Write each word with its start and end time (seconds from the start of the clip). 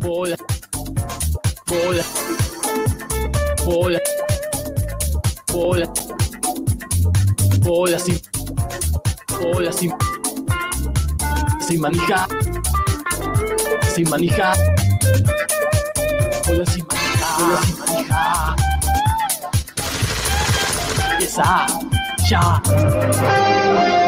bola, 0.00 0.36
bola, 1.66 2.02
bola, 3.64 4.00
bola, 5.52 5.92
bola 7.60 7.98
sin, 7.98 8.20
bola 9.40 9.72
sin, 9.72 9.92
sin 11.60 11.80
manija, 11.80 12.26
sin 13.94 14.08
manija, 14.08 14.54
bola 16.46 16.66
sin 16.66 16.86
manija, 16.86 17.28
bola 17.38 17.62
sin 17.62 17.78
manija. 17.78 18.56
Empieza 21.12 21.66
ya. 22.28 23.99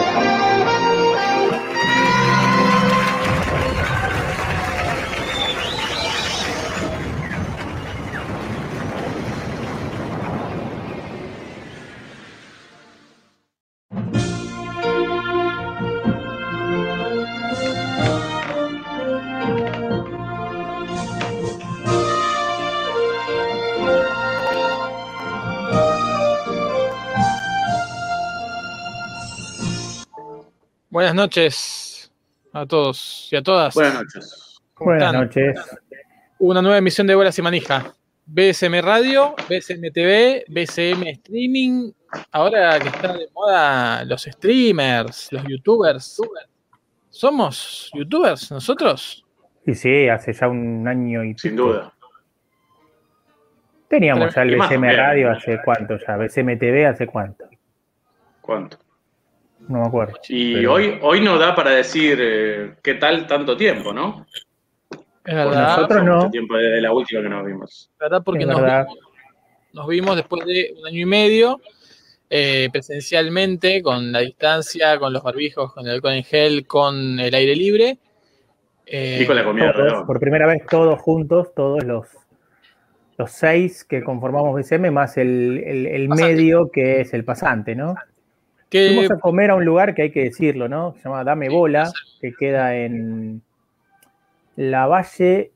Buenas 31.02 31.16
noches 31.16 32.12
a 32.52 32.64
todos 32.64 33.28
y 33.32 33.34
a 33.34 33.42
todas. 33.42 33.74
Buenas 33.74 33.94
noches. 33.94 34.60
¿Cómo 34.72 34.90
Buenas 34.92 35.08
están? 35.08 35.20
noches. 35.24 35.78
Una 36.38 36.62
nueva 36.62 36.78
emisión 36.78 37.08
de 37.08 37.16
Bolas 37.16 37.36
y 37.36 37.42
Manija. 37.42 37.92
BSM 38.24 38.80
Radio, 38.80 39.34
BSM 39.48 39.90
TV, 39.92 40.44
BSM 40.46 41.02
Streaming. 41.08 41.90
Ahora 42.30 42.78
que 42.78 42.86
están 42.86 43.18
de 43.18 43.26
moda 43.34 44.04
los 44.04 44.22
streamers, 44.22 45.32
los 45.32 45.42
youtubers. 45.42 46.20
¿Somos 47.10 47.90
youtubers 47.94 48.52
nosotros? 48.52 49.24
Y 49.66 49.74
sí, 49.74 50.08
hace 50.08 50.32
ya 50.32 50.46
un 50.46 50.86
año 50.86 51.24
y 51.24 51.36
Sin 51.36 51.56
duda. 51.56 51.92
Teníamos 53.88 54.32
ya 54.32 54.42
el 54.42 54.56
también. 54.56 54.96
Radio 54.96 55.32
hace 55.32 55.60
cuánto 55.64 55.98
ya, 55.98 56.16
BCM 56.16 56.60
TV 56.60 56.86
hace 56.86 57.08
cuánto, 57.08 57.46
¿Cuánto? 58.40 58.78
No 59.68 59.80
me 59.80 59.86
acuerdo. 59.86 60.14
Y 60.28 60.54
Pero- 60.54 60.72
hoy, 60.74 60.98
hoy 61.02 61.20
no 61.20 61.38
da 61.38 61.54
para 61.54 61.70
decir 61.70 62.18
eh, 62.20 62.74
qué 62.82 62.94
tal 62.94 63.26
tanto 63.26 63.56
tiempo, 63.56 63.92
¿no? 63.92 64.26
Es 64.90 64.98
Porque 65.24 65.34
verdad, 65.34 65.68
nosotros 65.76 65.88
pasó 66.00 66.04
no. 66.04 66.30
tiempo 66.30 66.56
desde 66.56 66.80
la 66.80 66.92
última 66.92 67.22
que 67.22 67.28
nos 67.28 67.46
vimos. 67.46 67.90
¿verdad? 68.00 68.22
Porque 68.24 68.42
Es 68.42 68.48
nos 68.48 68.60
verdad. 68.60 68.86
vimos, 68.86 68.98
nos 69.72 69.86
vimos 69.88 70.16
después 70.16 70.44
de 70.46 70.74
un 70.80 70.86
año 70.88 71.00
y 71.00 71.06
medio 71.06 71.60
eh, 72.34 72.68
presencialmente, 72.72 73.82
con 73.82 74.10
la 74.10 74.20
distancia, 74.20 74.98
con 74.98 75.12
los 75.12 75.22
barbijos, 75.22 75.72
con 75.74 75.86
el 75.86 75.92
alcohol 75.92 76.14
en 76.14 76.24
gel, 76.24 76.66
con 76.66 77.20
el 77.20 77.34
aire 77.34 77.54
libre. 77.54 77.98
Eh, 78.86 79.20
Y 79.22 79.26
con 79.26 79.36
la 79.36 79.44
comida 79.44 79.72
Todos, 79.72 80.04
por 80.06 80.18
primera 80.18 80.46
vez 80.46 80.66
todos 80.68 80.98
juntos, 81.00 81.54
todos 81.54 81.84
los, 81.84 82.06
los 83.16 83.30
seis 83.30 83.84
que 83.84 84.02
conformamos 84.02 84.54
BCM, 84.54 84.90
más 84.90 85.16
el, 85.18 85.62
el- 85.64 86.08
medio 86.08 86.70
que 86.70 87.00
es 87.02 87.14
el 87.14 87.24
pasante, 87.24 87.74
¿no? 87.76 87.94
Que- 88.72 88.88
Fuimos 88.88 89.10
a 89.10 89.18
comer 89.20 89.50
a 89.50 89.54
un 89.54 89.64
lugar 89.64 89.94
que 89.94 90.02
hay 90.02 90.10
que 90.10 90.24
decirlo, 90.24 90.68
¿no? 90.68 90.94
Se 90.96 91.04
llama 91.04 91.22
Dame 91.24 91.48
Bola, 91.50 91.92
que 92.20 92.32
queda 92.32 92.74
en 92.74 93.42
la 94.56 94.86
Valle, 94.86 95.52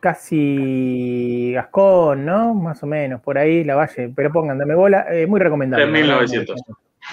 casi 0.00 1.52
Gascón, 1.54 2.24
¿no? 2.24 2.54
Más 2.54 2.82
o 2.82 2.86
menos, 2.86 3.20
por 3.20 3.38
ahí, 3.38 3.64
la 3.64 3.74
Valle. 3.76 4.12
Pero 4.14 4.32
pongan 4.32 4.58
Dame 4.58 4.74
Bola, 4.74 5.06
eh, 5.10 5.26
muy 5.26 5.40
recomendable. 5.40 5.86
3.900. 5.86 6.56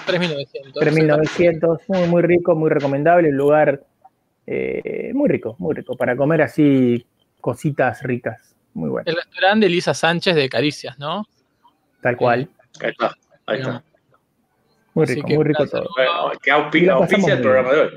3.900. 0.06 0.72
3.900, 0.74 1.78
muy, 1.88 2.06
muy 2.08 2.22
rico, 2.22 2.54
muy 2.54 2.70
recomendable, 2.70 3.30
un 3.30 3.36
lugar 3.36 3.82
eh, 4.46 5.10
muy 5.14 5.28
rico, 5.28 5.56
muy 5.58 5.74
rico, 5.74 5.96
para 5.96 6.16
comer 6.16 6.42
así 6.42 7.04
cositas 7.40 8.02
ricas, 8.02 8.54
muy 8.74 8.88
bueno, 8.90 9.04
El 9.06 9.16
restaurante 9.16 9.66
de 9.66 9.70
Lisa 9.70 9.94
Sánchez 9.94 10.34
de 10.34 10.48
Caricias, 10.48 10.98
¿no? 10.98 11.26
tal 12.00 12.16
cual, 12.16 12.48
Ahí 12.80 12.90
está. 12.90 13.14
Ahí 13.46 13.58
está. 13.60 13.82
Muy 14.98 15.14
rico, 15.14 15.26
que 15.28 15.34
muy 15.34 15.44
rico 15.44 15.62
gracias. 15.62 15.82
todo. 15.82 15.90
Bueno, 15.96 16.38
que 16.42 16.50
auspicia, 16.50 16.92
auspicia 16.94 17.34
el 17.34 17.40
programa 17.42 17.72
de 17.72 17.80
hoy. 17.80 17.88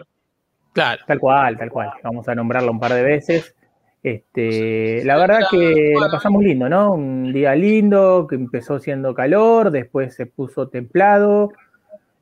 Claro. 0.74 1.02
Tal 1.06 1.20
cual, 1.20 1.58
tal 1.58 1.70
cual. 1.70 1.90
Vamos 2.04 2.28
a 2.30 2.36
nombrarlo 2.36 2.72
un 2.72 2.80
par 2.80 2.94
de 2.94 3.04
veces. 3.04 3.56
Este, 4.04 5.04
la 5.06 5.16
verdad 5.18 5.42
que 5.52 5.94
la 6.00 6.10
pasamos 6.10 6.42
lindo, 6.44 6.68
¿no? 6.68 6.94
Un 6.94 7.32
día 7.32 7.54
lindo, 7.56 8.26
que 8.28 8.36
empezó 8.36 8.80
siendo 8.80 9.14
calor, 9.14 9.70
después 9.70 10.16
se 10.16 10.26
puso 10.26 10.70
templado 10.70 11.52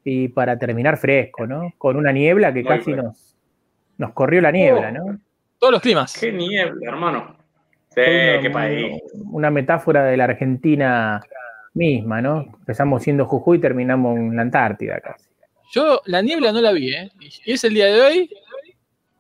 y 0.03 0.28
para 0.29 0.57
terminar 0.57 0.97
fresco, 0.97 1.47
¿no? 1.47 1.73
Con 1.78 1.95
una 1.95 2.12
niebla 2.12 2.53
que 2.53 2.63
Muy 2.63 2.68
casi 2.69 2.91
bueno. 2.91 3.03
nos, 3.03 3.38
nos 3.97 4.12
corrió 4.12 4.41
la 4.41 4.51
niebla, 4.51 4.91
¿no? 4.91 5.19
Todos 5.57 5.72
los 5.73 5.81
climas. 5.81 6.18
Qué 6.19 6.31
niebla, 6.31 6.89
hermano. 6.89 7.35
Sí, 7.94 8.01
una- 8.01 8.41
qué 8.41 8.50
país. 8.50 9.01
Una 9.31 9.50
metáfora 9.51 10.03
de 10.06 10.18
la 10.18 10.25
Argentina 10.25 11.22
misma, 11.74 12.22
¿no? 12.22 12.41
Empezamos 12.59 13.03
siendo 13.03 13.25
Jujuy 13.25 13.57
y 13.57 13.62
terminamos 13.62 14.18
en 14.18 14.35
la 14.35 14.41
Antártida 14.41 15.00
casi. 15.00 15.30
Yo 15.72 16.02
la 16.06 16.22
niebla 16.22 16.52
no 16.52 16.62
la 16.62 16.72
vi, 16.72 16.94
¿eh? 16.94 17.12
Y 17.46 17.53
es 17.53 17.63
el 17.63 17.74
día 17.74 17.85
de 17.85 18.02
hoy 18.02 18.30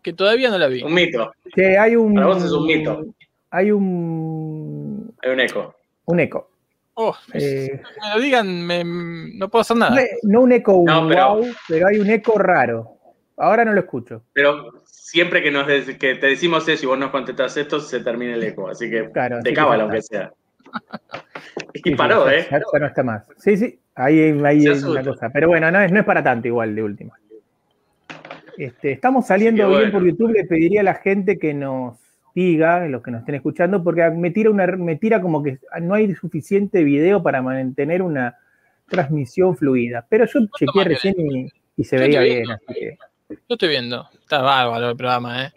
que 0.01 0.13
todavía 0.13 0.49
no 0.49 0.57
la 0.57 0.67
vi. 0.67 0.81
Un 0.83 0.93
mito. 0.93 1.31
Que 1.53 1.77
hay 1.77 1.95
un. 1.95 2.15
Para 2.15 2.27
vos 2.27 2.43
es 2.43 2.51
un 2.51 2.65
mito. 2.65 3.05
Hay 3.51 3.71
un. 3.71 5.13
Hay 5.21 5.31
un 5.31 5.39
eco. 5.39 5.75
Un 6.05 6.19
eco. 6.19 6.49
Oh, 6.95 7.15
Eh, 7.33 7.79
me 8.01 8.09
lo 8.15 8.19
digan, 8.19 8.65
me- 8.65 8.83
no 8.83 9.47
puedo 9.49 9.61
hacer 9.61 9.77
nada. 9.77 9.95
No, 9.95 10.01
no 10.23 10.41
un 10.41 10.51
eco 10.51 10.83
No, 10.85 11.07
pero- 11.07 11.35
wow, 11.35 11.45
pero 11.67 11.87
hay 11.87 11.99
un 11.99 12.09
eco 12.09 12.37
raro. 12.37 12.95
Ahora 13.37 13.63
no 13.63 13.71
lo 13.71 13.79
escucho. 13.79 14.23
Pero 14.33 14.73
siempre 14.85 15.41
que, 15.41 15.49
nos 15.49 15.65
des- 15.65 15.97
que 15.97 16.15
te 16.15 16.27
decimos 16.27 16.67
eso 16.67 16.83
y 16.83 16.87
vos 16.87 16.97
nos 16.99 17.11
contestás 17.11 17.55
esto, 17.55 17.79
se 17.79 18.01
termina 18.01 18.35
el 18.35 18.43
eco. 18.43 18.67
Así 18.67 18.89
que 18.89 19.09
Claro, 19.11 19.39
que 19.41 19.53
cábala, 19.53 19.83
aunque 19.83 20.01
sea. 20.01 20.33
Y 21.73 21.95
paró, 21.95 22.29
¿eh? 22.29 22.47
Ya, 22.49 22.59
ya 22.59 22.79
no 22.79 22.85
está 22.87 23.03
más. 23.03 23.27
Sí, 23.37 23.55
sí, 23.55 23.79
ahí, 23.95 24.19
ahí 24.43 24.67
hay 24.67 24.83
una 24.83 25.03
cosa. 25.03 25.29
Pero 25.29 25.47
bueno, 25.47 25.69
no 25.71 25.79
es, 25.81 25.91
no 25.91 25.99
es 25.99 26.05
para 26.05 26.23
tanto 26.23 26.47
igual 26.47 26.75
de 26.75 26.83
última. 26.83 27.13
Este, 28.57 28.91
estamos 28.91 29.27
saliendo 29.27 29.67
bien 29.67 29.79
bueno. 29.79 29.91
por 29.91 30.05
YouTube. 30.05 30.31
Le 30.33 30.45
pediría 30.45 30.81
a 30.81 30.83
la 30.83 30.95
gente 30.95 31.37
que 31.39 31.53
nos 31.53 31.97
diga, 32.35 32.85
los 32.87 33.01
que 33.01 33.11
nos 33.11 33.21
estén 33.21 33.35
escuchando, 33.35 33.83
porque 33.83 34.09
me 34.09 34.31
tira, 34.31 34.49
una, 34.49 34.67
me 34.67 34.95
tira 34.95 35.21
como 35.21 35.43
que 35.43 35.59
no 35.81 35.93
hay 35.93 36.13
suficiente 36.15 36.83
video 36.83 37.21
para 37.23 37.41
mantener 37.41 38.01
una 38.01 38.37
transmisión 38.87 39.55
fluida. 39.55 40.05
Pero 40.09 40.25
yo 40.25 40.39
chequeé 40.57 40.83
recién 40.83 41.15
y, 41.17 41.49
y 41.77 41.83
se 41.83 41.97
Yo 41.97 42.03
veía 42.03 42.21
bien. 42.21 42.35
viendo. 42.37 42.53
Así 42.53 42.73
que, 42.73 42.97
Yo 43.29 43.35
estoy 43.49 43.69
viendo. 43.69 44.09
Está 44.21 44.41
bárbaro 44.41 44.89
el 44.89 44.97
programa, 44.97 45.45
¿eh? 45.45 45.51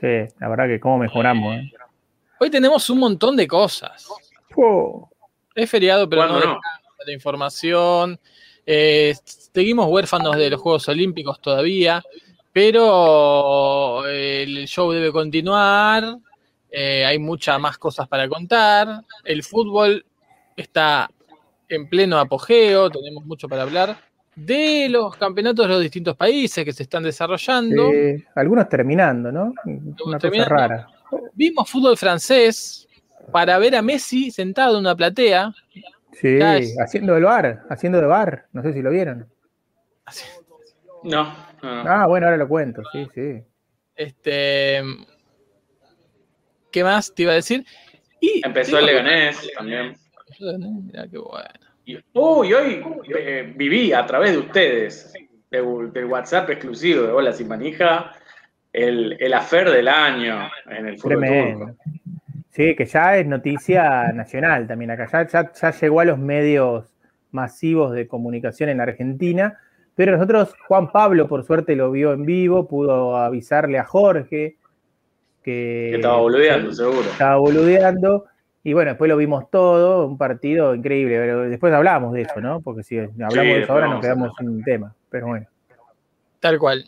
sí, 0.00 0.34
la 0.40 0.48
verdad 0.48 0.66
que 0.66 0.80
cómo 0.80 0.98
mejoramos. 0.98 1.56
¿eh? 1.56 1.72
Hoy 2.40 2.50
tenemos 2.50 2.88
un 2.90 2.98
montón 2.98 3.36
de 3.36 3.46
cosas. 3.46 4.06
Oh, 4.56 5.08
Es 5.54 5.70
feriado, 5.70 6.08
pero 6.08 6.22
no, 6.22 6.28
¿Cuándo 6.28 6.46
no? 6.46 6.52
descansa 6.54 7.04
la 7.06 7.12
información. 7.12 8.20
Eh, 8.66 9.14
seguimos 9.52 9.86
huérfanos 9.88 10.36
de 10.36 10.50
los 10.50 10.60
Juegos 10.60 10.88
Olímpicos 10.88 11.40
todavía, 11.40 12.02
pero 12.52 14.06
eh, 14.06 14.42
el 14.44 14.66
show 14.66 14.90
debe 14.92 15.12
continuar. 15.12 16.16
eh, 16.70 17.04
hay 17.04 17.18
muchas 17.18 17.58
más 17.60 17.78
cosas 17.78 18.08
para 18.08 18.28
contar. 18.28 19.00
El 19.24 19.42
fútbol 19.42 20.04
está 20.56 21.08
en 21.68 21.88
pleno 21.88 22.18
apogeo, 22.18 22.90
tenemos 22.90 23.24
mucho 23.24 23.48
para 23.48 23.62
hablar 23.62 23.96
de 24.36 24.88
los 24.90 25.14
campeonatos 25.16 25.66
de 25.66 25.72
los 25.72 25.80
distintos 25.82 26.16
países 26.16 26.64
que 26.64 26.72
se 26.72 26.82
están 26.84 27.04
desarrollando. 27.04 27.92
eh, 27.92 28.24
algunos 28.34 28.68
terminando, 28.68 29.30
¿no? 29.30 29.52
Una 29.64 29.94
cosa 29.96 30.18
terminando. 30.18 30.54
rara. 30.54 30.88
Vimos 31.34 31.70
fútbol 31.70 31.96
francés 31.96 32.88
para 33.32 33.58
ver 33.58 33.76
a 33.76 33.82
Messi 33.82 34.30
sentado 34.30 34.74
en 34.74 34.80
una 34.80 34.94
platea. 34.96 35.52
Sí, 36.12 36.38
es- 36.40 36.76
haciendo 36.80 37.16
el 37.16 37.24
bar, 37.24 37.62
haciendo 37.68 38.00
de 38.00 38.06
bar, 38.06 38.46
no 38.52 38.62
sé 38.62 38.72
si 38.72 38.82
lo 38.82 38.90
vieron. 38.90 39.28
No, 41.02 41.24
no, 41.62 41.84
no. 41.84 41.90
Ah, 41.90 42.06
bueno, 42.06 42.26
ahora 42.26 42.36
lo 42.36 42.48
cuento, 42.48 42.82
sí, 42.92 43.06
sí. 43.14 43.42
Este, 43.96 44.82
¿Qué 46.70 46.82
más 46.82 47.14
te 47.14 47.22
iba 47.22 47.32
a 47.32 47.36
decir? 47.36 47.64
Y 48.20 48.42
Empezó 48.44 48.78
el 48.78 48.86
Leganés 48.86 49.48
también. 49.56 49.96
Mirá 50.40 51.06
qué 51.08 51.18
bueno. 51.18 51.48
Y, 51.84 51.96
uy, 52.14 52.52
hoy 52.54 52.82
eh, 53.16 53.52
viví 53.54 53.92
a 53.92 54.04
través 54.06 54.32
de 54.32 54.38
ustedes, 54.38 55.12
de- 55.50 55.90
del 55.92 56.04
WhatsApp 56.06 56.50
exclusivo 56.50 57.02
de 57.02 57.12
Hola 57.12 57.32
Sin 57.32 57.46
Manija, 57.48 58.12
el, 58.74 59.16
el 59.20 59.32
afer 59.32 59.70
del 59.70 59.88
año 59.88 60.50
en 60.68 60.86
el 60.88 60.98
fútbol 60.98 61.24
turco. 61.24 61.76
Sí, 62.50 62.76
que 62.76 62.84
ya 62.84 63.16
es 63.16 63.26
noticia 63.26 64.12
nacional 64.12 64.66
también 64.66 64.90
acá. 64.90 65.08
Ya, 65.10 65.26
ya, 65.26 65.52
ya 65.52 65.70
llegó 65.70 66.00
a 66.00 66.04
los 66.04 66.18
medios 66.18 66.92
masivos 67.30 67.92
de 67.92 68.06
comunicación 68.06 68.68
en 68.68 68.76
la 68.78 68.84
Argentina. 68.84 69.58
Pero 69.96 70.12
nosotros, 70.12 70.54
Juan 70.66 70.90
Pablo, 70.90 71.28
por 71.28 71.44
suerte, 71.44 71.76
lo 71.76 71.90
vio 71.90 72.12
en 72.12 72.24
vivo, 72.24 72.68
pudo 72.68 73.16
avisarle 73.16 73.78
a 73.78 73.84
Jorge. 73.84 74.56
que, 75.42 75.88
Que 75.90 75.94
estaba 75.96 76.18
boludeando, 76.18 76.72
seguro. 76.72 77.00
estaba 77.00 77.36
boludeando. 77.36 78.26
Y 78.64 78.72
bueno, 78.72 78.92
después 78.92 79.08
lo 79.08 79.16
vimos 79.16 79.50
todo, 79.50 80.06
un 80.06 80.16
partido 80.18 80.74
increíble. 80.74 81.18
Pero 81.18 81.40
después 81.42 81.72
hablamos 81.72 82.12
de 82.12 82.22
eso, 82.22 82.40
¿no? 82.40 82.60
Porque 82.60 82.82
si 82.82 82.98
hablamos 82.98 83.34
de 83.34 83.60
eso 83.62 83.72
ahora 83.72 83.88
nos 83.88 84.00
quedamos 84.00 84.32
sin 84.38 84.62
tema. 84.64 84.94
Pero 85.10 85.26
bueno. 85.26 85.46
Tal 86.40 86.58
cual. 86.58 86.84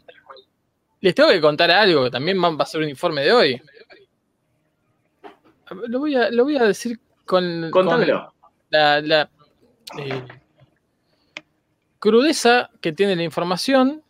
Les 1.01 1.15
tengo 1.15 1.31
que 1.31 1.41
contar 1.41 1.71
algo 1.71 2.05
que 2.05 2.11
también 2.11 2.43
va 2.43 2.55
a 2.59 2.67
ser 2.67 2.83
un 2.83 2.89
informe 2.89 3.23
de 3.23 3.33
hoy. 3.33 3.63
Lo 5.89 5.99
voy 5.99 6.15
a, 6.15 6.31
lo 6.31 6.45
voy 6.45 6.57
a 6.57 6.65
decir 6.65 6.99
con, 7.25 7.71
la, 8.71 9.01
la, 9.01 9.31
eh, 9.99 10.23
crudeza 11.99 12.71
que 12.81 12.93
tiene 12.93 13.17
la 13.17 13.25
información 13.25 14.03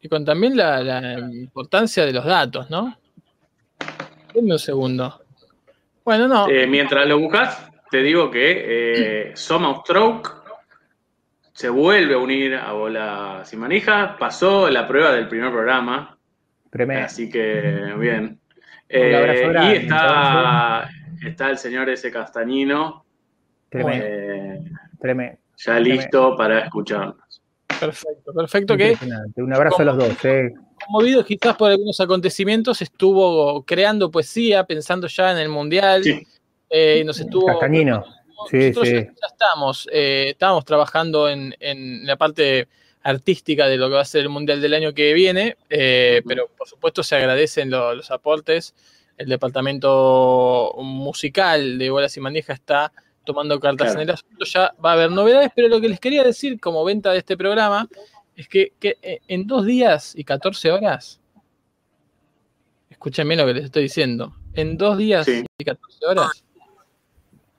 y 0.00 0.08
con 0.08 0.24
también 0.24 0.56
la, 0.56 0.82
la 0.82 1.18
importancia 1.20 2.04
de 2.04 2.12
los 2.12 2.24
datos, 2.24 2.68
¿no? 2.68 2.98
Denme 4.34 4.52
un 4.52 4.58
segundo. 4.58 5.22
Bueno, 6.04 6.26
no. 6.26 6.48
Eh, 6.48 6.66
mientras 6.66 7.06
lo 7.06 7.18
buscas, 7.18 7.70
te 7.90 8.02
digo 8.02 8.30
que 8.30 9.28
eh, 9.28 9.36
Soma 9.36 9.80
Stroke 9.80 10.41
se 11.62 11.68
vuelve 11.68 12.14
a 12.14 12.18
unir 12.18 12.56
a 12.56 12.72
Bola 12.72 13.42
Sin 13.44 13.60
Manija. 13.60 14.16
Pasó 14.18 14.68
la 14.68 14.88
prueba 14.88 15.12
del 15.12 15.28
primer 15.28 15.52
programa, 15.52 16.18
Tremendo. 16.70 17.04
así 17.04 17.30
que 17.30 17.94
bien. 18.00 18.40
Un 18.90 19.14
abrazo 19.14 19.42
Eh, 19.42 19.48
grande, 19.48 19.72
y 19.74 19.76
está, 19.76 20.90
está 21.24 21.50
el 21.50 21.58
señor 21.58 21.88
ese 21.88 22.10
Castañino 22.10 23.04
Tremendo. 23.68 24.04
eh, 24.08 24.60
tremendo. 25.00 25.38
ya 25.56 25.78
listo 25.78 26.36
para 26.36 26.58
escucharnos. 26.64 27.40
Perfecto, 27.78 28.32
perfecto. 28.34 28.76
Que 28.76 28.90
Impresionante. 28.90 29.40
Un 29.40 29.54
abrazo 29.54 29.82
a 29.82 29.84
los 29.84 29.96
dos. 29.98 30.24
eh. 30.24 30.50
movido 30.88 31.24
quizás 31.24 31.54
por 31.56 31.70
algunos 31.70 32.00
acontecimientos, 32.00 32.82
estuvo 32.82 33.64
creando 33.64 34.10
poesía, 34.10 34.64
pensando 34.64 35.06
ya 35.06 35.30
en 35.30 35.38
el 35.38 35.48
Mundial. 35.48 36.02
Sí. 36.02 36.26
eh, 36.70 36.98
y 37.02 37.04
nos 37.04 37.20
estuvo. 37.20 37.46
Castañino. 37.46 38.04
Sí, 38.50 38.56
Nosotros 38.68 38.88
sí. 38.88 38.94
Ya, 38.94 39.26
estamos, 39.26 39.88
eh, 39.92 40.26
estábamos 40.30 40.64
trabajando 40.64 41.28
en, 41.28 41.54
en 41.60 42.06
la 42.06 42.16
parte 42.16 42.68
artística 43.02 43.66
de 43.66 43.76
lo 43.76 43.88
que 43.88 43.94
va 43.96 44.00
a 44.02 44.04
ser 44.04 44.22
el 44.22 44.28
Mundial 44.28 44.60
del 44.60 44.74
año 44.74 44.92
que 44.94 45.12
viene, 45.12 45.56
eh, 45.70 46.22
pero 46.26 46.48
por 46.56 46.68
supuesto 46.68 47.02
se 47.02 47.16
agradecen 47.16 47.70
lo- 47.70 47.94
los 47.94 48.10
aportes. 48.10 48.74
El 49.18 49.28
departamento 49.28 50.72
musical 50.78 51.78
de 51.78 51.90
Bolas 51.90 52.16
y 52.16 52.20
Manija 52.20 52.52
está 52.52 52.92
tomando 53.24 53.58
cartas 53.60 53.88
Claro. 53.88 54.00
en 54.02 54.08
el 54.08 54.14
asunto. 54.14 54.44
Ya 54.44 54.74
va 54.84 54.90
a 54.90 54.94
haber 54.94 55.10
novedades, 55.10 55.50
pero 55.54 55.68
lo 55.68 55.80
que 55.80 55.88
les 55.88 56.00
quería 56.00 56.24
decir 56.24 56.58
como 56.60 56.84
venta 56.84 57.12
de 57.12 57.18
este 57.18 57.36
programa 57.36 57.88
es 58.36 58.48
que, 58.48 58.72
que, 58.80 58.96
eh, 59.02 59.20
en 59.28 59.46
dos 59.46 59.66
días 59.66 60.14
y 60.16 60.24
14 60.24 60.70
horas, 60.70 61.20
escuchen 62.90 63.28
bien 63.28 63.40
lo 63.40 63.46
que 63.46 63.54
les 63.54 63.64
estoy 63.64 63.84
diciendo, 63.84 64.34
en 64.54 64.76
dos 64.76 64.96
días 64.98 65.26
Sí. 65.26 65.44
y 65.58 65.64
14 65.64 66.06
horas, 66.06 66.44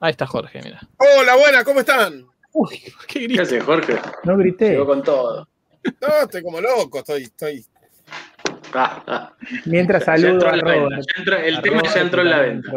ahí 0.04 0.10
está 0.10 0.26
Jorge, 0.26 0.60
mira. 0.62 0.80
Hola, 0.98 1.36
buena, 1.36 1.64
¿cómo 1.64 1.80
están? 1.80 2.26
Uy, 2.52 2.78
qué 2.78 2.92
¿Qué 3.08 3.20
grito. 3.20 3.42
hace 3.42 3.60
Jorge? 3.60 3.96
No 4.24 4.36
grité. 4.36 4.70
Llegó 4.70 4.86
con 4.86 5.02
todo. 5.02 5.48
No, 6.00 6.08
estoy 6.22 6.42
como 6.42 6.60
loco, 6.60 6.98
estoy, 6.98 7.24
estoy. 7.24 7.64
Ah, 8.72 9.02
ah. 9.06 9.32
Mientras 9.66 10.04
Ya- 10.04 10.16
ya 10.16 10.22
saludo 10.22 10.32
entró 10.34 10.48
a 10.48 10.74
Robert. 10.74 10.90
ya 11.06 11.18
entró- 11.20 11.36
el 11.38 11.56
A 11.56 11.62
tema 11.62 11.76
ya 11.76 11.88
Robert, 11.88 12.04
entró 12.04 12.22
en 12.22 12.30
la 12.30 12.38
venta. 12.40 12.72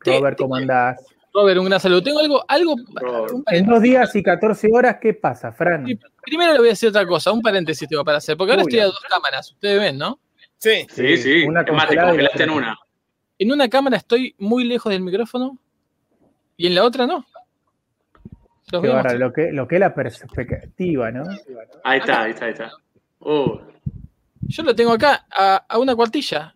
Robert, 0.00 0.38
¿cómo 0.38 0.56
andás? 0.56 1.04
Robert, 1.34 1.58
un 1.58 1.66
gran 1.66 1.80
saludo. 1.80 2.02
Tengo 2.02 2.20
algo, 2.20 2.44
algo, 2.48 2.72
un 2.74 3.44
En 3.50 3.66
dos 3.66 3.82
días 3.82 4.14
y 4.16 4.22
14 4.22 4.68
horas, 4.72 4.96
¿qué 5.00 5.12
pasa, 5.14 5.52
Fran? 5.52 5.84
Primero 6.22 6.52
le 6.52 6.58
voy 6.58 6.68
a 6.68 6.70
decir 6.70 6.88
otra 6.88 7.06
cosa, 7.06 7.30
un 7.32 7.42
paréntesis 7.42 7.88
tengo 7.88 8.04
para 8.04 8.18
hacer, 8.18 8.36
porque 8.36 8.52
ahora 8.52 8.62
Uy, 8.64 8.68
estoy 8.70 8.80
a 8.80 8.86
dos 8.86 9.00
cámaras, 9.08 9.52
ustedes 9.52 9.80
ven, 9.80 9.98
¿no? 9.98 10.18
Sí, 10.58 10.86
Sí, 10.90 11.16
sí. 11.18 11.42
Una 11.42 11.60
es 11.62 11.72
más, 11.72 11.88
te 11.88 11.96
congelaste 11.96 12.42
en 12.44 12.50
una. 12.50 12.78
En 13.38 13.52
una 13.52 13.68
cámara 13.68 13.98
estoy 13.98 14.34
muy 14.38 14.64
lejos 14.64 14.90
del 14.90 15.02
micrófono 15.02 15.58
y 16.56 16.66
en 16.66 16.74
la 16.74 16.84
otra 16.84 17.06
no. 17.06 17.24
Los 18.72 18.82
Qué 18.82 19.18
lo 19.18 19.32
que, 19.32 19.52
lo 19.52 19.68
que 19.68 19.76
es 19.76 19.80
la 19.80 19.94
perspectiva, 19.94 21.10
¿no? 21.12 21.24
Ahí 21.84 22.00
está, 22.00 22.22
ahí 22.22 22.32
está, 22.32 22.46
ahí 22.46 22.52
está. 22.52 22.72
Uh, 23.20 23.58
Yo 24.40 24.62
lo 24.64 24.74
tengo 24.74 24.92
acá 24.92 25.24
a, 25.30 25.64
a 25.68 25.78
una 25.78 25.94
cuartilla 25.94 26.52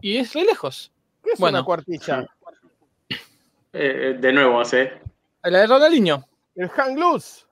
y 0.00 0.16
es 0.16 0.32
re 0.32 0.44
lejos. 0.44 0.92
¿qué 1.24 1.30
es 1.32 1.40
Bueno. 1.40 1.58
una 1.58 1.64
cuartilla? 1.64 2.26
eh, 3.10 3.16
eh, 3.72 4.16
de 4.18 4.32
nuevo, 4.32 4.60
hace. 4.60 4.92
A 5.42 5.50
la 5.50 5.60
de 5.60 5.66
Ronaldinho. 5.66 6.24
El 6.54 6.68
hang 6.68 6.98
loose. 6.98 7.44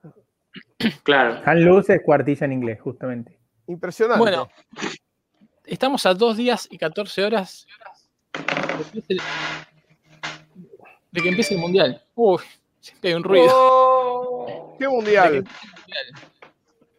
Claro. 1.03 1.41
Han 1.45 1.63
Luz 1.65 1.89
es 1.89 2.01
cuartilla 2.01 2.45
en 2.45 2.53
inglés, 2.53 2.79
justamente. 2.79 3.37
Impresionante. 3.67 4.19
Bueno, 4.19 4.49
estamos 5.65 6.05
a 6.05 6.13
dos 6.13 6.37
días 6.37 6.67
y 6.71 6.77
14 6.77 7.25
horas 7.25 7.67
de 11.11 11.21
que 11.21 11.29
empiece 11.29 11.53
el, 11.55 11.59
mundial. 11.59 12.03
Uy, 12.15 12.41
siempre 12.79 13.09
hay 13.11 13.15
un 13.15 13.23
ruido. 13.23 13.47
Oh, 13.53 14.75
¿Qué 14.79 14.87
mundial? 14.87 15.35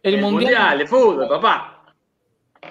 El, 0.03 0.13
El 0.15 0.21
mundial, 0.21 0.31
mundial 0.53 0.77
de 0.79 0.87
fútbol, 0.87 1.27
papá. 1.29 1.83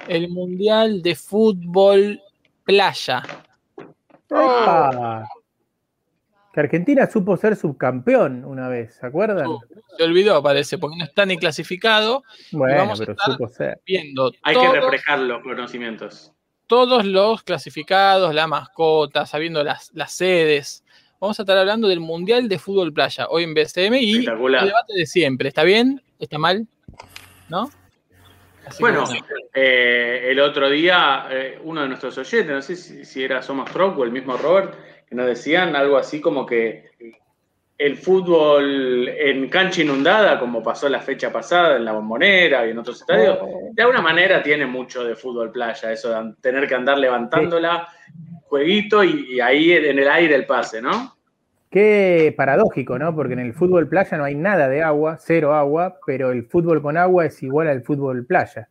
el 0.08 0.28
mundial 0.28 1.02
de 1.02 1.14
fútbol 1.14 2.20
playa. 2.64 3.22
¡Epa! 4.28 5.26
Que 6.52 6.60
Argentina 6.60 7.06
supo 7.08 7.37
ser 7.37 7.54
subcampeón 7.54 8.44
una 8.44 8.69
vez, 8.69 8.96
¿se 8.96 9.06
acuerdan? 9.06 9.46
Uh, 9.46 9.60
Se 9.96 10.02
olvidó, 10.02 10.42
parece, 10.42 10.78
porque 10.78 10.96
no 10.96 11.04
está 11.04 11.25
ni 11.25 11.37
clasificado. 11.38 12.25
bueno, 12.50 12.76
vamos 12.76 13.00
a 13.00 13.04
pero 13.04 13.12
estar- 13.12 13.32
supo 13.32 13.48
ser. 13.48 13.81
Viendo 13.87 14.32
Hay 14.42 14.56
que 14.56 14.69
refrescar 14.72 15.20
los 15.20 15.42
conocimientos. 15.44 16.32
todos 16.66 17.04
los 17.04 17.42
clasificados, 17.44 18.34
la 18.34 18.48
mascota, 18.48 19.26
sabiendo 19.26 19.62
las, 19.62 19.90
las 19.94 20.12
sedes. 20.12 20.84
Vamos 21.20 21.38
a 21.38 21.43
estar 21.43 21.58
hablando 21.58 21.87
del 21.87 22.00
Mundial 22.00 22.49
de 22.49 22.58
Fútbol 22.58 22.94
Playa, 22.94 23.26
hoy 23.28 23.44
en 23.44 23.52
BCM, 23.52 23.94
y 23.96 24.17
el 24.17 24.25
debate 24.25 24.94
de 24.96 25.05
siempre. 25.05 25.49
¿Está 25.49 25.64
bien? 25.64 26.00
¿Está 26.19 26.38
mal? 26.38 26.67
¿No? 27.50 27.70
Así 28.67 28.82
Bueno, 28.82 29.05
eh, 29.52 30.28
el 30.31 30.40
otro 30.40 30.70
día, 30.70 31.26
eh, 31.31 31.58
uno 31.62 31.82
de 31.82 31.88
nuestros 31.88 32.17
oyentes, 32.17 32.50
no 32.50 32.62
sé 32.62 32.75
si, 32.75 33.05
si 33.05 33.22
era 33.22 33.43
Somos 33.43 33.69
Stroke 33.69 33.99
o 33.99 34.05
el 34.05 34.12
mismo 34.12 34.38
Robert, 34.38 34.75
que 35.06 35.14
nos 35.14 35.26
decían 35.26 35.76
algo 35.76 35.99
así 35.99 36.22
como 36.22 36.46
que 36.46 36.88
el 37.76 37.96
fútbol 37.99 39.08
en 39.08 39.49
cancha 39.50 39.82
inundada, 39.82 40.38
como 40.38 40.62
pasó 40.62 40.88
la 40.88 41.00
fecha 41.00 41.31
pasada 41.31 41.76
en 41.76 41.84
la 41.84 41.93
bombonera 41.93 42.66
y 42.66 42.70
en 42.70 42.78
otros 42.78 43.00
estadios, 43.00 43.38
de 43.73 43.82
alguna 43.82 44.00
manera 44.00 44.43
tiene 44.43 44.64
mucho 44.64 45.05
de 45.05 45.16
fútbol 45.16 45.52
playa, 45.52 45.93
eso 45.93 46.11
de 46.11 46.34
tener 46.40 46.66
que 46.66 46.75
andar 46.75 46.99
levantándola, 46.99 47.88
jueguito 48.50 49.05
y, 49.05 49.34
y 49.34 49.40
ahí 49.40 49.73
en 49.73 49.99
el 49.99 50.09
aire 50.09 50.35
el 50.35 50.44
pase, 50.44 50.83
¿no? 50.83 51.19
Qué 51.70 52.34
paradójico, 52.36 52.98
¿no? 52.98 53.14
Porque 53.14 53.34
en 53.34 53.38
el 53.38 53.54
fútbol 53.54 53.88
playa 53.88 54.18
no 54.18 54.24
hay 54.24 54.34
nada 54.34 54.68
de 54.68 54.82
agua, 54.82 55.18
cero 55.20 55.54
agua, 55.54 55.98
pero 56.04 56.32
el 56.32 56.44
fútbol 56.44 56.82
con 56.82 56.96
agua 56.96 57.26
es 57.26 57.42
igual 57.42 57.68
al 57.68 57.82
fútbol 57.82 58.26
playa. 58.26 58.68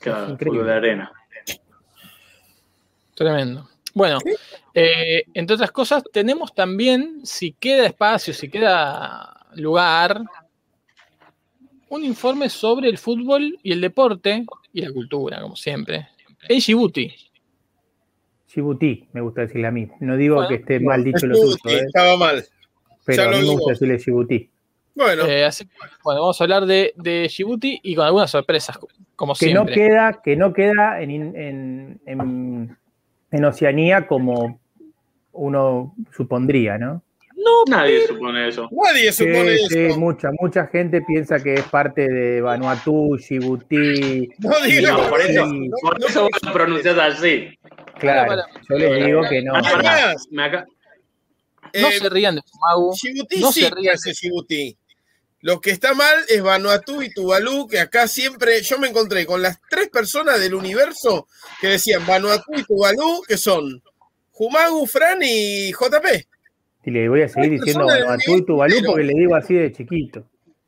Claro, 0.00 0.32
increíble. 0.32 0.60
fútbol 0.60 0.66
de 0.66 0.72
arena. 0.74 1.12
Tremendo. 3.14 3.68
Bueno, 3.94 4.18
eh, 4.74 5.24
entre 5.34 5.54
otras 5.54 5.70
cosas, 5.70 6.02
tenemos 6.12 6.54
también, 6.54 7.20
si 7.24 7.52
queda 7.52 7.86
espacio, 7.86 8.34
si 8.34 8.48
queda 8.48 9.46
lugar, 9.54 10.22
un 11.88 12.04
informe 12.04 12.48
sobre 12.48 12.88
el 12.88 12.98
fútbol 12.98 13.58
y 13.62 13.72
el 13.72 13.80
deporte 13.80 14.44
y 14.72 14.82
la 14.82 14.92
cultura, 14.92 15.40
como 15.40 15.56
siempre, 15.56 16.08
en 16.48 16.58
Djibouti. 16.58 17.12
Djibouti, 18.62 19.08
me 19.12 19.20
gusta 19.20 19.42
decirle 19.42 19.68
a 19.68 19.70
mí. 19.70 19.88
No 20.00 20.16
digo 20.16 20.34
Bueno, 20.36 20.48
que 20.48 20.56
esté 20.56 20.80
mal 20.80 21.04
dicho 21.04 21.26
lo 21.26 21.34
tuyo, 21.34 21.56
¿eh? 21.68 21.82
Estaba 21.86 22.16
mal. 22.16 22.44
pero 23.04 23.22
ya 23.22 23.28
a 23.28 23.30
mí 23.30 23.36
me 23.36 23.42
digo. 23.42 23.52
gusta 23.54 23.70
decirle 23.72 23.96
Djibouti. 23.98 24.50
Bueno, 24.96 25.24
Eh, 25.26 25.44
así 25.44 25.64
que, 25.64 25.70
bueno, 26.02 26.22
vamos 26.22 26.40
a 26.40 26.44
hablar 26.44 26.66
de, 26.66 26.92
de 26.96 27.28
Djibouti 27.28 27.78
y 27.84 27.94
con 27.94 28.04
algunas 28.04 28.30
sorpresas, 28.32 28.76
como 29.14 29.34
Que 29.34 29.54
no 29.54 29.62
siempre. 29.62 29.74
queda, 29.74 30.20
que 30.24 30.36
no 30.36 30.52
queda 30.52 31.00
en, 31.00 31.10
en, 31.36 32.00
en- 32.04 32.76
en 33.30 33.44
Oceanía 33.44 34.06
como 34.08 34.58
uno 35.32 35.94
supondría, 36.16 36.78
¿no? 36.78 37.02
No, 37.36 37.62
Nadie 37.70 38.04
supone 38.08 38.48
eso. 38.48 38.68
nadie 38.72 39.12
supone 39.12 39.56
Sí, 39.58 39.66
sí, 39.68 39.78
eso. 39.84 40.00
mucha, 40.00 40.30
mucha 40.40 40.66
gente 40.66 41.00
piensa 41.02 41.38
que 41.40 41.54
es 41.54 41.62
parte 41.62 42.08
de 42.08 42.40
Vanuatu, 42.40 43.16
Djibouti. 43.16 44.28
No 44.40 44.60
digas 44.66 44.92
No, 44.98 45.08
por 45.08 45.20
eso, 45.20 45.46
Sí. 45.48 45.70
por 45.80 46.04
eso 46.04 46.22
vos 46.22 46.30
lo 46.44 46.52
pronunciás 46.52 46.98
así. 46.98 47.48
Claro, 47.98 48.28
Para, 48.28 48.46
yo 48.68 48.76
les 48.78 49.06
digo 49.06 49.22
que 49.28 49.42
no. 49.42 49.52
Ah, 49.54 50.14
no 50.30 50.66
Eh, 51.72 51.98
se 51.98 52.08
rían 52.08 52.36
de 52.36 52.42
Fumagu. 52.42 52.88
No 53.40 53.52
sí 53.52 53.60
se 53.62 53.70
rían. 53.70 53.96
parece 53.96 54.12
Djibouti. 54.12 54.76
Lo 55.40 55.60
que 55.60 55.70
está 55.70 55.94
mal 55.94 56.16
es 56.28 56.42
Vanuatu 56.42 57.00
y 57.02 57.12
Tuvalu, 57.12 57.68
que 57.68 57.78
acá 57.78 58.08
siempre 58.08 58.60
yo 58.62 58.78
me 58.78 58.88
encontré 58.88 59.24
con 59.24 59.40
las 59.40 59.60
tres 59.70 59.88
personas 59.88 60.40
del 60.40 60.54
universo 60.54 61.28
que 61.60 61.68
decían 61.68 62.04
Vanuatu 62.06 62.54
y 62.56 62.64
Tuvalu, 62.64 63.22
que 63.26 63.36
son 63.36 63.80
Jumagu, 64.32 64.86
Fran 64.86 65.18
y 65.22 65.70
JP. 65.72 66.26
Y 66.84 66.90
le 66.90 67.08
voy 67.08 67.22
a 67.22 67.28
seguir 67.28 67.50
diciendo 67.52 67.86
Vanuatu 67.86 68.36
y 68.36 68.44
Tuvalu 68.46 68.76
porque 68.84 69.04
le 69.04 69.12
digo 69.14 69.36
así 69.36 69.54
de 69.54 69.70
chiquito. 69.72 70.24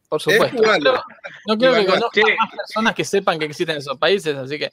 Por 0.08 0.20
supuesto. 0.20 0.62
No 1.46 1.58
creo 1.58 1.72
que 1.74 1.80
Tuvalu. 1.80 1.86
conozca 1.86 2.20
Che. 2.20 2.36
más 2.36 2.50
personas 2.56 2.94
que 2.94 3.04
sepan 3.04 3.38
que 3.38 3.46
existen 3.46 3.76
esos 3.78 3.98
países, 3.98 4.36
así 4.36 4.56
que 4.58 4.70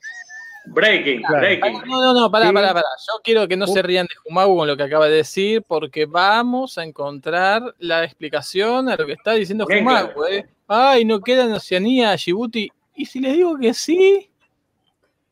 Breaking, 0.74 1.22
Claro. 1.22 1.40
breaking. 1.40 1.74
No, 1.88 2.02
no, 2.02 2.14
no, 2.14 2.32
pará, 2.32 2.48
Sí. 2.48 2.54
pará, 2.54 2.68
pará. 2.74 2.88
Yo 3.08 3.14
quiero 3.24 3.48
que 3.48 3.58
no 3.58 3.68
se 3.68 3.82
rían 3.82 4.06
de 4.06 4.16
Jumagu 4.16 4.56
con 4.58 4.68
lo 4.68 4.78
que 4.78 4.84
acaba 4.84 5.08
de 5.08 5.16
decir, 5.18 5.64
porque 5.68 6.06
vamos 6.06 6.78
a 6.78 6.84
encontrar 6.84 7.62
la 7.80 8.04
explicación 8.04 8.90
a 8.90 8.96
lo 8.96 9.06
que 9.06 9.14
está 9.14 9.34
diciendo 9.34 9.66
Jumagu. 9.66 10.26
¿eh? 10.26 10.46
Ay, 10.68 11.06
no 11.06 11.20
queda 11.22 11.46
en 11.46 11.54
Oceanía, 11.54 12.14
Djibouti. 12.14 12.70
Y 12.96 13.06
si 13.06 13.20
les 13.20 13.34
digo 13.34 13.58
que 13.58 13.74
sí, 13.74 14.30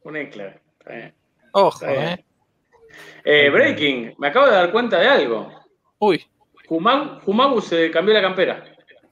Un 0.03 0.15
enclave. 0.17 0.61
Ojo. 1.51 1.85
¿eh? 1.85 2.23
Eh, 3.23 3.49
breaking, 3.49 4.13
me 4.19 4.27
acabo 4.27 4.45
de 4.45 4.51
dar 4.53 4.71
cuenta 4.71 4.99
de 4.99 5.07
algo. 5.07 5.51
Uy, 5.97 6.23
Jumagu, 6.67 7.19
Jumagu 7.21 7.59
se 7.61 7.89
cambió 7.91 8.13
la 8.13 8.21
campera. 8.21 8.63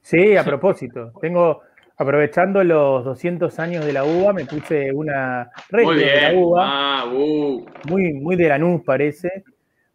Sí, 0.02 0.36
a 0.36 0.44
propósito. 0.44 1.12
Tengo, 1.20 1.62
aprovechando 1.96 2.62
los 2.64 3.04
200 3.04 3.58
años 3.58 3.84
de 3.84 3.92
la 3.92 4.04
uva, 4.04 4.32
me 4.32 4.44
puse 4.46 4.92
una 4.92 5.50
red 5.70 5.84
Muy 5.84 5.96
de 5.98 6.20
la 6.20 6.32
uva, 6.38 6.62
Ah, 6.66 7.06
uh. 7.06 7.64
muy, 7.88 8.12
muy 8.14 8.36
de 8.36 8.48
Lanús 8.48 8.82
parece, 8.84 9.44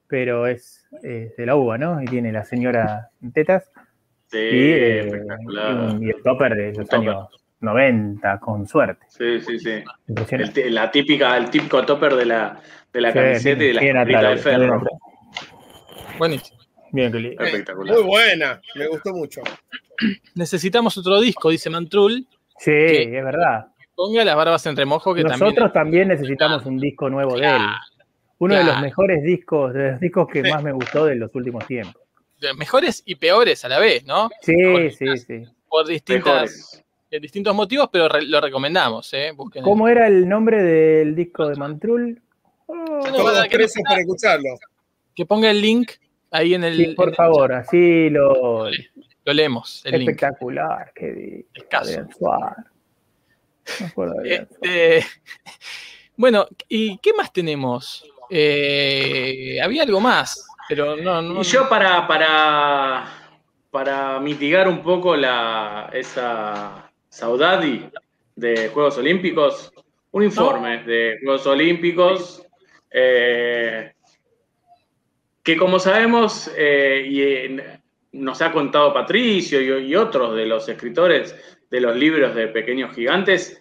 pero 0.08 0.48
es 0.48 0.88
eh, 1.04 1.34
de 1.38 1.46
la 1.46 1.56
uva, 1.56 1.78
¿no? 1.78 2.02
Y 2.02 2.06
tiene 2.06 2.32
la 2.32 2.44
señora 2.44 3.10
en 3.22 3.32
tetas 3.32 3.70
Sí, 4.28 4.38
y, 4.38 4.42
eh, 4.72 5.00
espectacular. 5.08 5.96
y 6.02 6.10
el 6.10 6.24
topper 6.24 6.56
de 6.56 6.74
los 6.74 6.88
topper. 6.88 7.10
años 7.10 7.28
90, 7.62 8.40
con 8.40 8.66
suerte. 8.68 9.06
Sí, 9.10 9.42
sí, 9.42 9.60
sí. 9.60 9.84
El 10.08 10.76
la 10.76 10.90
típica, 10.92 11.36
el 11.36 11.50
típico 11.50 11.84
topper 11.86 12.16
de 12.16 12.26
la, 12.26 12.60
de 12.94 13.02
la 13.02 13.12
Sí, 13.12 13.18
camiseta 13.18 13.64
y 13.64 13.68
de 13.68 13.74
la 13.74 13.82
bien 13.82 13.96
estambrita 13.98 14.20
atrás, 14.20 14.44
de 14.46 14.52
ferro. 14.52 14.84
buenísimo. 16.18 16.59
Bien, 16.92 17.12
qué 17.12 17.20
lindo. 17.20 17.44
Espectacular. 17.44 17.96
Muy 17.96 18.04
buena, 18.06 18.62
me 18.76 18.88
gustó 18.88 19.14
mucho. 19.14 19.42
Necesitamos 20.36 20.98
otro 20.98 21.20
disco, 21.20 21.50
dice 21.50 21.70
Mantrul. 21.70 22.28
Sí, 22.58 22.72
es 22.72 23.24
verdad. 23.24 23.68
Ponga 23.96 24.24
las 24.24 24.36
barbas 24.36 24.66
en 24.66 24.76
remojo, 24.78 25.14
que 25.14 25.24
Nosotros 25.24 25.54
también. 25.54 25.74
también 25.74 26.08
necesitamos 26.10 26.66
un 26.66 26.78
disco 26.80 27.10
nuevo 27.10 27.38
de 27.38 27.48
él. 27.48 27.62
Uno 28.40 28.56
de 28.56 28.64
los 28.64 28.80
mejores 28.82 29.22
discos, 29.24 29.74
de 29.74 29.92
los 29.92 30.00
discos 30.00 30.28
que 30.32 30.42
Sí. 30.44 30.50
más 30.50 30.64
me 30.64 30.72
gustó 30.72 31.06
de 31.06 31.16
los 31.16 31.34
últimos 31.36 31.66
tiempos. 31.68 32.02
de 32.40 32.54
Mejores 32.54 33.04
y 33.06 33.16
peores 33.16 33.66
a 33.66 33.68
la 33.68 33.80
vez, 33.80 34.06
¿no? 34.06 34.30
Sí, 34.42 34.56
sí, 34.92 35.18
sí. 35.18 35.44
Por 35.68 35.86
distintas, 35.86 36.34
Mejores. 36.44 36.86
de 37.12 37.20
distintos 37.20 37.54
motivos, 37.54 37.90
pero 37.92 38.08
re- 38.08 38.22
lo 38.22 38.40
recomendamos, 38.40 39.14
¿eh? 39.14 39.34
Busquen. 39.36 39.62
¿Cómo 39.62 39.90
era 39.90 40.08
el 40.08 40.26
nombre 40.30 40.64
del 40.64 41.16
disco 41.18 41.50
de 41.50 41.56
Mantrul? 41.58 42.22
Oh, 42.68 42.76
No, 42.76 43.24
para 43.26 43.46
escucharlo. 44.00 44.52
Que 45.14 45.26
ponga 45.26 45.52
el 45.52 45.60
link 45.60 45.92
ahí 46.32 46.54
en 46.54 46.64
el. 46.64 46.78
sí, 46.78 46.86
por 46.96 47.08
en 47.08 47.10
el- 47.12 47.16
favor, 47.16 47.54
así 47.54 48.10
lo 48.10 48.68
Lo 49.26 49.34
leemos, 49.34 49.82
el 49.86 50.00
link. 50.00 50.10
espectacular. 50.10 50.92
Qué 50.96 51.12
disco, 51.14 51.50
Escaso. 51.54 51.90
Adrián 51.90 52.10
Suárez. 52.18 52.66
Me 53.80 53.86
acuerdo 53.88 54.14
de 54.16 54.20
Adrián 54.20 54.48
Suárez. 54.48 55.06
Este, 55.06 55.06
bueno, 56.18 56.48
¿y 56.68 56.98
qué 57.00 57.14
más 57.14 57.32
tenemos? 57.32 58.06
Eh, 58.30 59.60
había 59.64 59.84
algo 59.84 60.00
más, 60.00 60.46
pero 60.68 60.96
no, 60.96 61.22
no. 61.22 61.42
Y 61.42 61.44
yo 61.44 61.68
para, 61.68 62.08
para, 62.08 63.06
para 63.72 64.20
mitigar 64.20 64.68
un 64.68 64.84
poco 64.84 65.16
la, 65.16 65.90
esa 65.94 66.92
saudade 67.10 67.90
de 68.36 68.70
Juegos 68.70 68.98
Olímpicos, 69.00 69.72
un 70.12 70.24
informe 70.24 70.84
de 70.84 71.18
Juegos 71.24 71.46
Olímpicos 71.48 72.44
eh, 72.92 73.94
que 75.50 75.58
como 75.58 75.80
sabemos 75.80 76.52
eh, 76.56 77.04
y 77.10 77.22
eh, 77.24 77.80
nos 78.12 78.40
ha 78.40 78.52
contado 78.52 78.94
Patricio 78.94 79.60
y, 79.60 79.88
y 79.88 79.96
otros 79.96 80.36
de 80.36 80.46
los 80.46 80.70
escritores 80.70 81.36
de 81.72 81.82
los 81.82 81.96
libros 81.96 82.36
de 82.36 82.50
Pequeños 82.50 82.94
Gigantes, 82.94 83.60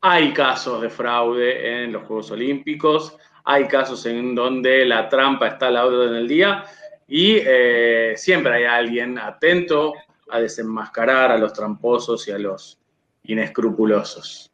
hay 0.00 0.32
casos 0.32 0.82
de 0.82 0.90
fraude 0.90 1.84
en 1.84 1.92
los 1.92 2.02
Juegos 2.08 2.32
Olímpicos, 2.32 3.16
hay 3.44 3.68
casos 3.68 4.04
en 4.06 4.34
donde 4.34 4.84
la 4.84 5.08
trampa 5.08 5.46
está 5.46 5.68
a 5.68 5.70
la 5.70 5.86
orden 5.86 6.12
del 6.12 6.26
día 6.26 6.64
y 7.06 7.36
eh, 7.36 8.14
siempre 8.16 8.54
hay 8.54 8.64
alguien 8.64 9.16
atento 9.16 9.94
a 10.28 10.40
desenmascarar 10.40 11.30
a 11.30 11.38
los 11.38 11.52
tramposos 11.52 12.26
y 12.26 12.32
a 12.32 12.38
los 12.38 12.80
inescrupulosos. 13.22 14.50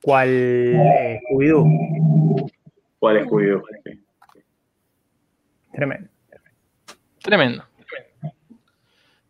¿Cuál 0.00 0.30
Scooby-Doo? 1.28 2.50
¿Cuál 2.98 3.16
es? 3.18 3.26
Sí. 3.84 3.99
Tremendo. 5.72 6.08
Tremendo. 7.22 7.64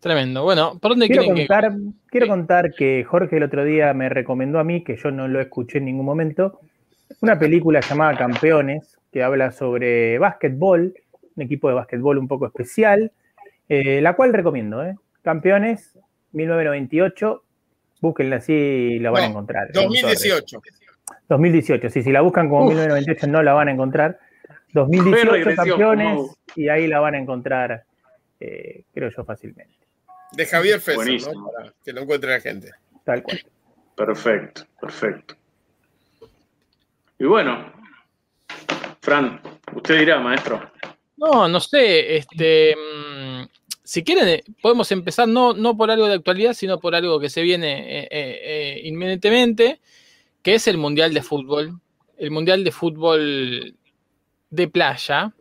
Tremendo. 0.01 0.43
Bueno, 0.43 0.79
¿por 0.79 0.93
dónde 0.93 1.09
Quiero 1.09 1.23
que.? 1.35 1.47
contar, 1.47 1.73
quiero 2.07 2.27
contar 2.27 2.73
que 2.73 3.05
Jorge 3.05 3.37
el 3.37 3.43
otro 3.43 3.65
día 3.65 3.93
me 3.93 4.09
recomendó 4.09 4.59
a 4.59 4.65
mí, 4.65 4.83
que 4.83 4.97
yo 4.97 5.11
no 5.11 5.29
lo 5.29 5.41
escuché 5.41 5.79
en 5.79 5.85
ningún 5.85 6.07
momento, 6.07 6.61
una 7.21 7.39
película 7.39 7.81
llamada 7.81 8.17
Campeones, 8.17 8.99
que 9.13 9.23
habla 9.23 9.51
sobre 9.53 10.19
básquetbol, 10.19 10.95
un 11.37 11.43
equipo 11.43 11.69
de 11.69 11.75
básquetbol 11.75 12.17
un 12.17 12.29
poco 12.29 12.47
especial, 12.47 13.13
eh, 13.69 14.01
la 14.01 14.15
cual 14.15 14.33
recomiendo. 14.33 14.83
¿eh? 14.83 14.97
Campeones, 15.23 15.99
1998, 16.33 17.43
búsquenla 18.01 18.37
así 18.37 18.53
y 18.55 18.99
la 19.01 19.11
van 19.11 19.25
a 19.25 19.27
encontrar. 19.27 19.71
2018. 19.73 20.63
2018, 21.29 21.91
sí, 21.91 22.03
si 22.03 22.11
la 22.11 22.23
buscan 22.23 22.49
como 22.49 22.65
Uf. 22.65 22.71
1998 22.71 23.27
no 23.27 23.43
la 23.43 23.53
van 23.53 23.69
a 23.69 23.73
encontrar. 23.73 24.19
2018 24.73 25.31
regresión, 25.31 25.69
campeones 25.69 26.37
y 26.57 26.69
ahí 26.69 26.87
la 26.87 27.01
van 27.01 27.15
a 27.15 27.19
encontrar, 27.19 27.85
eh, 28.39 28.85
creo 28.93 29.11
yo, 29.11 29.25
fácilmente. 29.25 29.75
De 30.33 30.47
Javier 30.47 30.81
Fesser, 30.81 30.97
Buenísimo. 30.97 31.33
¿no? 31.35 31.53
Para 31.53 31.75
que 31.85 31.93
lo 31.93 32.03
encuentre 32.03 32.31
la 32.31 32.41
gente. 32.41 32.71
Tal 33.05 33.23
cual. 33.23 33.41
Perfecto, 33.97 34.63
perfecto. 34.81 35.35
Y 37.19 37.25
bueno, 37.25 37.73
Fran, 39.01 39.41
usted 39.75 39.99
dirá, 39.99 40.21
maestro. 40.21 40.71
No, 41.17 41.49
no 41.49 41.61
sé. 41.61 42.17
Este, 42.17 42.75
mm, 42.75 43.45
si 43.83 44.03
quieren, 44.03 44.29
eh, 44.29 44.45
podemos 44.63 44.91
empezar 44.93 45.29
no, 45.29 45.53
no 45.53 45.77
por 45.77 45.91
algo 45.91 46.07
de 46.07 46.15
actualidad, 46.15 46.55
sino 46.55 46.81
por 46.81 46.95
algo 46.95 47.21
que 47.21 47.29
se 47.29 47.43
viene 47.43 48.03
eh, 48.03 48.09
eh, 48.11 48.81
inminentemente, 48.85 49.81
que 50.43 50.55
es 50.55 50.67
el 50.67 50.79
Mundial 50.79 51.13
de 51.13 51.23
Fútbol. 51.23 51.81
El 52.17 52.31
Mundial 52.31 52.65
de 52.65 52.73
Fútbol 52.73 53.75
de 54.51 54.69
playa. 54.69 55.33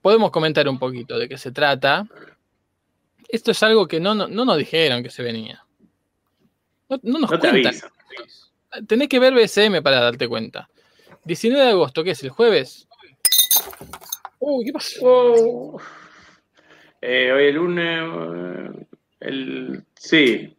Podemos 0.00 0.30
comentar 0.30 0.68
un 0.68 0.78
poquito 0.78 1.18
de 1.18 1.28
qué 1.28 1.36
se 1.36 1.50
trata. 1.52 2.06
Esto 3.28 3.50
es 3.50 3.62
algo 3.62 3.86
que 3.88 3.98
no, 4.00 4.14
no, 4.14 4.28
no 4.28 4.44
nos 4.44 4.56
dijeron 4.56 5.02
que 5.02 5.10
se 5.10 5.22
venía. 5.22 5.64
No, 6.88 6.98
no 7.02 7.18
nos 7.18 7.30
No 7.30 7.38
te 7.38 7.50
cuentan. 7.50 7.72
avisan. 7.74 7.90
Tenés 8.86 9.08
que 9.08 9.18
ver 9.18 9.34
BSM 9.34 9.82
para 9.82 10.00
darte 10.00 10.28
cuenta. 10.28 10.68
19 11.24 11.64
de 11.64 11.70
agosto, 11.70 12.04
¿qué 12.04 12.10
es? 12.12 12.22
¿El 12.22 12.30
jueves? 12.30 12.86
Uy, 14.38 14.64
¿qué 14.64 14.72
pasó? 14.72 15.00
Oh. 15.02 15.80
Eh, 17.00 17.32
hoy 17.32 17.44
el 17.46 17.54
lunes, 17.56 18.00
eh, 18.04 18.86
el, 19.20 19.84
sí, 19.96 20.56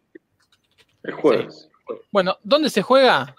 el 1.04 1.14
jueves. 1.14 1.70
Bueno, 2.12 2.38
¿dónde 2.44 2.70
se 2.70 2.82
juega? 2.82 3.34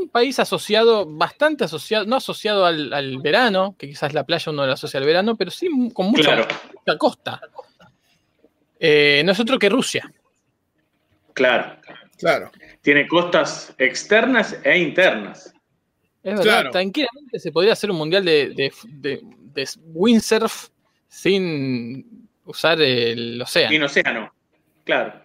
Un 0.00 0.08
país 0.08 0.38
asociado, 0.38 1.06
bastante 1.06 1.64
asociado, 1.64 2.04
no 2.06 2.16
asociado 2.16 2.64
al, 2.66 2.92
al 2.92 3.18
verano, 3.18 3.74
que 3.78 3.88
quizás 3.88 4.14
la 4.14 4.24
playa 4.24 4.52
uno 4.52 4.66
lo 4.66 4.72
asocia 4.72 4.98
al 5.00 5.06
verano, 5.06 5.36
pero 5.36 5.50
sí 5.50 5.68
con 5.92 6.06
mucha, 6.10 6.22
Claro, 6.22 6.46
mucha 6.74 6.98
costa. 6.98 7.40
Eh, 8.78 9.22
no 9.24 9.32
es 9.32 9.40
otro 9.40 9.58
que 9.58 9.68
Rusia. 9.68 10.12
claro. 11.32 11.76
Claro. 12.18 12.50
Tiene 12.82 13.06
costas 13.06 13.72
externas 13.78 14.58
e 14.64 14.76
internas. 14.78 15.52
Es 16.24 16.32
verdad, 16.32 16.42
Claro. 16.42 16.70
tranquilamente 16.72 17.38
se 17.38 17.52
podría 17.52 17.74
hacer 17.74 17.92
un 17.92 17.96
mundial 17.96 18.24
de, 18.24 18.48
de- 18.56 18.72
de- 18.88 19.20
de 19.22 19.68
windsurf 19.94 20.68
sin 21.06 22.28
usar 22.44 22.80
el 22.82 23.40
océano. 23.40 23.70
Sin 23.70 23.82
océano. 23.84 24.32
Claro. 24.82 25.22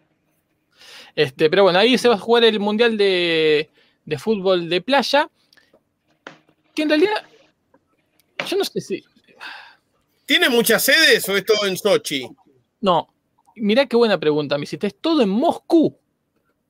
Este, 1.15 1.49
pero 1.49 1.63
bueno, 1.63 1.79
ahí 1.79 1.97
se 1.97 2.07
va 2.07 2.13
a 2.15 2.19
jugar 2.19 2.43
el 2.43 2.59
Mundial 2.59 2.95
de, 2.95 3.69
de 4.05 4.17
Fútbol 4.17 4.69
de 4.69 4.81
Playa. 4.81 5.29
Que 6.75 6.83
en 6.83 6.89
realidad, 6.89 7.23
yo 8.47 8.57
no 8.57 8.63
sé 8.63 8.81
si. 8.81 9.03
¿Tiene 10.25 10.49
muchas 10.49 10.83
sedes 10.83 11.27
o 11.29 11.35
es 11.37 11.45
todo 11.45 11.65
en 11.65 11.77
Sochi? 11.77 12.27
No, 12.81 13.13
mirá 13.55 13.85
qué 13.85 13.95
buena 13.95 14.19
pregunta, 14.19 14.57
me 14.57 14.63
hiciste. 14.63 14.87
Es 14.87 14.99
todo 14.99 15.21
en 15.21 15.29
Moscú. 15.29 15.97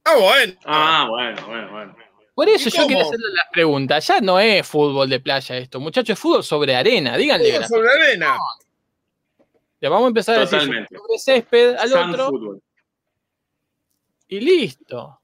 Ah, 0.04 0.16
bueno. 0.20 0.54
Ah, 0.66 1.08
bueno, 1.10 1.48
bueno, 1.48 1.72
bueno. 1.72 1.96
Por 2.36 2.50
eso 2.50 2.70
¿Y 2.70 2.72
yo 2.72 2.88
quería 2.88 3.04
hacerle 3.04 3.30
la 3.32 3.48
pregunta. 3.52 4.00
Ya 4.00 4.20
no 4.20 4.40
es 4.40 4.66
fútbol 4.68 5.08
de 5.10 5.20
playa 5.20 5.56
esto, 5.58 5.80
muchachos, 5.80 6.14
es 6.14 6.20
fútbol 6.20 6.44
sobre 6.44 6.76
arena. 6.76 7.16
Díganle. 7.16 7.54
Fútbol 7.54 7.68
sobre 7.68 7.90
arena. 7.92 8.38
Le 9.80 9.90
vamos 9.90 10.06
a 10.06 10.08
empezar 10.08 10.36
a 10.38 10.40
decir 10.40 10.60
Totalmente. 10.60 10.98
sobre 10.98 11.20
césped 11.20 11.76
al 11.76 11.94
otro 11.94 12.30
fútbol. 12.30 12.62
y 14.30 14.40
listo. 14.40 15.20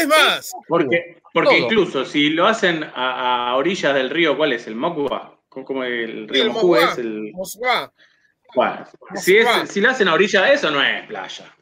Es 0.00 0.06
más, 0.08 0.52
Porque, 0.68 1.16
porque 1.32 1.48
Todo. 1.56 1.58
incluso 1.58 2.04
si 2.04 2.30
lo 2.30 2.46
hacen 2.46 2.84
a, 2.84 3.50
a 3.50 3.56
orillas 3.56 3.94
del 3.94 4.10
río, 4.10 4.36
¿cuál 4.36 4.52
es? 4.52 4.66
¿El 4.66 4.74
Mokwa? 4.76 5.40
¿Cómo- 5.48 5.64
cómo 5.64 5.84
el 5.84 6.28
río 6.28 6.44
El 6.44 6.82
es 6.82 6.98
el. 6.98 7.32
Moskva. 7.32 7.92
Bueno, 8.54 8.86
si, 9.16 9.36
es, 9.38 9.46
si 9.70 9.80
lo 9.80 9.90
hacen 9.90 10.08
a 10.08 10.14
orilla, 10.14 10.52
eso 10.52 10.70
no 10.70 10.82
es 10.82 11.06
playa. 11.06 11.54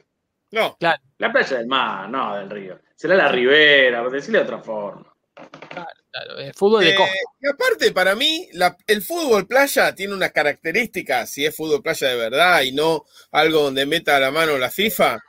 No, 0.51 0.77
La 0.79 1.31
playa 1.31 1.57
del 1.57 1.67
mar, 1.67 2.09
no 2.09 2.35
del 2.37 2.49
río. 2.49 2.79
Será 2.95 3.15
la 3.15 3.27
ribera, 3.29 4.01
por 4.03 4.11
decirle 4.11 4.39
de 4.39 4.45
otra 4.45 4.59
forma. 4.59 5.13
Claro, 6.09 6.39
eh, 6.39 6.51
fútbol 6.55 6.83
de 6.83 6.91
Eh, 6.91 6.95
costa. 6.95 7.13
y 7.41 7.47
aparte, 7.47 7.91
para 7.91 8.15
mí, 8.15 8.47
la- 8.53 8.75
el 8.87 9.01
fútbol 9.01 9.45
playa 9.45 9.93
tiene 9.93 10.13
unas 10.13 10.31
características, 10.31 11.29
si 11.29 11.45
es 11.45 11.55
fútbol 11.55 11.81
playa 11.83 12.07
de 12.07 12.15
verdad 12.15 12.61
y 12.61 12.71
no 12.71 13.05
algo 13.31 13.63
donde 13.63 13.85
meta 13.85 14.19
la 14.19 14.31
mano 14.31 14.57
la 14.57 14.71
FIFA, 14.71 15.19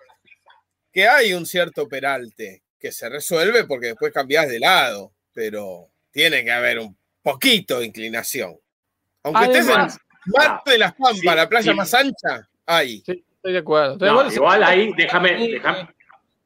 que 0.92 1.06
hay 1.08 1.34
un 1.34 1.44
cierto 1.44 1.86
peralte 1.88 2.62
que 2.78 2.92
se 2.92 3.08
resuelve 3.08 3.64
porque 3.64 3.88
después 3.88 4.12
cambiás 4.12 4.48
de 4.48 4.60
lado, 4.60 5.12
pero 5.32 5.88
tiene 6.10 6.44
que 6.44 6.50
haber 6.52 6.78
un 6.78 6.96
poquito 7.22 7.80
de 7.80 7.86
inclinación. 7.86 8.54
Aunque 9.22 9.44
estés 9.44 9.68
en 9.68 9.76
Mar 10.36 10.62
de 10.64 10.78
las 10.78 10.92
Pampas, 10.92 11.18
sí, 11.18 11.26
la 11.26 11.48
playa 11.48 11.72
sí. 11.72 11.76
más 11.76 11.94
ancha, 11.94 12.48
hay. 12.66 13.02
sí, 13.04 13.24
estoy 13.36 13.52
de 13.52 13.58
acuerdo. 13.58 13.92
Estoy 13.94 14.06
de 14.08 14.12
acuerdo. 14.12 14.32
igual 14.34 14.62
ahí, 14.64 14.92
déjame, 14.96 15.48
déjame. 15.48 15.88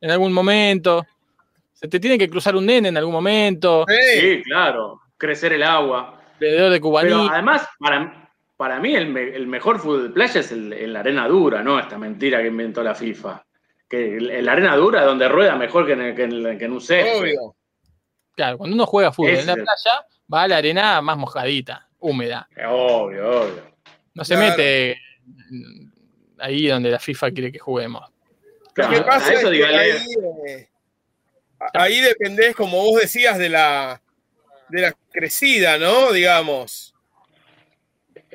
En 0.00 0.10
algún 0.10 0.32
momento. 0.32 1.04
Se 1.72 1.88
te 1.88 1.98
tiene 1.98 2.16
que 2.16 2.28
cruzar 2.30 2.54
un 2.56 2.66
nene 2.66 2.88
en 2.88 2.96
algún 2.96 3.12
momento. 3.12 3.84
Sí, 3.88 4.20
Sí, 4.20 4.42
claro, 4.44 5.00
crecer 5.16 5.52
el 5.52 5.62
agua. 5.64 6.20
Alrededor 6.34 6.70
de 6.72 6.76
Pero 6.78 6.82
cubaní. 6.82 7.28
además, 7.30 7.66
para, 7.78 8.30
para 8.56 8.78
mí 8.80 8.94
el, 8.94 9.08
me- 9.08 9.34
el 9.34 9.46
mejor 9.46 9.78
fútbol 9.80 10.04
de 10.04 10.10
playa 10.10 10.40
es 10.40 10.52
el, 10.52 10.72
en 10.72 10.92
la 10.92 11.00
arena 11.00 11.26
dura, 11.28 11.62
¿no? 11.62 11.78
Esta 11.80 11.98
mentira 11.98 12.40
que 12.40 12.48
inventó 12.48 12.82
la 12.82 12.94
FIFA. 12.94 13.44
Que 13.92 14.16
en 14.16 14.46
la 14.46 14.52
arena 14.52 14.74
dura 14.74 15.00
es 15.00 15.04
donde 15.06 15.28
rueda 15.28 15.54
mejor 15.54 15.84
que 15.86 15.92
en, 15.92 16.00
el- 16.00 16.14
que 16.16 16.22
en 16.22 16.32
el- 16.32 16.56
que 16.58 16.64
en 16.64 16.72
un 16.72 16.80
césped. 16.80 17.18
obvio. 17.20 17.56
Claro, 18.34 18.56
cuando 18.56 18.74
uno 18.74 18.86
juega 18.86 19.12
fútbol 19.12 19.32
en 19.34 19.46
la 19.46 19.52
playa, 19.54 20.06
va 20.32 20.42
a 20.44 20.48
la 20.48 20.56
arena 20.56 21.02
más 21.02 21.18
mojadita, 21.18 21.90
húmeda. 21.98 22.48
Obvio, 22.66 23.42
obvio. 23.42 23.62
No 24.14 24.24
se 24.24 24.34
Claro. 24.34 24.50
mete 24.56 24.98
ahí 26.38 26.66
donde 26.68 26.90
la 26.90 26.98
FIFA 26.98 27.30
quiere 27.32 27.52
que 27.52 27.58
juguemos. 27.58 28.10
Claro, 28.72 28.92
que 28.94 28.96
a 29.00 29.04
pasa 29.04 29.34
eso 29.34 29.48
es 29.52 29.58
que 29.58 29.58
dígale- 29.58 29.78
ahí, 29.78 30.04
eh, 30.48 30.68
ahí 31.74 32.00
dependés, 32.00 32.56
como 32.56 32.78
vos 32.82 32.98
decías, 33.02 33.36
de 33.36 33.50
la, 33.50 34.00
de 34.70 34.80
la 34.80 34.96
crecida, 35.10 35.76
¿no? 35.76 36.12
Digamos. 36.12 36.91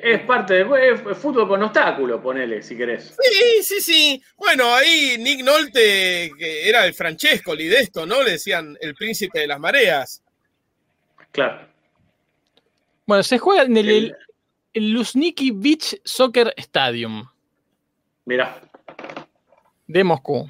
Es 0.00 0.20
parte 0.20 0.64
de 0.64 0.92
es 0.92 1.00
fútbol 1.18 1.48
con 1.48 1.60
obstáculo, 1.60 2.22
ponele, 2.22 2.62
si 2.62 2.76
querés. 2.76 3.16
Sí, 3.20 3.62
sí, 3.64 3.80
sí. 3.80 4.22
Bueno, 4.36 4.72
ahí 4.72 5.16
Nick 5.18 5.42
Nolte, 5.44 6.30
que 6.38 6.68
era 6.68 6.86
el 6.86 6.94
Francescoli 6.94 7.66
de 7.66 7.80
esto, 7.80 8.06
¿no? 8.06 8.22
Le 8.22 8.32
decían 8.32 8.78
el 8.80 8.94
príncipe 8.94 9.40
de 9.40 9.48
las 9.48 9.58
mareas. 9.58 10.22
Claro. 11.32 11.66
Bueno, 13.06 13.24
se 13.24 13.38
juega 13.38 13.64
en 13.64 13.76
el, 13.76 13.88
El- 13.88 14.16
el 14.74 14.90
Luzhniki 14.92 15.50
Beach 15.50 16.00
Soccer 16.04 16.54
Stadium 16.56 17.26
Mirá. 18.24 18.60
de 19.88 20.04
Moscú. 20.04 20.48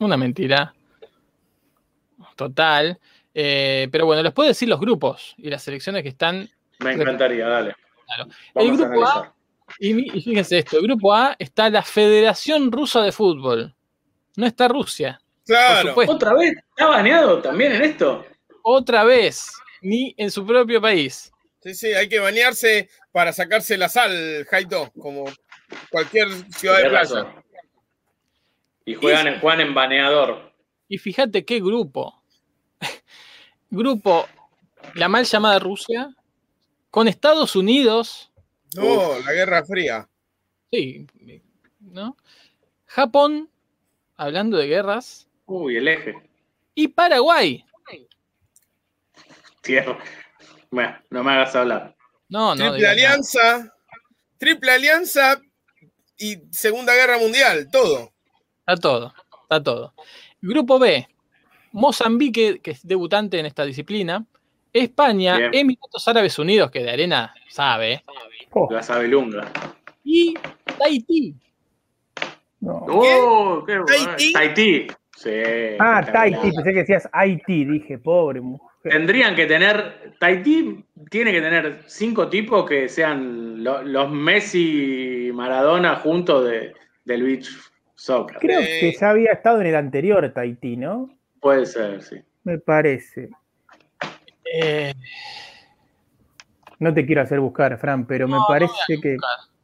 Una 0.00 0.18
mentira. 0.18 0.74
Total. 2.36 2.98
Eh, 3.34 3.88
pero 3.90 4.04
bueno, 4.04 4.22
les 4.22 4.32
puedo 4.32 4.48
decir 4.48 4.68
los 4.68 4.80
grupos 4.80 5.34
y 5.38 5.48
las 5.48 5.62
selecciones 5.62 6.02
que 6.02 6.10
están. 6.10 6.48
Me 6.80 6.92
encantaría, 6.92 7.46
dale. 7.48 7.74
Claro. 8.08 8.30
El 8.54 8.76
grupo 8.76 9.04
A-. 9.06 9.34
Y, 9.78 10.16
y 10.16 10.22
fíjense 10.22 10.58
esto: 10.58 10.78
el 10.78 10.82
grupo 10.82 11.14
A 11.14 11.36
está 11.38 11.70
la 11.70 11.82
Federación 11.82 12.72
Rusa 12.72 13.02
de 13.02 13.12
Fútbol. 13.12 13.74
No 14.36 14.46
está 14.46 14.68
Rusia. 14.68 15.20
Claro. 15.44 15.94
¿Otra 15.96 16.34
vez? 16.34 16.54
¿Está 16.70 16.86
baneado 16.86 17.40
también 17.40 17.72
en 17.72 17.82
esto? 17.82 18.24
Otra 18.62 19.04
vez. 19.04 19.50
Ni 19.80 20.14
en 20.16 20.30
su 20.30 20.46
propio 20.46 20.80
país. 20.80 21.32
Sí, 21.62 21.74
sí, 21.74 21.86
hay 21.88 22.08
que 22.08 22.18
bañarse 22.18 22.88
para 23.12 23.32
sacarse 23.32 23.76
la 23.76 23.88
sal, 23.88 24.46
Jaito, 24.48 24.92
como 24.92 25.24
cualquier 25.90 26.28
ciudad 26.52 26.76
de 26.76 26.88
playa. 26.88 26.98
razón. 26.98 27.26
Y 28.84 28.94
juegan 28.94 29.26
en, 29.26 29.40
juegan 29.40 29.60
en 29.60 29.74
baneador. 29.74 30.52
Y 30.88 30.98
fíjate 30.98 31.44
qué 31.44 31.60
grupo. 31.60 32.22
grupo, 33.70 34.28
la 34.94 35.08
mal 35.08 35.24
llamada 35.24 35.58
Rusia, 35.58 36.14
con 36.90 37.08
Estados 37.08 37.56
Unidos, 37.56 38.30
No, 38.74 39.18
la 39.20 39.32
Guerra 39.32 39.64
Fría. 39.64 40.08
sí, 40.70 41.06
¿no? 41.80 42.16
Japón, 42.86 43.48
hablando 44.16 44.56
de 44.56 44.66
guerras, 44.66 45.26
Uy, 45.46 45.76
el 45.76 45.88
eje. 45.88 46.14
y 46.74 46.88
Paraguay. 46.88 47.64
Tierra. 49.62 49.98
Bueno, 50.70 50.96
no 51.10 51.24
me 51.24 51.32
hagas 51.32 51.54
hablar. 51.54 51.96
No, 52.28 52.54
no. 52.54 52.56
Triple 52.72 52.80
nada. 52.80 52.92
Alianza. 52.92 53.74
Triple 54.38 54.70
Alianza 54.70 55.40
y 56.16 56.36
Segunda 56.50 56.94
Guerra 56.94 57.18
Mundial, 57.18 57.68
todo. 57.70 58.12
Está 58.60 58.76
todo, 58.76 59.14
está 59.42 59.62
todo. 59.62 59.94
Grupo 60.40 60.78
B, 60.78 61.08
Mozambique, 61.72 62.60
que 62.60 62.72
es 62.72 62.86
debutante 62.86 63.38
en 63.38 63.46
esta 63.46 63.64
disciplina, 63.64 64.24
España, 64.82 65.36
Bien. 65.36 65.50
Emiratos 65.54 66.06
Árabes 66.08 66.38
Unidos, 66.38 66.70
que 66.70 66.82
de 66.82 66.90
arena 66.90 67.34
sabe, 67.48 68.02
Oh, 68.50 68.68
La 68.70 68.82
sabelunga. 68.82 69.50
y 70.04 70.34
Tahití. 70.78 71.34
no. 72.60 72.84
Oh, 72.88 73.64
qué. 73.66 73.78
¿Tahití? 73.86 74.32
Tahití. 74.32 74.86
Sí. 75.16 75.30
Ah. 75.78 76.04
Tahití, 76.12 76.50
pensé 76.52 76.72
que 76.72 76.78
decías 76.80 77.08
Haití, 77.12 77.64
dije, 77.64 77.98
pobre 77.98 78.40
mujer. 78.40 78.68
Tendrían 78.82 79.34
que 79.34 79.46
tener. 79.46 80.14
Tahití 80.18 80.84
tiene 81.10 81.32
que 81.32 81.40
tener 81.40 81.82
cinco 81.86 82.28
tipos 82.28 82.64
que 82.68 82.88
sean 82.88 83.62
lo- 83.62 83.82
los 83.82 84.10
Messi 84.10 85.26
y 85.28 85.32
Maradona 85.32 85.96
juntos 85.96 86.44
de, 86.48 86.72
del 87.04 87.22
beach 87.24 87.48
soccer. 87.94 88.38
Creo 88.38 88.60
Eh. 88.60 88.78
que 88.80 88.92
ya 88.98 89.10
había 89.10 89.32
estado 89.32 89.60
en 89.60 89.66
el 89.66 89.76
anterior 89.76 90.32
Tahití, 90.32 90.76
¿no? 90.76 91.10
Puede 91.40 91.66
ser, 91.66 92.00
sí. 92.02 92.16
Me 92.44 92.58
parece. 92.58 93.28
Eh, 94.54 94.94
No 96.80 96.94
te 96.94 97.04
quiero 97.04 97.22
hacer 97.22 97.40
buscar, 97.40 97.76
Fran, 97.78 98.06
pero 98.06 98.26
me 98.28 98.32
No, 98.34 98.40
no 98.40 98.46
parece 98.46 99.00
que. 99.02 99.16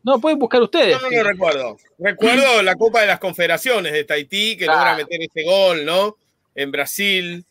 no, 0.03 0.21
pueden 0.21 0.39
buscar 0.39 0.61
ustedes. 0.63 1.01
No 1.01 1.09
lo 1.11 1.23
recuerdo. 1.23 1.77
Recuerdo 1.99 2.63
la 2.63 2.75
Copa 2.75 3.01
de 3.03 3.07
las 3.07 3.21
Confederaciones 3.21 3.93
de 3.93 4.03
Tahití, 4.05 4.57
que 4.57 4.65
Claro. 4.65 4.81
logra 4.81 4.97
meter 4.97 5.23
ese 5.23 5.45
gol, 5.45 5.85
¿no? 5.85 6.17
En 6.55 6.71
Brasil. 6.73 7.45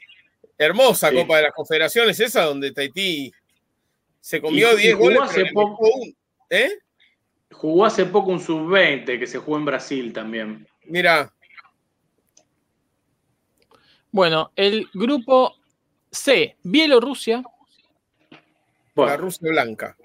Hermosa 0.58 1.10
Sí. 1.10 1.16
Copa 1.16 1.38
de 1.38 1.44
las 1.44 1.54
Confederaciones, 1.54 2.20
esa 2.20 2.44
donde 2.44 2.72
Tahití 2.72 3.32
se 4.20 4.40
comió 4.42 4.72
Y- 4.72 4.76
y 4.76 4.78
10 4.84 4.96
jugó 4.96 5.06
goles. 5.06 5.22
hace 5.24 5.46
poco- 5.54 5.90
un- 5.90 6.16
¿Eh? 6.50 6.70
Jugó 7.52 7.86
hace 7.86 8.06
poco 8.06 8.32
un 8.32 8.40
sub-20 8.40 9.18
que 9.18 9.28
se 9.28 9.38
jugó 9.40 9.58
en 9.58 9.66
Brasil 9.66 10.12
también. 10.14 10.68
Mira, 10.86 11.32
Bueno, 14.12 14.52
el 14.56 14.88
grupo 14.94 15.56
C, 16.14 16.56
Bielorrusia, 16.64 17.44
la 18.96 19.18
Rusia 19.18 19.50
Blanca. 19.50 19.98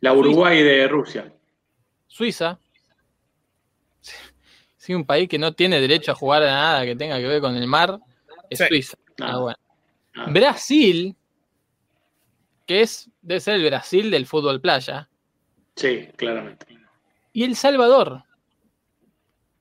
la 0.00 0.12
Uruguay 0.12 0.62
de 0.62 0.88
Rusia. 0.88 1.32
Suiza. 2.08 2.58
Sí, 4.76 4.92
un 4.94 5.04
país 5.06 5.28
que 5.28 5.38
no 5.38 5.52
tiene 5.52 5.80
derecho 5.80 6.12
a 6.12 6.14
jugar 6.16 6.42
a 6.42 6.46
nada 6.50 6.84
que 6.84 6.96
tenga 6.96 7.16
que 7.18 7.26
ver 7.26 7.40
con 7.40 7.54
el 7.56 7.66
mar, 7.68 7.98
es 8.50 8.58
Sí. 8.58 8.64
Suiza. 8.68 8.98
Ah, 9.20 9.30
Ah. 9.32 9.38
bueno. 9.38 9.58
Ah. 10.16 10.26
Brasil, 10.28 11.14
que 12.66 12.82
es, 12.82 13.08
debe 13.22 13.40
ser 13.40 13.54
el 13.54 13.64
Brasil 13.64 14.10
del 14.10 14.26
fútbol 14.26 14.60
playa, 14.60 15.08
Sí, 15.76 16.08
claramente. 16.16 16.66
y 17.32 17.44
El 17.44 17.54
Salvador. 17.56 18.24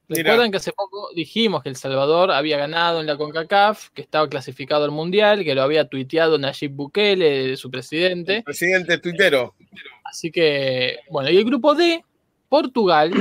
Recuerdan 0.09 0.51
que 0.51 0.57
hace 0.57 0.73
poco 0.73 1.09
dijimos 1.15 1.63
que 1.63 1.69
El 1.69 1.75
Salvador 1.75 2.31
había 2.31 2.57
ganado 2.57 2.99
en 2.99 3.07
la 3.07 3.17
CONCACAF, 3.17 3.89
que 3.91 4.01
estaba 4.01 4.27
clasificado 4.27 4.83
al 4.83 4.91
Mundial, 4.91 5.43
que 5.43 5.55
lo 5.55 5.61
había 5.63 5.87
tuiteado 5.87 6.37
Nayib 6.37 6.71
Bukele, 6.71 7.55
su 7.55 7.71
presidente. 7.71 8.43
Presidente 8.43 8.97
tuitero. 8.97 9.55
Así 10.03 10.29
que, 10.31 10.97
bueno, 11.09 11.29
y 11.29 11.37
el 11.37 11.45
grupo 11.45 11.73
D, 11.73 12.03
Portugal, 12.49 13.11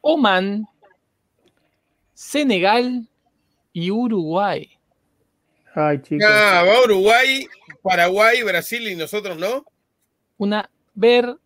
Oman, 0.00 0.66
Senegal 2.12 3.08
y 3.72 3.90
Uruguay. 3.90 4.70
Ay, 5.74 6.02
chicos. 6.02 6.28
Ah, 6.30 6.64
va 6.66 6.82
Uruguay, 6.84 7.46
Paraguay, 7.82 8.42
Brasil 8.42 8.86
y 8.88 8.94
nosotros 8.94 9.38
no. 9.38 9.64
Una 10.36 10.70
vergüenza 10.94 11.38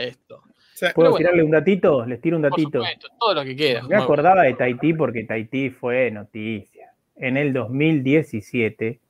esto. 0.00 0.47
Sea, 0.78 0.92
¿Puedo 0.94 1.10
bueno. 1.10 1.18
tirarle 1.24 1.42
un 1.42 1.50
datito? 1.50 2.06
Les 2.06 2.20
tiro 2.20 2.36
un 2.36 2.42
Por 2.42 2.50
datito. 2.52 2.78
supuesto, 2.78 3.08
todo 3.18 3.34
lo 3.34 3.42
que 3.44 3.56
quieras. 3.56 3.88
Me 3.88 3.96
acordaba 3.96 4.42
de 4.42 4.54
Tahití 4.54 4.92
porque 4.94 5.24
Tahití 5.24 5.70
fue 5.70 6.08
noticia. 6.12 6.92
En 7.16 7.36
el 7.36 7.52
2017, 7.52 9.00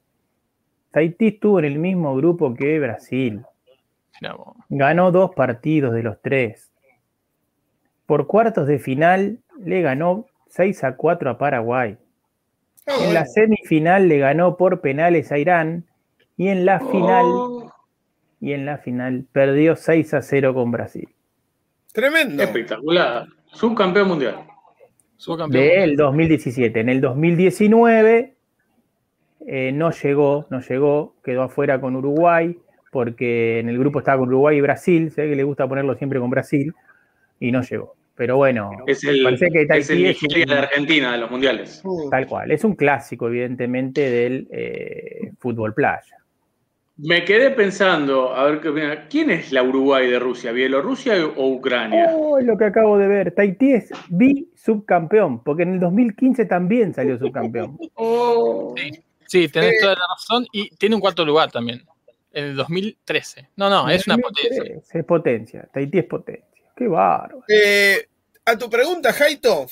Tahití 0.90 1.26
estuvo 1.28 1.58
en 1.58 1.66
el 1.66 1.78
mismo 1.78 2.16
grupo 2.16 2.54
que 2.54 2.80
Brasil. 2.80 3.42
Ganó 4.70 5.12
dos 5.12 5.34
partidos 5.34 5.92
de 5.92 6.02
los 6.02 6.20
tres. 6.22 6.72
Por 8.06 8.26
cuartos 8.26 8.66
de 8.66 8.78
final 8.78 9.38
le 9.58 9.82
ganó 9.82 10.24
6 10.48 10.82
a 10.84 10.96
4 10.96 11.28
a 11.30 11.36
Paraguay. 11.38 11.98
ah, 12.86 12.96
En 13.02 13.12
la 13.12 13.26
semifinal 13.26 14.08
le 14.08 14.18
ganó 14.18 14.56
por 14.56 14.80
penales 14.80 15.30
a 15.32 15.38
Irán 15.38 15.84
y 16.38 16.48
en 16.48 16.64
la 16.64 16.80
final 16.80 17.24
Oh, 17.26 17.72
y 18.40 18.52
en 18.54 18.64
la 18.64 18.78
final 18.78 19.26
perdió 19.32 19.76
6 19.76 20.14
a 20.14 20.22
0 20.22 20.54
con 20.54 20.70
Brasil. 20.70 21.08
Tremendo. 21.92 22.42
espectacular. 22.42 23.26
Subcampeón 23.52 24.08
mundial. 24.08 24.36
Subcampeón. 25.16 25.64
Del 25.64 25.96
2017. 25.96 26.80
En 26.80 26.88
el 26.88 27.00
2019 27.00 28.34
eh, 29.46 29.72
no 29.72 29.90
llegó, 29.90 30.46
no 30.50 30.60
llegó, 30.60 31.16
quedó 31.24 31.42
afuera 31.42 31.80
con 31.80 31.96
Uruguay, 31.96 32.56
porque 32.92 33.58
en 33.60 33.68
el 33.68 33.78
grupo 33.78 33.98
estaba 34.00 34.18
con 34.18 34.28
Uruguay 34.28 34.58
y 34.58 34.60
Brasil, 34.60 35.10
sé 35.10 35.28
que 35.28 35.34
le 35.36 35.42
gusta 35.44 35.66
ponerlo 35.68 35.94
siempre 35.96 36.20
con 36.20 36.30
Brasil, 36.30 36.72
y 37.40 37.50
no 37.50 37.62
llegó. 37.62 37.94
Pero 38.14 38.36
bueno, 38.36 38.70
Es 38.86 39.04
el, 39.04 39.22
parece 39.22 39.48
que 39.50 39.62
es 39.70 39.90
el 39.90 39.98
un- 39.98 40.48
de 40.48 40.54
Argentina 40.58 41.12
de 41.12 41.18
los 41.18 41.30
mundiales. 41.30 41.82
tal 42.10 42.26
cual, 42.26 42.50
es 42.50 42.64
un 42.64 42.74
clásico, 42.74 43.28
evidentemente, 43.28 44.10
del 44.10 44.48
eh, 44.50 45.32
fútbol 45.38 45.72
playa. 45.72 46.16
Me 47.00 47.24
quedé 47.24 47.50
pensando, 47.52 48.34
a 48.34 48.44
ver 48.44 48.60
qué 48.60 48.70
opina. 48.70 49.06
¿Quién 49.08 49.30
es 49.30 49.52
la 49.52 49.62
Uruguay 49.62 50.08
de 50.10 50.18
Rusia? 50.18 50.50
¿Bielorrusia 50.50 51.14
o 51.26 51.48
Ucrania? 51.48 52.10
Oh, 52.12 52.40
lo 52.40 52.58
que 52.58 52.64
acabo 52.64 52.98
de 52.98 53.06
ver. 53.06 53.32
Tahití 53.32 53.72
es 53.72 53.90
bi-subcampeón, 54.08 55.44
porque 55.44 55.62
en 55.62 55.74
el 55.74 55.80
2015 55.80 56.44
también 56.46 56.92
salió 56.94 57.16
subcampeón. 57.18 57.78
Sí, 58.76 58.90
sí, 59.26 59.48
tenés 59.48 59.74
Eh. 59.74 59.78
toda 59.82 59.94
la 59.94 60.06
razón. 60.08 60.46
Y 60.52 60.70
tiene 60.76 60.94
un 60.96 61.00
cuarto 61.00 61.24
lugar 61.24 61.52
también. 61.52 61.84
En 62.32 62.44
el 62.44 62.56
2013. 62.56 63.48
No, 63.56 63.68
no, 63.70 63.88
es 63.88 64.06
una 64.06 64.16
potencia. 64.18 64.62
Es 64.92 65.04
potencia. 65.04 65.68
Tahití 65.72 65.98
es 65.98 66.04
potencia. 66.04 66.64
Qué 66.76 66.88
bárbaro. 66.88 67.42
Eh, 67.48 68.06
a 68.44 68.56
tu 68.56 68.68
pregunta, 68.70 69.12
Jaito, 69.12 69.66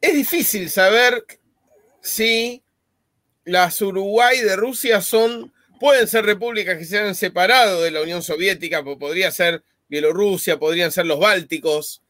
es 0.00 0.14
difícil 0.14 0.68
saber 0.68 1.24
si 2.00 2.62
las 3.44 3.80
Uruguay 3.82 4.40
de 4.40 4.56
Rusia 4.56 5.00
son, 5.00 5.52
pueden 5.82 6.06
ser 6.06 6.24
repúblicas 6.24 6.78
que 6.78 6.84
se 6.84 6.96
han 6.96 7.14
separado 7.16 7.82
de 7.82 7.90
la 7.90 8.02
Unión 8.02 8.22
Soviética, 8.22 8.84
po- 8.84 8.96
podría 9.00 9.32
ser 9.32 9.64
Bielorrusia, 9.88 10.56
podrían 10.56 10.92
ser 10.92 11.06
los 11.06 11.18
Bálticos, 11.18 12.02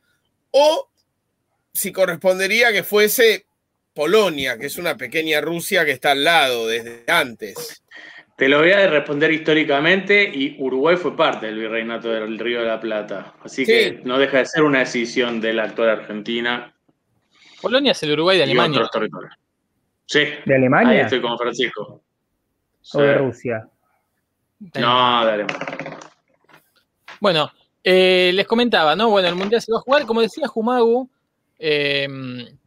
o 0.50 0.90
si 1.72 1.90
correspondería 1.90 2.70
que 2.70 2.82
fuese 2.82 3.46
Polonia, 3.94 4.58
que 4.58 4.66
es 4.66 4.76
una 4.76 4.98
pequeña 4.98 5.40
Rusia 5.40 5.86
que 5.86 5.92
está 5.92 6.10
al 6.10 6.22
lado 6.22 6.66
desde 6.66 7.04
antes. 7.10 7.82
Te 8.36 8.46
lo 8.48 8.58
voy 8.58 8.72
a 8.72 8.86
responder 8.88 9.32
históricamente 9.32 10.22
y 10.22 10.56
Uruguay 10.58 10.96
fue 10.96 11.16
parte 11.16 11.46
del 11.46 11.58
virreinato 11.58 12.10
del 12.10 12.38
Río 12.38 12.60
de 12.60 12.66
la 12.68 12.78
Plata. 12.80 13.34
Así 13.42 13.64
Sí. 13.64 13.72
que 13.72 14.00
no 14.04 14.18
deja 14.18 14.38
de 14.38 14.46
ser 14.46 14.64
una 14.64 14.80
decisión 14.80 15.40
de 15.40 15.54
la 15.54 15.64
actual 15.64 15.88
Argentina 15.90 16.74
Polonia 17.62 17.92
es 17.92 18.02
el 18.02 18.12
Uruguay 18.12 18.36
de 18.36 18.42
y 18.44 18.50
Alemania. 18.50 18.78
otros 18.80 18.90
territorios. 18.90 19.32
Sí, 20.04 20.18
¿De 20.20 20.54
ahí 20.54 20.58
Alemania 20.58 21.02
estoy 21.02 21.20
con 21.22 21.38
Francisco. 21.38 22.02
Sí. 22.82 22.98
o 22.98 23.00
de 23.00 23.14
Rusia? 23.14 23.68
No, 24.78 25.24
de 25.24 25.32
Alemania. 25.32 25.98
Bueno, 27.20 27.50
eh, 27.84 28.30
les 28.34 28.46
comentaba, 28.46 28.94
¿no? 28.96 29.10
Bueno, 29.10 29.28
el 29.28 29.34
Mundial 29.34 29.62
se 29.62 29.72
va 29.72 29.78
a 29.78 29.82
jugar. 29.82 30.06
Como 30.06 30.20
decía 30.20 30.46
Jumagu, 30.48 31.08
eh, 31.58 32.08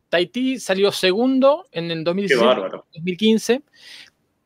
Tahití 0.09 0.59
salió 0.59 0.91
segundo 0.91 1.65
en 1.71 1.91
el 1.91 1.99
Qué 1.99 2.03
2017. 2.05 2.45
bárbaro. 2.45 2.85
2015, 2.93 3.61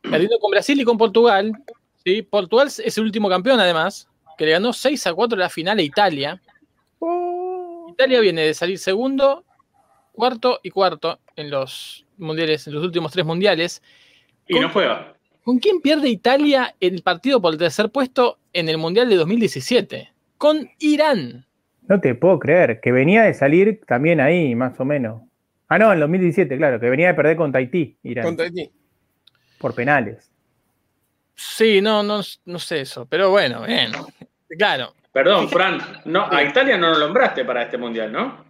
perdiendo 0.01 0.39
con 0.39 0.51
Brasil 0.51 0.79
y 0.79 0.83
con 0.83 0.97
Portugal. 0.97 1.51
¿sí? 2.03 2.21
Portugal 2.23 2.67
es 2.67 2.97
el 2.97 3.03
último 3.03 3.29
campeón, 3.29 3.59
además, 3.59 4.07
que 4.37 4.45
le 4.45 4.51
ganó 4.51 4.73
6 4.73 5.07
a 5.07 5.13
4 5.13 5.35
en 5.35 5.39
la 5.39 5.49
final 5.49 5.77
a 5.77 5.81
Italia. 5.83 6.41
Oh, 6.99 7.87
Italia 7.91 8.19
viene 8.19 8.41
de 8.41 8.53
salir 8.53 8.79
segundo, 8.79 9.45
cuarto 10.11 10.59
y 10.63 10.71
cuarto 10.71 11.19
en 11.35 11.49
los 11.49 12.05
mundiales, 12.17 12.67
en 12.67 12.73
los 12.73 12.83
últimos 12.83 13.11
tres 13.11 13.25
mundiales. 13.25 13.81
Y 14.47 14.59
no 14.59 14.69
juega. 14.69 15.15
¿Con 15.49 15.57
quién 15.57 15.81
pierde 15.81 16.09
Italia 16.09 16.75
el 16.79 17.01
partido 17.01 17.41
por 17.41 17.53
el 17.53 17.57
tercer 17.57 17.89
puesto 17.89 18.37
en 18.53 18.69
el 18.69 18.77
Mundial 18.77 19.09
de 19.09 19.15
2017? 19.15 20.13
Con 20.37 20.69
Irán. 20.77 21.47
no 21.87 21.99
te 21.99 22.13
puedo 22.13 22.37
creer. 22.37 22.79
Que 22.79 22.91
venía 22.91 23.23
de 23.23 23.33
salir 23.33 23.81
también 23.87 24.21
ahí, 24.21 24.53
más 24.53 24.79
o 24.79 24.85
menos. 24.85 25.23
Ah, 25.67 25.79
no, 25.79 25.91
en 25.91 26.01
2017, 26.01 26.55
claro. 26.55 26.79
Que 26.79 26.87
venía 26.91 27.07
de 27.07 27.13
perder 27.15 27.35
con 27.35 27.51
Tahití, 27.51 27.97
Irán, 28.03 28.25
Contra 28.25 28.47
ti. 28.51 28.69
por 29.57 29.73
penales. 29.73 30.29
Sí, 31.33 31.81
no, 31.81 32.03
no, 32.03 32.21
no 32.45 32.59
sé 32.59 32.81
eso, 32.81 33.07
pero 33.07 33.31
bueno, 33.31 33.65
bien. 33.65 33.91
Claro, 34.55 34.93
Perdón, 35.11 35.49
Fran, 35.49 35.79
no, 36.05 36.31
a 36.31 36.43
Italia 36.43 36.77
no 36.77 36.91
lo 36.91 36.99
nombraste 36.99 37.43
para 37.43 37.63
este 37.63 37.79
mundial, 37.79 38.11
¿no? 38.11 38.45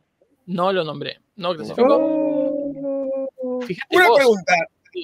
no 0.47 0.73
lo 0.73 0.83
nombré. 0.83 1.17
No 1.37 1.55
clasificó. 1.55 1.95
Oh. 1.97 3.59
Una 3.89 4.07
vos, 4.09 4.17
pregunta. 4.17 4.53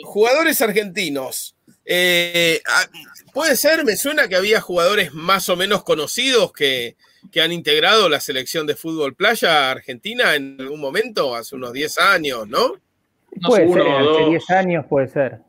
Jugadores 0.04 0.62
argentinos. 0.62 1.56
Eh, 1.86 2.62
ah, 2.68 2.86
puede 3.34 3.56
ser, 3.56 3.86
me 3.86 3.96
suena 3.96 4.28
que 4.28 4.36
había 4.36 4.60
jugadores 4.62 5.14
más 5.14 5.48
o 5.50 5.56
menos 5.56 5.84
conocidos 5.84 6.52
que, 6.52 6.96
que 7.32 7.42
han 7.42 7.52
integrado 7.52 8.10
la 8.10 8.20
selección 8.20 8.66
de 8.68 8.76
fútbol 8.76 9.14
playa 9.16 9.72
argentina 9.72 10.36
en 10.36 10.58
algún 10.60 10.80
momento, 10.80 11.36
hace 11.36 11.56
unos 11.56 11.74
10 11.74 11.98
años, 12.00 12.48
¿no? 12.48 12.74
no 13.38 13.50
puede 13.50 13.66
uno 13.66 13.74
ser, 13.84 13.92
o 13.92 13.98
hace 13.98 14.04
dos. 14.22 14.30
10 14.30 14.50
años 14.52 14.86
puede 14.90 15.08
ser. 15.08 15.40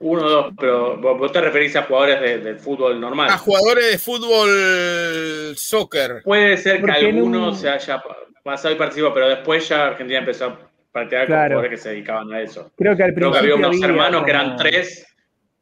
Uno 0.00 0.24
o 0.24 0.28
dos, 0.30 0.54
pero 0.58 0.96
vos 0.96 1.32
te 1.32 1.40
referís 1.40 1.74
a 1.76 1.82
jugadores 1.82 2.20
de- 2.20 2.38
del 2.38 2.58
fútbol 2.58 3.00
normal. 3.00 3.28
A 3.30 3.36
jugadores 3.38 3.90
de 3.90 3.98
fútbol 3.98 5.56
soccer. 5.56 6.22
Puede 6.24 6.56
ser 6.56 6.82
que 6.84 6.90
alguno 6.90 7.48
un- 7.48 7.56
se 7.56 7.68
haya 7.68 8.00
pasado 8.44 8.72
y 8.74 8.78
participado, 8.78 9.12
pero 9.12 9.28
después 9.28 9.68
ya 9.68 9.88
Argentina 9.88 10.20
empezó 10.20 10.56
a 10.88 10.92
practicar 10.92 11.26
con 11.26 11.26
Claro. 11.34 11.54
jugadores 11.56 11.70
que 11.70 11.82
se 11.82 11.88
dedicaban 11.90 12.32
a 12.32 12.40
eso. 12.40 12.70
Creo 12.76 12.96
que 12.96 13.02
al 13.04 13.14
Creo 13.14 13.30
principio 13.30 13.56
que 13.56 13.64
había 13.64 13.68
unos 13.68 13.82
hermanos 13.82 14.24
que 14.24 14.30
eran 14.30 14.56
tres, 14.56 15.06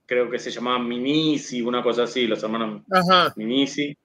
creo 0.06 0.30
que 0.30 0.38
se 0.38 0.50
llamaban 0.50 0.86
Minisi, 0.88 1.62
una 1.62 1.82
cosa 1.82 2.04
así, 2.04 2.26
los 2.26 2.42
hermanos 2.42 2.82
Ajá. 2.90 3.32
Minisi. 3.36 3.96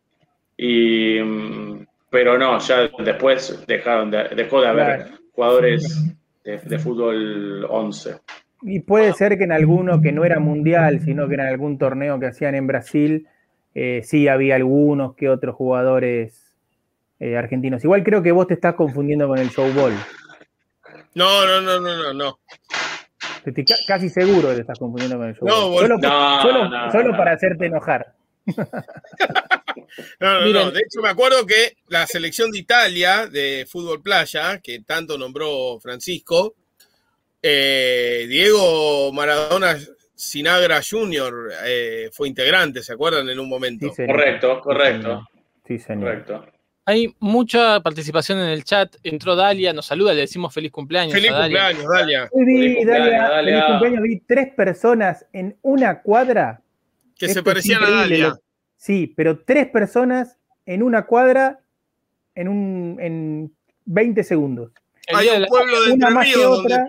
Y, 0.57 1.19
mm, 1.19 1.85
pero 2.09 2.37
no, 2.37 2.59
ya 2.59 2.89
después 3.03 3.63
dejaron 3.67 4.11
de, 4.11 4.29
dejó 4.35 4.61
de 4.61 4.67
haber 4.67 4.85
Claro. 4.97 5.11
jugadores 5.33 6.15
de, 6.43 6.57
de 6.57 6.79
fútbol 6.79 7.65
11. 7.69 8.15
Y 8.63 8.79
puede 8.81 9.13
ser 9.13 9.37
que 9.37 9.45
en 9.45 9.51
alguno 9.53 10.01
que 10.01 10.11
no 10.11 10.23
era 10.23 10.39
mundial, 10.39 10.99
sino 11.01 11.27
que 11.27 11.33
en 11.35 11.41
algún 11.41 11.77
torneo 11.79 12.19
que 12.19 12.27
hacían 12.27 12.53
en 12.55 12.67
Brasil, 12.67 13.27
eh, 13.73 14.01
sí 14.03 14.27
había 14.27 14.55
algunos 14.55 15.15
que 15.15 15.29
otros 15.29 15.55
jugadores 15.55 16.53
eh, 17.19 17.37
argentinos. 17.37 17.83
Igual 17.83 18.03
creo 18.03 18.21
que 18.21 18.31
vos 18.31 18.47
te 18.47 18.53
estás 18.55 18.75
confundiendo 18.75 19.27
con 19.27 19.39
el 19.39 19.49
showball. 19.49 19.93
No, 21.15 21.45
no, 21.45 21.61
no, 21.61 21.79
no, 21.79 21.97
no, 21.97 22.13
no. 22.13 22.39
Estoy 23.45 23.65
ca- 23.65 23.75
casi 23.87 24.09
seguro 24.09 24.49
que 24.49 24.55
te 24.55 24.61
estás 24.61 24.79
confundiendo 24.79 25.17
con 25.17 25.27
el 25.27 25.33
showball. 25.35 25.49
No, 25.49 25.69
vos- 25.69 25.81
solo 25.81 25.97
No, 25.97 26.41
solo- 26.41 26.69
no, 26.69 26.91
solo 26.91 27.11
no. 27.11 27.17
para 27.17 27.33
hacerte 27.33 27.65
enojar. 27.65 28.13
No, 30.19 30.39
no, 30.39 30.45
Miren. 30.45 30.65
no. 30.65 30.71
De 30.71 30.79
hecho, 30.79 31.01
me 31.01 31.09
acuerdo 31.09 31.45
que 31.45 31.75
la 31.89 32.07
selección 32.07 32.49
de 32.49 32.59
Italia 32.59 33.27
de 33.27 33.67
fútbol 33.69 34.01
playa, 34.01 34.59
que 34.59 34.81
tanto 34.83 35.17
nombró 35.17 35.79
Francisco, 35.81 36.55
eh, 37.41 38.25
Diego 38.29 39.11
Maradona 39.11 39.77
Sinagra 40.15 40.79
Jr. 40.87 41.51
eh, 41.65 42.09
fue 42.13 42.29
integrante, 42.29 42.81
¿se 42.83 42.93
acuerdan? 42.93 43.27
En 43.29 43.39
un 43.39 43.49
momento. 43.49 43.91
Sí. 43.93 44.05
Correcto, 44.05 44.61
correcto. 44.61 45.27
Sí, 45.67 45.77
señor. 45.77 46.23
correcto. 46.25 46.45
Hay 46.91 47.15
mucha 47.19 47.79
participación 47.79 48.39
en 48.39 48.49
el 48.49 48.65
chat. 48.65 48.93
Entró 49.03 49.33
Dalia, 49.37 49.71
nos 49.71 49.85
saluda, 49.85 50.13
le 50.13 50.19
decimos 50.21 50.53
feliz 50.53 50.71
cumpleaños. 50.73 51.13
Feliz 51.13 51.31
a 51.31 51.35
Dalia. 51.39 51.67
cumpleaños, 51.69 51.89
Dalia. 51.89 52.29
Hoy 52.33 52.45
vi, 52.45 52.53
Feliz 52.57 52.75
cumpleaños, 52.79 53.05
Dalia, 53.11 53.29
Dalia. 53.29 53.53
feliz 53.53 53.65
cumpleaños, 53.69 54.03
vi 54.03 54.19
tres 54.27 54.53
personas 54.53 55.25
en 55.31 55.57
una 55.61 56.01
cuadra. 56.01 56.61
Que 57.17 57.27
Esto 57.27 57.39
se 57.39 57.43
parecían 57.43 57.81
a 57.85 57.89
Dalia. 57.89 58.27
lo- 58.29 58.39
Sí, 58.75 59.13
pero 59.15 59.39
tres 59.39 59.69
personas 59.69 60.37
en 60.65 60.83
una 60.83 61.05
cuadra 61.05 61.61
en, 62.35 62.49
un, 62.49 62.97
en 62.99 63.55
20 63.85 64.23
segundos. 64.25 64.71
Hay 65.13 65.29
un 65.29 65.45
pueblo 65.45 65.81
de 65.83 65.91
Una 65.93 66.07
Entre 66.07 66.09
más 66.11 66.25
que 66.27 66.33
Ríos 66.35 66.51
donde 66.57 66.73
otra, 66.73 66.87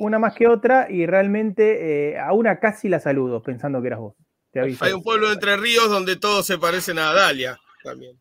una 0.00 0.18
más 0.18 0.34
que 0.34 0.46
otra, 0.48 0.86
y 0.90 1.06
realmente 1.06 2.14
eh, 2.14 2.18
a 2.18 2.32
una 2.32 2.58
casi 2.58 2.88
la 2.88 2.98
saludo, 2.98 3.42
pensando 3.44 3.80
que 3.80 3.86
eras 3.86 4.00
vos. 4.00 4.14
Te 4.50 4.58
aviso. 4.60 4.84
hay 4.84 4.92
un 4.92 5.02
pueblo 5.04 5.28
de 5.28 5.34
Entre 5.34 5.56
Ríos 5.56 5.88
donde 5.88 6.16
todos 6.16 6.44
se 6.46 6.58
parecen 6.58 6.98
a 6.98 7.12
Dalia 7.12 7.56
también. 7.84 8.18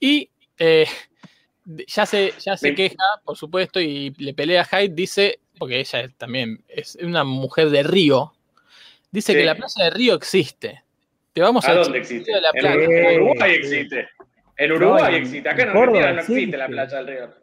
Y 0.00 0.28
eh, 0.58 0.86
ya 1.86 2.06
se, 2.06 2.32
ya 2.38 2.56
se 2.56 2.74
queja, 2.74 2.96
por 3.24 3.36
supuesto, 3.36 3.80
y 3.80 4.10
le 4.18 4.34
pelea 4.34 4.62
a 4.62 4.64
Hyde, 4.64 4.94
dice, 4.94 5.40
porque 5.58 5.80
ella 5.80 6.00
es- 6.00 6.14
también 6.16 6.62
es 6.68 6.96
una 7.02 7.24
mujer 7.24 7.70
de 7.70 7.82
Río, 7.82 8.32
dice 9.10 9.32
Sí. 9.32 9.38
que 9.38 9.44
la 9.44 9.54
playa 9.54 9.84
de 9.84 9.90
Río 9.90 10.14
existe. 10.14 10.82
Te 11.32 11.40
vamos 11.42 11.64
¿A 11.66 11.72
a 11.72 11.74
dónde 11.74 11.98
existe? 11.98 12.32
de 12.32 12.40
la 12.40 12.50
En 12.54 12.60
playa. 12.60 13.16
Uruguay 13.20 13.52
existe. 13.54 14.08
En 14.58 14.72
Uruguay 14.72 15.12
No, 15.12 15.18
existe. 15.18 15.48
Acá 15.50 15.62
en 15.64 15.68
Argentina 15.70 16.12
no 16.12 16.20
existe 16.20 16.32
existe. 16.34 16.56
la 16.56 16.66
playa 16.68 16.96
del 17.02 17.06
río. 17.06 17.34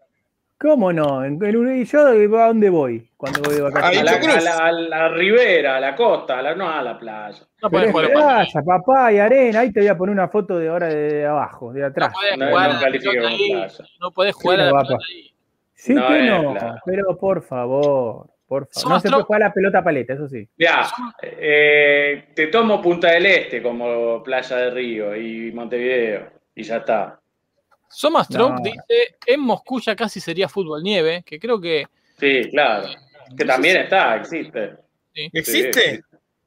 ¿Cómo 0.60 0.94
no? 0.94 1.26
En, 1.26 1.44
en 1.44 1.56
Uruguay, 1.58 1.84
¿yo 1.84 2.00
a 2.08 2.48
dónde 2.48 2.70
voy 2.70 3.10
cuando 3.18 3.42
voy 3.42 3.56
de 3.56 3.62
A 3.62 3.64
vacaciones? 3.66 4.04
la, 4.06 4.12
a 4.38 4.42
la- 4.42 4.66
a 4.68 4.72
la 4.72 5.10
ribera, 5.10 5.76
a 5.76 5.80
la 5.80 5.96
costa, 5.96 6.40
a 6.40 6.42
la, 6.42 6.56
no 6.56 6.70
a 6.70 6.82
la 6.82 6.98
playa. 6.98 7.40
No 7.62 7.70
Pero 7.70 7.92
podés 7.92 7.92
jugar 7.92 8.12
playa, 8.14 8.62
papá, 8.66 9.12
y 9.14 9.20
arena. 9.20 9.60
Ahí 9.60 9.74
te 9.74 9.82
voy 9.82 9.90
a 9.90 9.98
poner 9.98 10.14
una 10.14 10.28
foto 10.30 10.58
de 10.58 10.70
ahora 10.70 10.88
de 10.88 11.26
abajo, 11.26 11.74
de 11.74 11.82
No 11.82 11.88
atrás. 11.88 12.14
podés 12.14 12.38
No, 12.38 12.48
jugar 12.48 12.70
no 12.70 13.28
ahí, 13.28 13.68
no 14.00 14.12
podés 14.12 14.36
jugar 14.36 14.58
Sí, 14.58 14.62
a 14.62 14.66
la 14.66 14.72
pelota 14.72 14.90
papá. 14.94 15.04
ahí. 15.10 15.30
Sí 15.76 15.94
No 15.96 16.08
que 16.08 16.22
no, 16.24 16.56
pero 16.86 17.18
por 17.18 17.42
favor, 17.44 18.30
por 18.48 18.68
favor. 18.72 18.90
No 18.90 19.00
se 19.02 19.10
puede 19.10 19.24
jugar 19.24 19.44
a 19.44 19.48
la 19.48 19.54
pelota 19.54 19.84
paleta, 19.84 20.14
eso 20.14 20.30
sí. 20.30 20.48
Ya, 20.58 20.88
eh, 21.22 22.30
te 22.34 22.48
tomo 22.48 22.82
Punta 22.82 23.12
del 23.12 23.26
Este 23.26 23.62
como 23.62 24.24
playa 24.24 24.56
de 24.58 24.70
Río 24.72 25.14
y 25.16 25.52
Montevideo 25.52 26.28
y 26.56 26.64
ya 26.64 26.78
está. 26.78 27.20
Soma 27.94 28.24
Stroke 28.24 28.56
No. 28.56 28.62
dice, 28.64 29.16
en 29.26 29.40
Moscú 29.40 29.80
ya 29.80 29.96
casi 29.96 30.20
sería 30.20 30.50
fútbol 30.50 30.82
nieve, 30.84 31.24
que 31.26 31.40
creo 31.40 31.60
que 31.62 31.86
Sí, 32.20 32.50
claro. 32.52 32.90
Que 33.38 33.46
también 33.46 33.78
está, 33.78 34.16
existe. 34.18 34.76
¿Existe? 35.14 36.02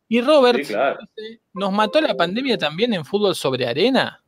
Y 0.08 0.20
Robert, 0.20 0.58
Sí, 0.64 0.72
claro. 0.72 0.98
dice, 1.16 1.40
¿nos 1.52 1.72
mató 1.72 2.00
la 2.00 2.14
pandemia 2.14 2.56
también 2.56 2.94
en 2.94 3.04
fútbol 3.04 3.34
sobre 3.34 3.66
arena? 3.66 4.22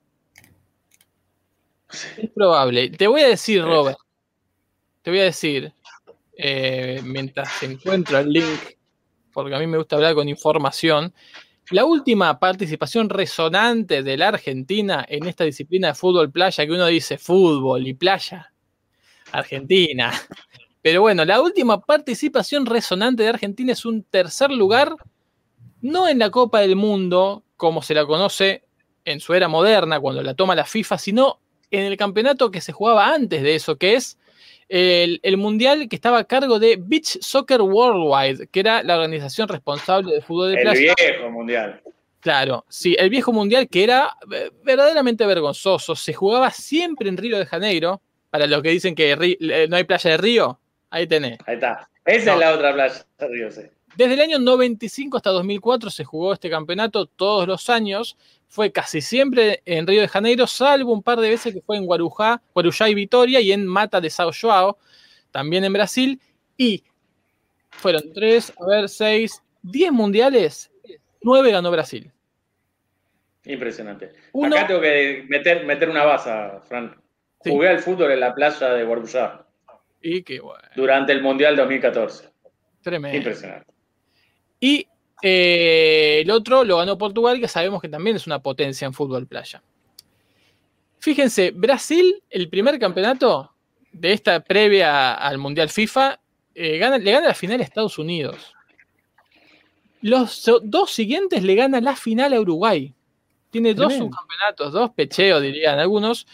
Es 2.17 2.31
probable. 2.35 2.91
Te 2.91 3.07
voy 3.07 3.23
a 3.23 3.29
decir, 3.29 3.63
Robert, 3.63 3.99
te 5.03 5.11
voy 5.11 5.21
a 5.21 5.25
decir, 5.25 5.73
eh, 6.37 7.01
mientras 7.05 7.63
encuentro 7.63 8.19
el 8.19 8.31
link, 8.31 8.61
porque 9.33 9.55
a 9.55 9.59
mí 9.59 9.67
me 9.67 9.79
gusta 9.79 9.97
hablar 9.97 10.15
con 10.15 10.29
información, 10.29 11.15
la 11.71 11.85
última 11.85 12.39
participación 12.39 13.11
resonante 13.11 14.03
de 14.03 14.17
la 14.17 14.29
Argentina 14.29 15.05
en 15.09 15.27
esta 15.27 15.45
disciplina 15.45 15.89
de 15.89 15.95
fútbol 15.95 16.31
playa, 16.31 16.67
que 16.67 16.73
uno 16.73 16.87
dice 16.87 17.19
fútbol 17.19 17.87
y 17.87 17.95
playa, 17.95 18.53
Argentina. 19.33 20.13
Pero 20.83 21.03
bueno, 21.03 21.25
la 21.25 21.41
última 21.41 21.81
participación 21.81 22.65
resonante 22.65 23.23
de 23.23 23.29
Argentina 23.29 23.73
es 23.73 23.85
un 23.85 24.03
tercer 24.05 24.51
lugar, 24.51 24.95
no 25.81 26.09
en 26.09 26.19
la 26.19 26.31
Copa 26.31 26.61
del 26.61 26.77
Mundo, 26.77 27.45
como 27.57 27.83
se 27.83 27.95
la 27.95 28.07
conoce 28.07 28.65
en 29.05 29.21
su 29.21 29.35
era 29.35 29.49
moderna, 29.49 30.01
cuando 30.01 30.23
la 30.23 30.35
toma 30.35 30.55
la 30.55 30.65
FIFA, 30.65 30.99
sino 30.99 31.41
en 31.71 31.85
el 31.85 31.97
campeonato 31.97 32.51
que 32.51 32.61
se 32.61 32.73
jugaba 32.73 33.13
antes 33.13 33.43
de 33.43 33.55
eso, 33.55 33.77
que 33.77 33.95
es 33.95 34.18
el, 34.69 35.21
el 35.23 35.37
mundial 35.37 35.89
que 35.89 35.97
estaba 35.97 36.19
a 36.19 36.25
cargo 36.25 36.59
de 36.59 36.77
Beach 36.79 37.19
Soccer 37.21 37.61
Worldwide, 37.63 38.49
que 38.49 38.61
era 38.61 38.83
la 38.83 38.97
organización 38.97 39.49
responsable 39.49 40.13
del 40.13 40.23
fútbol 40.23 40.51
de 40.53 40.57
El 40.57 40.63
playa. 40.63 40.95
viejo 40.97 41.31
mundial. 41.31 41.81
Claro, 42.21 42.65
sí, 42.69 42.97
el 42.99 43.11
viejo 43.11 43.33
mundial 43.33 43.69
que 43.69 43.85
era 43.85 44.17
eh, 44.33 44.51
verdaderamente 44.65 45.25
vergonzoso. 45.25 45.95
Se 45.95 46.13
jugaba 46.13 46.51
siempre 46.51 47.09
en 47.09 47.17
Río 47.17 47.39
de 47.39 47.47
Janeiro. 47.47 48.01
Para 48.31 48.47
los 48.47 48.61
que 48.63 48.69
dicen 48.71 48.95
que 48.95 49.13
eh, 49.41 49.67
no 49.71 49.77
hay 49.77 49.85
playa 49.85 50.11
de 50.11 50.17
Río, 50.19 50.61
ahí 50.91 51.07
tenés. 51.07 51.39
Ahí 51.47 51.55
está. 51.55 51.89
Esa 52.05 52.27
No. 52.27 52.33
es 52.35 52.39
la 52.41 52.55
otra 52.55 52.75
playa 52.75 53.07
de 53.19 53.29
Río, 53.29 53.51
sí. 53.51 53.63
Desde 53.99 54.15
el 54.15 54.21
año 54.21 54.39
95 54.39 55.17
hasta 55.17 55.31
2004 55.31 55.91
se 55.91 56.05
jugó 56.05 56.33
este 56.33 56.49
campeonato 56.49 57.07
todos 57.07 57.49
los 57.49 57.69
años. 57.69 58.17
Fue 58.47 58.71
casi 58.71 59.01
siempre 59.01 59.61
en 59.65 59.89
Río 59.89 60.03
de 60.03 60.07
Janeiro, 60.07 60.47
salvo 60.47 60.93
un 60.93 61.03
par 61.03 61.19
de 61.19 61.29
veces 61.29 61.53
que 61.53 61.63
fue 61.63 61.79
en 61.79 61.85
Guarujá, 61.85 62.41
Guarujá 62.55 62.89
y 62.89 62.95
Vitoria 62.95 63.41
y 63.41 63.51
en 63.51 63.67
Mata 63.67 64.01
de 64.01 64.07
São 64.07 64.31
João, 64.31 64.77
también 65.33 65.65
en 65.65 65.73
Brasil. 65.73 66.21
Y 66.57 66.85
fueron 67.71 68.13
tres, 68.15 68.53
a 68.61 68.67
ver, 68.67 68.89
seis, 68.89 69.43
diez 69.63 69.91
mundiales, 69.91 70.71
nueve 71.21 71.51
ganó 71.51 71.73
Brasil. 71.73 72.13
Impresionante. 73.47 74.13
Uno, 74.33 74.55
Acá 74.55 74.69
tengo 74.69 74.81
que 74.81 75.27
meter, 75.29 75.67
meter 75.67 75.91
una 75.91 76.05
baza, 76.05 76.61
Fran. 76.69 76.95
Sí. 77.43 77.51
Jugué 77.51 77.71
al 77.71 77.81
fútbol 77.81 78.13
en 78.13 78.21
la 78.21 78.33
playa 78.33 78.69
de 78.75 78.85
Guarujá 78.85 79.45
y 80.01 80.23
qué 80.23 80.39
bueno, 80.39 80.63
durante 80.77 81.11
el 81.11 81.21
Mundial 81.21 81.57
2014. 81.57 82.29
tremendo. 82.81 83.19
Impresionante. 83.19 83.68
Y 84.61 84.87
eh, 85.23 86.21
el 86.23 86.31
otro 86.31 86.65
lo 86.65 86.79
ganó 86.79 86.97
Portugal, 86.99 87.41
que 87.41 87.49
sabemos 87.49 87.81
que 87.81 87.89
también 87.89 88.17
es 88.17 88.27
una 88.27 88.41
potencia 88.41 88.87
en 88.87 88.93
fútbol 88.93 89.27
playa. 89.27 89.63
Fíjense, 91.01 91.53
Brasil, 91.53 92.23
el 92.31 92.49
primer 92.49 92.79
campeonato 92.79 93.53
de 93.93 94.13
esta 94.13 94.41
previa 94.41 95.15
al 95.15 95.39
Mundial 95.39 95.69
FIFA, 95.69 96.21
eh, 96.55 96.79
gana- 96.79 96.99
le 96.99 97.11
gana 97.13 97.29
la 97.29 97.35
final 97.35 97.61
a 97.61 97.63
Estados 97.65 97.99
Unidos. 97.99 98.53
Los 100.01 100.49
dos 100.63 100.91
siguientes 100.93 101.43
le 101.43 101.55
gana 101.55 101.81
la 101.81 101.97
final 101.97 102.33
a 102.33 102.41
Uruguay. 102.41 102.95
Tiene 103.51 103.75
dos 103.75 103.93
subcampeonatos, 103.99 104.73
dos 104.73 104.91
pecheos, 104.91 105.43
dirían 105.43 105.79
algunos. 105.79 106.27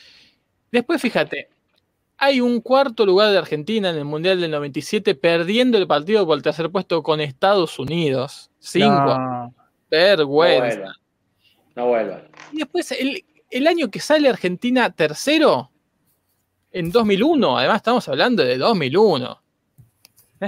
Después, 0.71 1.01
fíjate, 1.01 1.49
hay 2.25 2.41
un 2.41 2.61
cuarto 2.61 3.05
lugar 3.07 3.31
de 3.31 3.39
Argentina 3.39 3.91
en 3.91 3.97
el 3.97 4.05
Mundial 4.05 4.41
del 4.41 4.51
97, 4.51 5.15
perdiendo 5.15 5.79
el 5.79 5.87
partido 5.87 6.27
por 6.27 6.37
el 6.37 6.43
tercer 6.43 6.71
puesto 6.71 7.03
con 7.03 7.21
Estados 7.21 7.79
Unidos. 7.79 8.51
Cinco. 8.59 8.89
No, 8.89 9.17
No 9.47 9.55
Vergüenza. 9.91 10.67
vuelvan. 10.67 10.93
No 11.77 11.87
vuelvan. 11.87 12.29
Y 12.53 12.59
después, 12.59 12.93
el, 12.93 13.25
el 13.51 13.67
año 13.67 13.91
que 13.91 14.01
sale 14.01 14.29
Argentina 14.29 14.91
tercero, 14.91 15.71
en 16.73 16.91
2001, 16.91 17.59
además 17.59 17.77
estamos 17.77 18.09
hablando 18.09 18.45
de 18.45 18.59
2001. 18.59 19.41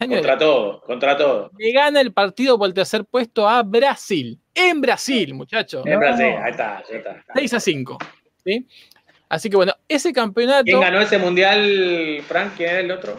Año 0.00 0.10
de- 0.10 0.16
Contra 0.16 0.38
todo, 0.38 0.80
contra 0.82 1.16
todo. 1.16 1.50
le 1.56 1.72
gana 1.72 2.00
el 2.00 2.12
partido 2.12 2.58
por 2.58 2.66
el 2.68 2.74
tercer 2.74 3.04
puesto 3.04 3.48
a 3.48 3.62
Brasil. 3.62 4.38
En 4.54 4.80
Brasil, 4.80 5.34
muchachos. 5.34 5.86
En. 5.86 5.98
Brasil, 5.98 6.26
ahí 6.42 6.50
está, 6.50 6.82
ya 6.90 6.96
está. 6.98 7.24
6 7.34 7.54
a 7.54 7.60
5. 7.60 7.98
¿sí? 8.44 8.66
Así 9.34 9.50
que 9.50 9.56
bueno, 9.56 9.72
ese 9.88 10.12
campeonato. 10.12 10.64
¿Quién 10.64 10.80
ganó 10.80 11.00
ese 11.00 11.18
mundial, 11.18 12.22
Frank? 12.26 12.52
¿Quién 12.56 12.70
era 12.70 12.80
el 12.80 12.90
otro? 12.92 13.16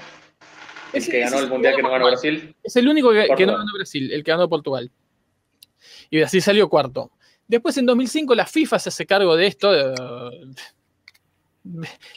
El 0.93 0.99
ese- 1.01 1.12
que 1.12 1.19
ganó 1.19 1.39
el 1.39 1.49
mundial 1.49 1.75
que 1.75 1.82
no 1.82 1.91
ganó. 1.91 2.06
Brasil. 2.06 2.56
Es 2.63 2.75
el 2.78 2.88
único 2.88 3.12
que, 3.12 3.28
que 3.36 3.45
no 3.45 3.54
ganó 3.58 3.65
Brasil, 3.75 4.12
el 4.13 4.23
que 4.23 4.32
ganó 4.32 4.47
Portugal. 4.47 4.89
Y 6.10 6.17
Brasil 6.19 6.41
salió 6.41 6.69
cuarto. 6.69 7.12
Después, 7.47 7.78
en 7.78 7.86
2005, 7.86 8.34
la 8.34 8.45
FIFA 8.45 8.80
se 8.80 8.89
hace 8.89 9.06
cargo 9.06 9.36
de 9.36 9.47
esto. 9.47 9.71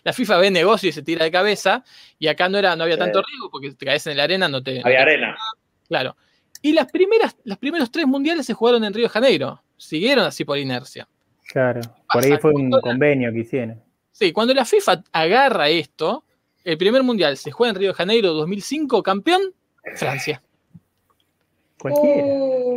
la 0.04 0.12
FIFA 0.12 0.38
ve 0.38 0.50
negocio 0.50 0.88
y 0.90 0.92
se 0.92 1.02
tira 1.02 1.24
de 1.24 1.30
cabeza. 1.30 1.82
Y 2.18 2.28
acá 2.28 2.48
no, 2.48 2.58
era, 2.58 2.76
no 2.76 2.84
había 2.84 2.96
Sí. 2.96 3.00
tanto 3.00 3.22
riesgo 3.22 3.50
porque 3.50 3.72
te 3.72 3.86
caes 3.86 4.06
en 4.06 4.16
la 4.16 4.24
arena, 4.24 4.48
no 4.48 4.62
te. 4.62 4.74
no 4.80 4.82
Había 4.86 4.98
te- 4.98 5.02
arena. 5.02 5.36
Claro. 5.88 6.16
Y 6.62 6.72
las 6.72 6.90
primeras, 6.90 7.36
los 7.44 7.56
primeros 7.58 7.90
tres 7.90 8.06
mundiales 8.06 8.44
se 8.46 8.52
jugaron 8.54 8.84
en 8.84 8.92
Río 8.92 9.04
de 9.04 9.10
Janeiro. 9.10 9.62
Siguieron 9.76 10.24
así 10.24 10.44
por 10.44 10.58
inercia. 10.58 11.08
claro. 11.50 11.80
Por 12.12 12.24
ahí 12.24 12.36
fue 12.40 12.52
un 12.52 12.70
convenio 12.70 13.32
que 13.32 13.38
hicieron. 13.40 13.82
Sí, 14.18 14.32
cuando 14.32 14.52
la 14.52 14.64
FIFA 14.64 15.04
agarra 15.12 15.68
esto, 15.68 16.24
el 16.64 16.76
primer 16.76 17.04
mundial 17.04 17.36
se 17.36 17.52
juega 17.52 17.70
en 17.70 17.76
Río 17.76 17.90
de 17.90 17.94
Janeiro 17.94 18.34
2005, 18.34 19.00
campeón, 19.00 19.54
Francia. 19.94 20.42
Cualquiera. 21.78 22.26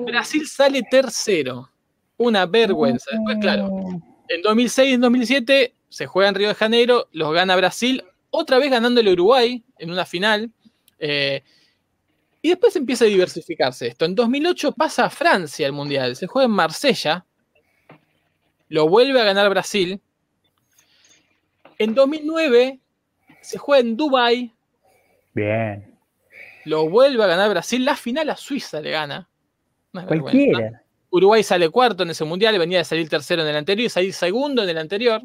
Brasil 0.05 0.47
sale 0.47 0.83
tercero. 0.83 1.71
Una 2.17 2.45
vergüenza. 2.45 3.09
Después, 3.11 3.37
claro, 3.41 3.71
en 4.27 4.41
2006 4.43 4.91
y 4.91 4.93
en 4.93 5.01
2007 5.01 5.73
se 5.89 6.05
juega 6.05 6.29
en 6.29 6.35
Río 6.35 6.47
de 6.49 6.53
Janeiro, 6.53 7.07
los 7.11 7.33
gana 7.33 7.55
Brasil, 7.55 8.03
otra 8.29 8.59
vez 8.59 8.69
ganándole 8.69 9.09
a 9.09 9.13
Uruguay 9.13 9.63
en 9.79 9.89
una 9.89 10.05
final. 10.05 10.51
eh, 10.99 11.43
y 12.43 12.49
después 12.49 12.75
empieza 12.75 13.05
a 13.05 13.07
diversificarse 13.07 13.87
esto. 13.87 14.05
En 14.05 14.13
2008 14.13 14.73
pasa 14.73 15.05
a 15.05 15.09
Francia 15.09 15.65
el 15.65 15.73
Mundial, 15.73 16.15
se 16.15 16.27
juega 16.27 16.45
en 16.45 16.51
Marsella, 16.51 17.25
lo 18.67 18.87
vuelve 18.87 19.19
a 19.21 19.23
ganar 19.23 19.49
Brasil. 19.49 20.01
En 21.81 21.95
2009 21.95 22.79
se 23.41 23.57
juega 23.57 23.81
en 23.81 23.97
Dubai, 23.97 24.53
Bien. 25.33 25.97
lo 26.65 26.87
vuelve 26.87 27.23
a 27.23 27.27
ganar 27.27 27.49
Brasil, 27.49 27.83
la 27.83 27.95
final 27.95 28.29
a 28.29 28.37
Suiza 28.37 28.79
le 28.79 28.91
gana. 28.91 29.27
Vergüenza. 29.91 30.21
Cualquiera. 30.21 30.83
Uruguay 31.09 31.41
sale 31.41 31.69
cuarto 31.69 32.03
en 32.03 32.11
ese 32.11 32.23
mundial, 32.23 32.59
venía 32.59 32.77
de 32.77 32.83
salir 32.83 33.09
tercero 33.09 33.41
en 33.41 33.47
el 33.47 33.55
anterior 33.55 33.87
y 33.87 33.89
salir 33.89 34.13
segundo 34.13 34.61
en 34.61 34.69
el 34.69 34.77
anterior. 34.77 35.23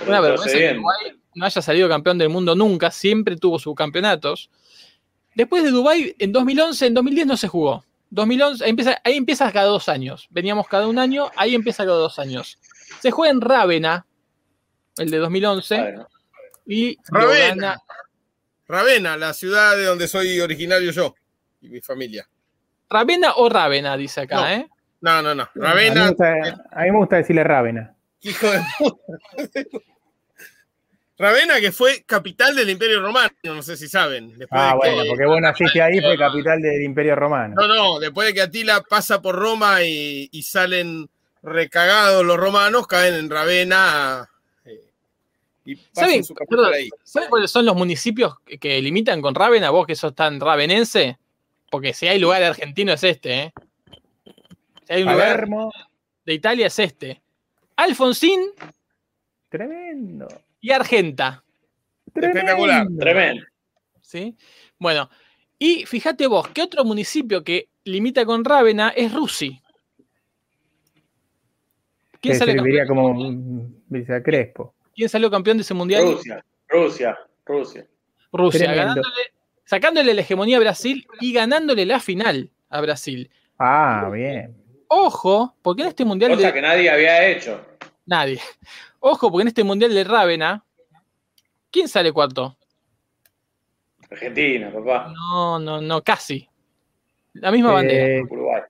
Pero 0.00 0.10
Una 0.10 0.20
vergüenza 0.20 0.58
que. 0.58 0.72
Uruguay 0.72 0.96
no 1.36 1.46
haya 1.46 1.62
salido 1.62 1.88
campeón 1.88 2.18
del 2.18 2.30
mundo 2.30 2.56
nunca, 2.56 2.90
siempre 2.90 3.36
tuvo 3.36 3.60
sus 3.60 3.76
campeonatos. 3.76 4.50
Después 5.36 5.62
de 5.62 5.70
Dubái, 5.70 6.16
en 6.18 6.32
2011, 6.32 6.86
en 6.86 6.94
2010 6.94 7.26
no 7.28 7.36
se 7.36 7.46
jugó. 7.46 7.84
2011, 8.10 8.64
ahí 8.64 8.70
empieza, 8.70 9.00
ahí 9.04 9.14
empieza 9.14 9.52
cada 9.52 9.68
dos 9.68 9.88
años. 9.88 10.26
Veníamos 10.30 10.66
cada 10.66 10.88
un 10.88 10.98
año, 10.98 11.30
ahí 11.36 11.54
empieza 11.54 11.84
cada 11.84 11.98
dos 11.98 12.18
años. 12.18 12.58
Se 12.98 13.12
juega 13.12 13.30
en 13.30 13.40
Rávena, 13.40 14.04
el 14.98 15.10
de 15.10 15.18
2011, 15.18 15.76
Bueno, 15.80 16.08
y 16.66 16.96
lo 17.10 17.20
Ravenna. 17.20 17.54
gana- 17.54 17.82
Ravenna, 18.66 19.16
la 19.16 19.32
ciudad 19.32 19.76
de 19.76 19.84
donde 19.84 20.08
soy 20.08 20.38
originario 20.40 20.90
yo 20.90 21.14
y 21.62 21.68
mi 21.70 21.80
familia. 21.80 22.28
Rávena 22.90 23.34
o 23.36 23.48
Rávena, 23.48 23.96
dice 23.96 24.22
acá, 24.22 24.36
No. 24.36 24.48
¿eh? 24.48 24.68
No, 25.00 25.22
no, 25.22 25.34
no. 25.34 25.42
A 25.44 25.48
mí, 25.54 25.60
Ravenna, 25.62 26.02
me 26.04 26.08
gusta, 26.08 26.32
a 26.72 26.82
mí 26.82 26.90
me 26.90 26.98
gusta 26.98 27.16
decirle 27.16 27.44
Rávena. 27.44 27.94
hijo 28.20 28.46
de 28.50 28.60
puta. 28.78 29.02
Ravenna, 31.20 31.58
que 31.60 31.72
fue 31.72 32.04
capital 32.06 32.54
del 32.54 32.70
Imperio 32.70 33.00
Romano, 33.02 33.30
no 33.42 33.62
sé 33.62 33.76
si 33.76 33.88
saben. 33.88 34.38
Después 34.38 34.48
Ah, 34.62 34.74
de 34.74 34.88
que- 34.88 34.94
bueno, 34.94 35.08
porque 35.10 35.26
vos 35.26 35.40
naciste 35.40 35.82
ahí, 35.82 36.00
fue 36.00 36.16
capital 36.16 36.62
del 36.62 36.82
Imperio 36.82 37.16
Romano. 37.16 37.54
No, 37.56 37.66
no, 37.66 37.98
después 37.98 38.28
de 38.28 38.34
que 38.34 38.42
Atila 38.42 38.82
pasa 38.82 39.20
por 39.20 39.34
Roma 39.34 39.82
y, 39.82 40.28
y 40.30 40.42
salen 40.42 41.08
recagados 41.42 42.24
los 42.24 42.36
romanos, 42.36 42.86
caen 42.86 43.14
en 43.14 43.30
Ravenna 43.30 44.28
eh, 44.28 44.37
y 45.72 45.76
¿Saben, 45.92 46.24
su 46.24 46.34
capital 46.34 46.58
perdón, 46.58 46.74
ahí. 46.74 46.90
¿saben 47.02 47.28
cuáles 47.28 47.50
son 47.50 47.66
los 47.66 47.76
municipios 47.76 48.34
que- 48.60 48.80
limitan 48.80 49.20
con 49.20 49.34
Rávena? 49.34 49.70
Vos 49.70 49.86
que 49.86 49.94
sos 49.94 50.14
tan 50.14 50.40
ravenense. 50.40 51.18
Porque 51.70 51.92
si 51.92 52.06
hay 52.08 52.18
lugar 52.18 52.42
argentino 52.42 52.92
es 52.94 53.04
este, 53.04 53.40
¿eh? 53.42 53.52
Si 54.86 54.92
hay 54.94 55.02
un 55.02 55.12
lugar 55.12 55.46
de 56.24 56.34
Italia 56.34 56.66
es 56.68 56.78
este. 56.78 57.20
Alfonsín 57.76 58.40
tremendo. 59.50 60.26
y 60.60 60.70
Argenta. 60.70 61.44
Espectacular, 62.06 62.86
tremendo. 62.86 62.98
tremendo. 63.00 63.46
¿sí? 64.00 64.34
Bueno, 64.78 65.10
y 65.58 65.84
fíjate 65.84 66.26
vos, 66.26 66.48
¿qué 66.48 66.62
otro 66.62 66.84
municipio 66.84 67.44
que 67.44 67.68
limita 67.84 68.24
con 68.24 68.44
Rávena 68.44 68.88
es 68.96 69.12
Rusi? 69.12 69.60
¿Quién 72.20 72.32
Que 72.32 72.38
salió, 72.38 72.54
serviría 72.54 72.86
campeón, 72.86 73.12
como 73.14 73.70
Villa 73.88 74.22
Crespo. 74.22 74.74
Quién 74.98 75.08
salió 75.08 75.30
campeón 75.30 75.56
de 75.58 75.62
ese 75.62 75.74
mundial? 75.74 76.02
Rusia, 76.02 76.44
Rusia, 76.66 77.18
Rusia. 77.46 77.86
Rusia, 78.32 78.74
ganándole 78.74 79.06
sacándole 79.64 80.12
la 80.14 80.22
hegemonía 80.22 80.56
a 80.56 80.60
Brasil 80.60 81.06
y 81.20 81.32
ganándole 81.32 81.86
la 81.86 82.00
final 82.00 82.50
a 82.68 82.80
Brasil. 82.80 83.30
Ah, 83.58 84.10
bien. 84.12 84.56
Ojo, 84.88 85.54
porque 85.62 85.82
en 85.82 85.88
este 85.88 86.04
mundial 86.04 86.32
Cosa 86.34 86.48
de 86.48 86.52
que 86.54 86.62
nadie 86.62 86.90
había 86.90 87.28
hecho. 87.28 87.64
nadie. 88.06 88.40
Ojo, 88.98 89.30
porque 89.30 89.42
en 89.42 89.48
este 89.48 89.62
mundial 89.62 89.94
de 89.94 90.02
Rávena, 90.02 90.64
¿quién 91.70 91.86
sale 91.86 92.12
cuarto? 92.12 92.56
Argentina, 94.10 94.72
papá. 94.72 95.12
No, 95.14 95.58
no, 95.60 95.80
no, 95.80 96.02
casi. 96.02 96.48
La 97.34 97.52
misma 97.52 97.72
bandera. 97.72 98.06
Eh, 98.06 98.22
Uruguay. 98.22 98.62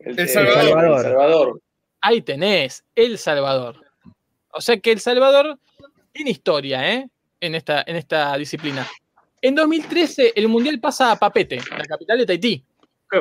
El 0.00 0.28
Salvador. 0.28 0.84
El 0.84 1.02
Salvador. 1.02 1.62
Ahí 2.02 2.20
tenés, 2.20 2.84
El 2.94 3.16
Salvador. 3.18 3.85
O 4.56 4.60
sea 4.60 4.78
que 4.78 4.92
El 4.92 5.00
Salvador 5.00 5.58
tiene 6.12 6.30
historia, 6.30 6.92
¿eh? 6.94 7.08
En 7.40 7.54
esta, 7.54 7.84
en 7.86 7.96
esta 7.96 8.36
disciplina. 8.38 8.86
En 9.42 9.54
2013, 9.54 10.32
el 10.34 10.48
mundial 10.48 10.80
pasa 10.80 11.12
a 11.12 11.16
Papete, 11.16 11.58
la 11.76 11.84
capital 11.84 12.18
de 12.18 12.26
Tahití. 12.26 12.64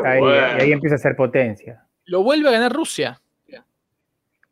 Ahí, 0.03 0.19
bueno. 0.19 0.47
ahí 0.61 0.71
empieza 0.71 0.95
a 0.95 0.99
ser 0.99 1.15
potencia. 1.15 1.85
Lo 2.05 2.23
vuelve 2.23 2.47
a 2.47 2.51
ganar 2.53 2.71
Rusia. 2.71 3.21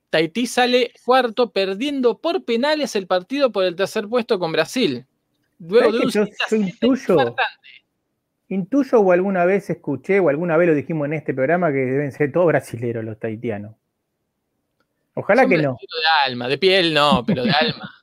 Tahití 0.09 0.45
sale 0.45 0.91
cuarto, 1.05 1.51
perdiendo 1.51 2.19
por 2.19 2.43
penales 2.43 2.95
el 2.95 3.07
partido 3.07 3.51
por 3.51 3.63
el 3.63 3.75
tercer 3.75 4.07
puesto 4.07 4.37
con 4.37 4.51
Brasil. 4.51 5.05
Luego 5.59 5.91
de 5.91 5.99
¿Sabes 5.99 6.03
un 6.03 6.11
que 6.11 6.19
yo- 6.19 6.25
7 6.25 6.35
a 6.35 6.49
yo 6.49 6.57
7 6.57 6.69
intuyo? 6.69 7.35
Intuyo 8.49 8.99
o 8.99 9.11
alguna 9.11 9.45
vez 9.45 9.69
escuché 9.71 10.19
o 10.19 10.29
alguna 10.29 10.57
vez 10.57 10.67
lo 10.67 10.75
dijimos 10.75 11.05
en 11.07 11.13
este 11.13 11.33
programa 11.33 11.71
que 11.71 11.79
deben 11.79 12.11
ser 12.11 12.31
todos 12.31 12.45
brasileros 12.47 13.03
los 13.03 13.17
tahitianos. 13.17 13.75
Ojalá 15.15 15.47
que 15.47 15.57
no. 15.57 15.73
De 15.81 16.29
alma, 16.31 16.47
de 16.47 16.57
piel 16.57 16.93
no, 16.93 17.23
pero 17.25 17.43
de 17.43 17.51
alma. 17.61 17.93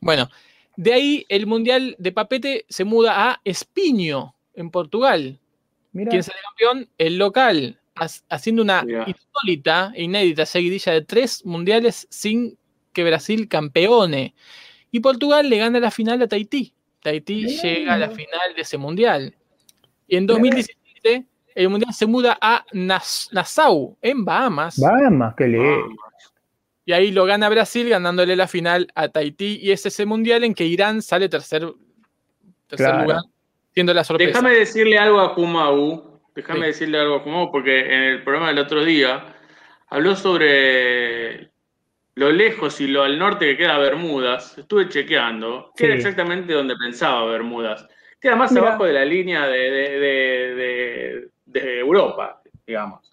Bueno, 0.00 0.28
de 0.76 0.92
ahí 0.92 1.26
el 1.28 1.46
Mundial 1.46 1.94
de 1.98 2.12
Papete 2.12 2.64
se 2.68 2.84
muda 2.84 3.30
a 3.30 3.40
Espinho, 3.44 4.34
en 4.54 4.70
Portugal. 4.70 5.38
Mira, 5.92 6.10
¿Quién 6.10 6.22
sale 6.22 6.38
campeón? 6.42 6.88
El 6.98 7.18
local, 7.18 7.78
ha- 7.96 8.08
haciendo 8.28 8.62
una 8.62 8.82
Mirá. 8.82 9.04
insólita, 9.06 9.92
e 9.94 10.04
inédita 10.04 10.46
seguidilla 10.46 10.92
de 10.92 11.02
tres 11.02 11.44
mundiales 11.44 12.06
sin 12.10 12.56
que 12.92 13.04
Brasil 13.04 13.48
campeone. 13.48 14.34
Y 14.90 15.00
Portugal 15.00 15.48
le 15.48 15.58
gana 15.58 15.78
la 15.80 15.90
final 15.90 16.20
a 16.22 16.28
Tahití. 16.28 16.72
Tahití 17.02 17.44
Mirá. 17.44 17.62
llega 17.62 17.94
a 17.94 17.98
la 17.98 18.10
final 18.10 18.54
de 18.56 18.62
ese 18.62 18.78
mundial. 18.78 19.34
Y 20.08 20.16
en 20.16 20.26
2017 20.26 21.26
el 21.54 21.68
mundial 21.68 21.92
se 21.92 22.06
muda 22.06 22.38
a 22.40 22.64
Nas- 22.72 23.28
Nassau, 23.32 23.96
en 24.00 24.24
Bahamas. 24.24 24.78
Bahamas, 24.78 25.34
qué 25.36 25.48
le. 25.48 25.58
Ah, 25.74 25.82
Y 26.86 26.92
ahí 26.92 27.10
lo 27.12 27.24
gana 27.24 27.48
Brasil 27.48 27.88
ganándole 27.88 28.34
la 28.34 28.48
final 28.48 28.88
a 28.94 29.08
Tahití. 29.08 29.58
Y 29.62 29.70
es 29.70 29.84
ese 29.86 30.06
mundial 30.06 30.42
en 30.44 30.54
que 30.54 30.64
Irán 30.64 31.02
sale 31.02 31.28
tercer, 31.28 31.68
tercer 32.66 32.86
Claro. 32.88 33.02
lugar, 33.02 33.20
siendo 33.72 33.94
la 33.94 34.02
sorpresa. 34.02 34.30
Déjame 34.30 34.54
decirle 34.54 34.98
algo 34.98 35.20
a 35.20 35.34
Kumau. 35.34 36.20
Déjame 36.34 36.60
Sí. 36.60 36.66
decirle 36.66 36.98
algo 36.98 37.16
a 37.16 37.22
Kumau, 37.22 37.50
porque 37.52 37.80
en 37.80 38.02
el 38.02 38.22
programa 38.24 38.48
del 38.48 38.58
otro 38.58 38.84
día 38.84 39.34
habló 39.88 40.16
sobre 40.16 41.50
lo 42.16 42.32
lejos 42.32 42.80
y 42.80 42.86
lo 42.88 43.02
al 43.02 43.18
norte 43.18 43.46
que 43.46 43.56
queda 43.58 43.78
Bermudas. 43.78 44.58
Estuve 44.58 44.88
chequeando. 44.88 45.72
Que 45.76 45.84
Sí. 45.84 45.86
era 45.86 45.94
exactamente 45.94 46.52
donde 46.52 46.74
pensaba 46.76 47.24
Bermudas. 47.26 47.86
Queda 48.20 48.36
más 48.36 48.52
Mira. 48.52 48.68
abajo 48.68 48.84
de 48.84 48.92
la 48.92 49.04
línea 49.04 49.46
de, 49.46 49.58
de- 49.70 50.00
de- 50.00 50.54
de- 50.54 51.28
de 51.52 51.80
Europa, 51.80 52.40
digamos. 52.66 53.06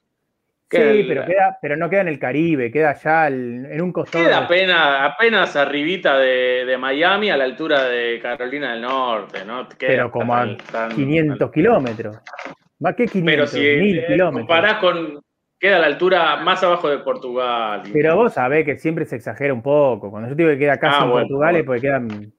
Sí, 0.69 0.77
el- 0.77 1.07
pero, 1.07 1.25
queda, 1.25 1.57
pero 1.61 1.77
no 1.77 1.89
queda 1.89 2.01
en 2.01 2.07
el 2.09 2.19
Caribe, 2.19 2.69
queda 2.71 2.89
allá 2.89 3.23
al- 3.23 3.65
en 3.71 3.81
un 3.81 3.93
costado. 3.93 4.25
Queda 4.25 4.39
apenas, 4.39 5.11
apenas 5.13 5.55
arribita 5.55 6.17
de, 6.17 6.65
de 6.65 6.77
Miami 6.77 7.29
a 7.29 7.37
la 7.37 7.45
altura 7.45 7.85
de 7.85 8.19
Carolina 8.21 8.73
del 8.73 8.81
Norte, 8.81 9.45
¿no? 9.45 9.67
Queda 9.69 9.77
pero 9.91 10.11
como 10.11 10.35
a 10.35 10.39
tan- 10.45 10.57
tan- 10.57 10.91
500 10.95 11.51
kilómetros. 11.51 12.17
Más 12.79 12.95
que 12.95 13.07
500, 13.07 13.33
Pero 13.33 13.47
si 13.47 13.59
1000 13.79 13.99
eh, 13.99 14.05
kilómetros. 14.07 14.47
comparás 14.47 14.73
con. 14.79 15.21
Queda 15.59 15.77
a 15.77 15.79
la 15.79 15.87
altura 15.87 16.35
más 16.35 16.61
abajo 16.63 16.87
de 16.89 16.99
Portugal. 16.99 17.81
Pero 17.91 18.15
vos 18.15 18.33
sabés 18.33 18.63
que 18.63 18.77
siempre 18.77 19.05
se 19.05 19.15
exagera 19.15 19.51
un 19.53 19.63
poco. 19.63 20.11
Cuando 20.11 20.29
yo 20.29 20.35
digo 20.35 20.49
que 20.51 20.59
queda 20.59 20.77
casi 20.77 20.97
Ah, 20.99 21.05
en 21.05 21.09
bueno, 21.09 21.27
Portugal 21.27 21.55
es 21.55 21.65
bueno. 21.65 21.65
porque 21.65 21.81
queda 21.81 21.97
un 21.97 22.33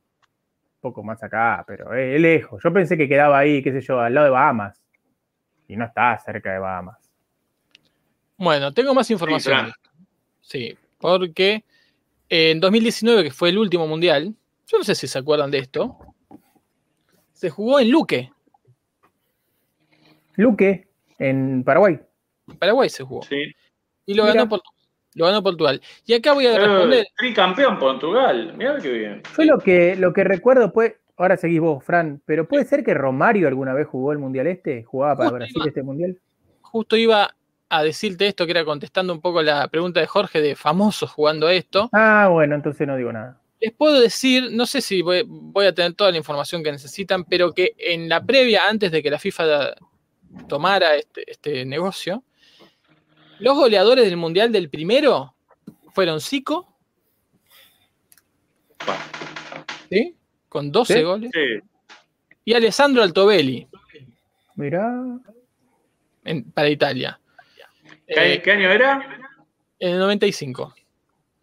poco 0.80 1.02
más 1.02 1.20
acá, 1.24 1.64
pero 1.66 1.92
es 1.94 2.14
es 2.14 2.20
lejos. 2.20 2.62
Yo 2.62 2.72
pensé 2.72 2.96
que 2.96 3.08
quedaba 3.08 3.38
ahí, 3.38 3.60
qué 3.62 3.72
sé 3.72 3.80
yo, 3.80 3.98
al 4.00 4.14
lado 4.14 4.26
de 4.26 4.30
Bahamas. 4.30 4.80
Y 5.68 5.76
no 5.76 5.84
está 5.84 6.18
cerca 6.18 6.52
de 6.52 6.58
Bahamas. 6.58 6.96
Bueno, 8.36 8.72
tengo 8.72 8.94
más 8.94 9.10
información. 9.10 9.70
Sí, 10.40 10.76
porque 10.98 11.64
en 12.28 12.58
2019, 12.60 13.24
que 13.24 13.30
fue 13.30 13.50
el 13.50 13.58
último 13.58 13.86
mundial, 13.86 14.34
yo 14.66 14.78
no 14.78 14.84
sé 14.84 14.94
si 14.94 15.06
se 15.06 15.18
acuerdan 15.18 15.50
de 15.50 15.58
esto, 15.58 15.98
se 17.32 17.50
jugó 17.50 17.78
en 17.80 17.90
Luque, 17.90 18.30
Luque, 20.36 20.88
en 21.18 21.64
Paraguay. 21.64 21.98
en 22.48 22.56
Paraguay 22.58 22.88
se 22.88 23.02
jugó, 23.04 23.22
Sí. 23.22 23.42
y 24.06 24.14
lo 24.14 24.22
Mira. 24.24 24.34
ganó, 24.34 24.48
Portu- 24.48 24.72
lo 25.14 25.26
ganó 25.26 25.42
Portugal. 25.42 25.82
Y 26.06 26.14
acá 26.14 26.32
voy 26.32 26.46
a 26.46 26.54
Eh, 26.54 26.58
responder, 26.58 27.06
tricampeón 27.16 27.78
Portugal. 27.78 28.54
Mira 28.56 28.78
qué 28.80 28.90
bien. 28.90 29.22
Yo 29.36 29.44
lo 29.44 29.58
que, 29.58 29.96
lo 29.96 30.12
que 30.12 30.24
recuerdo, 30.24 30.72
pues, 30.72 30.94
ahora 31.18 31.36
seguís 31.36 31.60
vos, 31.60 31.84
Fran, 31.84 32.22
pero 32.24 32.46
puede 32.48 32.64
ser 32.64 32.82
que 32.84 32.94
Romario 32.94 33.48
alguna 33.48 33.74
vez 33.74 33.86
jugó 33.86 34.12
el 34.12 34.18
Mundial 34.18 34.46
este, 34.46 34.84
jugaba 34.84 35.16
para 35.16 35.24
Justo 35.30 35.36
Brasil 35.36 35.56
iba- 35.56 35.66
este 35.68 35.82
Mundial. 35.82 36.18
justo 36.62 36.96
iba 36.96 37.34
a 37.70 37.82
decirte 37.82 38.26
esto, 38.26 38.46
que 38.46 38.52
era 38.52 38.64
contestando 38.64 39.12
un 39.12 39.20
poco 39.20 39.42
la 39.42 39.68
pregunta 39.68 40.00
de 40.00 40.06
Jorge 40.06 40.40
de 40.40 40.56
famosos 40.56 41.10
jugando 41.10 41.48
esto. 41.50 41.90
Ah, 41.92 42.28
bueno, 42.32 42.54
entonces 42.54 42.86
no 42.86 42.96
digo 42.96 43.12
nada. 43.12 43.40
Les 43.60 43.72
puedo 43.72 44.00
decir, 44.00 44.50
no 44.52 44.64
sé 44.66 44.80
si 44.80 45.02
voy, 45.02 45.24
voy 45.26 45.66
a 45.66 45.74
tener 45.74 45.92
toda 45.94 46.10
la 46.12 46.16
información 46.16 46.62
que 46.62 46.70
necesitan, 46.72 47.24
pero 47.24 47.52
que 47.52 47.74
en 47.76 48.08
la 48.08 48.24
previa, 48.24 48.68
antes 48.68 48.90
de 48.92 49.02
que 49.02 49.10
la 49.10 49.18
FIFA 49.18 49.74
tomara 50.48 50.94
este, 50.96 51.30
este 51.30 51.64
negocio, 51.66 52.22
los 53.40 53.56
goleadores 53.56 54.04
del 54.04 54.16
Mundial 54.16 54.50
del 54.52 54.70
primero 54.70 55.34
fueron 55.92 56.20
Zico, 56.20 56.74
¿sí? 59.90 60.14
Con 60.48 60.70
12 60.72 60.94
Sí. 60.94 61.02
goles, 61.02 61.30
Sí. 61.32 61.60
y 62.44 62.54
Alessandro 62.54 63.02
Altobelli 63.02 63.66
Mirá. 64.56 64.92
en- 66.24 66.50
para 66.52 66.68
Italia, 66.68 67.20
¿Qué, 68.06 68.34
eh, 68.34 68.42
qué 68.42 68.52
año 68.52 68.70
era? 68.70 69.20
en 69.78 69.92
el 69.92 69.98
95. 69.98 70.74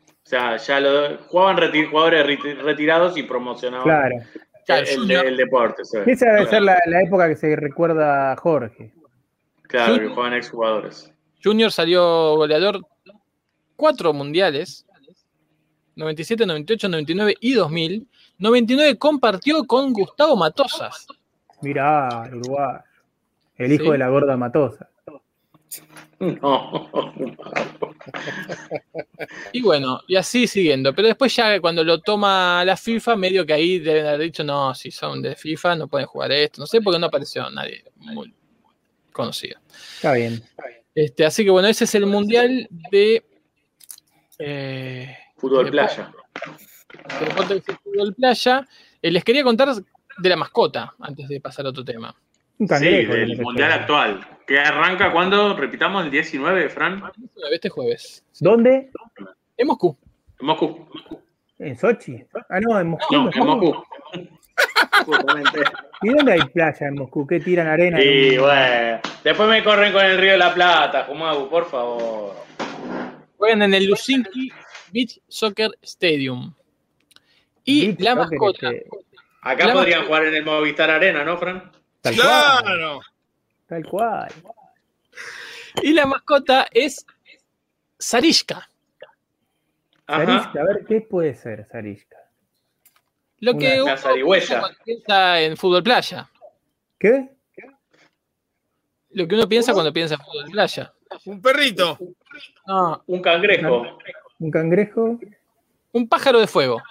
O 0.10 0.28
sea, 0.28 0.58
ya 0.58 0.80
lo 0.80 1.18
jugaban 1.28 1.58
reti- 1.58 1.88
jugadores 1.90 2.26
reti- 2.26 2.58
retirados 2.58 3.16
y 3.18 3.24
promocionaban 3.24 3.84
Claro. 3.84 4.16
El, 4.68 5.12
el- 5.12 5.28
el 5.28 5.38
deporte. 5.38 5.84
Esa 5.84 6.00
debe 6.00 6.16
Claro, 6.18 6.50
ser 6.50 6.62
la, 6.64 6.80
la 6.88 7.02
época 7.04 7.30
que 7.30 7.36
se 7.36 7.56
recuerda 7.56 8.32
a 8.32 8.36
Jorge. 8.36 8.92
Claro, 9.68 9.94
que 9.94 10.00
Junior. 10.00 10.16
juegan 10.16 10.34
exjugadores. 10.34 11.12
Junior 11.44 11.72
salió 11.72 12.36
goleador 12.36 12.82
cuatro 13.76 14.12
mundiales, 14.14 14.88
97, 15.96 16.48
98, 16.48 16.90
99 16.90 17.36
y 17.40 17.54
2000. 17.54 18.08
99 18.38 18.98
compartió 18.98 19.64
con 19.66 19.94
Gustavo 19.94 20.36
Matosas. 20.36 21.08
Mirá, 21.62 22.28
el 22.28 22.36
Uruguay. 22.36 22.78
El 23.58 23.72
hijo 23.72 23.86
Sí. 23.86 23.92
de 23.92 23.98
la 23.98 24.10
gorda 24.10 24.36
Matosa. 24.38 24.90
No. 26.20 26.90
Y 29.52 29.62
bueno, 29.62 30.02
y 30.08 30.16
así 30.16 30.48
siguiendo. 30.48 30.94
Pero 30.94 31.08
después 31.08 31.36
ya 31.36 31.60
cuando 31.60 31.84
lo 31.84 32.00
toma 32.02 32.64
la 32.66 32.78
FIFA, 32.78 33.16
medio 33.16 33.46
que 33.46 33.54
ahí 33.54 33.80
deben 33.80 34.06
haber 34.06 34.22
dicho, 34.22 34.44
no, 34.44 34.74
si 34.76 34.92
son 34.92 35.22
de 35.22 35.36
FIFA 35.36 35.76
no 35.76 35.88
pueden 35.88 36.08
jugar 36.08 36.32
esto. 36.32 36.62
No 36.62 36.68
sé 36.68 36.82
porque 36.82 37.00
no 37.00 37.08
apareció 37.08 37.50
nadie 37.50 37.84
muy 37.98 38.34
conocido. 39.12 39.60
Está 39.96 40.14
bien. 40.14 40.42
Este, 40.94 41.26
así 41.26 41.44
que 41.44 41.50
bueno, 41.50 41.68
ese 41.68 41.84
es 41.86 41.96
el 41.96 42.06
mundial 42.06 42.68
de... 42.92 43.26
eh, 44.40 45.18
Fútbol 45.38 45.66
de- 45.66 45.72
playa. 45.72 46.12
Fútbol 47.10 48.16
playa. 48.16 48.68
Eh, 49.02 49.12
les 49.12 49.24
quería 49.24 49.44
contar 49.44 49.70
de 50.18 50.30
la 50.30 50.36
mascota 50.36 50.94
antes 51.00 51.28
de 51.28 51.40
pasar 51.42 51.66
a 51.66 51.70
otro 51.70 51.84
tema. 51.84 52.16
Un 52.58 52.68
Sí, 52.68 52.86
del 52.86 53.42
mundial 53.42 53.72
actual. 53.72 54.26
Que 54.48 54.60
arranca 54.60 55.12
cuando, 55.12 55.56
repitamos, 55.56 56.06
el 56.06 56.12
19, 56.12 56.70
Fran. 56.70 57.04
Este 57.52 57.70
jueves. 57.70 58.24
¿Dónde? 58.40 58.92
En 59.58 59.68
Moscú. 59.68 59.98
En 60.40 60.46
Moscú. 60.46 60.88
¿En 61.58 61.78
Sochi? 61.78 62.24
Ah, 62.50 62.60
no, 62.62 62.80
en 62.80 62.90
Moscú. 62.90 63.14
No, 63.14 63.30
en 63.34 63.46
Moscú. 63.46 63.84
Justamente. 65.06 65.60
¿Y 66.02 66.10
dónde 66.10 66.34
hay 66.34 66.42
playa 66.54 66.88
en 66.88 66.96
Moscú? 66.96 67.26
¿Qué 67.28 67.40
tiran 67.40 67.68
arena? 67.68 68.02
Y 68.02 68.38
bueno, 68.38 69.00
después 69.24 69.50
me 69.50 69.64
corren 69.64 69.92
con 69.92 70.06
el 70.06 70.18
Río 70.18 70.34
de 70.34 70.38
la 70.38 70.54
Plata, 70.54 71.04
Jumagu, 71.06 71.50
por 71.50 71.66
favor. 71.66 72.36
Juegan 73.38 73.64
en 73.64 73.74
el 73.74 73.86
Lusinki 73.88 74.52
Beach 74.92 75.20
Soccer 75.28 75.72
Stadium. 75.82 76.54
Y 77.66 78.02
la 78.02 78.16
mascota. 78.16 78.70
este, 78.72 78.88
Acá 79.42 79.68
La 79.68 79.74
podrían 79.74 80.00
mascota. 80.00 80.06
jugar 80.08 80.26
en 80.26 80.36
el 80.36 80.46
Movistar 80.46 80.90
Arena, 80.90 81.24
¿no, 81.24 81.38
Fran? 81.38 81.72
Tal 82.02 82.16
cual. 82.16 82.28
Claro. 82.64 83.02
Tal 83.68 83.86
cual. 83.86 84.32
Y 85.82 85.94
la 85.94 86.06
mascota 86.06 86.68
es 86.72 87.06
Sarishka. 88.00 88.70
Ajá. 90.08 90.26
Sarishka, 90.26 90.62
a 90.62 90.64
ver, 90.64 90.86
¿qué 90.88 91.02
puede 91.02 91.34
ser 91.36 91.68
Sarishka? 91.72 92.18
Lo 93.40 93.52
Una- 93.52 93.60
que 93.60 93.82
uno 93.82 93.98
zarigüeya. 93.98 94.64
piensa 94.84 95.42
en 95.42 95.58
fútbol 95.58 95.84
playa. 95.84 96.30
¿Qué? 97.00 97.30
Lo 99.12 99.28
que 99.28 99.36
uno 99.36 99.48
piensa 99.48 99.72
¿Cómo? 99.72 99.78
cuando 99.78 99.94
piensa 99.94 100.16
en 100.16 100.22
fútbol 100.22 100.52
playa. 100.52 100.94
Un 101.26 101.42
perrito. 101.42 101.98
No, 102.68 103.04
Un 103.08 103.22
cangrejo. 103.22 103.98
¿Un 104.40 104.52
cangrejo? 104.52 105.20
un 105.94 106.10
pájaro 106.10 106.40
de 106.42 106.48
fuego. 106.48 106.82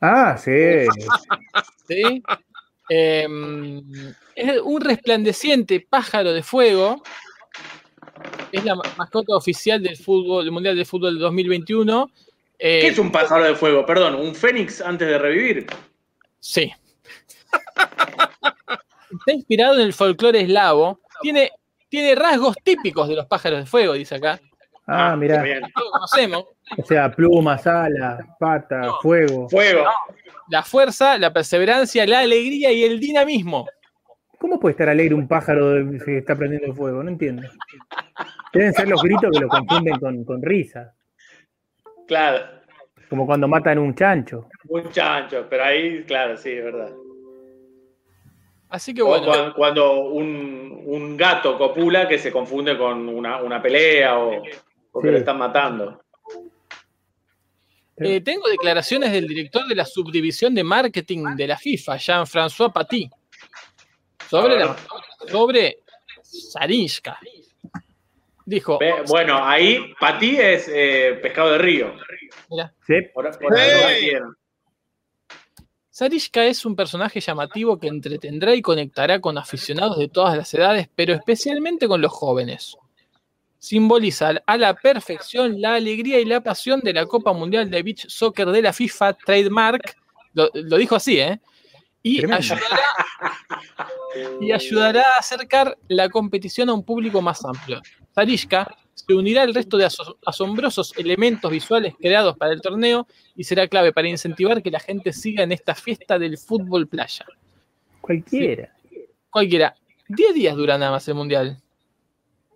Ah, 0.00 0.36
sí. 0.38 0.50
¿sí? 1.88 2.22
Em, 2.88 3.82
es 4.34 4.60
un 4.62 4.80
resplandeciente 4.80 5.80
pájaro 5.88 6.32
de 6.32 6.42
fuego. 6.42 7.02
Es 8.52 8.64
la 8.64 8.74
ma- 8.74 8.82
mascota 8.96 9.34
oficial 9.36 9.82
del 9.82 9.96
fútbol, 9.96 10.44
del 10.44 10.52
Mundial 10.52 10.76
de 10.76 10.84
Fútbol 10.84 11.14
del 11.14 11.20
2021. 11.22 12.10
Eh, 12.58 12.80
¿Qué 12.80 12.88
es 12.88 12.98
un 12.98 13.12
pájaro 13.12 13.44
de 13.44 13.54
fuego? 13.54 13.84
Perdón, 13.86 14.14
¿un 14.16 14.34
fénix 14.34 14.80
antes 14.80 15.06
de 15.06 15.18
revivir? 15.18 15.66
Sí. 16.40 16.72
Está 19.10 19.32
inspirado 19.32 19.74
en 19.74 19.80
el 19.82 19.92
folclore 19.92 20.40
eslavo. 20.40 21.00
Tiene, 21.20 21.50
tiene 21.88 22.14
rasgos 22.14 22.56
típicos 22.62 23.08
de 23.08 23.16
los 23.16 23.26
pájaros 23.26 23.60
de 23.60 23.66
fuego, 23.66 23.92
dice 23.94 24.16
acá. 24.16 24.40
Ah, 24.86 25.14
mirá. 25.16 25.42
bien. 25.42 25.60
Todos 25.74 25.90
conocemos. 25.92 26.44
O 26.76 26.84
sea, 26.84 27.10
plumas, 27.10 27.66
alas, 27.66 28.20
patas, 28.38 28.92
fuego. 29.02 29.48
Fuego. 29.48 29.84
La 30.50 30.62
fuerza, 30.62 31.16
la 31.18 31.32
perseverancia, 31.32 32.06
la 32.06 32.20
alegría 32.20 32.70
y 32.72 32.84
el 32.84 33.00
dinamismo. 33.00 33.66
¿Cómo 34.38 34.60
puede 34.60 34.72
estar 34.72 34.88
alegre 34.88 35.14
un 35.14 35.26
pájaro 35.26 35.70
de- 35.72 36.00
si 36.00 36.12
está 36.16 36.36
prendiendo 36.36 36.74
fuego? 36.74 37.02
No 37.02 37.10
entiendo. 37.10 37.42
Deben 38.52 38.72
ser 38.72 38.88
los 38.88 39.02
gritos 39.02 39.30
que 39.32 39.40
lo 39.40 39.48
confunden 39.48 39.98
con, 39.98 40.24
con 40.24 40.42
risa. 40.42 40.94
Claro. 42.06 42.44
Como 43.10 43.26
cuando 43.26 43.48
matan 43.48 43.78
un 43.78 43.94
chancho. 43.94 44.48
Un 44.68 44.90
chancho, 44.90 45.46
pero 45.48 45.64
ahí, 45.64 46.04
claro, 46.04 46.36
sí, 46.36 46.50
es 46.52 46.64
verdad. 46.64 46.90
Así 48.70 48.92
que 48.92 49.02
O 49.02 49.06
bueno, 49.06 49.24
cuan- 49.26 49.52
cuando 49.54 50.00
un, 50.02 50.82
un 50.84 51.16
gato 51.16 51.56
copula 51.56 52.06
que 52.06 52.18
se 52.18 52.30
confunde 52.30 52.76
con 52.76 53.08
una, 53.08 53.42
una 53.42 53.62
pelea 53.62 54.18
o 54.18 54.42
porque 54.92 55.08
Sí. 55.08 55.12
lo 55.12 55.18
están 55.18 55.38
matando. 55.38 56.02
Eh, 58.00 58.20
tengo 58.20 58.48
declaraciones 58.48 59.12
del 59.12 59.26
director 59.26 59.66
de 59.66 59.74
la 59.74 59.84
subdivisión 59.84 60.54
de 60.54 60.64
marketing 60.64 61.36
de 61.36 61.46
la 61.46 61.56
FIFA, 61.56 61.96
Jean-François 61.96 62.72
Paty, 62.72 63.10
sobre, 64.28 64.58
la, 64.58 64.76
sobre 65.28 65.78
Sarinska. 66.22 67.18
Dijo, 68.44 68.78
Bueno, 69.08 69.44
ahí 69.44 69.92
para 70.00 70.18
ti 70.18 70.36
es 70.38 70.70
eh, 70.72 71.18
pescado 71.20 71.52
de 71.52 71.58
río. 71.58 71.94
mira. 72.48 72.74
Sarishka 75.90 76.44
es 76.44 76.64
un 76.64 76.76
personaje 76.76 77.20
llamativo 77.20 77.78
que 77.80 77.88
entretendrá 77.88 78.54
y 78.54 78.62
conectará 78.62 79.20
con 79.20 79.36
aficionados 79.36 79.98
de 79.98 80.06
todas 80.08 80.36
las 80.36 80.54
edades, 80.54 80.88
pero 80.94 81.12
especialmente 81.12 81.88
con 81.88 82.00
los 82.00 82.12
jóvenes. 82.12 82.76
Simboliza 83.58 84.34
a 84.46 84.56
la 84.56 84.74
perfección 84.74 85.60
la 85.60 85.74
alegría 85.74 86.20
y 86.20 86.24
la 86.24 86.40
pasión 86.40 86.80
de 86.80 86.92
la 86.92 87.06
Copa 87.06 87.32
Mundial 87.32 87.68
de 87.70 87.82
Beach 87.82 88.06
Soccer 88.08 88.46
de 88.48 88.62
la 88.62 88.72
FIFA 88.72 89.14
Trademark. 89.14 89.96
Lo, 90.34 90.48
lo 90.54 90.76
dijo 90.76 90.94
así, 90.96 91.18
¿eh? 91.18 91.40
Y 92.02 92.20
ayudará, 92.32 92.80
y 94.40 94.52
ayudará 94.52 95.02
a 95.02 95.18
acercar 95.18 95.76
la 95.88 96.08
competición 96.08 96.68
a 96.68 96.74
un 96.74 96.84
público 96.84 97.20
más 97.20 97.44
amplio. 97.44 97.82
Sarishka 98.14 98.76
se 98.94 99.12
unirá 99.14 99.42
al 99.42 99.52
resto 99.54 99.76
de 99.76 99.86
aso- 99.86 100.16
asombrosos 100.24 100.92
elementos 100.96 101.50
visuales 101.50 101.94
creados 102.00 102.36
para 102.36 102.52
el 102.52 102.60
torneo 102.60 103.06
y 103.36 103.44
será 103.44 103.66
clave 103.66 103.92
para 103.92 104.08
incentivar 104.08 104.62
que 104.62 104.70
la 104.70 104.80
gente 104.80 105.12
siga 105.12 105.42
en 105.42 105.52
esta 105.52 105.74
fiesta 105.74 106.18
del 106.18 106.38
fútbol 106.38 106.86
playa. 106.86 107.26
Cualquiera. 108.00 108.72
Cualquiera. 109.30 109.74
10 110.08 110.34
días 110.34 110.56
dura 110.56 110.78
nada 110.78 110.92
más 110.92 111.06
el 111.08 111.14
mundial. 111.14 111.60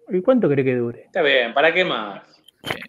¿Y 0.09 0.21
cuánto 0.21 0.49
cree 0.49 0.65
que 0.65 0.77
dure? 0.77 1.03
Está 1.05 1.23
bien, 1.23 1.55
¿para 1.55 1.73
qué 1.73 1.85
más? 1.85 2.23
¿Sabes 2.63 2.83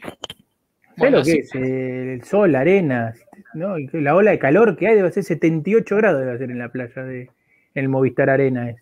Bueno, 0.98 1.18
lo 1.20 1.24
que 1.24 1.32
es? 1.34 1.56
Eh, 1.56 2.14
El 2.16 2.24
sol, 2.24 2.52
la 2.52 2.60
arena, 2.62 3.14
¿no? 3.54 3.76
La 3.94 4.16
ola 4.16 4.32
de 4.32 4.40
calor 4.40 4.76
que 4.76 4.88
hay 4.88 4.96
debe 4.96 5.12
ser 5.12 5.24
78 5.24 5.96
grados 5.96 6.20
debe 6.22 6.38
ser 6.38 6.52
en 6.52 6.60
la 6.60 6.70
playa 6.70 7.04
de 7.04 7.30
el 7.76 7.90
Movistar 7.90 8.30
Arena. 8.30 8.70
ese. 8.70 8.80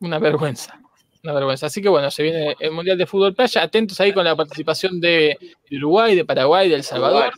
Una 0.00 0.18
vergüenza. 0.18 0.80
Una 1.22 1.34
vergüenza. 1.34 1.66
Así 1.66 1.82
que 1.82 1.88
bueno, 1.90 2.10
se 2.10 2.22
viene 2.22 2.54
el 2.60 2.70
Mundial 2.72 2.96
de 2.96 3.04
Fútbol 3.06 3.34
Playa. 3.34 3.62
Atentos 3.62 4.00
ahí 4.00 4.12
con 4.14 4.24
la 4.24 4.34
participación 4.34 4.98
de 5.00 5.36
Uruguay, 5.70 6.16
de 6.16 6.24
Paraguay, 6.24 6.68
de 6.70 6.76
El 6.76 6.82
Salvador. 6.82 7.32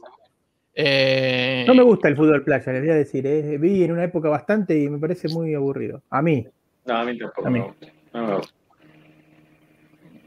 Eh, 0.74 1.64
No 1.66 1.74
me 1.74 1.82
gusta 1.82 2.08
el 2.08 2.16
fútbol 2.16 2.44
playa, 2.44 2.72
les 2.72 2.80
voy 2.82 2.90
a 2.90 2.94
decir. 2.94 3.26
eh. 3.26 3.58
Vi 3.58 3.82
en 3.84 3.92
una 3.92 4.04
época 4.04 4.28
bastante 4.28 4.78
y 4.78 4.88
me 4.88 4.98
parece 4.98 5.28
muy 5.28 5.52
aburrido. 5.54 6.02
A 6.10 6.22
mí. 6.22 6.46
No, 6.86 6.96
a 6.96 7.04
mí 7.04 7.18
tampoco. 7.18 7.46
A 7.46 7.50
mí. 7.50 7.58
me 7.58 7.64
gusta. 7.66 7.86
No 8.14 8.26
me 8.26 8.34
gusta. 8.36 8.54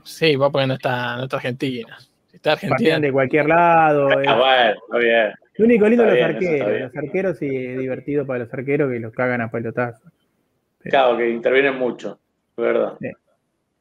Sí, 0.05 0.35
va 0.35 0.49
porque 0.49 0.67
no 0.67 0.75
está, 0.75 1.17
no 1.17 1.23
está 1.23 1.35
Argentina. 1.37 1.97
Si 2.27 2.37
está 2.37 2.53
Argentina. 2.53 2.75
Partían 2.77 3.01
de 3.01 3.11
cualquier 3.11 3.47
lado. 3.47 4.09
eh. 4.21 4.25
Ah, 4.27 4.35
bueno, 4.37 4.79
está 4.85 4.97
bien. 4.97 5.33
Lo 5.57 5.65
único 5.65 5.87
lindo 5.87 6.03
Está 6.05 6.15
es 6.29 6.33
los 6.33 6.39
bien, 6.39 6.61
arqueros. 6.61 6.81
Los 6.93 7.03
arqueros 7.03 7.37
sí 7.39 7.47
es 7.47 7.77
divertido 7.79 8.25
para 8.25 8.39
los 8.39 8.53
arqueros 8.53 8.91
que 8.91 8.99
los 8.99 9.13
cagan 9.13 9.41
a 9.41 9.49
pelotazos. 9.49 10.11
Claro, 10.79 11.17
que 11.17 11.29
intervienen 11.29 11.75
mucho, 11.77 12.19
de 12.55 12.63
verdad. 12.63 12.93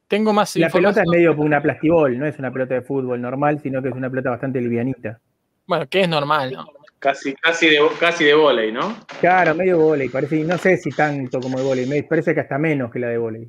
Tengo 0.07 0.33
más 0.33 0.55
La 0.55 0.69
pelota 0.69 1.01
es 1.01 1.07
medio 1.09 1.35
una 1.35 1.61
plastibol, 1.61 2.17
no 2.17 2.25
es 2.25 2.37
una 2.39 2.51
pelota 2.51 2.75
de 2.75 2.81
fútbol 2.81 3.21
normal, 3.21 3.59
sino 3.61 3.81
que 3.81 3.89
es 3.89 3.95
una 3.95 4.09
pelota 4.09 4.31
bastante 4.31 4.61
livianita. 4.61 5.19
Bueno, 5.67 5.87
que 5.87 6.01
es 6.01 6.09
normal, 6.09 6.51
¿no? 6.53 6.65
Casi, 6.99 7.33
casi 7.35 7.69
de, 7.69 7.79
casi 7.99 8.23
de 8.23 8.33
volei, 8.33 8.71
¿no? 8.71 8.97
Claro, 9.19 9.53
medio 9.53 9.77
volei, 9.79 10.09
parece, 10.09 10.43
no 10.43 10.57
sé 10.57 10.77
si 10.77 10.89
tanto 10.91 11.39
como 11.39 11.57
de 11.59 11.63
volei, 11.63 11.85
me 11.85 12.01
parece 12.03 12.33
que 12.33 12.39
hasta 12.41 12.57
menos 12.57 12.91
que 12.91 12.99
la 12.99 13.09
de 13.09 13.17
volei. 13.17 13.47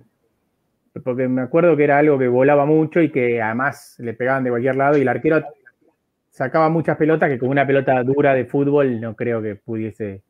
Porque 1.04 1.28
me 1.28 1.42
acuerdo 1.42 1.76
que 1.76 1.84
era 1.84 1.98
algo 1.98 2.18
que 2.18 2.28
volaba 2.28 2.64
mucho 2.64 3.00
y 3.00 3.10
que 3.10 3.40
además 3.42 3.96
le 3.98 4.14
pegaban 4.14 4.44
de 4.44 4.50
cualquier 4.50 4.76
lado 4.76 4.96
y 4.96 5.02
el 5.02 5.08
arquero 5.08 5.44
sacaba 6.30 6.68
muchas 6.68 6.96
pelotas 6.96 7.30
que 7.30 7.38
con 7.38 7.48
una 7.48 7.66
pelota 7.66 8.02
dura 8.02 8.34
de 8.34 8.44
fútbol 8.44 9.00
no 9.00 9.14
creo 9.16 9.40
que 9.42 9.56
pudiese 9.56 10.22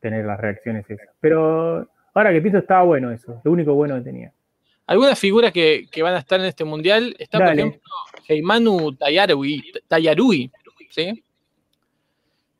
tener 0.00 0.24
las 0.24 0.40
reacciones 0.40 0.88
esas. 0.88 1.08
Pero 1.20 1.88
ahora 2.14 2.32
que 2.32 2.40
pienso 2.40 2.58
estaba 2.58 2.82
bueno 2.82 3.10
eso, 3.10 3.40
lo 3.44 3.52
único 3.52 3.74
bueno 3.74 3.96
que 3.96 4.02
tenía. 4.02 4.32
Algunas 4.86 5.18
figuras 5.18 5.52
que, 5.52 5.86
que 5.90 6.02
van 6.02 6.14
a 6.14 6.18
estar 6.18 6.38
en 6.38 6.46
este 6.46 6.64
mundial 6.64 7.14
está, 7.18 7.38
por 7.38 7.48
ejemplo, 7.48 7.80
Heimanu 8.28 8.94
Tayarui, 8.94 9.72
Tayarui, 9.88 10.50
¿sí? 10.90 11.24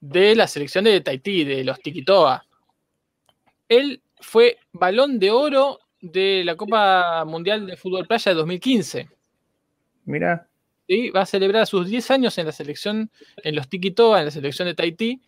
De 0.01 0.35
la 0.35 0.49
selección 0.49 0.85
de 0.85 1.01
Tahití, 1.01 1.45
de 1.45 1.65
los 1.65 1.81
Tiquitoa. 1.81 2.45
Él 3.69 4.01
fue 4.21 4.59
balón 4.73 5.19
de 5.19 5.31
oro 5.31 5.79
de 6.01 6.43
la 6.45 6.57
Copa 6.57 7.25
Mundial 7.25 7.67
de 7.67 7.77
Fútbol 7.77 8.07
Playa 8.07 8.33
de 8.33 8.37
2015. 8.37 9.09
Mira, 10.05 10.49
¿sí? 10.89 11.11
Va 11.11 11.23
a 11.23 11.27
celebrar 11.27 11.67
sus 11.67 11.89
10 11.89 12.11
años 12.11 12.39
en 12.39 12.47
la 12.47 12.53
selección, 12.53 13.11
en 13.43 13.55
los 13.55 13.69
Tiquitoa, 13.69 14.21
en 14.21 14.27
la 14.27 14.31
selección 14.31 14.67
de 14.69 14.75
Tahití. 14.75 15.21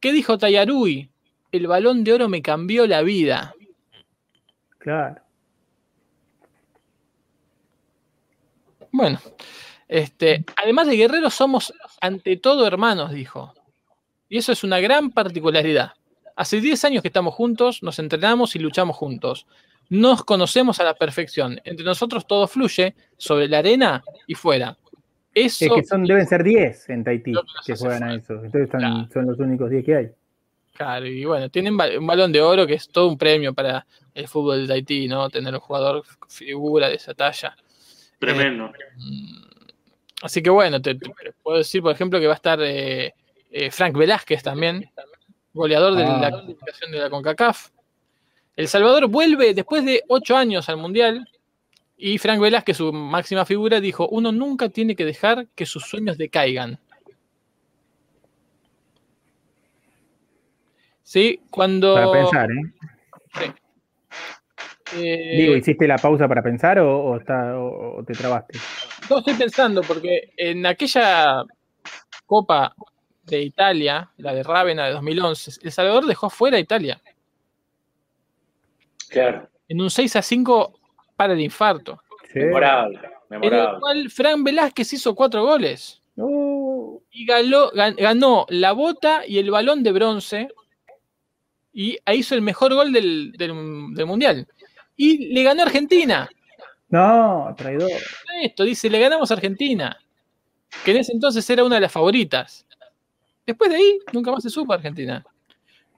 ¿Qué 0.00 0.12
dijo 0.12 0.38
Tayarui? 0.38 1.10
El 1.52 1.66
balón 1.66 2.02
de 2.04 2.14
oro 2.14 2.28
me 2.28 2.42
cambió 2.42 2.86
la 2.86 3.02
vida. 3.02 3.54
claro. 4.78 5.20
Bueno, 8.94 9.18
este, 9.88 10.44
además 10.62 10.86
de 10.86 10.96
guerreros, 10.96 11.32
somos 11.32 11.72
ante 12.00 12.36
todo 12.36 12.66
hermanos, 12.66 13.12
dijo. 13.12 13.54
Y 14.28 14.36
eso 14.36 14.52
es 14.52 14.64
una 14.64 14.80
gran 14.80 15.10
particularidad. 15.10 15.92
Hace 16.36 16.60
10 16.60 16.84
años 16.84 17.02
que 17.02 17.08
estamos 17.08 17.34
juntos, 17.34 17.82
nos 17.82 17.98
entrenamos 17.98 18.54
y 18.54 18.58
luchamos 18.58 18.96
juntos. 18.96 19.46
Nos 19.90 20.24
conocemos 20.24 20.80
a 20.80 20.84
la 20.84 20.94
perfección. 20.94 21.60
Entre 21.64 21.84
nosotros 21.84 22.26
todo 22.26 22.46
fluye 22.48 22.94
sobre 23.16 23.48
la 23.48 23.58
arena 23.58 24.02
y 24.26 24.34
fuera. 24.34 24.76
Eso, 25.34 25.64
Es 25.64 25.72
que 25.72 25.84
son, 25.84 26.04
deben 26.04 26.26
ser 26.26 26.42
10 26.44 26.88
en 26.90 27.04
Tahití 27.04 27.32
que 27.66 27.74
juegan 27.76 28.02
a 28.02 28.14
eso. 28.14 28.34
Entonces 28.34 28.62
están- 28.62 28.80
Claro. 28.80 29.08
son 29.12 29.26
los 29.26 29.38
únicos 29.38 29.70
10 29.70 29.84
que 29.84 29.96
hay. 29.96 30.08
claro, 30.74 31.06
y 31.06 31.24
bueno, 31.24 31.48
tienen 31.50 31.74
un 31.78 32.06
balón 32.06 32.32
de 32.32 32.40
oro 32.40 32.66
que 32.66 32.74
es 32.74 32.88
todo 32.88 33.06
un 33.08 33.16
premio 33.18 33.52
para 33.54 33.86
el 34.14 34.26
fútbol 34.26 34.66
de 34.66 34.74
Haití, 34.74 35.06
¿no? 35.08 35.28
Tener 35.30 35.52
un 35.54 35.60
jugador 35.60 36.02
figura 36.28 36.88
de 36.88 36.94
esa 36.96 37.14
talla. 37.14 37.56
Tremendo. 38.18 38.72
Mm, 38.96 39.42
Así 40.22 40.40
que 40.42 40.50
bueno, 40.50 40.80
te, 40.80 40.94
te 40.94 41.10
puedo 41.42 41.58
decir, 41.58 41.82
por 41.82 41.92
ejemplo, 41.92 42.20
que 42.20 42.26
va 42.28 42.34
a 42.34 42.36
estar 42.36 42.58
eh, 42.62 43.12
eh, 43.50 43.70
Frank 43.72 43.96
Velázquez 43.96 44.42
también, 44.42 44.88
goleador 45.52 45.94
de 45.96 46.04
Ah. 46.04 46.18
la 46.20 46.30
clasificación 46.30 46.92
de 46.92 46.98
la 46.98 47.10
CONCACAF. 47.10 47.70
El 48.56 48.68
Salvador 48.68 49.06
vuelve 49.08 49.54
después 49.54 49.84
de 49.84 50.02
ocho 50.08 50.36
años 50.36 50.68
al 50.68 50.76
Mundial 50.76 51.26
y 51.96 52.18
Frank 52.18 52.40
Velázquez, 52.40 52.76
su 52.76 52.92
máxima 52.92 53.44
figura, 53.46 53.80
dijo, 53.80 54.08
uno 54.08 54.32
nunca 54.32 54.68
tiene 54.68 54.94
que 54.96 55.04
dejar 55.04 55.46
que 55.54 55.64
sus 55.66 55.84
sueños 55.84 56.18
decaigan. 56.18 56.78
Sí, 61.02 61.40
cuando... 61.50 61.94
Para 61.94 62.10
pensar, 62.12 62.48
¿eh? 62.50 63.52
eh, 64.96 65.36
Digo, 65.38 65.56
¿hiciste 65.56 65.86
la 65.86 65.96
pausa 65.96 66.28
para 66.28 66.42
pensar 66.42 66.78
o, 66.78 67.04
o 67.04 67.16
está, 67.16 67.58
o- 67.58 67.98
o 67.98 68.04
te 68.04 68.12
trabaste? 68.14 68.58
No 69.10 69.18
estoy 69.18 69.34
pensando, 69.34 69.82
porque 69.82 70.32
en 70.36 70.64
aquella 70.66 71.44
Copa 72.26 72.74
de 73.24 73.42
Italia, 73.42 74.10
la 74.18 74.34
de 74.34 74.42
Rávena 74.42 74.86
de 74.86 74.92
2011, 74.92 75.52
El 75.62 75.72
Salvador 75.72 76.06
dejó 76.06 76.30
fuera 76.30 76.56
a 76.56 76.60
Italia. 76.60 77.00
Claro. 79.12 79.48
En 79.68 79.80
un 79.80 79.90
6 79.90 80.16
a 80.16 80.22
5 80.22 80.78
para 81.16 81.32
el 81.34 81.40
infarto. 81.40 82.02
Sí. 82.32 82.40
Memorable. 82.40 82.98
En 82.98 83.04
el 83.04 83.40
Memorable. 83.50 83.80
cual 83.80 84.10
Fran 84.10 84.42
Velázquez 84.44 84.92
hizo 84.92 85.14
cuatro 85.14 85.44
goles. 85.44 86.00
No. 86.16 87.00
Y 87.10 87.24
ganó 87.26 88.46
la 88.48 88.72
bota 88.72 89.22
y 89.26 89.38
el 89.38 89.50
balón 89.50 89.82
de 89.82 89.92
bronce. 89.92 90.48
Y 91.72 91.98
ahí 92.04 92.18
hizo 92.18 92.34
el 92.34 92.42
mejor 92.42 92.74
gol 92.74 92.92
del, 92.92 93.32
del- 93.32 93.94
del 93.94 94.06
Mundial. 94.06 94.46
Y 94.96 95.32
le 95.32 95.42
ganó 95.42 95.62
Argentina. 95.62 96.28
No, 96.88 97.54
traidor. 97.56 97.90
Esto 98.42 98.64
dice, 98.64 98.90
le 98.90 98.98
ganamos 98.98 99.30
a 99.30 99.34
Argentina. 99.34 99.96
Que 100.84 100.90
en 100.90 100.98
ese 100.98 101.12
entonces 101.12 101.48
era 101.48 101.64
una 101.64 101.76
de 101.76 101.80
las 101.82 101.92
favoritas. 101.92 102.66
Después 103.46 103.70
de 103.70 103.76
ahí, 103.76 103.98
nunca 104.12 104.30
más 104.30 104.42
se 104.42 104.50
supo 104.50 104.72
Argentina. 104.74 105.24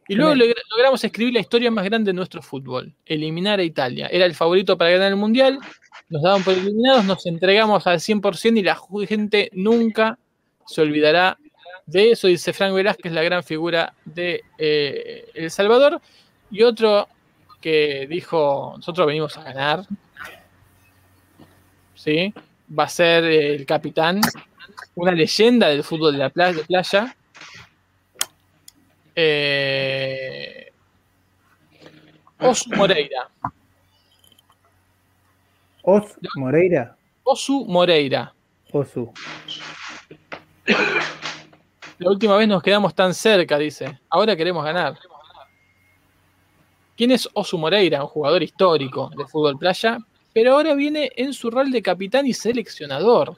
Y 0.08 0.14
luego 0.14 0.34
logramos 0.34 1.02
escribir 1.02 1.34
la 1.34 1.40
historia 1.40 1.70
más 1.70 1.84
grande 1.84 2.10
de 2.10 2.14
nuestro 2.14 2.42
fútbol, 2.42 2.94
eliminar 3.06 3.58
a 3.58 3.62
Italia. 3.62 4.08
Era 4.10 4.26
el 4.26 4.34
favorito 4.34 4.76
para 4.76 4.90
ganar 4.90 5.08
el 5.08 5.16
Mundial, 5.16 5.58
nos 6.10 6.22
daban 6.22 6.42
por 6.42 6.54
eliminados, 6.54 7.04
nos 7.04 7.24
entregamos 7.26 7.86
al 7.86 8.00
100% 8.00 8.58
y 8.58 8.62
la 8.62 8.78
gente 9.06 9.50
nunca 9.52 10.18
se 10.66 10.82
olvidará 10.82 11.38
de 11.86 12.12
eso, 12.12 12.28
dice 12.28 12.52
Frank 12.52 12.74
Velázquez, 12.74 13.12
la 13.12 13.22
gran 13.22 13.42
figura 13.42 13.94
de 14.04 14.42
eh, 14.58 15.26
El 15.34 15.50
Salvador. 15.50 16.00
Y 16.50 16.62
otro 16.62 17.08
que 17.60 18.06
dijo, 18.08 18.74
nosotros 18.76 19.06
venimos 19.06 19.36
a 19.36 19.42
ganar, 19.42 19.86
¿sí? 21.94 22.32
va 22.76 22.84
a 22.84 22.88
ser 22.88 23.24
el 23.24 23.66
capitán, 23.66 24.20
una 24.94 25.12
leyenda 25.12 25.68
del 25.68 25.84
fútbol 25.84 26.12
de 26.12 26.18
la 26.18 26.30
playa, 26.30 26.56
de 26.56 26.64
playa. 26.64 27.16
Eh, 29.16 30.72
Osu 32.40 32.70
Moreira. 32.74 33.28
Os 35.82 36.16
Moreira. 36.36 36.96
Osu 37.22 37.64
Moreira. 37.66 38.34
Osu. 38.72 39.12
La 41.98 42.10
última 42.10 42.36
vez 42.36 42.48
nos 42.48 42.62
quedamos 42.62 42.94
tan 42.94 43.14
cerca, 43.14 43.56
dice. 43.58 44.00
Ahora 44.10 44.36
queremos 44.36 44.64
ganar. 44.64 44.98
¿Quién 46.96 47.12
es 47.12 47.28
Osu 47.34 47.56
Moreira? 47.58 48.02
Un 48.02 48.08
jugador 48.08 48.42
histórico 48.42 49.10
de 49.16 49.26
fútbol 49.26 49.58
playa, 49.58 49.98
pero 50.32 50.54
ahora 50.54 50.74
viene 50.74 51.12
en 51.16 51.32
su 51.32 51.50
rol 51.50 51.70
de 51.70 51.82
capitán 51.82 52.26
y 52.26 52.32
seleccionador. 52.32 53.36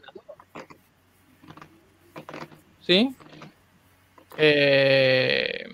¿Sí? 2.81 3.15
Eh, 4.37 5.65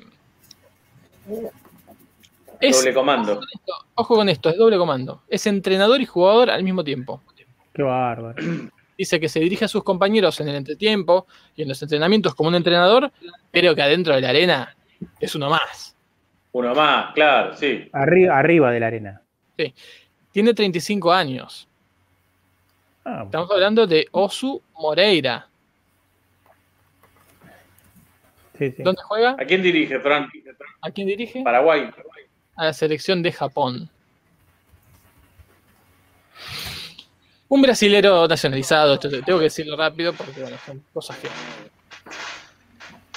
es- 2.60 2.76
Doble 2.78 2.94
comando. 2.94 3.40
ojo 3.94 4.14
con 4.16 4.28
esto, 4.28 4.48
es 4.50 4.56
doble 4.56 4.76
comando. 4.78 5.22
Es 5.28 5.46
entrenador 5.46 6.00
y 6.00 6.06
jugador 6.06 6.50
al 6.50 6.62
mismo 6.62 6.84
tiempo. 6.84 7.22
Qué 7.74 7.82
bárbaro. 7.82 8.36
Dice 8.98 9.18
que 9.18 9.28
se 9.28 9.40
dirige 9.40 9.64
a 9.64 9.68
sus 9.68 9.82
compañeros 9.82 10.38
en 10.40 10.48
el 10.48 10.54
entretiempo 10.56 11.26
y 11.56 11.62
en 11.62 11.68
los 11.68 11.82
entrenamientos 11.82 12.34
como 12.34 12.50
un 12.50 12.54
entrenador, 12.54 13.10
pero 13.50 13.74
que 13.74 13.82
adentro 13.82 14.14
de 14.14 14.20
la 14.20 14.28
arena 14.28 14.76
es 15.18 15.34
uno 15.34 15.48
más. 15.50 15.96
Uno 16.52 16.74
más, 16.74 17.12
claro, 17.14 17.56
sí. 17.56 17.88
Arriba, 17.92 18.38
arriba 18.38 18.70
de 18.70 18.80
la 18.80 18.86
arena. 18.86 19.22
Tiene 20.30 20.54
35 20.54 21.12
años. 21.12 21.66
Ah, 23.04 23.22
Estamos 23.24 23.50
hablando 23.50 23.86
de 23.86 24.06
Osu 24.12 24.62
Moreira. 24.74 25.48
Sí, 28.70 28.76
sí. 28.76 28.82
¿Dónde 28.82 29.02
juega? 29.02 29.30
¿A 29.38 29.44
quién 29.44 29.62
dirige, 29.62 29.98
Fran? 30.00 30.28
¿A 30.82 30.90
quién 30.90 31.06
dirige? 31.06 31.42
Paraguay. 31.42 31.90
A 32.56 32.64
la 32.66 32.72
selección 32.72 33.22
de 33.22 33.32
Japón. 33.32 33.88
Un 37.48 37.60
brasilero 37.62 38.26
nacionalizado, 38.26 38.94
esto 38.94 39.10
te- 39.10 39.22
tengo 39.22 39.38
que 39.38 39.44
decirlo 39.44 39.76
rápido 39.76 40.12
porque 40.14 40.40
bueno, 40.40 40.56
son 40.64 40.82
cosas 40.92 41.18
que, 41.18 41.28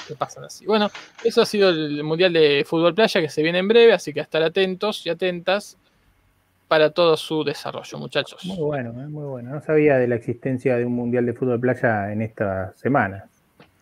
que 0.07 0.15
pasan 0.15 0.43
así. 0.43 0.65
Bueno, 0.65 0.89
eso 1.23 1.41
ha 1.41 1.45
sido 1.45 1.69
el 1.69 2.03
Mundial 2.03 2.33
de 2.33 2.65
Fútbol 2.67 2.93
Playa 2.93 3.21
que 3.21 3.29
se 3.29 3.41
viene 3.41 3.59
en 3.59 3.67
breve, 3.67 3.93
así 3.93 4.11
que 4.13 4.19
a 4.19 4.23
estar 4.23 4.43
atentos 4.43 5.05
y 5.05 5.09
atentas 5.09 5.77
para 6.67 6.89
todo 6.89 7.15
su 7.15 7.43
desarrollo, 7.45 7.97
muchachos. 7.97 8.43
Muy 8.43 8.57
bueno, 8.57 8.89
eh, 9.01 9.07
muy 9.07 9.23
bueno. 9.25 9.51
No 9.51 9.61
sabía 9.61 9.97
de 9.97 10.07
la 10.07 10.15
existencia 10.15 10.75
de 10.75 10.85
un 10.85 10.93
mundial 10.95 11.25
de 11.25 11.33
fútbol 11.33 11.59
playa 11.59 12.11
en 12.11 12.21
esta 12.21 12.73
semana. 12.75 13.25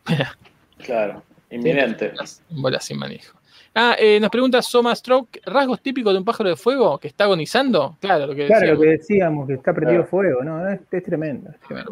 Claro, 0.86 1.24
inminente. 1.56 2.12
Bolas- 2.50 2.86
sin 2.86 2.98
manejo. 2.98 3.38
Ah, 3.76 3.96
eh, 3.98 4.20
nos 4.20 4.30
pregunta 4.30 4.62
Soma 4.62 4.94
Stroke, 4.96 5.42
¿rasgos 5.46 5.82
típicos 5.82 6.14
de 6.14 6.20
un 6.20 6.26
pájaro 6.26 6.50
de 6.50 6.56
fuego 6.56 7.00
que 7.00 7.08
está 7.08 7.24
agonizando? 7.24 7.98
Claro, 8.00 8.28
lo 8.28 8.36
que 8.36 8.46
Claro, 8.46 8.68
lo 8.68 8.72
decíamos. 8.74 8.84
que 8.84 8.90
decíamos, 8.90 9.48
que 9.48 9.54
está 9.56 9.74
prendido 9.74 10.02
Claro. 10.02 10.10
fuego, 10.10 10.44
¿no? 10.44 10.70
Es, 10.70 10.80
es 10.92 11.04
tremendo. 11.04 11.50
es 11.50 11.60
tremendo. 11.62 11.92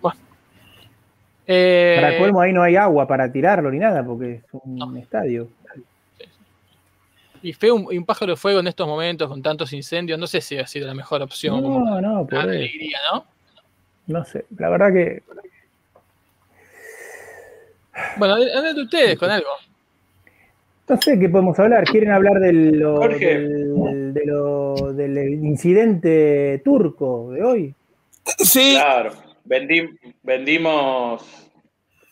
Bueno. 0.00 0.18
Eh, 1.46 1.96
Para 2.00 2.18
colmo 2.18 2.40
ahí 2.42 2.52
no 2.52 2.62
hay 2.62 2.76
agua 2.76 3.06
para 3.06 3.32
tirarlo 3.32 3.70
ni 3.70 3.78
nada, 3.78 4.04
porque 4.04 4.32
es 4.34 4.42
un 4.52 4.76
No. 4.76 4.96
estadio. 4.96 5.48
y 7.40 7.52
feo 7.52 7.76
un, 7.76 7.86
un 7.96 8.04
pájaro 8.04 8.32
de 8.32 8.36
fuego 8.36 8.58
en 8.58 8.66
estos 8.66 8.86
momentos 8.88 9.28
con 9.28 9.40
tantos 9.40 9.72
incendios, 9.72 10.18
no 10.18 10.26
sé 10.26 10.40
si 10.40 10.58
ha 10.58 10.66
sido 10.66 10.88
la 10.88 10.94
mejor 10.94 11.22
opción. 11.22 11.62
como 11.62 11.84
No, 11.84 12.00
no, 12.00 12.26
por 12.26 12.36
alegría, 12.40 12.98
¿no? 13.12 13.24
No 14.08 14.24
sé. 14.24 14.44
La 14.58 14.68
verdad 14.68 14.92
que 14.92 15.22
Bueno, 18.16 18.34
adelante 18.34 18.82
ustedes 18.82 19.18
con 19.18 19.30
algo. 19.30 19.48
no 20.88 21.02
sé 21.02 21.18
qué 21.18 21.28
podemos 21.28 21.58
hablar. 21.58 21.84
¿Quieren 21.84 22.10
hablar 22.12 22.40
de 22.40 22.52
lo- 22.52 22.98
del, 23.00 24.14
de 24.14 24.26
lo- 24.26 24.92
del 24.94 25.18
incidente 25.44 26.60
turco 26.64 27.30
de 27.32 27.42
hoy? 27.42 27.74
Sí, 28.38 28.72
Claro. 28.74 29.12
Vendi- 29.44 29.98
vendimos 30.22 31.24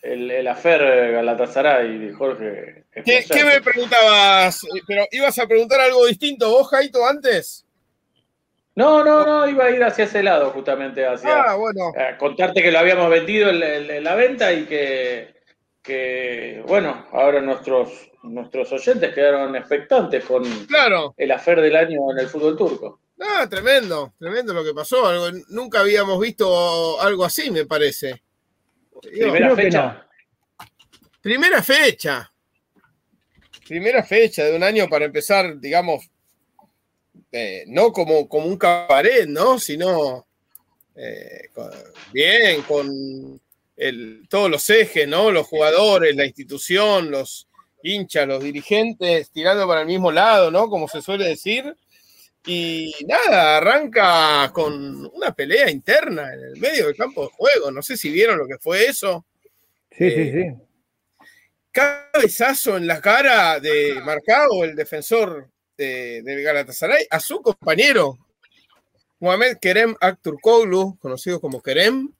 el, 0.01 0.31
el 0.31 0.47
afer 0.47 1.11
Galatasaray 1.11 1.97
de 1.99 2.13
Jorge. 2.13 2.83
¿Qué, 3.05 3.25
qué 3.29 3.43
me 3.45 3.61
preguntabas? 3.61 4.65
Pero 4.87 5.05
ibas 5.11 5.37
a 5.39 5.47
preguntar 5.47 5.79
algo 5.81 6.05
distinto 6.07 6.49
vos, 6.49 6.67
Jaito, 6.69 7.05
antes. 7.05 7.63
No, 8.75 9.03
no, 9.03 9.25
no, 9.25 9.47
iba 9.49 9.65
a 9.65 9.71
ir 9.71 9.83
hacia 9.83 10.05
ese 10.05 10.21
lado, 10.21 10.51
justamente, 10.51 11.03
hacia 11.05 11.41
Ah, 11.41 11.55
bueno. 11.55 11.91
contarte 12.19 12.61
que 12.61 12.71
lo 12.71 12.77
habíamos 12.79 13.09
vendido 13.09 13.49
en, 13.49 13.61
en- 13.63 13.89
en 13.91 14.03
la 14.03 14.13
venta 14.15 14.53
y 14.53 14.65
que, 14.65 15.33
que, 15.87 16.61
bueno, 16.67 17.07
ahora 17.13 17.41
nuestros, 17.41 18.11
nuestros 18.23 18.71
oyentes 18.73 19.13
quedaron 19.13 19.55
expectantes 19.55 20.25
con 20.25 20.43
Claro. 20.67 21.13
el 21.17 21.31
afer 21.31 21.61
del 21.61 21.75
año 21.75 22.11
en 22.11 22.19
el 22.19 22.27
fútbol 22.27 22.57
turco. 22.57 22.99
Ah, 23.19 23.47
tremendo, 23.49 24.13
tremendo 24.19 24.53
lo 24.53 24.63
que 24.63 24.73
pasó. 24.73 25.07
Algo- 25.07 25.31
nunca 25.49 25.79
habíamos 25.79 26.19
visto 26.19 27.01
algo 27.01 27.25
así, 27.25 27.49
me 27.49 27.65
parece. 27.65 28.21
Digo, 29.01 29.31
Primera 29.31 29.55
fecha. 29.55 30.07
Primera 31.21 31.63
fecha. 31.63 32.31
Primera 33.67 34.03
fecha 34.03 34.43
de 34.45 34.55
un 34.55 34.63
año 34.63 34.87
para 34.87 35.05
empezar, 35.05 35.59
digamos, 35.59 36.09
eh, 37.31 37.63
no 37.67 37.91
como, 37.91 38.27
como 38.29 38.45
un 38.47 38.57
cabaret, 38.57 39.27
¿no? 39.27 39.57
Sino 39.59 40.27
eh, 40.95 41.49
con- 41.53 41.71
bien, 42.11 42.61
con 42.63 43.39
el- 43.77 44.27
todos 44.29 44.49
los 44.49 44.69
ejes, 44.69 45.07
¿no? 45.07 45.31
Los 45.31 45.47
jugadores, 45.47 46.15
la 46.15 46.25
institución, 46.25 47.09
los 47.11 47.47
hinchas, 47.83 48.27
los 48.27 48.43
dirigentes, 48.43 49.29
tirando 49.31 49.67
para 49.67 49.81
el 49.81 49.87
mismo 49.87 50.11
lado, 50.11 50.51
¿no? 50.51 50.67
Como 50.69 50.87
se 50.87 51.01
suele 51.01 51.25
decir. 51.25 51.75
Y 52.45 52.93
nada, 53.05 53.57
arranca 53.57 54.49
con 54.53 55.05
una 55.13 55.33
pelea 55.33 55.69
interna 55.69 56.33
en 56.33 56.39
el 56.43 56.57
medio 56.59 56.87
del 56.87 56.95
campo 56.95 57.23
de 57.23 57.29
juego. 57.33 57.71
No 57.71 57.81
sé 57.81 57.97
si 57.97 58.09
vieron 58.09 58.37
lo 58.37 58.47
que 58.47 58.57
fue 58.57 58.85
eso 58.85 59.25
Sí, 59.91 60.05
Eh, 60.05 60.31
sí, 60.31 60.31
sí. 60.31 61.27
cabezazo 61.71 62.77
en 62.77 62.87
la 62.87 63.01
cara 63.01 63.59
de 63.59 63.99
Marcado, 64.03 64.63
el 64.63 64.75
defensor 64.75 65.49
de, 65.77 66.21
del 66.23 66.41
Galatasaray, 66.43 67.05
a 67.09 67.19
su 67.19 67.41
compañero, 67.41 68.17
Mohamed 69.19 69.57
Kerem 69.59 69.95
Akturkoglu, 69.99 70.97
conocido 70.99 71.39
como 71.41 71.61
Kerem, 71.61 72.13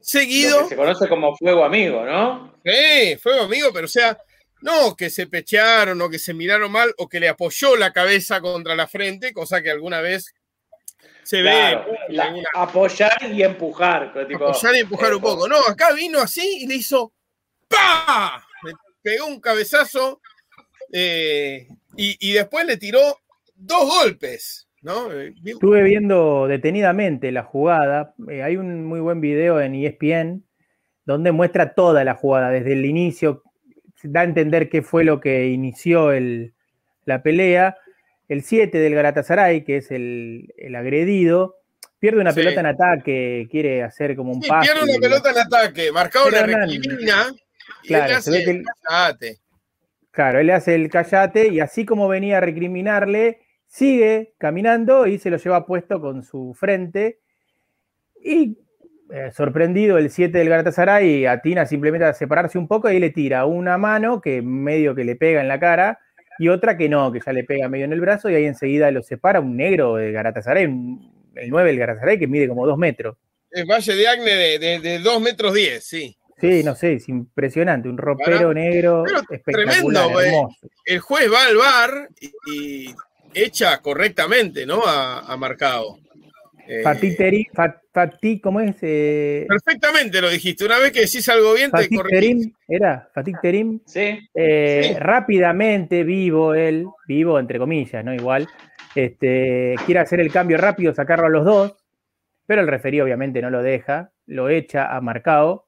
Lo 0.00 0.04
seguido, 0.04 0.62
que 0.62 0.68
se 0.70 0.76
conoce 0.76 1.08
como 1.08 1.36
fuego 1.36 1.64
amigo, 1.64 2.04
¿no? 2.04 2.54
sí, 2.64 3.16
fue 3.22 3.38
amigo, 3.40 3.68
pero 3.72 3.84
o 3.84 3.88
sea, 3.88 4.18
no 4.62 4.94
que 4.96 5.10
se 5.10 5.26
pechearon 5.26 6.00
o 6.02 6.08
que 6.10 6.18
se 6.18 6.34
miraron 6.34 6.72
mal 6.72 6.92
o 6.98 7.08
que 7.08 7.20
le 7.20 7.28
apoyó 7.28 7.76
la 7.76 7.92
cabeza 7.92 8.40
contra 8.40 8.74
la 8.74 8.86
frente, 8.88 9.32
cosa 9.32 9.62
que 9.62 9.70
alguna 9.70 10.00
vez 10.00 10.34
se 11.22 11.42
Claro, 11.42 11.86
ve. 12.08 12.14
la- 12.14 12.34
apoyar 12.54 13.16
y 13.32 13.42
empujar. 13.42 14.12
Tipo, 14.26 14.46
apoyar 14.48 14.74
y 14.76 14.78
empujar 14.80 15.12
un 15.14 15.18
eh, 15.18 15.22
poco. 15.22 15.46
No, 15.48 15.56
acá 15.68 15.92
vino 15.92 16.18
así 16.18 16.62
y 16.62 16.66
le 16.66 16.74
hizo 16.76 17.12
¡pa! 17.68 18.44
Le 18.64 18.72
pegó 19.02 19.26
un 19.26 19.40
cabezazo 19.40 20.20
eh, 20.92 21.68
y, 21.96 22.16
y 22.28 22.32
después 22.32 22.66
le 22.66 22.76
tiró 22.76 23.20
dos 23.54 23.86
golpes, 23.86 24.66
¿no? 24.82 25.12
Eh, 25.12 25.34
Estuve 25.44 25.82
viendo 25.82 26.46
detenidamente 26.48 27.32
la 27.32 27.42
jugada. 27.42 28.14
Eh, 28.28 28.42
hay 28.42 28.56
un 28.56 28.84
muy 28.84 29.00
buen 29.00 29.20
video 29.20 29.60
en 29.60 29.74
ESPN 29.74 30.44
donde 31.04 31.32
muestra 31.32 31.74
toda 31.74 32.04
la 32.04 32.14
jugada 32.14 32.50
desde 32.50 32.72
el 32.74 32.84
inicio, 32.84 33.42
da 34.02 34.20
a 34.20 34.24
entender 34.24 34.68
qué 34.68 34.82
fue 34.82 35.04
lo 35.04 35.20
que 35.20 35.48
inició 35.48 36.10
la 37.04 37.22
pelea. 37.22 37.76
El 38.28 38.42
7 38.42 38.78
del 38.78 38.94
Galatasaray, 38.94 39.64
que 39.64 39.78
es 39.78 39.90
el, 39.90 40.52
agredido, 40.76 41.56
pierde 41.98 42.20
una 42.20 42.32
pelota 42.32 42.60
en 42.60 42.66
ataque, 42.66 43.48
quiere 43.50 43.82
hacer 43.82 44.14
como 44.14 44.32
un 44.32 44.42
sí, 44.42 44.48
Pierde 44.48 44.84
una 44.84 45.00
pelota 45.00 45.30
en 45.30 45.38
ataque, 45.38 45.92
marcado 45.92 46.30
la 46.30 46.42
recrimina. 46.44 47.34
Claro, 47.82 48.20
se 48.20 48.30
ve 48.30 48.44
que 48.44 49.36
Claro, 50.12 50.40
él 50.40 50.50
hace 50.50 50.74
el 50.74 50.90
callate 50.90 51.48
y 51.48 51.60
así 51.60 51.84
como 51.84 52.08
venía 52.08 52.38
a 52.38 52.40
recriminarle, 52.40 53.40
sigue 53.70 54.34
caminando 54.36 55.06
y 55.06 55.18
se 55.18 55.30
lo 55.30 55.36
lleva 55.36 55.64
puesto 55.64 56.00
con 56.00 56.24
su 56.24 56.54
frente. 56.58 57.20
Y 58.22 58.58
eh, 59.12 59.30
sorprendido 59.32 59.96
el 59.96 60.10
7 60.10 60.36
del 60.36 60.48
Galatasaray 60.48 61.24
atina 61.26 61.64
simplemente 61.64 62.04
a 62.04 62.12
separarse 62.12 62.58
un 62.58 62.68
poco 62.68 62.90
y 62.90 62.98
le 62.98 63.10
tira 63.10 63.46
una 63.46 63.78
mano 63.78 64.20
que 64.20 64.42
medio 64.42 64.94
que 64.94 65.04
le 65.04 65.16
pega 65.16 65.40
en 65.40 65.48
la 65.48 65.60
cara 65.60 66.00
y 66.38 66.48
otra 66.48 66.76
que 66.76 66.88
no, 66.88 67.12
que 67.12 67.20
ya 67.24 67.32
le 67.32 67.44
pega 67.44 67.68
medio 67.68 67.84
en 67.84 67.92
el 67.92 68.00
brazo 68.00 68.28
y 68.28 68.34
ahí 68.34 68.44
enseguida 68.44 68.90
lo 68.90 69.02
separa 69.02 69.40
un 69.40 69.56
negro 69.56 69.96
de 69.96 70.12
Galatasaray, 70.12 70.64
el 70.64 71.50
9 71.50 71.70
del 71.70 71.78
Galatasaray 71.78 72.18
que 72.18 72.26
mide 72.26 72.48
como 72.48 72.66
2 72.66 72.76
metros. 72.76 73.16
El 73.50 73.66
Valle 73.66 73.94
de 73.94 74.08
Agne 74.08 74.58
de, 74.58 74.98
2 74.98 75.20
metros 75.20 75.54
10, 75.54 75.84
sí. 75.84 76.16
Sí, 76.40 76.62
no 76.64 76.74
sé, 76.74 76.94
es 76.94 77.08
impresionante, 77.08 77.88
un 77.88 77.98
ropero 77.98 78.54
negro 78.54 79.04
espectacular, 79.30 80.08
tremendo, 80.08 80.48
El 80.86 81.00
juez 81.00 81.30
va 81.30 81.44
al 81.44 81.56
bar 81.56 82.08
y, 82.46 82.94
echa 83.34 83.78
correctamente, 83.78 84.66
¿no? 84.66 84.82
A, 84.84 85.20
a 85.20 85.36
Marcado. 85.36 85.98
Fatih, 87.92 88.40
¿cómo 88.40 88.60
es? 88.60 88.76
Eh, 88.82 89.46
Perfectamente 89.48 90.20
lo 90.20 90.30
dijiste. 90.30 90.64
Una 90.64 90.78
vez 90.78 90.92
que 90.92 91.00
decís 91.00 91.28
algo 91.28 91.54
bien, 91.54 91.70
Fatih 91.70 91.96
te 91.96 92.08
Terim, 92.08 92.52
¿era? 92.68 93.08
Fatih 93.12 93.34
Terim. 93.42 93.80
Eh, 93.94 94.82
sí. 94.84 94.94
Rápidamente, 94.98 96.04
vivo 96.04 96.54
él, 96.54 96.86
vivo 97.06 97.38
entre 97.38 97.58
comillas, 97.58 98.04
¿no? 98.04 98.14
Igual. 98.14 98.48
Este, 98.94 99.74
quiere 99.84 100.00
hacer 100.00 100.20
el 100.20 100.32
cambio 100.32 100.58
rápido, 100.58 100.94
sacarlo 100.94 101.26
a 101.26 101.30
los 101.30 101.44
dos, 101.44 101.76
pero 102.46 102.60
el 102.62 102.68
referí 102.68 103.00
obviamente 103.00 103.40
no 103.42 103.50
lo 103.50 103.62
deja, 103.62 104.12
lo 104.26 104.48
echa 104.48 104.94
a 104.94 105.00
Marcao. 105.00 105.66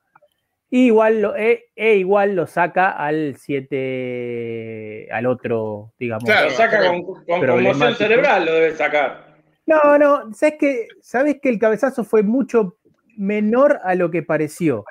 Y 0.75 0.87
igual 0.87 1.21
lo, 1.21 1.37
e, 1.37 1.67
e 1.77 1.97
igual 1.97 2.35
lo 2.35 2.47
saca 2.47 2.93
al 2.93 3.37
7, 3.37 5.09
al 5.13 5.27
otro, 5.27 5.93
digamos. 5.99 6.25
Claro, 6.25 6.49
lo 6.49 6.55
saca 6.57 6.79
con, 6.89 7.03
con 7.05 7.47
conmoción 7.47 7.95
cerebral, 7.95 8.47
lo 8.47 8.55
debe 8.55 8.75
sacar. 8.75 9.37
No, 9.67 9.99
no, 9.99 10.33
sabes 10.33 10.55
que, 10.59 10.89
sabes 11.03 11.41
que 11.43 11.51
el 11.51 11.59
cabezazo 11.59 12.05
fue 12.05 12.23
mucho 12.23 12.79
menor 13.19 13.81
a 13.85 13.95
lo 13.95 14.11
que 14.11 14.23
pareció. 14.23 14.87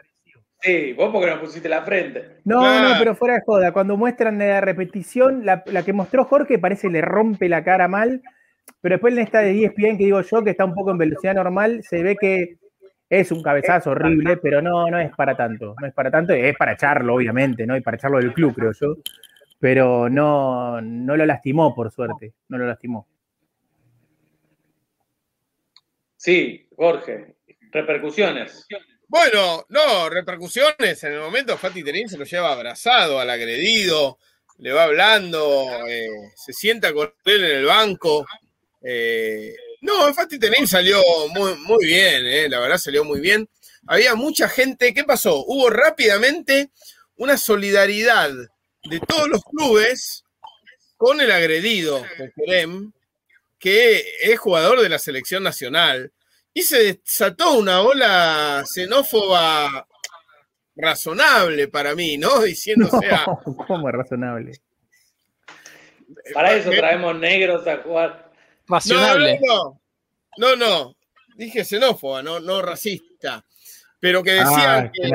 Sí, 0.60 0.94
vos 0.94 1.10
porque 1.12 1.32
no 1.32 1.42
pusiste 1.42 1.68
la 1.68 1.82
frente. 1.82 2.38
No, 2.46 2.62
no, 2.62 2.94
pero 3.00 3.16
fuera 3.16 3.34
de 3.34 3.42
joda. 3.44 3.74
Cuando 3.74 3.98
muestran 3.98 4.38
la 4.38 4.62
repetición, 4.62 5.48
la, 5.48 5.64
que 5.64 5.94
mostró 5.94 6.26
Jorge 6.26 6.60
parece 6.60 6.92
le 6.92 7.02
rompe 7.02 7.50
la 7.50 7.64
cara 7.64 7.88
mal, 7.88 8.22
pero 8.82 8.94
después 8.94 9.14
en 9.14 9.22
esta 9.22 9.40
de 9.40 9.66
ESPN 9.66 9.98
que 9.98 10.06
digo 10.06 10.22
yo, 10.22 10.44
que 10.44 10.52
está 10.52 10.64
un 10.64 10.76
poco 10.76 10.92
en 10.92 11.00
velocidad 11.00 11.34
normal, 11.34 11.82
se 11.82 12.04
ve 12.04 12.16
que 12.22 12.60
es 13.12 13.30
un 13.30 13.44
cabezazo 13.44 13.92
horrible, 13.92 14.38
pero 14.38 14.62
no, 14.62 14.90
no 14.90 14.98
es 14.98 15.14
para 15.14 15.36
tanto. 15.36 15.76
No 15.82 15.86
es 15.86 15.94
para 15.94 16.10
tanto, 16.10 16.32
es 16.32 16.56
para 16.56 16.72
echarlo, 16.72 17.16
obviamente, 17.16 17.68
¿no? 17.68 17.76
Y 17.76 17.82
para 17.82 17.98
echarlo 17.98 18.20
del 18.20 18.32
club, 18.32 18.56
creo 18.56 18.72
yo. 18.72 18.96
Pero 19.60 20.10
no, 20.10 20.80
no 20.80 21.18
lo 21.18 21.26
lastimó, 21.26 21.76
por 21.76 21.92
suerte. 21.92 22.34
No 22.48 22.58
lo 22.58 22.68
lastimó. 22.68 23.06
Sí, 26.16 26.70
Jorge, 26.74 27.36
repercusiones. 27.72 28.66
Bueno, 29.10 29.66
no, 29.68 30.10
repercusiones. 30.10 31.04
En 31.04 31.12
el 31.12 31.20
momento 31.20 31.58
Fati 31.58 31.84
Terín 31.84 32.08
se 32.08 32.18
lo 32.18 32.24
lleva 32.24 32.54
abrazado 32.54 33.20
al 33.20 33.30
agredido, 33.30 34.20
le 34.60 34.72
va 34.72 34.86
hablando, 34.86 35.68
eh, 35.86 36.08
se 36.34 36.54
sienta 36.54 36.94
con 36.94 37.14
él 37.26 37.44
en 37.44 37.58
el 37.58 37.66
banco. 37.66 38.26
Eh, 38.82 39.54
no, 39.82 40.14
Fati 40.14 40.40
Terín 40.40 40.68
salió 40.68 41.02
muy, 41.30 41.56
muy 41.56 41.86
bien, 41.86 42.26
eh, 42.26 42.48
la 42.48 42.60
verdad 42.60 42.78
salió 42.78 43.04
muy 43.04 43.20
bien. 43.20 43.50
Había 43.88 44.16
mucha 44.16 44.48
gente. 44.48 44.94
¿Qué 44.94 45.04
pasó? 45.04 45.44
Hubo 45.46 45.70
rápidamente 45.70 46.70
una 47.16 47.38
solidaridad 47.38 48.30
de 48.84 49.00
todos 49.00 49.28
los 49.28 49.44
clubes 49.44 50.24
con 50.98 51.20
el 51.20 51.32
agredido, 51.32 52.06
con 52.18 52.32
Kerem, 52.36 52.92
que 53.58 54.04
es 54.22 54.40
jugador 54.40 54.82
de 54.82 54.90
la 54.90 55.00
selección 55.00 55.44
nacional, 55.44 56.12
y 56.54 56.62
se 56.62 57.00
desató 57.04 57.54
una 57.54 57.82
ola 57.82 58.64
xenófoba 58.66 59.88
razonable 60.76 61.68
para 61.68 61.96
mí, 61.96 62.18
¿no? 62.18 62.40
Diciendo, 62.42 62.88
sea. 63.00 63.26
¿Cómo 63.68 63.90
es 63.90 63.96
razonable? 63.96 64.52
Para 66.34 66.54
eso 66.54 66.70
traemos 66.70 67.18
negros 67.18 67.66
a 67.68 67.78
jugar. 67.78 68.31
Racionable. 68.72 69.40
No, 69.42 69.82
no, 70.38 70.56
no, 70.56 70.96
Dije 71.36 71.66
xenófoba, 71.66 72.22
no, 72.22 72.40
no 72.40 72.62
racista. 72.62 73.44
Pero 74.00 74.24
que 74.24 74.32
decían 74.32 74.88
ah, 74.88 74.92
que. 74.94 75.12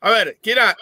A 0.00 0.10
ver, 0.10 0.38
que 0.42 0.52
era 0.52 0.76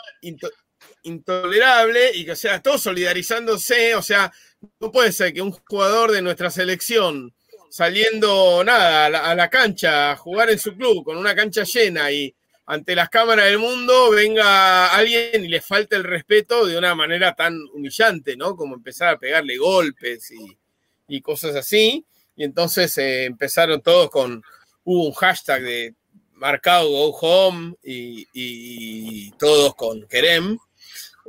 intolerable 1.02 2.10
y 2.14 2.24
que, 2.24 2.32
o 2.32 2.36
sea, 2.36 2.60
todos 2.60 2.82
solidarizándose, 2.82 3.94
o 3.94 4.02
sea, 4.02 4.32
no 4.80 4.90
puede 4.90 5.12
ser 5.12 5.32
que 5.32 5.42
un 5.42 5.52
jugador 5.52 6.12
de 6.12 6.22
nuestra 6.22 6.50
selección 6.50 7.32
saliendo 7.70 8.62
nada 8.64 9.06
a 9.06 9.34
la, 9.34 9.48
cancha 9.48 10.10
a 10.10 10.16
jugar 10.16 10.50
en 10.50 10.58
su 10.58 10.74
club 10.76 11.04
con 11.04 11.16
una 11.16 11.34
cancha 11.34 11.62
llena 11.64 12.10
y 12.10 12.34
ante 12.66 12.94
las 12.94 13.08
cámaras 13.08 13.46
del 13.46 13.58
mundo 13.58 14.10
venga 14.10 14.92
alguien 14.94 15.44
y 15.44 15.48
le 15.48 15.60
falte 15.60 15.96
el 15.96 16.04
respeto 16.04 16.66
de 16.66 16.76
una 16.76 16.94
manera 16.94 17.34
tan 17.34 17.58
humillante, 17.72 18.36
¿no? 18.36 18.56
Como 18.56 18.74
empezar 18.74 19.14
a 19.14 19.18
pegarle 19.18 19.56
golpes 19.56 20.30
y, 20.32 20.58
cosas 21.20 21.54
así. 21.56 22.06
Y 22.36 22.44
entonces 22.44 22.96
eh, 22.98 23.24
empezaron 23.24 23.82
todos 23.82 24.10
con, 24.10 24.42
hubo 24.84 25.06
un 25.06 25.12
hashtag 25.12 25.62
de 25.62 25.94
marcado 26.32 26.88
Go 26.88 27.10
Home 27.20 27.74
y, 27.82 28.26
y 28.32 29.30
todos 29.32 29.74
con 29.74 30.06
Kerem. 30.08 30.56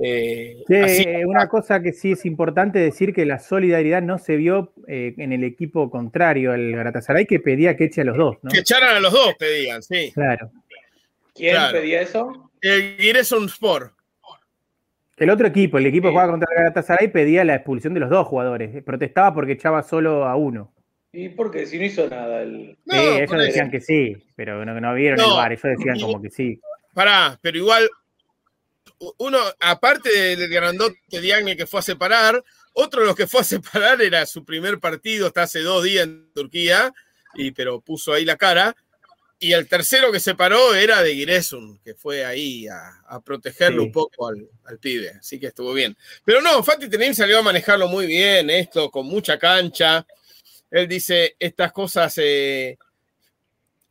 Eh, 0.02 0.64
eh, 0.70 1.26
una 1.26 1.48
cosa 1.48 1.82
que 1.82 1.94
sí 1.94 2.14
es 2.14 2.26
importante 2.26 2.80
decir 2.80 3.14
que 3.14 3.26
la 3.26 3.38
solidaridad 3.38 4.02
no 4.02 4.18
se 4.18 4.38
vio 4.38 4.74
eh, 4.88 5.14
en 5.18 5.34
el 5.34 5.44
equipo 5.44 5.92
contrario 5.92 6.52
al 6.52 6.72
Galatasaray 6.72 7.28
que 7.28 7.40
pedía 7.40 7.78
que 7.78 7.86
eche 7.86 8.02
a 8.02 8.06
los 8.06 8.18
dos, 8.18 8.38
Que 8.52 8.60
echaran 8.60 8.96
a 8.96 9.00
los 9.00 9.14
dos, 9.14 9.36
pedían, 9.38 9.84
sí. 9.84 10.12
Claro. 10.14 10.52
¿Quién 11.36 11.58
pedía 11.72 12.02
eso? 12.02 12.52
El 12.62 12.98
Giresun 12.98 13.46
Sport. 13.46 13.94
El 15.18 15.30
otro 15.30 15.48
equipo, 15.48 15.78
el 15.78 15.86
equipo 15.86 16.08
que 16.08 16.12
jugaba 16.12 16.32
contra 16.32 16.48
el 16.52 16.58
Galatasaray, 16.58 17.08
pedía 17.10 17.44
la 17.44 17.56
expulsión 17.56 17.94
de 17.94 18.00
los 18.00 18.10
dos 18.10 18.28
jugadores. 18.28 18.84
Protestaba 18.84 19.34
porque 19.34 19.54
echaba 19.54 19.84
solo 19.84 20.26
a 20.26 20.36
uno. 20.36 20.74
¿Y 21.12 21.30
por 21.30 21.52
qué? 21.52 21.68
Si 21.68 21.78
no 21.78 21.86
hizo 21.86 22.10
nada. 22.10 22.42
El... 22.42 22.78
sí, 22.90 22.98
ellos 22.98 23.38
decían 23.38 23.70
que 23.70 23.80
sí, 23.80 24.18
pero 24.36 24.66
no, 24.66 24.80
no 24.80 24.94
vieron 24.96 25.20
el 25.20 25.26
bar, 25.26 25.52
ellos 25.52 25.64
decían 25.64 26.00
como 26.00 26.22
que 26.22 26.32
sí. 26.32 26.60
Pará, 26.94 27.38
pero 27.42 27.58
igual 27.58 27.90
uno, 29.18 29.38
aparte 29.60 30.36
del 30.36 30.50
grandote 30.50 30.98
Diagne 31.22 31.58
que 31.58 31.66
fue 31.66 31.80
a 31.80 31.84
separar, 31.84 32.44
otro 32.74 33.02
de 33.02 33.08
los 33.08 33.16
que 33.16 33.28
fue 33.28 33.42
a 33.42 33.44
separar 33.44 34.02
era 34.02 34.26
su 34.26 34.46
primer 34.46 34.80
partido 34.80 35.28
hasta 35.28 35.44
hace 35.44 35.60
dos 35.60 35.84
días 35.84 36.06
en 36.06 36.32
Turquía, 36.34 36.94
y, 37.36 37.52
pero 37.52 37.82
puso 37.82 38.14
ahí 38.14 38.26
la 38.26 38.38
cara. 38.38 38.76
Y 39.44 39.52
el 39.52 39.68
tercero 39.68 40.10
que 40.10 40.22
separó 40.22 40.74
era 40.74 41.04
de 41.04 41.14
Giresun, 41.14 41.78
que 41.80 41.96
fue 41.96 42.24
ahí 42.24 42.66
a, 42.70 43.20
protegerlo 43.26 43.84
un 43.84 43.92
poco 43.92 44.30
al, 44.30 44.80
pibe. 44.80 45.10
Así 45.20 45.38
que 45.38 45.48
estuvo 45.48 45.74
bien. 45.74 45.98
Pero 46.24 46.40
no, 46.40 46.64
Fatih 46.64 46.88
Tenim 46.88 47.14
salió 47.14 47.40
a 47.40 47.42
manejarlo 47.42 47.90
muy 47.90 48.08
bien, 48.08 48.50
esto, 48.50 48.90
con 48.90 49.06
mucha 49.06 49.38
cancha. 49.38 50.08
Él 50.72 50.88
dice, 50.88 51.36
estas 51.38 51.74
cosas 51.74 52.18
eh, 52.20 52.78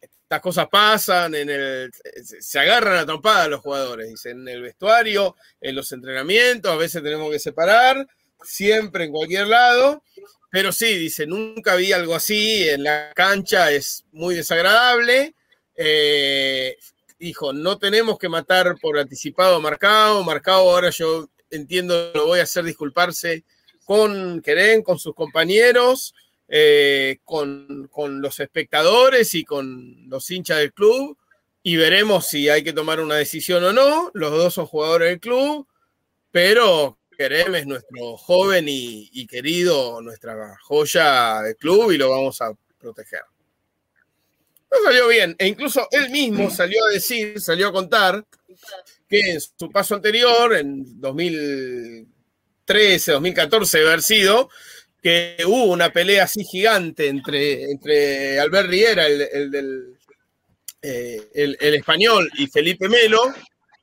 estas 0.00 0.40
cosas 0.40 0.68
pasan, 0.70 1.34
en 1.34 1.50
el, 1.50 1.92
se 2.22 2.58
agarran 2.58 2.96
a 2.96 3.04
trompada 3.04 3.48
los 3.48 3.60
jugadores, 3.60 4.08
dicen, 4.08 4.40
en 4.40 4.48
el 4.48 4.62
vestuario, 4.62 5.36
en 5.60 5.74
los 5.74 5.92
entrenamientos, 5.92 6.72
a 6.72 6.76
veces 6.76 7.02
tenemos 7.02 7.30
que 7.30 7.38
separar, 7.38 8.08
siempre 8.42 9.04
en 9.04 9.12
cualquier 9.12 9.48
lado, 9.48 10.02
pero 10.50 10.72
sí, 10.72 10.96
dice, 10.96 11.26
nunca 11.26 11.74
vi 11.74 11.92
algo 11.92 12.14
así 12.14 12.66
en 12.66 12.84
la 12.84 13.12
cancha, 13.14 13.70
es 13.70 14.06
muy 14.12 14.34
desagradable. 14.34 15.34
Eh, 15.74 16.76
dijo, 17.18 17.52
no 17.52 17.78
tenemos 17.78 18.18
que 18.18 18.28
matar 18.28 18.76
por 18.80 18.98
anticipado 18.98 19.60
marcado, 19.60 20.22
marcado 20.24 20.70
ahora 20.70 20.90
yo 20.90 21.28
entiendo, 21.50 22.10
lo 22.14 22.26
voy 22.26 22.40
a 22.40 22.44
hacer 22.44 22.64
disculparse 22.64 23.44
con 23.84 24.40
Querén, 24.42 24.82
con 24.82 24.98
sus 24.98 25.14
compañeros, 25.14 26.14
eh, 26.48 27.18
con, 27.24 27.88
los 28.20 28.40
espectadores 28.40 29.34
y 29.34 29.44
con 29.44 30.08
los 30.08 30.30
hinchas 30.30 30.58
del 30.58 30.72
club 30.72 31.16
y 31.62 31.76
veremos 31.76 32.26
si 32.26 32.48
hay 32.48 32.62
que 32.62 32.72
tomar 32.72 33.00
una 33.00 33.14
decisión 33.16 33.64
o 33.64 33.72
no. 33.72 34.10
Los 34.14 34.32
dos 34.32 34.54
son 34.54 34.66
jugadores 34.66 35.10
del 35.10 35.20
club, 35.20 35.66
pero 36.30 36.98
Kerem 37.16 37.54
es 37.54 37.66
nuestro 37.66 38.16
joven 38.16 38.66
y, 38.68 39.26
querido, 39.26 40.02
nuestra 40.02 40.56
joya 40.62 41.40
del 41.42 41.56
club 41.56 41.92
y 41.92 41.98
lo 41.98 42.10
vamos 42.10 42.40
a 42.42 42.52
proteger. 42.78 43.22
No 44.72 44.78
salió 44.84 45.08
bien. 45.08 45.36
E 45.38 45.46
incluso 45.46 45.86
él 45.90 46.10
mismo 46.10 46.50
salió 46.50 46.84
a 46.86 46.90
decir, 46.90 47.40
salió 47.40 47.68
a 47.68 47.72
contar 47.72 48.24
que 49.08 49.32
en 49.32 49.40
su 49.40 49.70
paso 49.70 49.94
anterior, 49.94 50.54
en 50.56 51.00
2013, 51.00 53.12
2014, 53.12 53.78
debe 53.78 53.90
haber 53.90 54.02
sido, 54.02 54.50
que 55.02 55.36
hubo 55.46 55.66
una 55.66 55.92
pelea 55.92 56.24
así 56.24 56.44
gigante 56.44 57.08
entre, 57.08 57.70
entre 57.70 58.40
Albert 58.40 58.68
Riera, 58.68 59.06
el, 59.06 59.20
el 59.20 59.96
eh, 60.84 61.28
el 61.34 61.74
español 61.74 62.28
y 62.36 62.48
Felipe 62.48 62.88
Melo, 62.88 63.32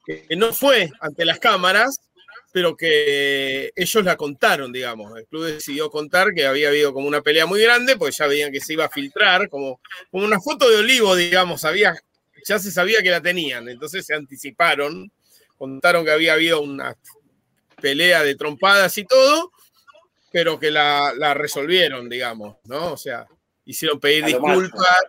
que 0.05 0.35
no 0.35 0.51
fue 0.51 0.89
ante 0.99 1.23
las 1.23 1.39
cámaras, 1.39 1.97
pero 2.51 2.75
que 2.75 3.71
ellos 3.75 4.03
la 4.03 4.15
contaron, 4.17 4.71
digamos. 4.71 5.17
El 5.17 5.25
club 5.27 5.45
decidió 5.45 5.89
contar 5.89 6.33
que 6.33 6.45
había 6.45 6.69
habido 6.69 6.93
como 6.93 7.07
una 7.07 7.21
pelea 7.21 7.45
muy 7.45 7.61
grande, 7.61 7.95
porque 7.95 8.15
ya 8.15 8.27
veían 8.27 8.51
que 8.51 8.59
se 8.59 8.73
iba 8.73 8.85
a 8.85 8.89
filtrar, 8.89 9.49
como, 9.49 9.79
como 10.11 10.25
una 10.25 10.39
foto 10.39 10.69
de 10.69 10.77
olivo, 10.77 11.15
digamos, 11.15 11.63
había, 11.65 11.95
ya 12.45 12.59
se 12.59 12.71
sabía 12.71 13.01
que 13.03 13.11
la 13.11 13.21
tenían, 13.21 13.69
entonces 13.69 14.05
se 14.05 14.15
anticiparon, 14.15 15.11
contaron 15.57 16.05
que 16.05 16.11
había 16.11 16.33
habido 16.33 16.61
una 16.61 16.95
pelea 17.81 18.23
de 18.23 18.35
trompadas 18.35 18.97
y 18.97 19.05
todo, 19.05 19.51
pero 20.31 20.59
que 20.59 20.71
la, 20.71 21.13
la 21.15 21.33
resolvieron, 21.33 22.09
digamos, 22.09 22.57
¿no? 22.65 22.93
O 22.93 22.97
sea, 22.97 23.27
hicieron 23.65 23.99
pedir 23.99 24.25
disculpas. 24.25 25.03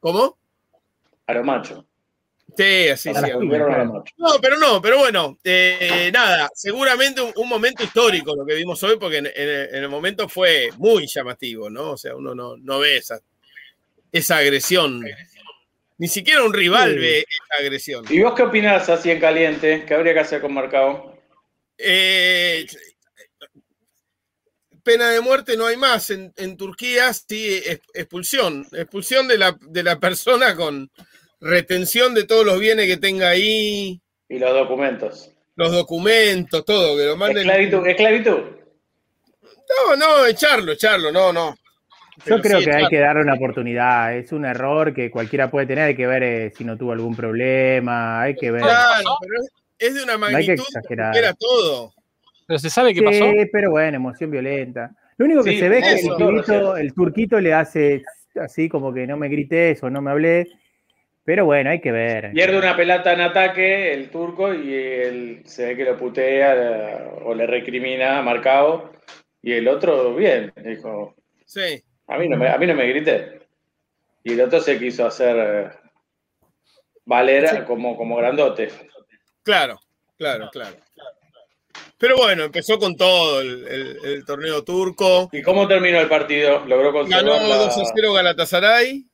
¿Cómo? 0.00 0.38
A 1.26 1.34
lo 1.34 1.44
macho. 1.44 1.85
Sí, 2.56 2.88
sí. 2.96 3.10
Macho. 3.10 3.38
No, 4.16 4.40
pero 4.40 4.58
no, 4.58 4.80
pero 4.80 4.98
bueno, 4.98 5.38
eh, 5.44 6.10
nada, 6.12 6.48
seguramente 6.54 7.20
un, 7.20 7.32
un 7.36 7.48
momento 7.48 7.82
histórico 7.84 8.34
lo 8.34 8.46
que 8.46 8.54
vimos 8.54 8.82
hoy, 8.82 8.96
porque 8.98 9.18
en, 9.18 9.26
en- 9.26 9.74
en 9.74 9.82
el 9.82 9.88
momento 9.88 10.28
fue 10.28 10.70
muy 10.78 11.06
llamativo, 11.06 11.68
¿no? 11.68 11.90
O 11.92 11.96
sea, 11.96 12.16
uno 12.16 12.34
no, 12.34 12.56
no 12.56 12.78
ve 12.78 12.96
esa, 12.96 13.20
esa 14.10 14.38
agresión. 14.38 15.04
Ni 15.98 16.08
siquiera 16.08 16.44
un 16.44 16.52
rival 16.54 16.92
Sí. 16.92 16.98
ve 16.98 17.18
esa 17.20 17.62
agresión. 17.62 18.04
¿Y 18.08 18.20
vos 18.22 18.34
qué 18.34 18.42
opinás 18.42 18.88
así 18.88 19.10
en 19.10 19.20
caliente? 19.20 19.84
¿Qué 19.86 19.94
habría 19.94 20.14
que 20.14 20.20
hacer 20.20 20.40
con 20.40 20.52
Marcao? 20.54 21.14
Eh, 21.78 22.66
pena 24.82 25.10
de 25.10 25.20
muerte 25.20 25.56
no 25.56 25.66
hay 25.66 25.76
más. 25.76 26.10
En, 26.10 26.32
en 26.36 26.56
Turquía 26.56 27.12
sí, 27.12 27.60
expulsión. 27.94 28.66
Expulsión 28.72 29.26
de 29.28 29.38
la, 29.38 29.56
de 29.60 29.82
la 29.82 29.98
persona 29.98 30.54
con 30.54 30.90
retención 31.40 32.14
de 32.14 32.24
todos 32.24 32.44
los 32.46 32.58
bienes 32.58 32.86
que 32.86 32.96
tenga 32.96 33.28
ahí, 33.30 34.00
Y 34.28 34.38
los 34.38 34.52
documentos. 34.52 35.32
los 35.56 35.72
documentos, 35.72 36.64
todo, 36.64 36.96
que 36.96 37.04
lo 37.06 37.16
manden. 37.16 37.38
Esclavitud. 37.48 37.86
Esclavitud. 37.86 38.38
No, 39.42 39.96
no, 39.96 40.26
echarlo, 40.26 40.72
echarlo, 40.72 41.10
no, 41.12 41.32
no. 41.32 41.56
Yo 42.24 42.40
creo 42.40 42.60
sí, 42.60 42.64
que 42.66 42.72
hay 42.72 42.86
que 42.86 42.98
darle 42.98 43.22
una 43.22 43.34
oportunidad. 43.34 44.16
Es 44.16 44.32
un 44.32 44.46
error 44.46 44.94
que 44.94 45.10
cualquiera 45.10 45.50
puede 45.50 45.66
tener. 45.66 45.84
Hay 45.88 45.96
que 45.96 46.06
ver 46.06 46.22
eh, 46.22 46.52
si 46.56 46.64
no 46.64 46.76
tuvo 46.78 46.92
algún 46.92 47.14
problema. 47.14 48.22
Hay 48.22 48.34
que 48.36 48.50
ver. 48.50 48.62
Claro, 48.62 49.10
pero 49.20 49.34
es, 49.78 49.94
de 49.94 50.02
una 50.02 50.12
hay 50.14 50.18
que 50.18 50.22
magnitud 50.32 50.46
que 50.46 50.52
exagerar. 50.54 51.14
supera 51.14 51.34
todo. 51.34 51.92
Pero 52.46 52.58
se 52.58 52.70
sabe 52.70 52.94
qué 52.94 53.00
Sí, 53.00 53.04
pasó. 53.04 53.24
pero 53.52 53.70
bueno, 53.70 53.96
emoción 53.96 54.30
violenta. 54.30 54.92
Lo 55.18 55.26
único 55.26 55.44
que 55.44 55.50
Sí, 55.52 55.58
se 55.58 55.68
ve 55.68 55.78
es 55.80 55.84
que 55.84 55.92
el, 56.08 56.16
pibito, 56.16 56.76
el 56.78 56.94
turquito 56.94 57.40
le 57.40 57.52
hace 57.52 58.02
así 58.40 58.68
como 58.68 58.94
que 58.94 59.06
no 59.06 59.16
me 59.18 59.28
grites 59.28 59.82
o 59.82 59.90
no 59.90 60.00
me 60.00 60.10
hablé. 60.10 60.48
Pero 61.26 61.44
bueno, 61.44 61.70
hay 61.70 61.80
que 61.80 61.90
ver. 61.90 62.30
Pierde 62.32 62.56
una 62.56 62.76
pelota 62.76 63.12
en 63.12 63.20
ataque 63.20 63.92
el 63.92 64.10
turco 64.10 64.54
y 64.54 64.72
él 64.72 65.42
se 65.44 65.66
ve 65.66 65.76
que 65.76 65.84
lo 65.84 65.98
putea 65.98 67.10
o 67.24 67.34
le 67.34 67.46
recrimina 67.48 68.18
a 68.18 68.22
Marcao. 68.22 68.92
Y 69.42 69.52
el 69.52 69.66
otro, 69.68 70.14
bien, 70.14 70.52
dijo, 70.56 71.14
Sí. 71.44 71.82
a 72.06 72.16
mí 72.16 72.28
no 72.28 72.36
me, 72.36 72.48
a 72.48 72.56
mí 72.58 72.66
no 72.66 72.74
me 72.74 72.86
grité. 72.86 73.40
Y 74.22 74.32
el 74.34 74.40
otro 74.40 74.60
se 74.60 74.78
quiso 74.78 75.04
hacer 75.06 75.36
eh, 75.36 75.70
valer 77.04 77.48
Sí. 77.48 77.56
como, 77.66 77.96
como 77.96 78.16
grandote. 78.16 78.68
Claro, 79.42 79.78
claro, 80.16 80.48
claro. 80.52 80.76
Pero 81.98 82.16
bueno, 82.16 82.44
empezó 82.44 82.78
con 82.78 82.94
todo 82.96 83.40
el, 83.40 83.66
el- 83.68 83.98
el 84.04 84.24
torneo 84.24 84.62
turco. 84.62 85.28
¿Y 85.32 85.42
cómo 85.42 85.66
terminó 85.66 85.98
el 86.00 86.08
partido? 86.08 86.64
¿Logró 86.66 86.92
conservar 86.92 87.24
Ganó 87.24 87.48
la- 87.48 87.56
2 87.56 87.78
a 87.78 87.84
0 87.94 88.12
Galatasaray, 88.12 89.04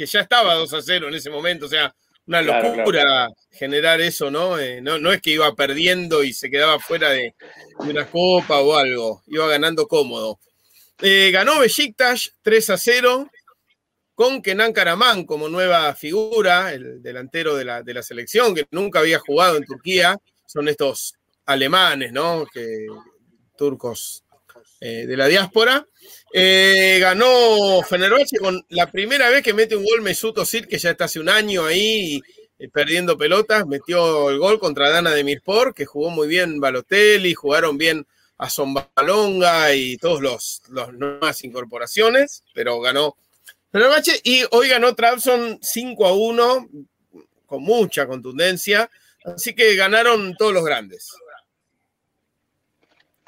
que 0.00 0.06
ya 0.06 0.20
estaba 0.20 0.54
2 0.54 0.72
a 0.72 0.80
0 0.80 1.08
en 1.08 1.14
ese 1.14 1.28
momento. 1.28 1.66
O 1.66 1.68
sea, 1.68 1.94
una 2.26 2.42
Claro, 2.42 2.74
locura 2.74 3.28
generar 3.50 4.00
eso, 4.00 4.30
¿no? 4.30 4.58
Eh, 4.58 4.80
¿no? 4.80 4.98
No 4.98 5.12
es 5.12 5.20
que 5.20 5.32
iba 5.32 5.54
perdiendo 5.54 6.24
y 6.24 6.32
se 6.32 6.48
quedaba 6.48 6.78
fuera 6.78 7.10
de, 7.10 7.34
de 7.80 7.90
una 7.90 8.06
copa 8.06 8.60
o 8.60 8.74
algo. 8.76 9.22
Iba 9.26 9.46
ganando 9.46 9.86
cómodo. 9.86 10.40
Eh, 11.02 11.30
ganó 11.30 11.58
Besiktas 11.58 12.34
3 12.40 12.70
a 12.70 12.78
0 12.78 13.30
con 14.14 14.40
Kenan 14.40 14.72
Karaman 14.72 15.24
como 15.24 15.50
nueva 15.50 15.94
figura, 15.94 16.72
el 16.72 17.02
delantero 17.02 17.54
de 17.54 17.66
la, 17.66 17.82
de 17.82 17.92
la 17.92 18.02
selección, 18.02 18.54
que 18.54 18.66
nunca 18.70 19.00
había 19.00 19.18
jugado 19.18 19.58
en 19.58 19.66
Turquía. 19.66 20.16
Son 20.46 20.66
estos 20.66 21.14
alemanes, 21.44 22.10
¿no? 22.10 22.46
Que, 22.50 22.86
turcos 23.54 24.24
eh, 24.80 25.06
de 25.06 25.16
la 25.16 25.26
diáspora. 25.26 25.86
Eh, 26.32 26.98
ganó 27.00 27.82
Fenerbahce 27.82 28.38
con 28.38 28.64
la 28.70 28.90
primera 28.90 29.28
vez 29.28 29.42
que 29.42 29.52
mete 29.52 29.76
un 29.76 29.84
gol 29.84 30.00
Mesut 30.00 30.38
Özil, 30.38 30.66
que 30.66 30.78
ya 30.78 30.90
está 30.90 31.04
hace 31.04 31.20
un 31.20 31.28
año 31.28 31.66
ahí 31.66 32.22
eh, 32.58 32.68
perdiendo 32.68 33.18
pelotas. 33.18 33.66
Metió 33.66 34.30
el 34.30 34.38
gol 34.38 34.58
contra 34.58 34.88
Dana 34.88 35.10
de 35.10 35.22
Mirspor, 35.22 35.74
que 35.74 35.84
jugó 35.84 36.08
muy 36.08 36.28
bien 36.28 36.60
Balotelli, 36.60 37.34
jugaron 37.34 37.76
bien 37.76 38.06
a 38.38 38.48
Zombalonga 38.48 39.74
y 39.74 39.98
todos 39.98 40.22
los, 40.22 40.62
los 40.70 40.94
nuevas 40.94 41.44
incorporaciones, 41.44 42.42
pero 42.54 42.80
ganó 42.80 43.16
Fenerbahce 43.70 44.18
y 44.24 44.44
hoy 44.50 44.68
ganó 44.68 44.94
Trabzon 44.94 45.58
5 45.60 46.06
a 46.06 46.14
1 46.14 46.68
con 47.44 47.62
mucha 47.62 48.06
contundencia, 48.06 48.90
así 49.24 49.54
que 49.54 49.76
ganaron 49.76 50.34
todos 50.38 50.54
los 50.54 50.64
grandes. 50.64 51.10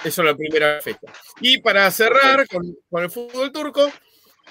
Eso 0.05 0.23
es 0.23 0.27
la 0.27 0.37
primera 0.37 0.81
fecha. 0.83 1.13
Y 1.41 1.59
para 1.59 1.91
cerrar 1.91 2.47
con, 2.49 2.77
con 2.91 3.03
el 3.05 3.11
fútbol 3.11 3.53
turco, 3.53 3.91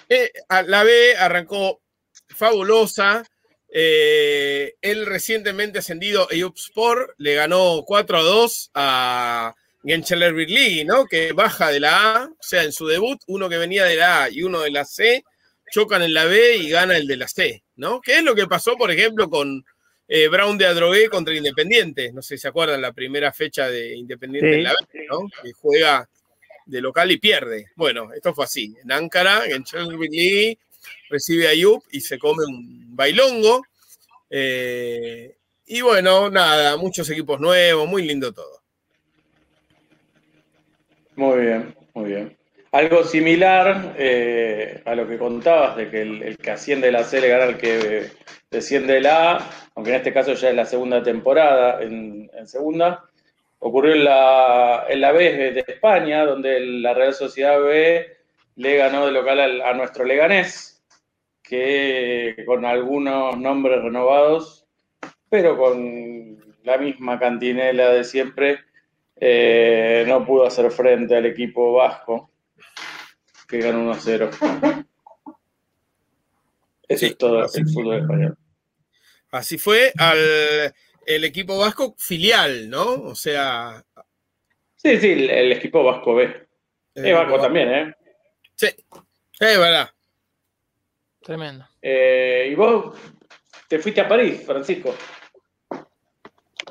eh, 0.08 0.32
la 0.66 0.84
B 0.84 1.16
arrancó 1.18 1.82
fabulosa. 2.30 3.24
Eh, 3.74 4.74
el 4.82 5.06
recientemente 5.06 5.80
ascendido 5.80 6.30
Eyüpspor 6.30 7.16
le 7.18 7.36
ganó 7.36 7.84
4 7.86 8.18
a 8.18 8.22
2 8.22 8.72
a 8.74 9.56
Gençler 9.84 10.34
Birliği, 10.34 10.84
¿no? 10.84 11.06
Que 11.06 11.32
baja 11.32 11.70
de 11.70 11.80
la 11.80 12.16
A, 12.16 12.26
o 12.26 12.36
sea, 12.42 12.64
en 12.64 12.74
su 12.74 12.86
debut, 12.88 13.20
uno 13.28 13.48
que 13.48 13.58
venía 13.58 13.86
de 13.86 13.96
la 13.96 14.24
A 14.24 14.30
y 14.30 14.44
uno 14.44 14.60
de 14.60 14.72
la 14.72 14.84
C, 14.84 15.24
chocan 15.72 16.04
en 16.04 16.14
la 16.14 16.26
B 16.26 16.58
y 16.58 16.70
gana 16.70 16.98
el 16.98 17.08
de 17.08 17.16
la 17.16 17.28
C, 17.28 17.64
¿no? 17.76 18.02
Que 18.02 18.18
es 18.18 18.24
lo 18.24 18.36
que 18.36 18.48
pasó, 18.48 18.76
por 18.76 18.92
ejemplo, 18.92 19.30
con 19.30 19.64
eh, 20.14 20.28
Brown 20.28 20.58
de 20.58 20.66
Adrogué 20.66 21.08
contra 21.08 21.34
Independiente. 21.34 22.12
No 22.12 22.22
sé 22.22 22.36
si 22.36 22.42
se 22.42 22.50
acuerdan 22.50 22.82
la 22.82 22.92
primera 22.92 23.32
fecha 23.32 23.70
de 23.70 23.96
Independiente 23.96 24.50
Sí. 24.52 24.58
en 24.58 24.64
la 24.66 24.74
B, 24.74 25.08
¿no? 25.10 25.20
Que 25.42 25.54
juega 25.54 26.10
de 26.66 26.82
local 26.82 27.12
y 27.12 27.18
pierde. 27.18 27.68
Bueno, 27.78 28.12
esto 28.14 28.34
fue 28.34 28.44
así. 28.44 28.76
En 28.84 28.92
Ankara, 28.92 29.44
Gençler 29.48 29.88
Birliği 29.98 30.60
recibe 31.10 31.48
a 31.48 31.52
Ayub 31.52 31.82
y 31.92 32.02
se 32.02 32.20
come 32.20 32.44
un 32.44 32.94
bailongo. 32.94 33.64
Eh, 34.30 35.38
y 35.68 35.80
bueno, 35.80 36.30
nada, 36.30 36.76
muchos 36.76 37.10
equipos 37.10 37.40
nuevos, 37.40 37.88
muy 37.88 38.04
lindo 38.06 38.34
todo. 38.34 38.62
Muy 41.16 41.42
bien, 41.42 41.76
muy 41.94 42.10
bien. 42.10 42.38
Algo 42.74 43.04
similar 43.04 43.96
eh, 43.98 44.82
a 44.86 44.96
lo 44.96 45.06
que 45.08 45.18
contabas 45.18 45.76
de 45.76 45.90
que 45.90 46.02
el, 46.04 46.38
que 46.38 46.52
asciende 46.52 46.88
de 46.88 46.94
la 46.94 47.04
C 47.04 47.20
le 47.20 47.28
gana 47.28 47.44
al 47.44 47.58
que 47.58 48.10
desciende 48.50 48.94
de 48.94 49.02
la 49.02 49.34
A, 49.34 49.50
aunque 49.76 49.92
en 49.92 49.98
este 49.98 50.14
caso 50.14 50.34
ya 50.34 50.50
es 50.50 50.56
la 50.56 50.66
segunda 50.66 51.04
temporada 51.04 51.82
en, 51.82 52.30
segunda, 52.46 53.04
ocurrió 53.60 53.94
en 53.94 54.06
la, 54.06 54.86
en 54.88 55.02
B 55.02 55.52
de 55.54 55.64
España, 55.68 56.24
donde 56.26 56.62
la 56.62 56.94
Real 56.94 57.14
Sociedad 57.14 57.62
B 57.62 58.08
le 58.56 58.78
ganó 58.78 59.06
de 59.06 59.12
local 59.12 59.40
al- 59.42 59.62
a 59.62 59.74
nuestro 59.74 60.06
Leganés, 60.06 60.82
que 61.44 62.44
con 62.46 62.64
algunos 62.66 63.38
nombres 63.38 63.82
renovados, 63.82 64.66
pero 65.30 65.58
con 65.58 66.38
la 66.64 66.78
misma 66.78 67.20
cantinela 67.20 67.90
de 67.92 68.06
siempre, 68.06 68.60
eh, 69.20 70.06
no 70.08 70.26
pudo 70.26 70.46
hacer 70.46 70.72
frente 70.72 71.16
al 71.18 71.26
equipo 71.26 71.74
vasco, 71.74 72.31
que 73.52 73.60
ganó 73.60 73.94
1-0. 73.94 74.30
Eso 76.88 77.00
Sí, 77.00 77.06
es 77.06 77.18
todo 77.18 77.44
el 77.54 77.70
fútbol 77.70 78.00
español. 78.00 78.38
Así 79.32 79.58
fue 79.58 79.94
al 79.98 80.74
el 81.06 81.24
equipo 81.24 81.58
vasco 81.58 81.96
filial, 81.98 82.70
¿no? 82.70 82.84
O 83.04 83.16
sea, 83.16 83.84
Sí, 84.76 84.98
sí, 85.00 85.12
el, 85.12 85.30
el 85.30 85.52
equipo 85.52 85.84
vasco 85.84 86.16
B. 86.16 86.48
Es 86.96 87.14
vasco 87.14 87.40
también, 87.40 87.70
¿eh? 87.74 87.96
Sí, 88.56 88.68
es 89.40 89.60
verdad. 89.60 89.90
Tremendo. 91.22 91.68
Eh, 91.82 92.50
Y 92.52 92.56
vos 92.56 92.96
te 93.68 93.80
fuiste 93.80 94.02
a 94.02 94.08
París, 94.08 94.44
Francisco. 94.46 94.96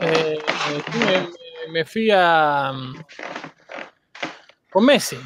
Eh, 0.00 0.38
me, 0.98 1.06
me- 1.06 1.72
me 1.72 1.84
fui 1.84 2.08
a. 2.12 2.72
mm, 2.72 2.94
con 4.70 4.84
Messi. 4.84 5.18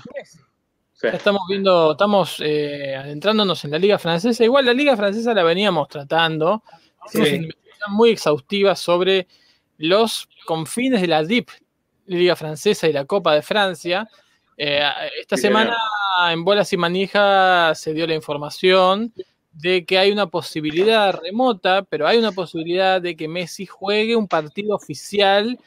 Sí, 1.10 1.16
estamos 1.16 1.42
viendo, 1.48 1.92
estamos 1.92 2.36
eh, 2.40 2.94
adentrándonos 2.96 3.64
en 3.64 3.70
la 3.72 3.78
Liga 3.78 3.98
Francesa. 3.98 4.44
Igual 4.44 4.66
la 4.66 4.72
Liga 4.72 4.96
Francesa 4.96 5.34
la 5.34 5.42
veníamos 5.42 5.88
tratando. 5.88 6.62
Hicimos 7.06 7.28
Sí. 7.28 7.34
una 7.34 7.42
investigación 7.44 7.92
muy 7.94 8.10
exhaustiva 8.10 8.76
sobre 8.76 9.26
los 9.78 10.28
confines 10.46 11.00
de 11.00 11.06
la 11.08 11.22
DIP, 11.22 11.48
Liga 12.06 12.36
Francesa 12.36 12.86
y 12.88 12.92
la 12.92 13.04
Copa 13.04 13.34
de 13.34 13.42
Francia. 13.42 14.08
Eh, 14.56 14.82
esta 15.20 15.36
Sí, 15.36 15.42
semana 15.42 15.76
en 16.30 16.44
Bolas 16.44 16.72
y 16.72 16.76
Manija 16.76 17.74
se 17.74 17.92
dio 17.92 18.06
la 18.06 18.14
información 18.14 19.12
de 19.52 19.84
que 19.84 19.98
hay 19.98 20.10
una 20.12 20.26
posibilidad 20.28 21.14
remota, 21.20 21.82
pero 21.82 22.06
hay 22.06 22.18
una 22.18 22.32
posibilidad 22.32 23.00
de 23.00 23.16
que 23.16 23.28
Messi 23.28 23.66
juegue 23.66 24.16
un 24.16 24.26
partido 24.28 24.74
oficial 24.74 25.58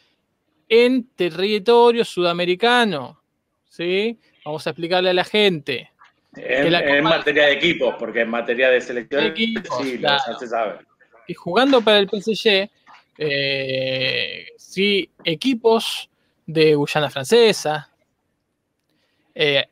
en 0.69 1.07
territorio 1.15 2.03
sudamericano. 2.03 3.21
¿Sí? 3.69 4.19
Vamos 4.47 4.65
a 4.65 4.69
explicarle 4.69 5.09
a 5.09 5.13
la 5.13 5.25
gente. 5.25 5.91
En, 6.37 6.71
la 6.71 6.79
en 6.79 7.03
Copa- 7.03 7.17
materia 7.17 7.47
de 7.47 7.51
equipos, 7.51 7.95
porque 7.99 8.21
en 8.21 8.29
materia 8.29 8.69
de 8.69 8.79
selección, 8.79 9.25
Equipos, 9.25 9.77
sí, 9.83 9.97
claro. 9.97 10.23
ya 10.25 10.39
se 10.39 10.47
sabe. 10.47 10.79
Y 11.27 11.33
jugando 11.33 11.81
para 11.81 11.99
el 11.99 12.07
PSG, 12.09 12.69
eh, 13.17 14.45
si 14.57 15.09
equipos 15.25 16.09
de 16.45 16.75
Guyana 16.75 17.09
Francesa 17.09 17.89
eh, 19.35 19.65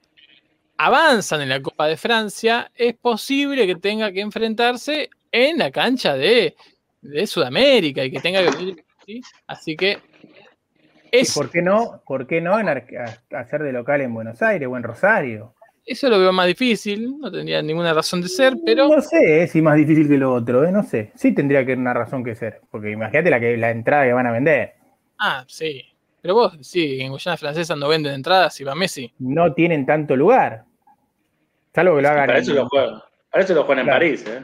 avanzan 0.78 1.42
en 1.42 1.50
la 1.50 1.62
Copa 1.62 1.88
de 1.88 1.96
Francia, 1.96 2.70
es 2.76 2.96
posible 2.96 3.66
que 3.66 3.76
tenga 3.78 4.12
que 4.12 4.20
enfrentarse 4.20 5.10
en 5.32 5.58
la 5.58 5.72
cancha 5.72 6.16
de, 6.16 6.54
de 7.02 7.28
Sudamérica 7.28 8.04
y 8.04 8.12
que 8.12 8.20
tenga 8.20 8.44
que 8.44 8.58
venir. 8.58 8.84
¿sí? 9.06 9.22
Así 9.48 9.78
que 9.78 10.00
¿Y 11.16 11.22
es, 11.22 11.34
por 11.34 11.50
qué 11.50 11.62
no, 11.62 12.02
por 12.06 12.28
qué 12.28 12.42
no 12.42 12.60
en 12.60 12.68
hacer 12.70 13.64
de 13.64 13.72
local 13.72 14.02
en 14.02 14.14
Buenos 14.14 14.42
Aires 14.42 14.68
o 14.72 14.78
en 14.78 14.84
Rosario? 14.84 15.54
eso 15.88 16.10
lo 16.10 16.18
veo 16.20 16.34
más 16.34 16.48
difícil, 16.48 17.20
no 17.20 17.32
tendría 17.32 17.62
ninguna 17.62 17.94
razón 17.94 18.20
de 18.22 18.28
ser, 18.28 18.56
pero 18.66 18.88
No 18.88 19.02
sé 19.02 19.44
eh, 19.44 19.48
si 19.48 19.62
más 19.62 19.76
difícil 19.76 20.08
que 20.08 20.18
lo 20.18 20.34
otro, 20.34 20.64
eh, 20.66 20.72
no 20.72 20.82
sé. 20.84 21.12
Sí 21.16 21.32
tendría 21.34 21.64
que 21.66 21.74
una 21.74 21.94
razón 21.94 22.24
que 22.24 22.34
ser, 22.36 22.62
porque 22.72 22.90
imagínate 22.92 23.30
la, 23.30 23.40
que, 23.40 23.56
la 23.58 23.70
entrada 23.70 24.04
que 24.06 24.14
van 24.14 24.26
a 24.28 24.32
vender. 24.32 24.74
ah, 25.20 25.44
sí. 25.48 25.84
Pero 26.22 26.34
vos, 26.34 26.58
sí, 26.62 27.00
en 27.02 27.12
Guyana 27.12 27.38
Francesa 27.38 27.76
no 27.76 27.88
venden 27.88 28.16
entradas 28.16 28.60
y 28.60 28.64
va 28.64 28.74
Messi. 28.74 29.14
No 29.20 29.54
tienen 29.54 29.86
tanto 29.86 30.16
lugar. 30.16 30.64
Salvo 31.76 31.98
que 31.98 32.02
lo 32.02 32.10
hagan 32.10 32.26
Para 32.26 32.40
en- 32.40 32.44
eso 32.46 32.54
lo 32.56 32.68
juegan. 32.68 33.00
Para 33.32 33.44
eso 33.44 33.54
lo 33.54 33.64
juegan 33.66 33.86
en. 33.88 33.94
París, 33.94 34.26
¿eh? 34.28 34.44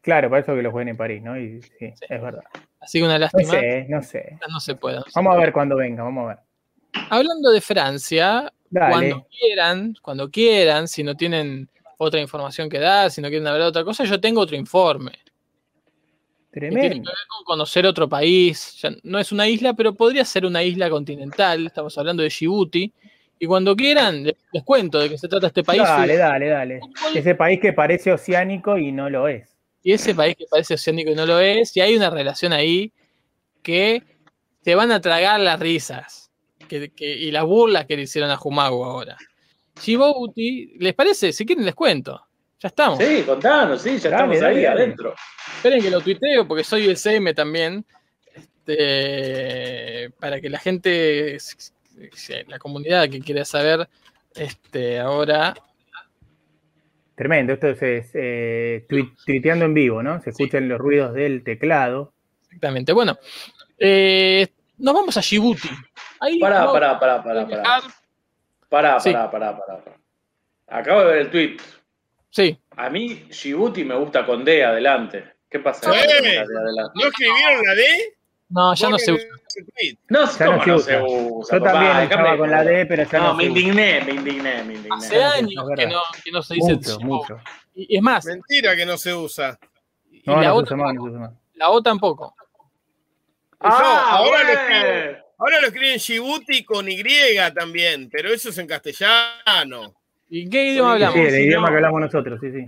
Claro, 0.00 0.30
para 0.30 0.40
eso 0.40 0.54
que 0.54 0.62
lo 0.62 0.70
jueguen 0.70 0.88
en 0.88 0.96
París, 0.96 1.22
¿no? 1.22 1.38
Y, 1.38 1.60
sí, 1.60 1.92
es 2.08 2.22
verdad. 2.22 2.42
Así 2.80 2.98
que 2.98 3.04
una 3.04 3.14
No 3.14 3.18
lástima. 3.20 3.50
sé, 3.50 3.86
no 3.88 4.02
sé. 4.02 4.38
No 4.50 4.58
se 4.60 4.74
puede. 4.74 4.96
no 4.96 5.02
se 5.02 5.10
Vamos 5.14 5.34
a 5.36 5.38
ver 5.38 5.52
cuando 5.52 5.76
venga, 5.76 6.02
vamos 6.02 6.24
a 6.24 6.28
ver. 6.28 6.38
Hablando 7.10 7.50
de 7.50 7.60
Francia, 7.60 8.52
Dale. 8.70 8.90
cuando 8.92 9.26
quieran, 9.28 9.94
cuando 10.02 10.30
quieran, 10.30 10.88
si 10.88 11.02
no 11.02 11.14
tienen 11.14 11.68
otra 11.98 12.20
información 12.20 12.68
que 12.68 12.78
dar, 12.78 13.10
si 13.10 13.20
no 13.20 13.28
quieren 13.28 13.46
hablar 13.46 13.62
de 13.64 13.68
otra 13.68 13.84
cosa, 13.84 14.04
yo 14.04 14.20
tengo 14.20 14.40
otro 14.40 14.56
informe. 14.56 15.12
Que 16.52 16.58
tiene 16.60 16.74
que 16.74 16.80
Tremendo. 16.80 17.10
ver 17.10 17.18
con 17.28 17.44
conocer 17.44 17.86
otro 17.86 18.08
país. 18.08 18.76
Ya 18.80 18.90
no 19.04 19.18
es 19.20 19.30
una 19.30 19.46
isla, 19.46 19.74
pero 19.74 19.94
podría 19.94 20.24
ser 20.24 20.44
una 20.46 20.62
isla 20.64 20.90
continental. 20.90 21.66
Estamos 21.66 21.96
hablando 21.98 22.22
de 22.24 22.28
Djibouti. 22.28 22.92
Y 23.38 23.46
cuando 23.46 23.76
quieran, 23.76 24.24
les, 24.24 24.34
les 24.52 24.62
cuento 24.64 24.98
de 24.98 25.08
qué 25.10 25.16
se 25.18 25.28
trata 25.28 25.46
este 25.46 25.62
país. 25.62 25.82
Dale, 25.82 26.16
dale, 26.16 26.48
dale. 26.48 26.80
Ese 27.14 27.34
país 27.36 27.60
que 27.60 27.72
parece 27.72 28.12
oceánico 28.12 28.76
y 28.76 28.90
no 28.90 29.08
lo 29.08 29.28
es. 29.28 29.49
Y 29.82 29.92
ese 29.92 30.14
país 30.14 30.36
que 30.36 30.44
parece 30.50 30.74
oceánico 30.74 31.10
y 31.10 31.14
no 31.14 31.24
lo 31.26 31.38
es. 31.40 31.76
Y 31.76 31.80
hay 31.80 31.96
una 31.96 32.10
relación 32.10 32.52
ahí 32.52 32.92
que 33.62 34.02
te 34.62 34.74
van 34.74 34.92
a 34.92 35.00
tragar 35.00 35.40
las 35.40 35.58
risas 35.58 36.30
que- 36.68 36.90
que- 36.90 37.16
y 37.16 37.30
las 37.30 37.44
burlas 37.44 37.86
que 37.86 37.96
le 37.96 38.02
hicieron 38.02 38.30
a 38.30 38.36
Jumago 38.36 38.84
ahora. 38.84 39.16
Djibouti, 39.74 40.74
¿les 40.78 40.94
parece? 40.94 41.32
Si 41.32 41.46
quieren 41.46 41.64
les 41.64 41.74
cuento. 41.74 42.20
Ya 42.60 42.68
estamos. 42.68 42.98
Sí, 42.98 43.22
contanos, 43.24 43.80
sí, 43.80 43.98
ya 43.98 44.10
Dale, 44.10 44.14
estamos 44.34 44.40
dale, 44.40 44.56
ahí 44.58 44.62
dale. 44.64 44.82
adentro. 44.82 45.14
Esperen 45.56 45.82
que 45.82 45.90
lo 45.90 46.00
tuiteo 46.02 46.46
porque 46.46 46.62
soy 46.62 46.86
el 46.86 46.96
CM 46.98 47.32
también. 47.32 47.84
Este, 48.34 50.10
para 50.20 50.40
que 50.40 50.48
la 50.50 50.58
gente, 50.58 51.38
la 52.48 52.58
comunidad 52.58 53.08
que 53.08 53.20
quiera 53.20 53.44
saber, 53.44 53.88
este, 54.34 54.98
ahora. 55.00 55.54
Tremendo. 57.20 57.52
Esto 57.52 57.68
es, 57.68 58.10
eh, 58.14 58.86
tui- 58.88 59.14
tuiteando 59.26 59.66
en 59.66 59.74
vivo, 59.74 60.02
¿no? 60.02 60.22
Se 60.22 60.30
escuchan 60.30 60.66
los 60.70 60.78
ruidos 60.78 61.12
del 61.12 61.44
teclado. 61.44 62.14
Exactamente. 62.44 62.94
Bueno, 62.94 63.18
eh, 63.78 64.46
nos 64.78 64.94
vamos 64.94 65.14
a 65.18 65.20
Djibouti. 65.20 65.68
Ahí 66.18 66.40
Pará, 66.40 66.60
vamos 66.60 66.72
pará, 66.72 66.98
pará, 66.98 67.22
pará, 67.22 67.46
pará. 67.46 67.62
viajar. 67.62 67.82
Pará, 68.70 69.00
Sí. 69.00 69.12
pará, 69.12 69.30
pará, 69.30 69.58
pará. 69.58 69.82
Acabo 70.68 71.00
de 71.00 71.06
ver 71.08 71.16
el 71.18 71.30
tweet. 71.30 71.56
Sí, 72.30 72.58
A 72.76 72.88
mí, 72.88 73.26
Djibouti 73.28 73.84
me 73.84 73.96
gusta 73.96 74.24
con 74.24 74.42
D 74.42 74.64
adelante. 74.64 75.34
¿Qué 75.50 75.58
pasa? 75.58 75.86
¿No 75.90 75.94
escribieron 75.94 77.66
la 77.66 77.74
D? 77.74 78.14
No, 78.50 78.74
ya 78.74 78.88
no 78.90 78.98
se 78.98 79.12
usa. 79.12 79.26
No, 80.08 80.30
Ya 80.38 80.46
¿cómo 80.46 80.64
no 80.66 80.78
se 80.78 81.02
usa. 81.02 81.58
Yo 81.58 81.64
papá? 81.64 81.72
también 81.72 82.06
usaba 82.06 82.36
con 82.38 82.50
la. 82.50 82.64
D, 82.64 82.86
pero 82.86 83.04
ya 83.04 83.18
No, 83.18 83.24
no, 83.28 83.34
me 83.34 83.44
se 83.44 83.50
usa. 83.50 83.60
indigné, 83.60 84.00
me 84.04 84.10
indigné, 84.12 84.64
me 84.64 84.74
indigné. 84.74 84.96
Hace 84.96 85.22
años 85.22 85.64
que 85.76 85.86
no, 85.86 86.00
que 86.24 86.30
no 86.32 86.42
se 86.42 86.54
dice 86.54 86.74
Mucho, 86.74 87.00
mucho. 87.00 87.40
Y 87.74 87.96
es 87.96 88.02
más, 88.02 88.24
Mentira 88.26 88.76
que 88.76 88.84
no 88.86 88.96
se 88.98 89.14
usa. 89.14 89.58
y 90.10 90.22
No, 90.26 90.40
la, 90.40 90.48
no 90.48 90.54
o, 90.56 90.58
se 90.58 90.62
usa 90.74 90.76
más, 90.76 90.94
no 90.94 91.36
la 91.54 91.70
O 91.70 91.82
tampoco. 91.82 92.34
Ah, 93.60 94.04
ahora, 94.16 94.42
lo 94.42 94.50
escriben, 94.52 95.18
ahora 95.38 95.60
lo 95.60 95.66
escriben 95.66 95.98
Djibouti 95.98 96.64
con 96.64 96.88
Y 96.88 97.02
también, 97.54 98.08
pero 98.10 98.30
eso 98.32 98.48
es 98.48 98.58
en 98.58 98.66
castellano. 98.66 99.94
¿Y 100.30 100.48
qué 100.48 100.70
idioma 100.72 100.92
hablamos? 100.94 101.14
Sí, 101.16 101.20
el 101.20 101.30
si 101.34 101.40
idioma 101.42 101.66
no- 101.66 101.72
que 101.72 101.76
hablamos 101.76 102.00
nosotros, 102.00 102.40
sí, 102.40 102.50
sí. 102.52 102.64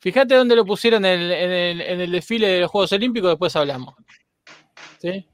Fíjate 0.00 0.34
dónde 0.34 0.54
lo 0.54 0.64
pusieron 0.66 1.04
en 1.04 1.20
el, 1.20 1.32
en 1.32 1.50
el- 1.50 1.80
en 1.80 2.00
el 2.02 2.12
desfile 2.12 2.46
de 2.48 2.60
los 2.60 2.70
Juegos 2.70 2.92
Olímpicos, 2.92 3.30
después 3.30 3.54
hablamos. 3.56 3.94
¿Sí? 5.00 5.26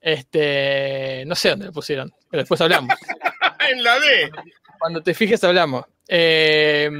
Este, 0.00 1.24
no 1.26 1.34
sé 1.34 1.50
dónde 1.50 1.66
lo 1.66 1.72
pusieron, 1.72 2.12
pero 2.30 2.42
después 2.42 2.60
hablamos. 2.60 2.94
en 3.70 3.82
la 3.84 3.98
D. 3.98 4.30
Cuando 4.78 5.02
te 5.02 5.12
fijes 5.14 5.42
hablamos. 5.44 5.84
Eh, 6.08 6.90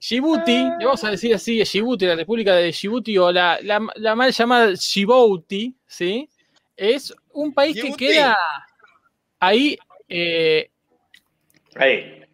Djibouti, 0.00 0.64
le 0.78 0.84
vamos 0.86 1.04
a 1.04 1.10
decir 1.10 1.34
así, 1.34 1.58
Djibouti, 1.62 2.06
la 2.06 2.16
República 2.16 2.54
de 2.56 2.68
Djibouti 2.72 3.18
o 3.18 3.30
la, 3.30 3.58
la- 3.62 3.86
la 3.96 4.14
mal 4.16 4.32
llamada 4.32 4.68
Djibouti, 4.72 5.76
¿sí? 5.86 6.28
Es 6.76 7.14
un 7.32 7.52
país 7.52 7.76
Djibouti. 7.76 8.06
que 8.06 8.12
queda 8.14 8.38
ahí, 9.38 9.78
eh, 10.08 10.70
Ahí. 11.76 12.24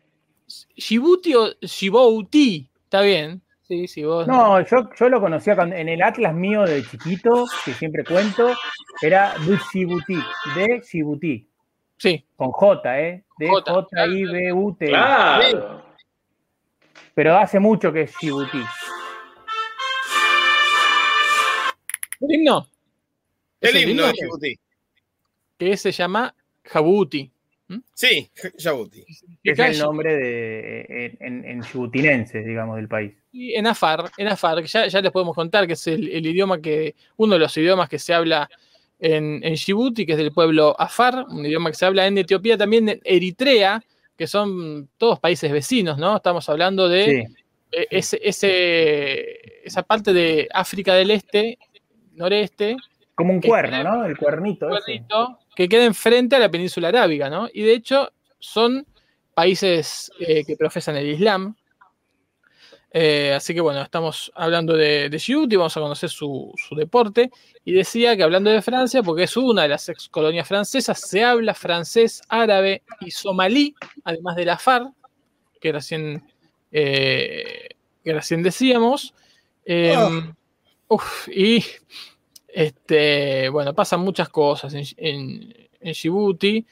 Djibouti 0.77 1.35
o 1.35 1.53
Djibouti, 1.61 2.69
está 2.85 3.01
bien. 3.03 3.43
Sí, 3.69 3.89
sí, 3.89 4.05
vos. 4.05 4.29
No, 4.29 4.61
yo, 4.65 4.89
yo 4.99 5.09
lo 5.09 5.21
conocía 5.21 5.57
cuando- 5.57 5.75
en 5.75 5.89
el 5.89 6.01
Atlas 6.03 6.33
mío 6.35 6.63
de 6.63 6.85
chiquito, 6.85 7.47
que 7.65 7.73
siempre 7.75 8.05
cuento, 8.05 8.55
era 9.03 9.35
de 9.41 9.57
Djibouti, 9.57 10.19
de 10.55 10.81
Djibouti, 10.81 11.49
Sí, 11.99 12.25
con 12.37 12.53
J, 12.53 13.01
¿eh? 13.01 13.25
De 13.39 13.49
J, 13.49 13.73
J-I-B-U-T. 13.73 14.87
Claro. 14.87 15.83
Pero 17.15 17.37
hace 17.39 17.59
mucho 17.59 17.93
que 17.93 18.03
es 18.03 18.15
Djibouti. 18.21 18.63
el 22.21 22.35
himno. 22.35 22.67
El 23.61 23.77
himno 23.89 24.07
de 24.07 24.13
Djibouti. 24.13 24.59
que 25.59 25.77
se 25.77 25.91
llama 25.91 26.35
Jabuti. 26.65 27.31
Sí, 27.95 28.31
Djibouti. 28.59 29.05
Es 29.43 29.59
el 29.59 29.79
nombre 29.79 30.17
de, 30.17 31.07
en, 31.07 31.17
en, 31.21 31.45
en 31.45 31.61
djibutinense, 31.61 32.43
digamos, 32.43 32.77
del 32.77 32.89
país. 32.89 33.13
Y 33.33 33.55
en 33.55 33.67
Afar, 33.67 34.11
en 34.17 34.29
Afar, 34.29 34.61
que 34.63 34.69
ya, 34.69 34.87
ya 34.87 35.01
les 35.01 35.11
podemos 35.13 35.35
contar 35.35 35.67
que 35.67 35.73
es 35.75 35.87
el, 35.87 36.09
el 36.09 36.27
idioma 36.27 36.61
que, 36.61 36.95
uno 37.17 37.35
de 37.35 37.41
los 37.41 37.57
idiomas 37.57 37.89
que 37.89 37.99
se 37.99 38.15
habla 38.15 38.49
en, 38.99 39.41
en 39.45 39.55
Djibouti, 39.55 40.07
que 40.07 40.13
es 40.13 40.19
del 40.19 40.33
pueblo 40.33 40.75
Afar, 40.79 41.25
un 41.29 41.45
idioma 41.45 41.71
que 41.71 41.77
se 41.77 41.85
habla 41.87 42.07
en 42.07 42.17
Etiopía, 42.19 42.57
también 42.57 42.89
en 42.89 43.01
Eritrea, 43.05 43.83
que 44.17 44.27
son 44.27 44.89
todos 44.97 45.19
países 45.21 45.53
vecinos, 45.53 45.99
¿no? 45.99 46.17
Estamos 46.17 46.49
hablando 46.49 46.89
de 46.89 47.05
Sí, 47.05 47.35
eh, 47.73 47.87
ese, 47.91 48.21
ese- 48.23 49.67
esa 49.67 49.83
parte 49.83 50.13
de 50.13 50.49
África 50.53 50.95
del 50.95 51.11
Este, 51.11 51.59
noreste, 52.15 52.77
como 53.15 53.33
un 53.35 53.41
Que 53.41 53.49
cuerno, 53.49 53.83
¿no? 53.83 54.05
El 54.07 54.17
cuernito 54.17 54.69
ese. 54.71 54.83
cuernito, 54.85 55.39
que 55.57 55.69
queda 55.69 55.85
enfrente 55.85 56.37
a 56.37 56.39
la 56.39 56.51
península 56.51 56.89
arábiga, 56.89 57.31
¿no? 57.31 57.49
Y 57.53 57.63
de 57.63 57.73
hecho 57.73 58.13
son 58.39 58.87
países 59.35 60.13
eh, 60.21 60.45
que 60.45 60.55
profesan 60.57 60.97
el 60.97 61.09
Islam. 61.09 61.57
Eh, 62.93 63.33
así 63.35 63.55
que 63.55 63.61
bueno, 63.61 63.83
estamos 63.83 64.31
hablando 64.35 64.75
de, 64.75 65.09
de 65.09 65.57
vamos 65.57 65.77
a 65.77 65.81
conocer 65.81 66.11
su, 66.11 66.53
su 66.57 66.75
deporte. 66.75 67.31
Y 67.65 67.73
decía 67.73 68.17
que 68.17 68.23
hablando 68.23 68.51
de 68.51 68.61
Francia, 68.61 69.03
porque 69.03 69.25
es 69.25 69.37
una 69.37 69.63
de 69.63 69.69
las 69.69 69.89
ex 69.89 70.11
colonias 70.11 70.47
francesas, 70.47 71.01
se 71.01 71.25
habla 71.25 71.55
francés, 71.55 72.23
árabe 72.29 72.83
y 73.01 73.11
somalí, 73.11 73.75
además 74.05 74.37
del 74.37 74.51
afar, 74.51 74.91
que 75.59 75.73
recién, 75.73 76.23
eh, 76.71 77.71
que 78.05 78.13
recién 78.13 78.43
decíamos. 78.43 79.15
Ah. 79.69 80.33
uf, 80.89 81.29
y 81.29 81.65
este, 82.57 83.51
bueno, 83.51 83.75
pasan 83.75 84.01
muchas 84.01 84.31
cosas 84.31 84.73
en, 84.73 84.85
en, 84.97 85.55
en 85.79 85.93
Djibouti. 85.93 86.65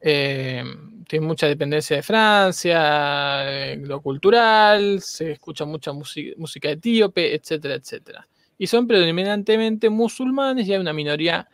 Eh, 0.00 0.64
tiene 1.06 1.26
mucha 1.26 1.46
dependencia 1.46 1.94
de 1.94 2.02
Francia, 2.02 3.42
eh, 3.44 3.76
lo 3.76 4.00
cultural, 4.00 5.00
se 5.00 5.30
escucha 5.32 5.64
mucha 5.64 5.92
música, 5.92 6.34
música 6.38 6.70
etíope, 6.70 7.36
etcétera, 7.36 7.74
etcétera. 7.74 8.26
Y 8.58 8.66
son 8.66 8.88
predominantemente 8.88 9.88
musulmanes 9.88 10.66
y 10.66 10.72
hay 10.74 10.80
una 10.80 10.92
minoría 10.92 11.48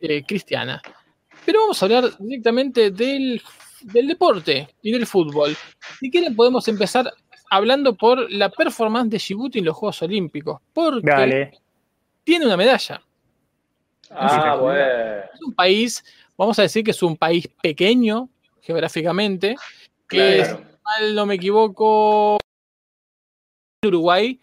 eh, 0.00 0.22
cristiana. 0.24 0.82
Pero 1.46 1.60
vamos 1.60 1.82
a 1.82 1.86
hablar 1.86 2.18
directamente 2.18 2.90
del, 2.90 3.40
del 3.84 4.06
deporte 4.06 4.68
y 4.82 4.92
del 4.92 5.06
fútbol. 5.06 5.56
Si 5.98 6.10
quieren 6.10 6.36
podemos 6.36 6.68
empezar 6.68 7.10
hablando 7.48 7.94
por 7.94 8.30
la 8.30 8.50
performance 8.50 9.08
de 9.08 9.16
Djibouti 9.16 9.60
en 9.60 9.64
los 9.64 9.76
Juegos 9.76 10.02
Olímpicos, 10.02 10.60
porque 10.74 11.06
Dale. 11.06 11.52
tiene 12.22 12.44
una 12.44 12.58
medalla. 12.58 13.00
Ah, 14.16 14.56
bueno. 14.60 15.24
Es 15.34 15.42
un 15.42 15.54
país, 15.54 16.04
vamos 16.36 16.58
a 16.58 16.62
decir 16.62 16.84
que 16.84 16.90
es 16.92 17.02
un 17.02 17.16
país 17.16 17.48
pequeño 17.62 18.28
geográficamente, 18.62 19.56
que 20.08 20.42
Claro. 20.44 20.58
si 20.58 20.64
mal 20.84 21.14
no 21.14 21.26
me 21.26 21.34
equivoco, 21.34 22.38
Uruguay, 23.86 24.40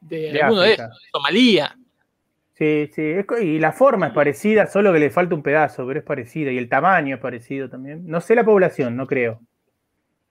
de, 0.00 0.32
De 0.32 0.42
alguno 0.42 0.62
de 0.62 0.72
África. 0.72 0.84
estos, 0.92 1.08
Somalia. 1.12 1.76
Sí, 2.54 2.90
sí. 2.94 3.02
es 3.02 3.24
y 3.42 3.58
la 3.58 3.72
forma 3.72 4.08
es 4.08 4.12
parecida, 4.12 4.66
solo 4.66 4.92
que 4.92 4.98
le 4.98 5.10
falta 5.10 5.34
un 5.34 5.42
pedazo, 5.42 5.86
pero 5.86 6.00
es 6.00 6.04
parecida. 6.04 6.50
Y 6.50 6.58
el 6.58 6.68
tamaño 6.68 7.14
es 7.16 7.20
parecido 7.22 7.70
también. 7.70 8.06
No 8.06 8.20
sé 8.20 8.34
la 8.34 8.44
población, 8.44 8.96
no 8.96 9.06
creo. 9.06 9.40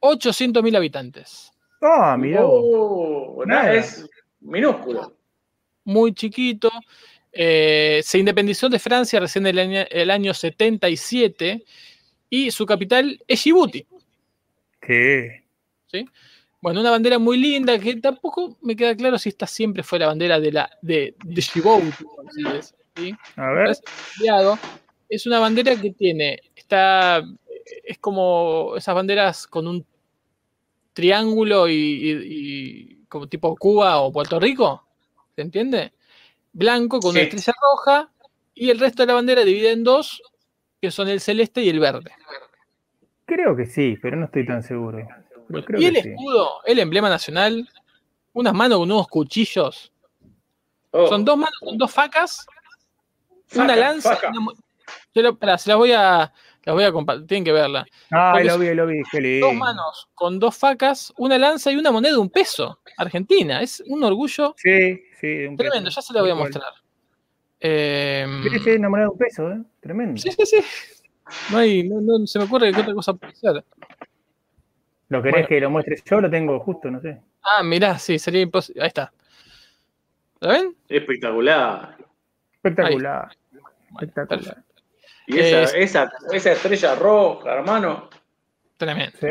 800.000 0.01 0.75
habitantes. 0.77 1.51
Ah, 1.81 2.15
mirá. 2.19 2.45
Uh, 2.45 3.39
no, 3.39 3.45
Nada. 3.45 3.73
es 3.73 4.07
minúsculo. 4.41 5.15
Muy 5.85 6.13
chiquito. 6.13 6.69
Eh, 7.31 8.01
se 8.03 8.17
independizó 8.19 8.69
de 8.69 8.79
Francia 8.79 9.19
recién 9.19 9.45
el 9.47 9.59
año, 9.59 9.81
el 9.89 10.09
año 10.09 10.33
77 10.33 11.63
y 12.29 12.51
su 12.51 12.65
capital 12.65 13.19
es 13.27 13.43
Djibouti. 13.43 13.85
¿Qué? 15.91 16.05
Bueno, 16.61 16.81
una 16.81 16.91
bandera 16.91 17.19
muy 17.19 17.37
linda 17.37 17.79
que 17.79 17.95
tampoco 17.97 18.57
me 18.61 18.75
queda 18.75 18.95
claro 18.95 19.17
si 19.17 19.29
esta 19.29 19.47
siempre 19.47 19.81
fue 19.83 19.99
la 19.99 20.07
bandera 20.07 20.39
de 20.39 20.51
la 20.51 20.69
de, 20.81 21.15
de 21.23 21.35
Djibouti. 21.41 22.03
¿sí? 22.95 23.15
A 23.37 23.51
ver. 23.51 23.69
Es 25.07 25.25
una 25.25 25.39
bandera 25.39 25.75
que 25.79 25.91
tiene, 25.91 26.39
está, 26.55 27.23
es 27.83 27.97
como 27.99 28.73
esas 28.75 28.93
banderas 28.93 29.47
con 29.47 29.67
un 29.67 29.85
triángulo 30.93 31.67
y, 31.67 31.73
y- 31.73 32.21
y 32.25 32.95
como 33.07 33.27
tipo 33.27 33.55
Cuba 33.55 33.99
o 34.01 34.11
Puerto 34.11 34.39
Rico, 34.39 34.85
¿se 35.35 35.41
entiende? 35.41 35.93
Blanco 36.63 36.99
con 36.99 37.11
una 37.11 37.21
estrella 37.21 37.53
roja 37.71 38.11
y 38.53 38.69
el 38.69 38.79
resto 38.79 39.03
de 39.03 39.07
la 39.07 39.13
bandera 39.13 39.45
divide 39.45 39.71
en 39.71 39.85
dos, 39.85 40.21
que 40.81 40.91
son 40.91 41.07
el 41.07 41.21
celeste 41.21 41.61
y 41.61 41.69
el 41.69 41.79
verde. 41.79 42.11
Creo 43.25 43.55
que 43.55 43.65
sí, 43.65 43.97
pero 44.01 44.17
no 44.17 44.25
estoy 44.25 44.45
tan 44.45 44.61
seguro. 44.61 45.07
Creo 45.65 45.79
y 45.79 45.85
el 45.85 45.93
que 45.95 46.03
sí. 46.03 46.09
escudo, 46.09 46.49
el 46.65 46.79
emblema 46.79 47.07
nacional, 47.09 47.67
unas 48.33 48.53
manos 48.53 48.79
con 48.79 48.91
unos 48.91 49.07
cuchillos, 49.07 49.93
Oh, 50.91 51.07
son 51.07 51.23
dos 51.23 51.37
manos 51.37 51.53
con 51.59 51.77
dos 51.77 51.91
facas, 51.91 52.45
una 53.55 53.75
lanza, 53.75 54.15
faca. 54.15 54.27
y 54.27 54.31
una 54.31 54.39
mo- 54.41 54.53
yo 55.13 55.21
lo- 55.21 55.37
pará, 55.37 55.57
se 55.57 55.69
las 55.69 55.77
voy 55.77 55.91
a, 55.93 56.33
las 56.65 56.75
voy 56.75 56.83
a 56.83 56.91
compartir, 56.91 57.25
tienen 57.27 57.43
que 57.45 57.51
verla. 57.51 57.85
Ah, 58.11 58.31
porque 58.33 58.47
lo 58.47 58.57
vi, 58.59 58.73
lo 58.73 58.85
vi, 58.87 59.01
qué 59.11 59.21
lindo. 59.21 59.47
dos 59.47 59.55
manos 59.55 60.09
con 60.13 60.39
dos 60.39 60.55
facas, 60.57 61.13
una 61.17 61.37
lanza 61.37 61.71
y 61.71 61.75
una 61.77 61.91
moneda 61.91 62.13
de 62.13 62.19
un 62.19 62.29
peso. 62.29 62.79
Argentina, 62.97 63.61
es 63.61 63.81
un 63.87 64.03
orgullo 64.03 64.53
Sí, 64.57 65.01
sí. 65.19 65.45
un 65.45 65.55
peso. 65.57 65.69
tremendo, 65.69 65.89
ya 65.89 66.01
se 66.01 66.13
la 66.13 66.21
voy 66.21 66.31
a 66.31 66.35
mostrar. 66.35 66.71
Eh, 67.61 68.25
Sí, 68.63 68.69
una 68.71 68.89
moneda 68.89 69.05
de 69.07 69.11
un 69.11 69.17
peso, 69.17 69.51
¿eh? 69.51 69.61
Tremendo. 69.79 70.21
sí, 70.21 70.31
sí, 70.31 70.45
sí. 70.45 70.57
No, 71.51 71.57
hay, 71.59 71.87
no, 71.87 72.01
no 72.01 72.25
se 72.25 72.39
me 72.39 72.45
ocurre 72.45 72.71
qué 72.73 72.81
otra 72.81 72.93
cosa 72.93 73.13
puede 73.13 73.35
ser. 73.35 73.63
¿Lo 75.09 75.21
querés 75.21 75.33
Bueno. 75.33 75.47
que 75.47 75.59
lo 75.61 75.69
muestre 75.69 75.95
yo? 76.05 76.21
Lo 76.21 76.29
tengo 76.29 76.59
justo, 76.59 76.89
no 76.91 76.99
sé. 77.01 77.19
Ah, 77.41 77.63
mirá, 77.63 77.97
sí, 77.99 78.17
sería 78.19 78.41
imposible. 78.41 78.81
Ahí 78.83 78.87
está. 78.87 79.11
¿La 80.39 80.49
ven? 80.53 80.75
Espectacular. 80.87 81.97
Espectacular. 82.55 83.29
Espectacular. 83.91 84.63
Y 85.29 85.39
esa, 85.39 85.63
Es- 85.63 85.73
esa, 85.75 86.11
esa 86.33 86.51
estrella 86.53 86.95
roja, 86.95 87.53
hermano. 87.53 88.09
Tremendo. 88.77 89.17
Sí, 89.19 89.27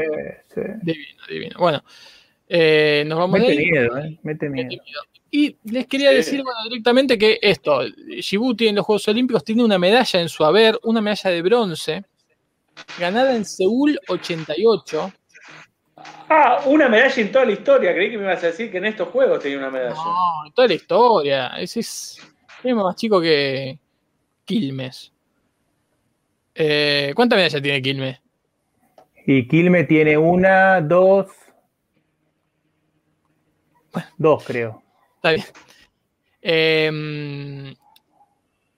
sí. 0.55 0.61
Divino, 0.83 1.23
divino. 1.29 1.57
Bueno, 1.59 1.83
eh, 2.49 3.03
nos 3.07 3.19
vamos 3.19 3.41
Mete 3.41 3.53
ahí. 3.53 3.67
miedo, 3.71 3.99
¿eh? 3.99 4.19
Mete 4.23 4.49
miedo. 4.49 4.69
Y 5.31 5.57
les 5.65 5.87
quería 5.87 6.11
decir 6.11 6.43
bueno, 6.43 6.59
directamente 6.65 7.19
que 7.19 7.39
esto, 7.43 7.83
Djibouti 7.85 8.69
en 8.69 8.77
los 8.77 8.87
Juegos 8.87 9.07
Olímpicos 9.09 9.45
tiene 9.45 9.63
una 9.65 9.79
medalla 9.79 10.21
en 10.21 10.29
su 10.29 10.45
haber, 10.45 10.79
una 10.85 11.01
medalla 11.03 11.31
de 11.31 11.43
bronce, 11.43 12.05
ganada 12.99 13.35
en 13.37 13.45
Seúl 13.45 13.99
88. 14.09 15.13
Ah, 16.31 16.63
una 16.67 16.89
medalla 16.89 17.21
en 17.23 17.33
toda 17.33 17.45
la 17.45 17.53
historia. 17.53 17.93
Creí 17.93 18.11
que 18.11 18.19
me 18.19 18.25
ibas 18.25 18.43
a 18.43 18.47
decir 18.49 18.71
que 18.71 18.79
en 18.79 18.87
estos 18.87 19.09
juegos 19.09 19.41
tenía 19.43 19.59
una 19.59 19.71
medalla. 19.71 19.95
No, 19.95 20.47
en 20.47 20.53
toda 20.53 20.69
la 20.69 20.75
historia. 20.75 21.47
Ese 21.59 21.81
es, 21.81 22.19
es 22.63 22.75
más 22.75 22.97
chico 22.97 23.21
que 23.21 23.79
Quilmes. 24.45 25.13
Eh, 26.61 27.13
¿Cuánta 27.15 27.37
medalla 27.37 27.63
tiene 27.63 27.81
Quilmes? 27.81 28.19
Y 29.27 29.47
Quilme 29.47 29.85
tiene 29.85 30.19
una, 30.19 30.81
dos. 30.81 31.27
Dos, 34.17 34.45
creo. 34.45 34.83
Está 35.17 35.31
bien. 35.33 35.45
Eh, 36.43 37.75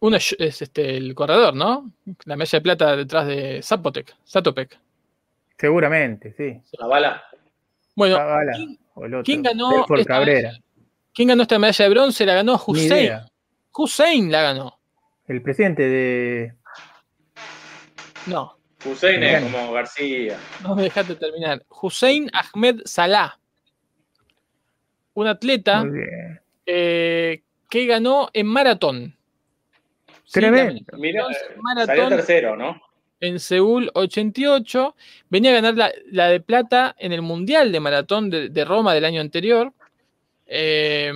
uno 0.01 0.17
es, 0.17 0.37
es, 0.39 0.63
este, 0.63 0.97
el 0.97 1.15
corredor, 1.15 1.55
¿no? 1.55 1.91
La 2.25 2.37
medalla 2.37 2.59
de 2.59 2.63
plata 2.63 2.97
detrás 2.97 3.27
de 3.27 3.61
Zapotec, 3.63 4.15
Zatopek. 4.27 4.79
Seguramente, 5.59 6.35
sí. 6.37 6.61
La 6.79 6.87
bala. 6.87 7.23
Bueno, 7.95 8.17
Zavala, 8.17 8.53
¿quién- 8.53 8.79
o 8.95 9.05
el 9.05 9.15
otro. 9.15 9.25
quién 9.25 9.43
ganó 9.43 9.85
esta 9.97 10.05
Cabrera. 10.05 10.53
¿quién 11.15 11.29
ganó 11.29 11.43
esta 11.43 11.59
medalla 11.59 11.85
de 11.85 11.91
bronce? 11.91 12.27
La 12.27 12.35
ganó 12.35 12.61
Hussein. 12.67 13.13
Hussein 13.75 14.31
la 14.33 14.43
ganó. 14.43 14.79
El 15.29 15.43
presidente 15.43 15.83
de. 15.89 16.55
No, 18.27 18.57
Hussein 18.85 19.23
es 19.23 19.43
como 19.43 19.73
García. 19.73 20.39
no 20.63 20.75
me 20.75 20.83
dejaste 20.85 21.15
terminar. 21.17 21.65
Hussein 21.83 22.31
Ahmed 22.33 22.81
Salah. 22.85 23.39
Un 25.15 25.27
atleta 25.27 25.85
eh, 26.67 27.43
que 27.69 27.87
ganó 27.87 28.31
en 28.33 28.47
maratón. 28.47 29.17
Sí, 30.25 30.41
Tremendo. 30.41 30.83
la- 30.93 30.99
Mira, 30.99 31.25
salió 31.25 31.63
maratón 31.63 32.09
tercero, 32.11 32.57
¿no? 32.57 32.81
en 33.23 33.39
Seúl 33.39 33.91
88. 33.95 34.95
Venía 35.29 35.51
a 35.51 35.55
ganar 35.55 35.75
la, 35.75 35.93
la 36.11 36.29
de 36.29 36.41
plata 36.41 36.95
en 36.99 37.13
el 37.13 37.21
Mundial 37.21 37.71
de 37.73 37.81
Maratón 37.81 38.31
de, 38.31 38.49
de 38.49 38.65
Roma 38.65 38.95
del 38.95 39.05
año 39.05 39.21
anterior. 39.21 39.75
Eh, 40.47 41.13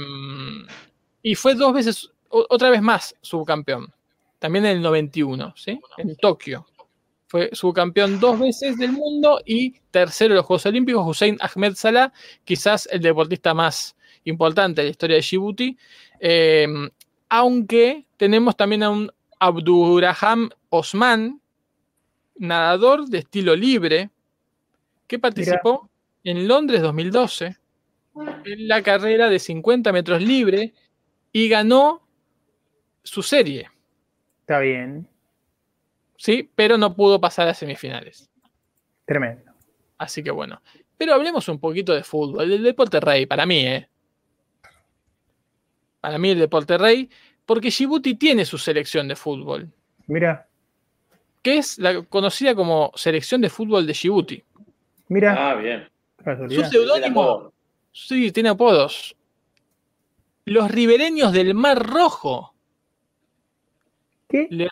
y 1.22 1.34
fue 1.34 1.54
dos 1.54 1.72
veces, 1.72 2.10
otra 2.28 2.68
vez 2.68 2.82
más, 2.82 3.14
subcampeón. 3.22 3.92
También 4.38 4.66
en 4.66 4.72
el 4.72 4.82
91, 4.82 5.54
¿sí? 5.56 5.80
En 5.96 6.14
Tokio. 6.16 6.66
Fue 7.34 7.50
subcampeón 7.50 8.20
dos 8.20 8.38
veces 8.38 8.78
del 8.78 8.92
mundo 8.92 9.40
y 9.44 9.72
tercero 9.90 10.34
de 10.34 10.36
los 10.36 10.46
Juegos 10.46 10.66
Olímpicos, 10.66 11.04
Hussein 11.04 11.36
Ahmed 11.40 11.74
Salah, 11.74 12.12
quizás 12.44 12.88
el 12.92 13.00
deportista 13.00 13.52
más 13.52 13.96
importante 14.22 14.80
de 14.80 14.84
la 14.86 14.90
historia 14.92 15.16
de 15.16 15.22
Djibouti. 15.22 15.76
Eh, 16.20 16.68
aunque 17.28 18.06
tenemos 18.16 18.56
también 18.56 18.84
a 18.84 18.90
un 18.90 19.10
Abdurraham 19.40 20.48
Osman, 20.68 21.40
nadador 22.36 23.06
de 23.06 23.18
estilo 23.18 23.56
libre, 23.56 24.10
que 25.08 25.18
participó 25.18 25.90
en 26.22 26.46
Londres 26.46 26.82
2012 26.82 27.56
en 28.44 28.68
la 28.68 28.80
carrera 28.80 29.28
de 29.28 29.40
50 29.40 29.92
metros 29.92 30.22
libre 30.22 30.72
y 31.32 31.48
ganó 31.48 32.00
su 33.02 33.24
serie, 33.24 33.70
Está 34.42 34.60
bien. 34.60 35.08
¿Sí? 36.16 36.50
Pero 36.54 36.78
no 36.78 36.94
pudo 36.94 37.20
pasar 37.20 37.48
a 37.48 37.54
semifinales. 37.54 38.30
Tremendo. 39.04 39.52
Así 39.98 40.22
que 40.22 40.30
bueno. 40.30 40.60
Pero 40.96 41.14
hablemos 41.14 41.48
un 41.48 41.58
poquito 41.58 41.92
de 41.94 42.02
fútbol, 42.04 42.48
del 42.48 42.62
deporte 42.62 43.00
rey, 43.00 43.26
para 43.26 43.46
mí, 43.46 43.66
¿eh? 43.66 43.88
Para 46.00 46.18
mí 46.18 46.30
el 46.30 46.38
deporte 46.38 46.76
rey, 46.78 47.08
porque 47.46 47.68
Djibouti 47.68 48.14
tiene 48.14 48.44
su 48.44 48.58
selección 48.58 49.08
de 49.08 49.16
fútbol, 49.16 49.70
Mira, 50.06 50.46
que 51.42 51.58
es 51.58 51.78
la 51.78 52.02
conocida 52.02 52.54
como 52.54 52.92
selección 52.94 53.40
de 53.40 53.50
fútbol 53.50 53.86
de 53.86 53.92
Djibouti. 53.92 54.42
mira. 55.08 55.50
Ah, 55.50 55.54
bien. 55.54 55.88
Su 56.48 56.64
seudónimo, 56.64 57.52
sí, 57.92 58.32
tiene 58.32 58.50
apodos. 58.50 59.14
Los 60.46 60.70
ribereños 60.70 61.32
del 61.32 61.54
Mar 61.54 61.86
Rojo. 61.86 62.53
¿Qué? 64.28 64.46
Le 64.50 64.68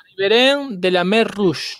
de 0.71 0.91
la 0.91 1.05
Mer 1.05 1.29
Rouge. 1.29 1.77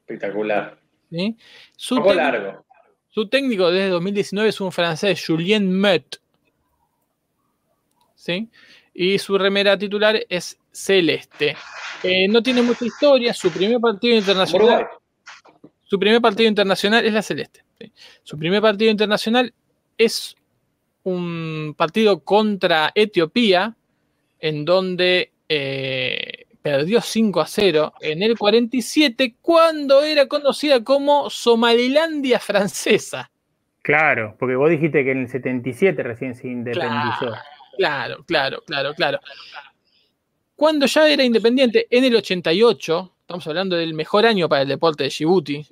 Espectacular. 0.00 0.78
¿sí? 1.10 1.16
Un 1.26 1.38
Su, 1.76 1.96
poco 1.96 2.10
técnico- 2.10 2.22
largo. 2.32 2.64
su 3.08 3.28
técnico 3.28 3.70
desde 3.70 3.88
2019 3.88 4.48
es 4.50 4.60
un 4.60 4.72
francés, 4.72 5.24
Julien 5.26 5.70
Met. 5.70 6.20
¿Sí? 8.14 8.48
Y 8.94 9.18
su 9.18 9.38
remera 9.38 9.78
titular 9.78 10.20
es 10.28 10.58
celeste. 10.72 11.56
Eh, 12.02 12.28
no 12.28 12.42
tiene 12.42 12.62
mucha 12.62 12.84
historia. 12.84 13.32
Su 13.32 13.50
primer 13.50 13.80
partido 13.80 14.16
internacional. 14.16 14.88
Su 15.84 15.98
primer 15.98 16.20
partido 16.20 16.48
internacional 16.48 17.04
es 17.04 17.12
la 17.12 17.22
Celeste. 17.22 17.64
¿sí? 17.78 17.92
Su 18.22 18.38
primer 18.38 18.60
partido 18.62 18.90
internacional 18.90 19.52
es 19.98 20.36
un 21.02 21.74
partido 21.76 22.20
contra 22.22 22.92
Etiopía, 22.94 23.74
en 24.38 24.64
donde 24.64 25.32
eh, 25.48 26.29
perdió 26.62 27.00
5 27.00 27.40
a 27.40 27.46
0 27.46 27.94
en 28.00 28.22
el 28.22 28.38
47, 28.38 29.36
cuando 29.40 30.02
era 30.02 30.26
conocida 30.26 30.82
como 30.84 31.30
Somalilandia 31.30 32.38
francesa. 32.38 33.30
Claro, 33.82 34.36
porque 34.38 34.56
vos 34.56 34.70
dijiste 34.70 35.02
que 35.04 35.12
en 35.12 35.22
el 35.22 35.28
77 35.28 36.02
recién 36.02 36.34
se 36.34 36.48
independizó. 36.48 37.32
Claro, 37.78 38.22
claro, 38.26 38.62
claro, 38.66 38.92
claro. 38.94 39.20
Cuando 40.54 40.84
ya 40.84 41.08
era 41.08 41.24
independiente, 41.24 41.86
en 41.90 42.04
el 42.04 42.14
88, 42.16 43.14
estamos 43.22 43.46
hablando 43.46 43.76
del 43.76 43.94
mejor 43.94 44.26
año 44.26 44.48
para 44.48 44.62
el 44.62 44.68
deporte 44.68 45.04
de 45.04 45.08
Djibouti, 45.08 45.66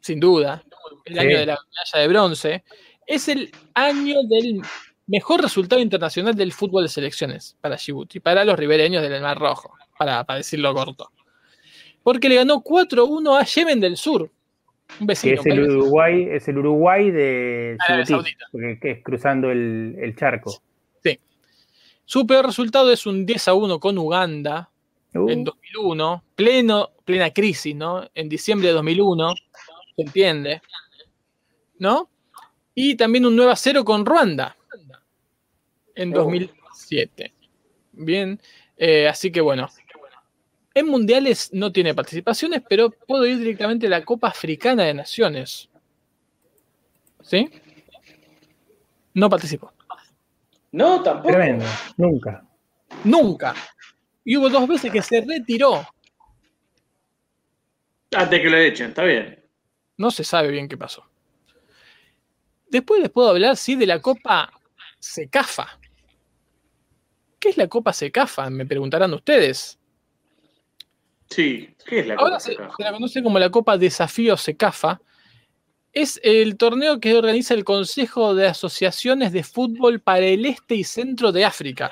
sin 0.00 0.20
duda, 0.20 0.62
el 1.04 1.14
Sí. 1.14 1.18
año 1.18 1.38
de 1.38 1.46
la 1.46 1.58
medalla 1.58 2.00
de 2.02 2.08
bronce, 2.08 2.64
es 3.06 3.26
el 3.28 3.50
año 3.74 4.22
del 4.28 4.62
mejor 5.06 5.42
resultado 5.42 5.80
internacional 5.80 6.34
del 6.34 6.52
fútbol 6.52 6.84
de 6.84 6.88
selecciones 6.88 7.56
para 7.60 7.76
Djibouti, 7.76 8.20
para 8.20 8.44
los 8.44 8.58
ribereños 8.58 9.02
del 9.02 9.20
Mar 9.22 9.38
Rojo, 9.38 9.74
para, 9.98 10.24
para 10.24 10.38
decirlo 10.38 10.72
corto. 10.74 11.10
Porque 12.02 12.28
le 12.28 12.36
ganó 12.36 12.62
4-1 12.62 13.40
a 13.40 13.44
Yemen 13.44 13.80
del 13.80 13.96
Sur, 13.96 14.22
un 14.22 15.06
Que 15.06 15.12
vecino. 15.12 15.40
es 15.40 15.46
el. 15.46 15.70
Uruguay, 15.70 16.28
es 16.30 16.48
el 16.48 16.58
Uruguay 16.58 17.10
de 17.10 17.76
Djibouti, 18.04 18.32
porque 18.50 18.78
que 18.80 18.90
es 18.92 19.02
cruzando 19.02 19.50
el, 19.50 19.96
el 19.98 20.16
charco. 20.16 20.62
Su 22.04 22.26
peor 22.26 22.44
resultado 22.44 22.90
es 22.92 23.06
un 23.06 23.24
10 23.24 23.48
a 23.48 23.54
1 23.54 23.80
con 23.80 23.96
Uganda 23.96 24.72
Uh, 25.14 25.28
en 25.28 25.44
2001, 25.44 26.24
pleno, 26.34 26.90
plena 27.04 27.30
crisis, 27.30 27.74
¿no? 27.74 28.08
En 28.14 28.28
diciembre 28.28 28.68
de 28.68 28.74
2001, 28.74 29.34
se 29.96 30.02
entiende, 30.02 30.62
¿no? 31.78 32.08
Y 32.74 32.96
también 32.96 33.26
un 33.26 33.36
9 33.36 33.52
a 33.52 33.56
0 33.56 33.84
con 33.84 34.06
Ruanda 34.06 34.56
en 35.94 36.12
Oh. 36.14 36.24
2007. 36.24 37.32
Bien, 37.92 38.40
eh, 38.76 39.08
así 39.08 39.30
que 39.30 39.40
bueno. 39.40 39.68
En 40.74 40.86
mundiales 40.86 41.50
no 41.52 41.70
tiene 41.70 41.94
participaciones, 41.94 42.62
pero 42.66 42.90
puedo 42.90 43.26
ir 43.26 43.38
directamente 43.38 43.86
a 43.86 43.90
la 43.90 44.04
Copa 44.04 44.28
Africana 44.28 44.84
de 44.84 44.94
Naciones. 44.94 45.68
¿Sí? 47.22 47.50
No 49.12 49.28
participó. 49.28 49.70
No, 50.70 51.02
tampoco. 51.02 51.28
tremendo, 51.34 51.66
nunca. 51.98 52.42
Nunca. 53.04 53.54
Y 54.24 54.36
hubo 54.38 54.48
dos 54.48 54.66
veces 54.66 54.90
que 54.90 55.02
se 55.02 55.20
retiró. 55.20 55.86
Antes 58.14 58.40
que 58.40 58.48
lo 58.50 58.56
echen, 58.56 58.88
está 58.88 59.04
bien. 59.04 59.42
No 59.98 60.10
se 60.10 60.24
sabe 60.24 60.48
bien 60.48 60.68
qué 60.68 60.78
pasó. 60.78 61.04
Después 62.70 63.02
les 63.02 63.10
puedo 63.10 63.28
hablar, 63.28 63.58
sí, 63.58 63.76
de 63.76 63.86
la 63.86 64.00
Copa 64.00 64.50
Secafa. 64.98 65.78
¿Qué 67.42 67.48
es 67.48 67.56
la 67.56 67.66
Copa 67.66 67.92
Secafa? 67.92 68.48
Me 68.50 68.64
preguntarán 68.64 69.12
ustedes. 69.14 69.76
Sí, 71.28 71.74
¿qué 71.84 71.98
es 71.98 72.06
la 72.06 72.14
Ahora 72.14 72.36
Copa 72.36 72.40
se, 72.40 72.52
Secafa? 72.52 72.74
se 72.76 72.82
la 72.84 72.92
conoce 72.92 73.22
como 73.24 73.38
la 73.40 73.50
Copa 73.50 73.76
Desafío 73.76 74.36
Secafa. 74.36 75.00
Es 75.92 76.20
el 76.22 76.56
torneo 76.56 77.00
que 77.00 77.16
organiza 77.16 77.54
el 77.54 77.64
Consejo 77.64 78.36
de 78.36 78.46
Asociaciones 78.46 79.32
de 79.32 79.42
Fútbol 79.42 79.98
para 79.98 80.20
el 80.24 80.46
Este 80.46 80.76
y 80.76 80.84
Centro 80.84 81.32
de 81.32 81.44
África. 81.44 81.90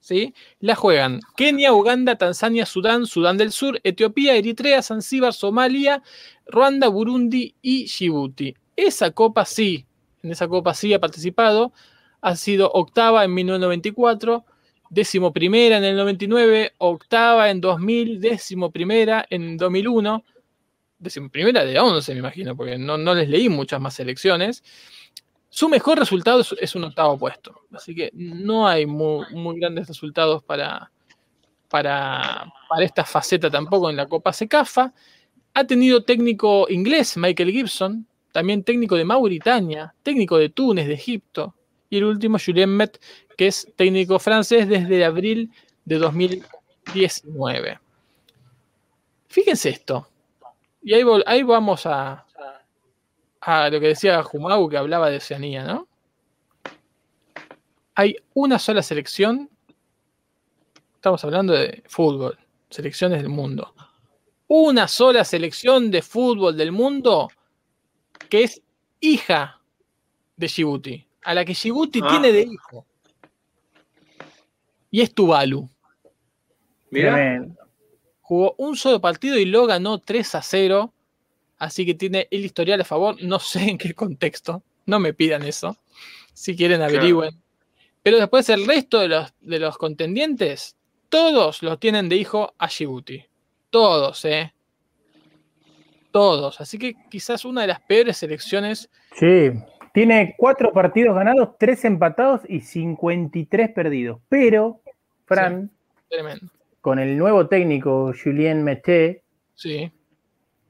¿Sí? 0.00 0.32
La 0.60 0.76
juegan 0.76 1.20
Kenia, 1.36 1.74
Uganda, 1.74 2.16
Tanzania, 2.16 2.64
Sudán, 2.64 3.04
Sudán 3.04 3.36
del 3.36 3.52
Sur, 3.52 3.80
Etiopía, 3.84 4.34
Eritrea, 4.34 4.80
Zanzíbar, 4.80 5.34
Somalia, 5.34 6.02
Ruanda, 6.46 6.88
Burundi 6.88 7.54
y 7.60 7.84
Djibouti. 7.84 8.54
Esa 8.76 9.10
copa 9.10 9.44
sí, 9.44 9.84
en 10.22 10.30
esa 10.30 10.48
copa 10.48 10.72
sí 10.72 10.94
ha 10.94 11.00
participado. 11.00 11.74
Ha 12.26 12.34
sido 12.34 12.68
octava 12.72 13.22
en 13.22 13.32
1994, 13.34 14.44
décimo 14.90 15.32
primera 15.32 15.76
en 15.76 15.84
el 15.84 15.96
99, 15.96 16.72
octava 16.78 17.50
en 17.50 17.60
2000, 17.60 18.20
décimo 18.20 18.72
primera 18.72 19.24
en 19.30 19.56
2001, 19.56 20.24
décimo 20.98 21.30
primera 21.30 21.64
de 21.64 21.78
11 21.78 22.14
me 22.14 22.18
imagino, 22.18 22.56
porque 22.56 22.78
no, 22.78 22.98
no 22.98 23.14
les 23.14 23.28
leí 23.28 23.48
muchas 23.48 23.80
más 23.80 23.94
selecciones. 23.94 24.64
Su 25.50 25.68
mejor 25.68 26.00
resultado 26.00 26.42
es, 26.60 26.74
un 26.74 26.82
octavo 26.82 27.16
puesto, 27.16 27.60
así 27.72 27.94
que 27.94 28.10
no 28.12 28.66
hay 28.66 28.86
muy, 28.86 29.24
muy 29.30 29.60
grandes 29.60 29.86
resultados 29.86 30.42
para, 30.42 30.90
para, 31.68 32.52
para 32.68 32.84
esta 32.84 33.04
faceta 33.04 33.48
tampoco 33.52 33.88
en 33.88 33.94
la 33.94 34.08
Copa 34.08 34.32
Secafa. 34.32 34.92
Ha 35.54 35.64
tenido 35.64 36.02
técnico 36.02 36.66
inglés, 36.70 37.16
Michael 37.16 37.52
Gibson, 37.52 38.04
también 38.32 38.64
técnico 38.64 38.96
de 38.96 39.04
Mauritania, 39.04 39.94
técnico 40.02 40.38
de 40.38 40.48
Túnez, 40.48 40.88
de 40.88 40.94
Egipto, 40.94 41.54
y 41.90 41.98
el 41.98 42.04
último, 42.04 42.38
Julien 42.44 42.70
Met, 42.70 43.00
que 43.36 43.48
es 43.48 43.68
técnico 43.76 44.18
francés 44.18 44.68
desde 44.68 45.04
abril 45.04 45.52
de 45.84 45.98
2019. 45.98 47.78
Fíjense 49.28 49.68
esto. 49.70 50.08
Y 50.82 50.94
ahí, 50.94 51.02
ahí 51.26 51.42
vamos 51.42 51.86
a, 51.86 52.26
a 53.40 53.70
lo 53.70 53.80
que 53.80 53.88
decía 53.88 54.22
Jumau, 54.22 54.68
que 54.68 54.76
hablaba 54.76 55.10
de 55.10 55.18
Oceanía, 55.18 55.64
¿no? 55.64 55.88
Hay 57.94 58.16
una 58.34 58.58
sola 58.58 58.82
selección. 58.82 59.48
Estamos 60.94 61.24
hablando 61.24 61.52
de 61.54 61.82
fútbol, 61.86 62.38
selecciones 62.68 63.22
del 63.22 63.30
mundo. 63.30 63.74
Una 64.48 64.86
sola 64.86 65.24
selección 65.24 65.90
de 65.90 66.02
fútbol 66.02 66.56
del 66.56 66.72
mundo 66.72 67.28
que 68.28 68.44
es 68.44 68.62
hija 69.00 69.60
de 70.36 70.46
Djibouti, 70.46 71.05
a 71.26 71.34
la 71.34 71.44
que 71.44 71.52
Djibouti 71.52 72.00
Ah. 72.02 72.08
tiene 72.08 72.32
de 72.32 72.42
hijo. 72.42 72.86
Y 74.90 75.00
es 75.02 75.12
Tuvalu. 75.12 75.68
Mirá. 76.90 77.44
Jugó 78.22 78.54
un 78.58 78.76
solo 78.76 79.00
partido 79.00 79.36
y 79.38 79.44
lo 79.44 79.66
ganó 79.66 79.98
3 79.98 80.34
a 80.36 80.42
0. 80.42 80.92
Así 81.58 81.84
que 81.86 81.94
tiene 81.94 82.28
el 82.30 82.44
historial 82.44 82.80
a 82.80 82.84
favor. 82.84 83.16
No 83.22 83.38
sé 83.38 83.62
en 83.70 83.78
qué 83.78 83.94
contexto. 83.94 84.62
No 84.86 84.98
me 85.00 85.12
pidan 85.14 85.42
eso. 85.42 85.76
Si 86.32 86.56
quieren, 86.56 86.78
Claro. 86.78 86.96
averigüen. 86.96 87.42
Pero 88.02 88.18
después 88.18 88.48
el 88.48 88.66
resto 88.66 89.00
de 89.00 89.08
los, 89.08 89.34
de 89.40 89.58
los 89.58 89.78
contendientes, 89.78 90.76
todos 91.08 91.62
los 91.62 91.80
tienen 91.80 92.08
de 92.08 92.16
hijo 92.16 92.54
a 92.58 92.68
Djibouti. 92.68 93.24
Todos, 93.70 94.24
¿eh? 94.24 94.52
Todos. 96.12 96.60
Así 96.60 96.78
que 96.78 96.94
quizás 97.10 97.44
una 97.44 97.62
de 97.62 97.66
las 97.68 97.80
peores 97.80 98.16
selecciones. 98.16 98.88
Sí, 99.18 99.50
tiene 99.96 100.34
cuatro 100.36 100.74
partidos 100.74 101.14
ganados, 101.16 101.56
tres 101.58 101.82
empatados 101.86 102.42
y 102.46 102.60
53 102.60 103.70
perdidos. 103.70 104.20
Pero, 104.28 104.82
Fran, 105.24 105.70
con 106.82 106.98
el 106.98 107.16
nuevo 107.16 107.48
técnico 107.48 108.12
Julien 108.12 108.62
Meté, 108.62 109.22
Sí. 109.54 109.90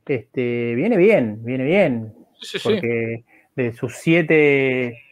este, 0.07 0.77
viene 0.77 0.97
bien, 0.97 1.45
viene 1.45 1.65
bien. 1.65 2.15
Sí, 2.41 2.47
sí, 2.47 2.59
sí. 2.61 2.69
Porque 2.69 3.25
de 3.57 3.73
sus 3.73 3.97
siete, 3.97 5.03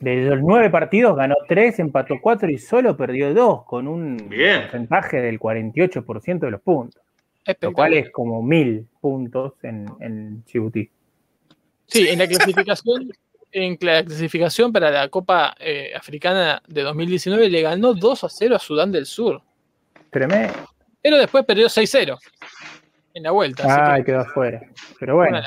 de 0.00 0.16
los 0.16 0.40
nueve 0.42 0.68
partidos 0.68 1.16
ganó 1.16 1.34
tres, 1.48 1.78
empató 1.78 2.16
cuatro 2.20 2.50
y 2.50 2.58
solo 2.58 2.94
perdió 2.94 3.32
dos, 3.32 3.64
con 3.64 3.88
un 3.88 4.18
Bien. 4.28 4.64
porcentaje 4.64 5.22
del 5.22 5.40
48% 5.40 6.40
de 6.40 6.50
los 6.50 6.60
puntos. 6.60 7.00
Lo 7.62 7.72
cual 7.72 7.94
es 7.94 8.10
como 8.10 8.42
mil 8.42 8.86
puntos 9.00 9.54
en, 9.62 9.86
en. 10.00 10.44
Sí, 11.86 12.06
en 12.06 12.18
la 12.18 12.28
clasificación, 12.28 13.10
en 13.52 13.78
la 13.80 14.04
clasificación 14.04 14.72
para 14.72 14.90
la 14.90 15.08
Copa 15.08 15.54
eh, 15.58 15.92
Africana 15.94 16.62
de 16.66 16.82
2019 16.82 17.48
le 17.48 17.62
ganó 17.62 17.94
2 17.94 18.24
a 18.24 18.28
0 18.28 18.56
a 18.56 18.58
Sudán 18.58 18.92
del 18.92 19.06
Sur. 19.06 19.42
Tremendo. 20.10 20.54
Pero 21.02 21.16
después 21.18 21.44
perdió 21.44 21.66
6-0 21.66 22.18
en 23.14 23.22
la 23.22 23.30
vuelta. 23.30 23.92
Ay, 23.92 24.02
que 24.02 24.06
quedó 24.06 24.20
afuera. 24.20 24.60
Pero 24.98 25.16
bueno. 25.16 25.40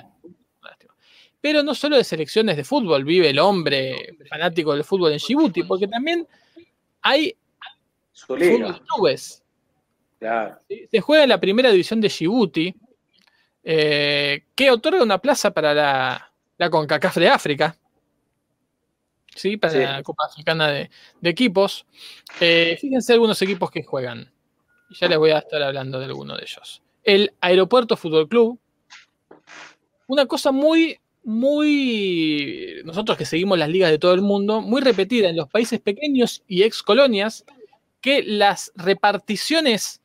Pero 1.39 1.61
no 1.61 1.75
solo 1.75 1.97
de 1.97 2.03
selecciones 2.03 2.55
de 2.55 2.63
fútbol 2.63 3.03
vive 3.03 3.29
el 3.29 3.39
hombre 3.39 4.15
fanático 4.29 4.73
del 4.73 4.85
fútbol 4.85 5.11
en 5.11 5.17
Djibouti, 5.17 5.63
porque 5.63 5.87
también 5.87 6.25
hay 7.01 7.35
su. 8.13 8.37
Se 10.89 11.01
juega 11.01 11.23
en 11.23 11.29
la 11.29 11.39
primera 11.39 11.69
división 11.69 11.99
de 11.99 12.07
Djibouti, 12.07 12.73
eh, 13.61 14.43
que 14.55 14.71
otorga 14.71 15.03
una 15.03 15.17
plaza 15.17 15.51
para 15.51 15.73
la, 15.73 16.31
la 16.57 16.69
CONCACAF 16.69 17.17
de 17.17 17.27
África. 17.27 17.75
¿Sí? 19.35 19.57
Para 19.57 19.73
Sí. 19.73 19.79
la 19.79 20.03
Copa 20.03 20.25
Africana 20.25 20.67
de, 20.69 20.89
de 21.21 21.29
equipos. 21.29 21.85
Eh, 22.39 22.77
fíjense 22.79 23.13
algunos 23.13 23.41
equipos 23.41 23.71
que 23.71 23.83
juegan. 23.83 24.31
Ya 24.99 25.07
les 25.07 25.17
voy 25.17 25.31
a 25.31 25.39
estar 25.39 25.61
hablando 25.63 25.99
de 25.99 26.05
alguno 26.05 26.35
de 26.37 26.43
ellos. 26.43 26.81
El 27.03 27.33
Aeropuerto 27.41 27.97
Fútbol 27.97 28.27
Club. 28.29 28.59
Una 30.07 30.25
cosa 30.27 30.51
muy, 30.51 30.99
muy. 31.23 32.81
Nosotros 32.85 33.17
que 33.17 33.25
seguimos 33.25 33.57
las 33.57 33.69
ligas 33.69 33.89
de 33.89 33.97
todo 33.99 34.13
el 34.13 34.21
mundo, 34.21 34.61
muy 34.61 34.81
repetida 34.81 35.29
en 35.29 35.35
los 35.37 35.49
países 35.49 35.79
pequeños 35.79 36.43
y 36.47 36.63
ex 36.63 36.83
colonias, 36.83 37.45
que 38.01 38.21
las 38.23 38.71
reparticiones 38.75 40.01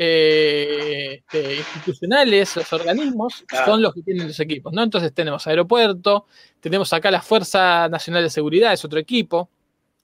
eh, 0.00 1.22
este, 1.26 1.56
institucionales, 1.56 2.54
los 2.54 2.72
organismos, 2.72 3.42
Claro. 3.48 3.66
son 3.66 3.82
los 3.82 3.92
que 3.94 4.02
tienen 4.02 4.28
los 4.28 4.38
equipos, 4.38 4.72
¿no? 4.72 4.84
Entonces 4.84 5.12
tenemos 5.12 5.44
aeropuerto, 5.48 6.26
tenemos 6.60 6.92
acá 6.92 7.10
la 7.10 7.20
Fuerza 7.20 7.88
Nacional 7.88 8.22
de 8.22 8.30
Seguridad, 8.30 8.72
es 8.72 8.84
otro 8.84 9.00
equipo, 9.00 9.50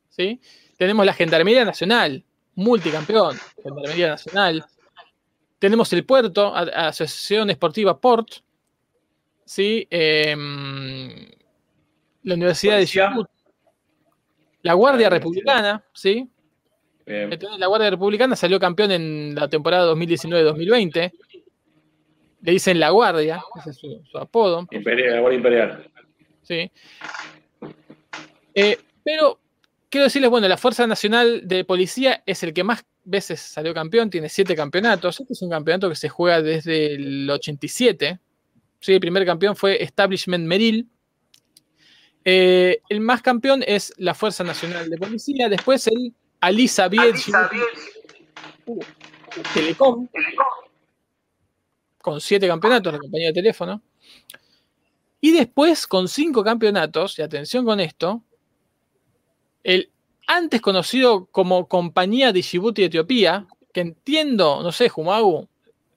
¿sí? 0.08 0.40
Tenemos 0.76 1.06
la 1.06 1.14
Gendarmería 1.14 1.64
Nacional, 1.64 2.24
multicampeón, 2.56 3.38
Gendarmería 3.62 4.08
Nacional. 4.08 4.64
Tenemos 5.60 5.92
el 5.92 6.04
puerto, 6.04 6.52
Asociación 6.54 7.50
Esportiva 7.50 8.00
Port, 8.00 8.28
¿sí? 9.44 9.86
Em, 9.90 11.08
la 12.24 12.34
Universidad 12.34 12.74
Policía. 12.78 13.02
de 13.04 13.10
Chubut, 13.12 13.28
la 14.62 14.72
Guardia 14.74 15.08
Republicana, 15.08 15.84
¿sí? 15.92 16.28
Bien. 17.06 17.32
Entonces, 17.32 17.58
la 17.58 17.66
Guardia 17.66 17.90
Republicana 17.90 18.36
salió 18.36 18.58
campeón 18.58 18.90
en 18.92 19.34
la 19.34 19.48
temporada 19.48 19.92
2019-2020. 19.92 21.12
Le 22.42 22.52
dicen 22.52 22.78
la 22.78 22.90
Guardia, 22.90 23.42
ese 23.58 23.70
es 23.70 23.76
su, 23.76 24.02
su 24.04 24.18
apodo. 24.18 24.66
Imperial, 24.70 25.14
la 25.14 25.20
Guardia 25.20 25.36
Imperial. 25.36 25.90
¿sí? 26.42 26.70
Eh, 28.54 28.78
pero 29.02 29.40
quiero 29.88 30.04
decirles, 30.04 30.30
bueno, 30.30 30.48
la 30.48 30.56
Fuerza 30.56 30.86
Nacional 30.86 31.42
de 31.46 31.64
Policía 31.64 32.22
es 32.26 32.42
el 32.42 32.52
que 32.52 32.64
más 32.64 32.84
veces 33.04 33.40
salió 33.40 33.74
campeón, 33.74 34.10
tiene 34.10 34.28
siete 34.28 34.54
campeonatos. 34.54 35.20
Este 35.20 35.32
es 35.32 35.42
un 35.42 35.50
campeonato 35.50 35.88
que 35.88 35.96
se 35.96 36.08
juega 36.08 36.40
desde 36.40 36.94
el 36.94 37.28
87. 37.28 38.18
¿sí? 38.80 38.92
El 38.92 39.00
primer 39.00 39.26
campeón 39.26 39.56
fue 39.56 39.82
Establishment 39.82 40.46
Meril. 40.46 40.88
Eh, 42.24 42.80
el 42.88 43.00
más 43.00 43.20
campeón 43.20 43.62
es 43.66 43.92
la 43.98 44.14
Fuerza 44.14 44.44
Nacional 44.44 44.88
de 44.88 44.96
Policía, 44.96 45.50
después 45.50 45.86
el 45.88 46.14
Alisa 46.44 46.88
Biel 46.88 47.14
Telecom, 49.54 50.08
con 52.02 52.20
siete 52.20 52.46
campeonatos, 52.46 52.92
la 52.92 52.98
compañía 52.98 53.28
de 53.28 53.32
teléfono. 53.32 53.80
Y 55.22 55.32
después, 55.32 55.86
con 55.86 56.06
cinco 56.06 56.44
campeonatos, 56.44 57.18
y 57.18 57.22
atención 57.22 57.64
con 57.64 57.80
esto, 57.80 58.22
el 59.62 59.90
antes 60.26 60.60
conocido 60.60 61.24
como 61.26 61.66
Compañía 61.66 62.30
de 62.30 62.40
Djibouti 62.40 62.84
Etiopía, 62.84 63.46
que 63.72 63.80
entiendo, 63.80 64.62
no 64.62 64.70
sé, 64.70 64.90
Jumagu, 64.90 65.48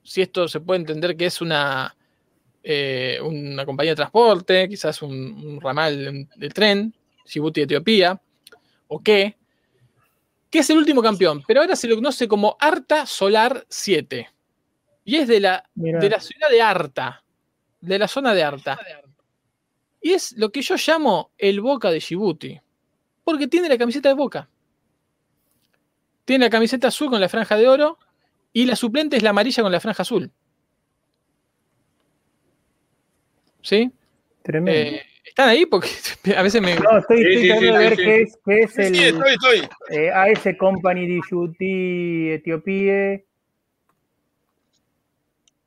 si 0.02 0.22
esto 0.22 0.48
se 0.48 0.60
puede 0.60 0.80
entender 0.80 1.14
que 1.18 1.26
es 1.26 1.42
una, 1.42 1.94
eh, 2.62 3.18
una 3.22 3.66
compañía 3.66 3.92
de 3.92 3.96
transporte, 3.96 4.66
quizás 4.66 5.02
un, 5.02 5.12
un 5.12 5.60
ramal 5.60 6.26
de 6.34 6.48
tren, 6.48 6.94
Djibouti 7.26 7.62
Etiopía, 7.62 8.18
o 8.86 9.02
qué, 9.02 9.37
que 10.50 10.60
es 10.60 10.70
el 10.70 10.78
último 10.78 11.02
campeón, 11.02 11.42
pero 11.46 11.60
ahora 11.60 11.76
se 11.76 11.88
lo 11.88 11.94
conoce 11.94 12.26
como 12.26 12.56
Arta 12.58 13.06
Solar 13.06 13.66
7. 13.68 14.28
Y 15.04 15.16
es 15.16 15.28
de 15.28 15.40
la, 15.40 15.68
Mirá. 15.74 16.00
de 16.00 16.10
la 16.10 16.20
ciudad 16.20 16.48
de 16.50 16.62
Arta, 16.62 17.24
de 17.80 17.98
la 17.98 18.08
zona 18.08 18.34
de 18.34 18.42
Arta. 18.42 18.78
Y 20.00 20.12
es 20.12 20.32
lo 20.36 20.50
que 20.50 20.62
yo 20.62 20.76
llamo 20.76 21.32
el 21.38 21.60
Boca 21.60 21.90
de 21.90 21.98
Djibouti, 21.98 22.60
porque 23.24 23.48
tiene 23.48 23.68
la 23.68 23.78
camiseta 23.78 24.08
de 24.08 24.14
Boca. 24.14 24.48
Tiene 26.24 26.44
la 26.44 26.50
camiseta 26.50 26.88
azul 26.88 27.10
con 27.10 27.20
la 27.20 27.28
franja 27.28 27.56
de 27.56 27.68
oro 27.68 27.98
y 28.52 28.66
la 28.66 28.76
suplente 28.76 29.16
es 29.16 29.22
la 29.22 29.30
amarilla 29.30 29.62
con 29.62 29.72
la 29.72 29.80
franja 29.80 30.02
azul. 30.02 30.30
¿Sí? 33.62 33.90
Tremendo. 34.42 34.80
Eh, 34.80 35.06
¿Están 35.38 35.50
ahí? 35.50 35.66
Porque 35.66 35.88
a 36.36 36.42
veces 36.42 36.60
me... 36.60 36.74
no, 36.74 36.98
estoy, 36.98 37.18
Sí, 37.18 37.26
estoy 37.28 37.42
sí, 37.42 37.46
tratando 37.46 37.72
sí, 37.72 37.78
de 37.78 37.84
ver 37.84 37.96
sí, 37.96 38.02
qué 38.02 38.22
es, 38.22 38.38
qué 38.44 38.58
es 38.58 38.72
Sí, 38.72 38.82
el 38.82 38.94
sí, 38.96 39.04
estoy, 39.04 39.30
estoy. 39.30 39.68
eh, 39.96 40.10
AS 40.10 40.56
Company 40.58 41.06
de 41.06 41.14
Djibouti, 41.14 42.30
Etiopía. 42.32 43.20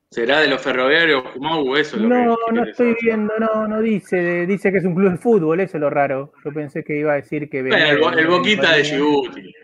¿Será 0.10 0.42
de 0.42 0.50
los 0.50 0.62
ferroviarios 0.62 1.24
Kumagu 1.32 1.78
eso? 1.78 1.96
es 1.96 2.02
lo 2.02 2.10
No, 2.10 2.36
que- 2.50 2.54
no 2.54 2.64
estoy 2.66 2.98
viendo, 3.02 3.34
no, 3.40 3.66
no 3.66 3.80
dice, 3.80 4.46
dice 4.46 4.74
que 4.74 4.80
es 4.80 4.84
un 4.84 4.94
club 4.94 5.12
de 5.12 5.18
fútbol, 5.18 5.62
eso 5.62 5.78
es 5.78 5.82
lo 5.82 5.90
raro. 5.90 6.34
Yo 6.44 6.52
pensé 6.54 6.84
que 6.84 6.98
iba 6.98 7.14
a 7.14 7.16
decir 7.16 7.50
que 7.50 7.64
Bueno, 7.64 7.86
el, 7.92 7.98
bo- 7.98 8.12
el 8.12 8.28
Boquita 8.28 8.74
de 8.74 8.84
Djibouti. 8.84 9.56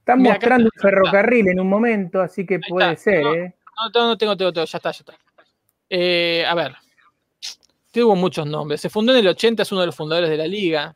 Están 0.00 0.22
Mira, 0.22 0.32
mostrando 0.34 0.64
un 0.74 0.80
ferrocarril 0.82 1.48
en 1.50 1.60
un 1.60 1.68
momento, 1.68 2.20
así 2.20 2.44
que 2.44 2.58
puede 2.58 2.94
está, 2.94 3.00
ser, 3.12 3.22
no. 3.22 3.32
¿eh? 3.32 3.54
No, 3.94 4.00
no, 4.00 4.06
no 4.08 4.18
tengo, 4.18 4.36
tengo, 4.36 4.52
tengo, 4.52 4.66
ya 4.66 4.76
está, 4.78 4.90
ya 4.90 4.98
está. 4.98 5.14
Eh, 5.88 6.44
a 6.44 6.54
ver, 6.56 6.72
tuvo 8.00 8.14
muchos 8.16 8.46
nombres. 8.46 8.80
Se 8.80 8.90
fundó 8.90 9.12
en 9.12 9.18
el 9.20 9.28
80, 9.28 9.62
es 9.62 9.72
uno 9.72 9.80
de 9.80 9.86
los 9.86 9.96
fundadores 9.96 10.28
de 10.30 10.36
la 10.36 10.46
liga, 10.46 10.94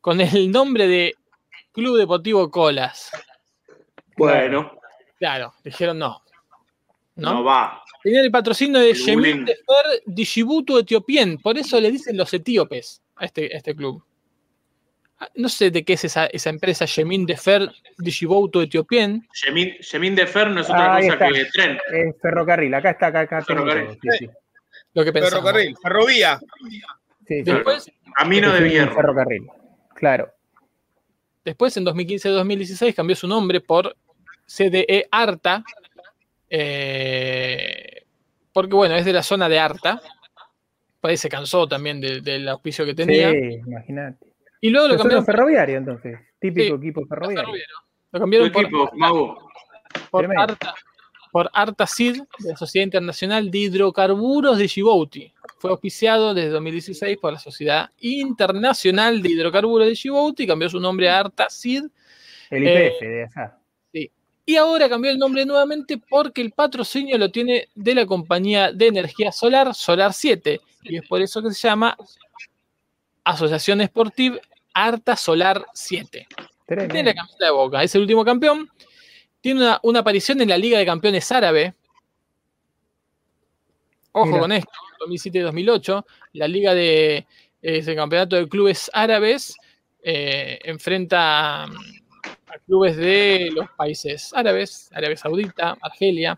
con 0.00 0.20
el 0.20 0.50
nombre 0.50 0.86
de 0.86 1.14
Club 1.72 1.96
Deportivo 1.98 2.50
Colas. 2.50 3.10
Bueno, 4.16 4.72
Claro, 5.18 5.52
dijeron 5.64 5.98
no. 5.98 6.22
no, 7.16 7.34
¿No? 7.34 7.44
va. 7.44 7.82
Tenía 8.02 8.22
el 8.22 8.30
patrocinio 8.30 8.80
de 8.80 8.92
bullying. 9.14 9.44
Defer 9.44 10.02
Djibouti 10.06 10.78
Etiopien, 10.78 11.36
por 11.38 11.58
eso 11.58 11.78
le 11.80 11.90
dicen 11.90 12.16
los 12.16 12.32
etíopes 12.32 13.02
a 13.16 13.26
este, 13.26 13.54
a 13.54 13.58
este 13.58 13.74
club. 13.74 14.02
Ah, 15.18 15.28
No 15.34 15.50
sé 15.50 15.70
de 15.70 15.84
qué 15.84 15.92
es 15.94 16.04
esa, 16.04 16.26
esa 16.26 16.48
empresa, 16.48 16.86
Yemin 16.86 17.26
Defer 17.26 17.70
Djibouti 17.98 18.60
Etiopien. 18.60 19.26
Yemin, 19.44 19.74
Yemin 19.92 20.14
de 20.14 20.26
Fer 20.26 20.50
no 20.50 20.60
es 20.62 20.70
otra 20.70 20.96
cosa 20.96 21.12
está. 21.12 21.28
que 21.28 21.44
tren. 21.46 21.78
Es 21.92 22.14
ferrocarril, 22.22 22.74
acá 22.74 22.90
está, 22.90 23.06
acá, 23.08 23.20
acá 23.20 23.42
tengo 23.46 23.60
Ferrocarril. 23.64 23.98
todo, 23.98 24.12
sí, 24.12 24.26
sí. 24.26 24.30
Lo 24.94 25.04
que 25.04 25.12
pensamos. 25.12 25.42
Ferrocarril, 25.44 25.76
ferrovía. 25.82 26.38
Sí, 27.26 27.36
sí. 27.36 27.42
Después, 27.42 27.90
Camino 28.16 28.52
de 28.52 28.68
Hierro. 28.70 28.94
Ferrocarril, 28.94 29.46
claro. 29.94 30.32
Después, 31.44 31.76
en 31.76 31.84
2015-2016, 31.86 32.94
cambió 32.94 33.14
su 33.16 33.26
nombre 33.28 33.60
por 33.60 33.96
CDE 34.46 35.06
Arta, 35.10 35.62
eh, 36.48 38.04
porque 38.52 38.74
bueno, 38.74 38.96
es 38.96 39.04
de 39.04 39.12
la 39.12 39.22
zona 39.22 39.48
de 39.48 39.58
Arta. 39.58 40.00
Parece 41.00 41.22
se 41.22 41.28
cansó 41.30 41.66
también 41.66 42.00
de- 42.00 42.20
del 42.20 42.46
auspicio 42.48 42.84
que 42.84 42.94
tenía. 42.94 43.30
Sí, 43.30 43.60
imagínate. 43.66 44.26
Y 44.60 44.68
luego 44.70 44.88
lo 44.88 44.96
cambiaron 44.98 45.24
los 45.24 45.26
ferroviarios, 45.26 45.78
entonces. 45.78 46.18
Típico 46.38 46.74
Sí, 46.76 46.80
equipo 46.82 47.00
por 47.06 47.08
ferroviario. 47.08 47.40
ferroviario. 47.44 47.74
Lo 48.12 48.18
¿Tu 48.18 48.22
cambiaron 48.22 48.52
por, 48.52 48.62
equipo, 48.64 48.90
por. 50.10 50.36
Arta, 50.38 50.74
por 51.32 51.50
Arta 51.52 51.86
SID, 51.86 52.22
de 52.38 52.50
la 52.50 52.56
Sociedad 52.56 52.84
Internacional 52.84 53.50
de 53.50 53.58
Hidrocarburos 53.58 54.58
de 54.58 54.64
Djibouti. 54.64 55.32
Fue 55.58 55.70
auspiciado 55.70 56.34
desde 56.34 56.50
2016 56.50 57.18
por 57.18 57.32
la 57.32 57.38
Sociedad 57.38 57.90
Internacional 58.00 59.22
de 59.22 59.28
Hidrocarburos 59.30 59.86
de 59.86 59.92
Djibouti, 59.94 60.46
cambió 60.46 60.68
su 60.68 60.80
nombre 60.80 61.08
a 61.08 61.20
Arta 61.20 61.48
SID 61.50 61.84
El 62.50 62.66
Eh, 62.66 62.86
IPF 62.88 63.00
de 63.00 63.24
allá. 63.24 63.56
Y 64.46 64.56
ahora 64.56 64.88
cambió 64.88 65.12
el 65.12 65.18
nombre 65.18 65.44
nuevamente 65.46 65.96
porque 66.10 66.40
el 66.40 66.50
patrocinio 66.50 67.16
lo 67.18 67.30
tiene 67.30 67.68
de 67.76 67.94
la 67.94 68.04
compañía 68.04 68.72
de 68.72 68.88
energía 68.88 69.30
solar, 69.30 69.72
Solar 69.76 70.12
7. 70.12 70.60
Y 70.82 70.96
es 70.96 71.06
por 71.06 71.22
eso 71.22 71.40
que 71.40 71.52
se 71.52 71.68
llama 71.68 71.96
Asociación 73.22 73.80
Esportiva 73.80 74.38
Arta 74.74 75.14
Solar 75.16 75.64
7. 75.72 76.26
Tiene 76.66 76.82
la 76.82 76.88
Tremendo. 76.88 77.14
camiseta 77.14 77.44
de 77.44 77.50
boca, 77.52 77.82
es 77.84 77.94
el 77.94 78.00
último 78.02 78.24
campeón. 78.24 78.68
Tiene 79.40 79.60
una, 79.60 79.80
una 79.82 80.00
aparición 80.00 80.40
en 80.40 80.48
la 80.48 80.58
Liga 80.58 80.78
de 80.78 80.86
Campeones 80.86 81.30
Árabe. 81.32 81.74
Ojo 84.12 84.26
Mira. 84.26 84.40
con 84.40 84.52
esto, 84.52 84.70
2007-2008. 85.06 86.04
La 86.34 86.48
Liga 86.48 86.74
de 86.74 87.26
ese 87.62 87.94
campeonato 87.94 88.36
de 88.36 88.48
clubes 88.48 88.90
árabes 88.92 89.56
eh, 90.02 90.58
enfrenta 90.64 91.66
mm, 91.66 92.50
a 92.52 92.58
clubes 92.66 92.96
de 92.96 93.50
los 93.52 93.70
países 93.72 94.32
árabes, 94.34 94.90
Arabia 94.92 95.16
Saudita, 95.16 95.76
Argelia, 95.80 96.36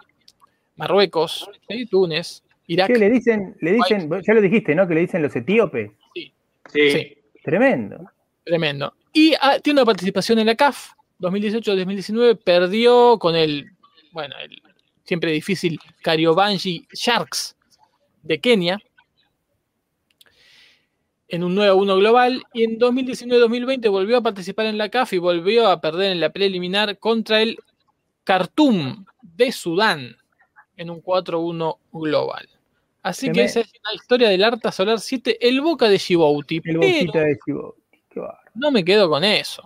Marruecos, 0.77 1.49
¿sí? 1.69 1.87
Túnez, 1.87 2.43
Irak. 2.67 2.89
¿Qué 2.89 2.99
le 2.99 3.11
dicen? 3.11 3.57
Le 3.61 3.73
dicen, 3.73 4.11
ya 4.27 4.35
lo 4.35 4.41
dijiste, 4.41 4.75
¿no? 4.75 4.87
Que 4.89 4.95
le 4.95 5.01
dicen 5.03 5.23
los 5.23 5.35
etíopes. 5.35 5.91
Sí. 6.15 6.33
Sí. 6.73 7.19
Tremendo. 7.43 8.11
Tremendo. 8.45 8.95
Y 9.13 9.35
ah, 9.41 9.59
tiene 9.63 9.81
una 9.81 9.87
participación 9.87 10.39
en 10.39 10.47
la 10.47 10.55
CAF 10.55 10.93
2018-2019. 11.23 12.39
Perdió 12.43 13.19
con 13.19 13.37
el, 13.37 13.71
bueno, 14.11 14.35
el 14.43 14.61
siempre 15.05 15.33
difícil 15.33 15.79
Kariobangi 16.03 16.87
Sharks 16.93 17.57
de 18.23 18.41
Kenia 18.41 18.79
en 21.29 21.45
un 21.45 21.55
9 21.55 21.71
a 21.71 21.75
1 21.75 21.97
global. 21.97 22.43
Y 22.53 22.65
en 22.65 22.79
2019-2020 22.79 23.91
volvió 23.91 24.19
a 24.19 24.23
participar 24.23 24.67
en 24.67 24.77
la 24.77 24.91
CAF 24.91 25.15
y 25.15 25.19
volvió 25.19 25.69
a 25.69 25.81
perder 25.81 26.13
en 26.13 26.21
la 26.21 26.31
preliminar 26.31 26.99
contra 26.99 27.41
el 27.41 27.57
Khartoum 28.25 29.05
de 29.23 29.51
Sudán 29.51 30.17
en 30.77 30.91
un 30.91 31.01
4 31.01 31.39
a 31.39 31.41
1 31.41 31.79
global. 31.93 32.49
Así 33.03 33.33
que 33.33 33.43
esa 33.43 33.61
es 33.61 33.73
la 33.83 33.95
historia 33.95 34.29
del 34.29 34.45
Arta 34.45 34.71
Solar 34.71 35.01
7, 35.01 35.49
el 35.49 35.61
Boca 35.61 35.89
de 35.89 35.99
Djibouti. 35.99 36.57
El 36.65 36.79
pero- 36.79 36.81
de 36.81 37.35
Djibouti. 37.45 37.83
No 38.55 38.71
me 38.71 38.85
quedo 38.85 39.09
con 39.09 39.25
eso. 39.25 39.63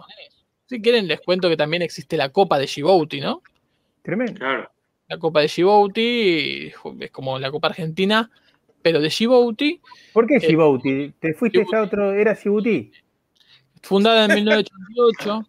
Si 0.66 0.80
quieren, 0.82 1.06
les 1.06 1.20
cuento 1.20 1.48
que 1.48 1.56
también 1.56 1.82
existe 1.82 2.16
la 2.16 2.30
Copa 2.30 2.58
de 2.58 2.66
Djibouti, 2.66 3.20
¿no? 3.20 3.42
Tremendo. 4.02 4.34
Claro. 4.40 4.70
La 5.08 5.18
Copa 5.18 5.40
de 5.40 5.46
Djibouti 5.46 6.72
es 7.00 7.10
como 7.10 7.38
la 7.38 7.50
Copa 7.50 7.68
Argentina, 7.68 8.28
pero 8.82 9.00
de 9.00 9.08
Djibouti, 9.08 9.80
¿Por 10.12 10.26
qué 10.26 10.36
Eh, 10.36 10.40
Djibouti? 10.40 11.12
¿Te 11.20 11.34
fuiste 11.34 11.58
Djibouti. 11.58 11.72
ya 11.72 11.78
a 11.78 11.82
otro? 11.84 12.12
¿Era 12.12 12.34
Djibouti? 12.34 12.90
fundada 13.82 14.24
en 14.24 14.34
1988. 14.34 15.48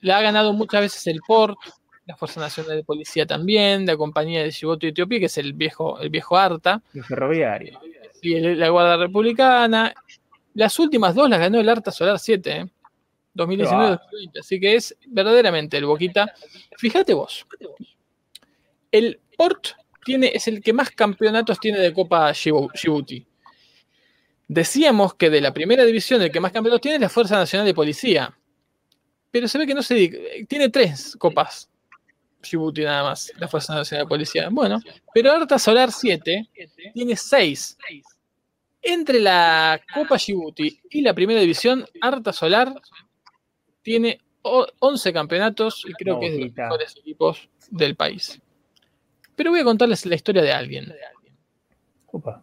La 0.00 0.18
ha 0.18 0.22
ganado 0.22 0.52
muchas 0.54 0.80
veces 0.82 1.06
el 1.08 1.20
Port, 1.26 1.58
la 2.06 2.16
Fuerza 2.16 2.40
Nacional 2.40 2.76
de 2.76 2.84
Policía 2.84 3.26
también, 3.26 3.84
la 3.84 3.96
compañía 3.96 4.42
de 4.42 4.48
Djibouti 4.50 4.86
y 4.86 4.90
Etiopía, 4.90 5.18
que 5.18 5.26
es 5.26 5.36
el 5.38 5.52
viejo, 5.52 5.98
el 6.00 6.08
viejo 6.08 6.36
ARTA, 6.38 6.80
El 6.94 7.04
ferroviario. 7.04 7.78
y 8.22 8.34
el- 8.34 8.58
la 8.58 8.70
Guardia 8.70 8.96
Republicana. 8.96 9.92
Las 10.54 10.78
últimas 10.78 11.14
dos 11.14 11.28
las 11.28 11.38
ganó 11.40 11.60
el 11.60 11.68
ARTA 11.68 11.90
Solar 11.90 12.18
7, 12.18 12.50
¿eh? 12.60 12.66
2019 13.36 13.84
Ah. 13.94 14.00
2020. 14.10 14.40
Así 14.40 14.58
que 14.60 14.74
es 14.74 14.96
verdaderamente 15.06 15.76
el 15.76 15.86
Boquita. 15.86 16.32
Fíjate 16.76 17.14
vos. 17.14 17.46
El 18.90 19.20
Port 19.36 19.68
tiene, 20.04 20.30
es 20.34 20.48
el 20.48 20.62
que 20.62 20.72
más 20.72 20.90
campeonatos 20.90 21.58
tiene 21.60 21.78
de 21.78 21.92
Copa 21.92 22.32
Djibouti. 22.32 23.26
Decíamos 24.48 25.14
que 25.14 25.28
de 25.28 25.40
la 25.40 25.52
primera 25.52 25.84
división 25.84 26.22
el 26.22 26.30
que 26.30 26.40
más 26.40 26.52
campeonatos 26.52 26.80
tiene 26.82 26.96
es 26.96 27.00
la 27.02 27.08
Fuerza 27.08 27.36
Nacional 27.36 27.66
de 27.66 27.74
Policía. 27.74 28.32
Pero 29.30 29.48
se 29.48 29.58
ve 29.58 29.66
que 29.66 29.74
no 29.74 29.82
se. 29.82 30.46
Tiene 30.48 30.68
tres 30.70 31.16
copas. 31.18 31.68
Djibouti 32.42 32.82
nada 32.82 33.02
más, 33.02 33.32
la 33.38 33.48
Fuerza 33.48 33.74
Nacional 33.74 34.06
de 34.06 34.08
Policía. 34.08 34.48
Bueno, 34.50 34.78
pero 35.12 35.32
Arta 35.32 35.58
Solar 35.58 35.90
7 35.90 36.48
tiene 36.94 37.16
seis. 37.16 37.76
Entre 38.80 39.18
la 39.18 39.80
Copa 39.92 40.16
Djibouti 40.16 40.80
y 40.90 41.00
la 41.00 41.12
primera 41.12 41.40
división, 41.40 41.84
Arta 42.00 42.32
Solar 42.32 42.72
tiene 43.86 44.20
o- 44.42 44.66
11 44.80 45.12
campeonatos 45.12 45.84
y 45.88 45.92
creo 45.92 46.14
No, 46.14 46.20
que 46.20 46.26
es 46.26 46.32
de 46.32 46.40
los 46.46 46.54
mejores 46.56 46.96
equipos 46.96 47.48
del 47.70 47.94
país. 47.94 48.40
Pero 49.36 49.50
voy 49.52 49.60
a 49.60 49.64
contarles 49.64 50.04
la 50.06 50.16
historia 50.16 50.42
de 50.42 50.50
alguien. 50.52 50.92
Opa. 52.06 52.42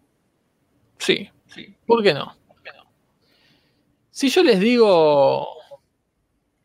Sí, 1.00 1.30
¿por 1.86 2.02
qué 2.02 2.14
no? 2.14 2.38
Si 4.10 4.30
yo 4.30 4.42
les 4.44 4.58
digo 4.60 5.48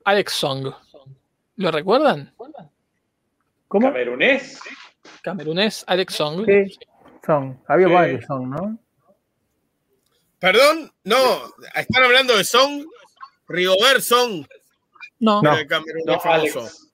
Alex 0.05 0.33
Song, 0.33 0.73
¿lo 1.57 1.71
recuerdan? 1.73 2.33
¿Cómo? 3.67 3.89
¿Camerunés? 3.89 4.61
Camerunés, 5.23 5.83
Alex 5.89 6.15
Song. 6.15 6.47
Sí. 6.47 6.79
Son. 7.27 7.61
Había 7.67 7.89
Sí. 7.89 7.93
varios 7.95 8.25
son, 8.27 8.51
¿no? 8.51 8.79
Perdón, 10.39 10.93
no, 11.03 11.19
están 11.75 12.05
hablando 12.05 12.37
de 12.37 12.45
Son, 12.45 12.87
Rigobert 13.49 14.01
Son, 14.03 14.47
No, 15.21 15.43
No. 15.43 15.53
No, 16.07 16.21
famoso. 16.21 16.61
Alex. 16.61 16.93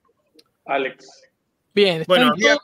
Alex. 0.67 1.23
bien. 1.75 2.05
Bueno, 2.07 2.29
había, 2.33 2.57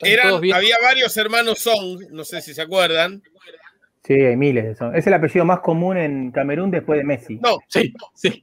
eran- 0.00 0.40
bien. 0.40 0.56
había 0.56 0.76
varios 0.82 1.16
hermanos 1.16 1.58
Son, 1.60 1.98
no 2.10 2.24
sé 2.24 2.40
si 2.40 2.54
se 2.54 2.62
acuerdan. 2.62 3.22
Sí, 4.04 4.14
hay 4.14 4.36
miles 4.36 4.64
de 4.64 4.74
son. 4.74 4.96
Es 4.96 5.06
el 5.06 5.14
apellido 5.14 5.44
más 5.44 5.60
común 5.60 5.96
en 5.98 6.30
Camerún 6.32 6.70
después 6.70 6.98
de 6.98 7.04
Messi. 7.04 7.36
No, 7.36 7.58
Sí, 7.68 7.92
sí. 8.14 8.42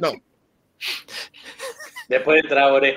no. 0.00 0.12
Después 2.08 2.42
de 2.42 2.48
Traoré. 2.48 2.96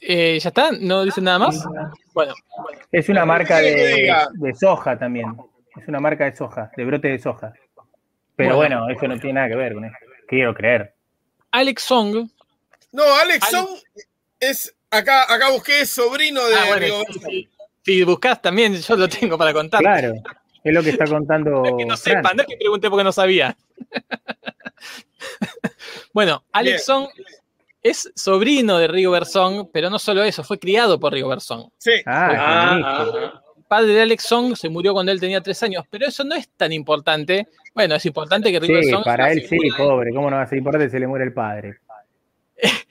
Eh, 0.00 0.38
¿Ya 0.40 0.48
está? 0.48 0.70
¿No 0.80 1.04
dicen 1.04 1.24
nada 1.24 1.38
más? 1.38 1.64
Bueno, 2.12 2.34
Es 2.90 3.08
una 3.08 3.24
marca 3.24 3.60
¿Qué 3.60 3.72
quiere 3.74 3.94
que 3.96 4.02
de, 4.02 4.48
de 4.48 4.54
soja 4.54 4.98
también. 4.98 5.36
Es 5.76 5.86
una 5.88 6.00
marca 6.00 6.24
de 6.24 6.34
soja, 6.36 6.70
de 6.76 6.84
brote 6.84 7.08
de 7.08 7.18
soja. 7.18 7.52
Pero 8.36 8.56
Bueno. 8.56 8.84
bueno, 8.84 8.98
eso 8.98 9.08
no 9.08 9.18
tiene 9.20 9.34
nada 9.34 9.48
que 9.48 9.56
ver 9.56 9.74
con 9.74 9.84
eso. 9.84 9.96
Quiero 10.28 10.54
creer. 10.54 10.94
Alex 11.50 11.82
Song. 11.82 12.28
No, 12.92 13.02
Alex 13.22 13.46
Son 13.48 13.66
es, 14.40 14.74
acá, 14.90 15.22
acá 15.32 15.50
busqué, 15.50 15.84
sobrino 15.86 16.44
de 16.46 16.54
Ah, 16.54 16.64
bueno, 16.68 16.80
Rigobert 16.80 17.12
sí, 17.12 17.20
Song. 17.20 17.30
sí. 17.30 17.48
Si 17.84 18.02
buscas 18.04 18.40
también, 18.40 18.74
yo 18.74 18.96
lo 18.96 19.08
tengo 19.08 19.36
para 19.36 19.52
contar. 19.52 19.80
Claro, 19.80 20.14
es 20.64 20.74
lo 20.74 20.82
que 20.82 20.90
está 20.90 21.06
contando. 21.06 21.50
No 21.62 21.66
es 21.68 21.74
que 21.78 21.86
no 21.86 21.96
Fran. 21.96 22.16
sepan, 22.16 22.36
no 22.36 22.42
es 22.42 22.48
que 22.48 22.56
pregunté 22.56 22.88
porque 22.90 23.04
no 23.04 23.12
sabía. 23.12 23.56
bueno, 26.12 26.44
Alex 26.52 26.72
Bien. 26.74 26.80
Song 26.84 27.08
es 27.82 28.12
sobrino 28.14 28.78
de 28.78 28.88
Rigo 28.88 29.12
Bersong, 29.12 29.68
pero 29.72 29.90
no 29.90 29.98
solo 29.98 30.22
eso, 30.22 30.44
fue 30.44 30.58
criado 30.58 31.00
por 31.00 31.12
Rigo 31.12 31.28
Bersong. 31.28 31.68
Sí, 31.78 31.92
Ah, 32.06 32.28
Ah, 32.30 32.80
ah, 32.84 33.42
El 33.51 33.51
padre 33.72 33.94
de 33.94 34.02
Alex 34.02 34.24
Song 34.24 34.54
se 34.54 34.68
murió 34.68 34.92
cuando 34.92 35.12
él 35.12 35.18
tenía 35.18 35.40
tres 35.40 35.62
años, 35.62 35.86
pero 35.88 36.06
eso 36.06 36.24
no 36.24 36.34
es 36.34 36.46
tan 36.58 36.72
importante. 36.72 37.48
Bueno, 37.72 37.94
es 37.94 38.04
importante 38.04 38.52
que 38.52 38.60
Rigo 38.60 38.74
Sí, 38.82 38.86
Bersong. 38.88 39.02
para 39.02 39.32
él 39.32 39.46
sí, 39.48 39.56
pobre. 39.78 40.12
¿Cómo 40.12 40.28
no 40.28 40.36
va 40.36 40.42
a 40.42 40.46
ser 40.46 40.58
importante 40.58 40.88
si 40.88 40.92
se 40.92 41.00
le 41.00 41.06
muere 41.06 41.24
el 41.24 41.32
padre? 41.32 41.78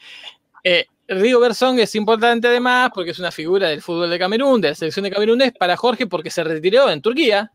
Eh, 0.63 0.85
Rigo 1.07 1.39
Bersong 1.39 1.79
es 1.79 1.95
importante 1.95 2.47
además 2.47 2.91
porque 2.93 3.11
es 3.11 3.19
una 3.19 3.31
figura 3.31 3.67
del 3.69 3.81
fútbol 3.81 4.11
de 4.11 4.19
Camerún, 4.19 4.61
de 4.61 4.69
la 4.69 4.75
selección 4.75 5.03
de 5.03 5.09
Camerún, 5.09 5.41
es 5.41 5.51
para 5.53 5.75
Jorge 5.75 6.05
porque 6.05 6.29
se 6.29 6.43
retiró 6.43 6.87
en 6.89 7.01
Turquía. 7.01 7.51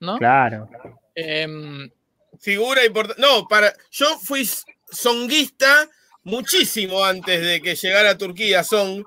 ¿No? 0.00 0.18
Claro. 0.18 0.68
Em, 1.14 1.90
figura 2.38 2.84
importante. 2.84 3.20
No, 3.20 3.48
para, 3.48 3.72
yo 3.90 4.18
fui 4.18 4.46
songuista 4.90 5.88
muchísimo 6.24 7.02
antes 7.02 7.40
de 7.40 7.62
que 7.62 7.74
llegara 7.74 8.10
a 8.10 8.18
Turquía 8.18 8.62
Son, 8.62 9.06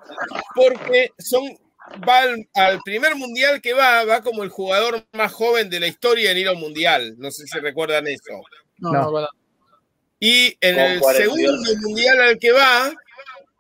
porque 0.56 1.12
Son 1.20 1.44
va 2.07 2.20
al, 2.20 2.48
al 2.53 2.80
primer 2.84 3.16
mundial 3.16 3.62
que 3.62 3.74
va, 3.74 4.03
va 4.06 4.22
como 4.22 4.44
el 4.44 4.49
jugador 4.49 5.06
más 5.14 5.32
joven 5.32 5.70
de 5.70 5.80
la 5.80 5.88
historia 5.88 6.32
en 6.32 6.38
ir 6.38 6.48
a 6.48 6.53
un 6.53 6.60
mundial. 6.60 7.16
No 7.18 7.32
sé 7.32 7.45
si 7.48 7.60
recuerdan 7.60 8.07
eso. 8.07 8.41
no, 8.78 8.91
No. 8.91 9.28
Y 10.20 10.57
en 10.62 10.80
el 10.80 10.99
42. 10.99 11.18
segundo 11.18 11.82
mundial 11.82 12.22
al 12.22 12.40
que 12.40 12.52
va, 12.52 12.94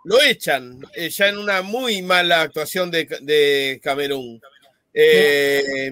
lo 0.05 0.21
echan, 0.21 0.79
eh, 0.95 1.09
ya 1.09 1.27
en 1.27 1.37
una 1.37 1.61
muy 1.61 2.01
mala 2.01 2.41
actuación 2.41 2.89
de, 2.89 3.05
de 3.21 3.79
Camerún. 3.83 4.41
Eh, 4.93 5.91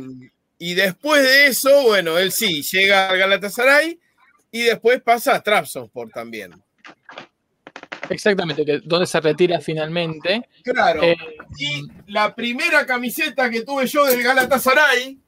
y 0.57 0.73
después 0.76 1.22
de 1.22 1.47
eso, 1.47 1.84
bueno, 1.84 2.18
él 2.18 2.31
sí, 2.31 2.64
llega 2.64 3.10
al 3.10 3.18
Galatasaray 3.18 3.99
y 4.49 4.61
después 4.61 5.01
pasa 5.01 5.35
a 5.35 5.43
Trabzonspor 5.43 6.10
también. 6.10 6.62
Exactamente, 8.14 8.64
que 8.64 8.80
donde 8.84 9.07
se 9.07 9.19
retira 9.19 9.60
finalmente. 9.60 10.48
Claro. 10.64 11.03
Eh, 11.03 11.15
Y 11.57 11.88
la 12.07 12.35
primera 12.35 12.85
camiseta 12.85 13.49
que 13.49 13.61
tuve 13.61 13.88
yo 13.88 14.06
del 14.06 14.22
Galatasaray, 14.22 15.19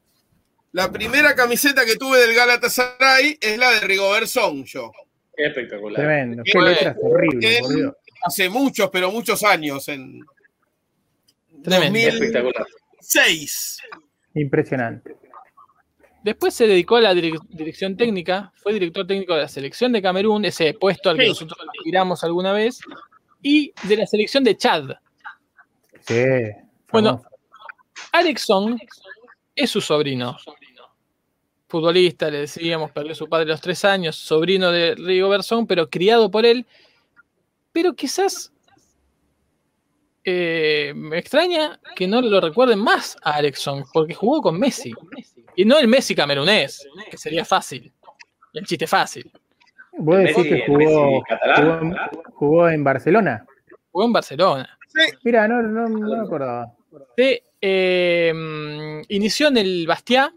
la 0.71 0.91
primera 0.91 1.35
camiseta 1.35 1.85
que 1.85 1.95
tuve 1.95 2.19
del 2.19 2.35
Galatasaray 2.35 3.37
es 3.41 3.57
la 3.57 3.71
de 3.71 3.79
Rigobert 3.81 4.27
Song, 4.27 4.63
yo. 4.65 4.91
Espectacular. 5.35 6.01
Tremendo. 6.01 6.43
Qué 6.45 6.59
letras 6.59 6.95
horribles, 7.01 7.59
por. 7.61 7.97
Hace 8.23 8.49
muchos, 8.49 8.89
pero 8.91 9.11
muchos 9.11 9.43
años, 9.43 9.87
en 9.87 10.19
Tremendo. 11.63 11.99
Espectacular. 11.99 12.65
2006. 13.01 13.77
Impresionante. 14.35 15.15
Después 16.25 16.55
se 16.55 16.65
dedicó 16.65 16.95
a 16.95 17.01
la 17.01 17.13
direc- 17.13 17.45
dirección 17.49 17.95
técnica, 17.95 18.51
fue 18.55 18.73
director 18.73 19.05
técnico 19.05 19.35
de 19.35 19.41
la 19.41 19.47
selección 19.47 19.91
de 19.91 20.01
Camerún, 20.01 20.43
ese 20.43 20.73
puesto 20.73 21.11
al 21.11 21.17
que 21.17 21.25
Sí. 21.25 21.29
nosotros 21.29 21.59
aspiramos 21.77 22.23
alguna 22.23 22.51
vez, 22.51 22.79
y 23.43 23.71
de 23.83 23.95
la 23.97 24.07
selección 24.07 24.43
de 24.43 24.57
Chad. 24.57 24.89
Sí. 26.01 26.23
Bueno, 26.91 27.17
famoso. 27.19 27.29
Alex 28.11 28.41
Song 28.41 28.75
es 29.55 29.69
su 29.69 29.79
sobrino. 29.81 30.35
Futbolista, 31.67 32.31
le 32.31 32.39
decíamos, 32.39 32.89
perdió 32.89 33.11
a 33.11 33.15
su 33.15 33.29
padre 33.29 33.43
a 33.43 33.53
los 33.53 33.61
tres 33.61 33.85
años, 33.85 34.15
sobrino 34.15 34.71
de 34.71 34.95
Rigo 34.95 35.29
Bersón, 35.29 35.67
pero 35.67 35.91
criado 35.91 36.31
por 36.31 36.43
él. 36.47 36.65
Pero 37.71 37.93
quizás 37.93 38.51
eh, 40.23 40.91
me 40.95 41.19
extraña 41.19 41.79
que 41.95 42.07
no 42.07 42.19
lo 42.19 42.41
recuerden 42.41 42.79
más 42.79 43.15
a 43.21 43.33
Alex 43.35 43.59
Song, 43.59 43.85
porque 43.93 44.15
jugó 44.15 44.41
con 44.41 44.57
Messi. 44.59 44.91
Y 45.55 45.65
no 45.65 45.77
el 45.79 45.87
Messi 45.87 46.13
camerunés, 46.15 46.87
que 47.09 47.17
sería 47.17 47.45
fácil. 47.45 47.91
El 48.53 48.65
chiste 48.65 48.87
fácil. 48.87 49.31
Vos 49.97 50.17
decís 50.17 50.35
Messi- 50.37 50.49
que 50.49 50.63
jugó, 50.67 51.23
catalán, 51.23 51.57
jugó, 51.63 51.79
en, 51.81 51.89
¿verdad? 51.91 52.11
jugó 52.33 52.69
en 52.69 52.83
Barcelona. 52.83 53.45
Jugó 53.91 54.05
en 54.05 54.13
Barcelona. 54.13 54.77
Mira, 55.23 55.47
no, 55.47 55.61
no, 55.61 55.87
no 55.89 56.07
me 56.17 56.25
acordaba. 56.25 56.73
Se, 57.17 57.43
eh, 57.61 58.31
mm, 58.33 59.01
inició 59.09 59.47
en 59.49 59.57
el 59.57 59.85
Bastia, 59.87 60.33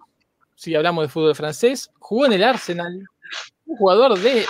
si 0.54 0.74
hablamos 0.74 1.04
de 1.04 1.08
fútbol 1.08 1.34
francés, 1.34 1.90
jugó 1.98 2.26
en 2.26 2.32
el 2.32 2.42
Arsenal, 2.44 3.04
un 3.66 3.76
jugador 3.76 4.18
de 4.18 4.44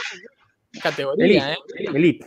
categoría, 0.83 1.53
¿eh? 1.55 1.59
Elite. 1.93 2.27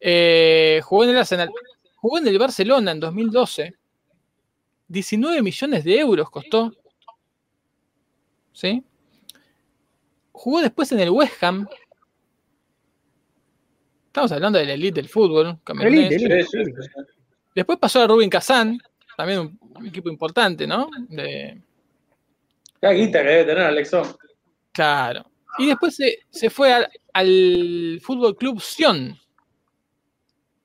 Eh, 0.00 0.80
jugó 0.84 1.04
en 1.04 1.10
el 1.10 1.18
Arsenal, 1.18 1.50
jugó 1.96 2.18
en 2.18 2.26
el 2.26 2.38
Barcelona 2.38 2.90
en 2.90 3.00
2012, 3.00 3.74
19 4.88 5.42
millones 5.42 5.84
de 5.84 5.98
euros 5.98 6.28
costó, 6.30 6.72
¿sí? 8.52 8.82
Jugó 10.32 10.60
después 10.60 10.90
en 10.92 11.00
el 11.00 11.10
West 11.10 11.42
Ham. 11.42 11.66
Estamos 14.06 14.32
hablando 14.32 14.58
de 14.58 14.66
la 14.66 14.74
elite 14.74 14.96
del 15.00 15.08
fútbol. 15.08 15.58
Elite, 15.80 16.14
elite. 16.16 16.46
Después 17.54 17.78
pasó 17.78 18.02
a 18.02 18.06
Rubin 18.06 18.30
Kazan, 18.30 18.78
también 19.16 19.40
un, 19.40 19.58
un 19.76 19.86
equipo 19.86 20.08
importante, 20.08 20.66
¿no? 20.66 20.88
De, 21.08 21.60
Qué 22.80 22.88
guita 22.90 23.22
que 23.22 23.28
debe 23.28 23.44
tener 23.44 23.62
Alexón. 23.64 24.16
claro. 24.72 25.24
Y 25.58 25.66
después 25.66 25.94
se, 25.94 26.20
se 26.30 26.48
fue 26.48 26.72
al, 26.72 26.88
al 27.12 28.00
Fútbol 28.02 28.34
Club 28.34 28.58
Sion 28.58 29.08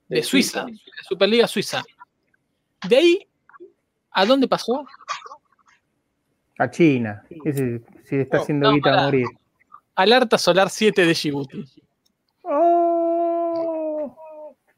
de 0.08 0.16
De 0.16 0.24
Suiza, 0.24 0.64
Suiza. 0.64 0.82
de 0.86 0.92
la 0.98 1.04
Superliga 1.04 1.46
Suiza. 1.48 1.84
De 2.88 2.96
ahí, 2.96 3.28
¿a 4.12 4.26
dónde 4.26 4.48
pasó? 4.48 4.86
A 6.60 6.70
China. 6.70 7.24
Ese, 7.46 7.82
si 8.04 8.16
está 8.18 8.38
haciendo 8.38 8.68
no, 8.70 8.76
guita 8.76 9.00
a 9.00 9.04
morir. 9.06 9.26
Alerta 9.96 10.38
Solar 10.38 10.70
7 10.70 11.06
de 11.06 11.14
Djibouti. 11.14 11.64
Oh. 12.44 14.16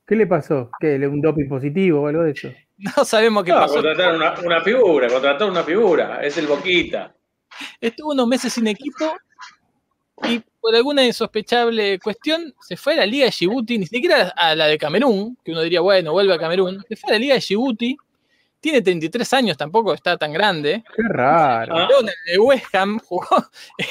¿Qué 0.07 0.15
le 0.15 0.25
pasó? 0.27 0.69
¿Qué? 0.79 0.97
¿Le 0.97 1.07
un 1.07 1.21
doping 1.21 1.47
positivo 1.47 2.01
o 2.01 2.07
algo 2.07 2.23
de 2.23 2.31
eso? 2.31 2.49
No 2.97 3.03
sabemos 3.03 3.43
qué 3.43 3.51
No, 3.51 3.57
pasó. 3.57 3.73
contrataron 3.73 4.15
una, 4.15 4.35
una 4.39 4.61
figura, 4.61 5.09
contrataron 5.09 5.49
una 5.51 5.63
figura. 5.63 6.23
Es 6.23 6.37
el 6.37 6.47
Boquita. 6.47 7.13
Estuvo 7.81 8.11
unos 8.13 8.25
meses 8.25 8.53
sin 8.53 8.67
equipo 8.67 9.17
y 10.23 10.41
por 10.61 10.73
alguna 10.73 11.05
insospechable 11.05 11.99
cuestión 11.99 12.53
se 12.61 12.77
fue 12.77 12.93
a 12.93 12.97
la 12.97 13.05
Liga 13.05 13.25
de 13.25 13.31
Djibouti, 13.31 13.77
ni 13.79 13.85
siquiera 13.85 14.29
a 14.29 14.55
la 14.55 14.67
de 14.67 14.77
Camerún, 14.77 15.37
que 15.43 15.51
uno 15.51 15.61
diría, 15.61 15.81
bueno, 15.81 16.13
vuelve 16.13 16.33
a 16.33 16.37
Camerún. 16.37 16.81
Se 16.87 16.95
fue 16.95 17.09
a 17.09 17.13
la 17.15 17.19
Liga 17.19 17.33
de 17.33 17.41
Djibouti. 17.41 17.97
Tiene 18.59 18.81
33 18.81 19.33
años, 19.33 19.57
tampoco 19.57 19.93
está 19.93 20.17
tan 20.17 20.33
grande. 20.33 20.83
Qué 20.95 21.03
raro. 21.07 21.73
Jugó 21.73 22.01
en 22.01 22.07
el 22.09 22.15
de 22.33 22.39
West 22.39 22.75
Ham, 22.75 22.99
jugó 23.05 23.27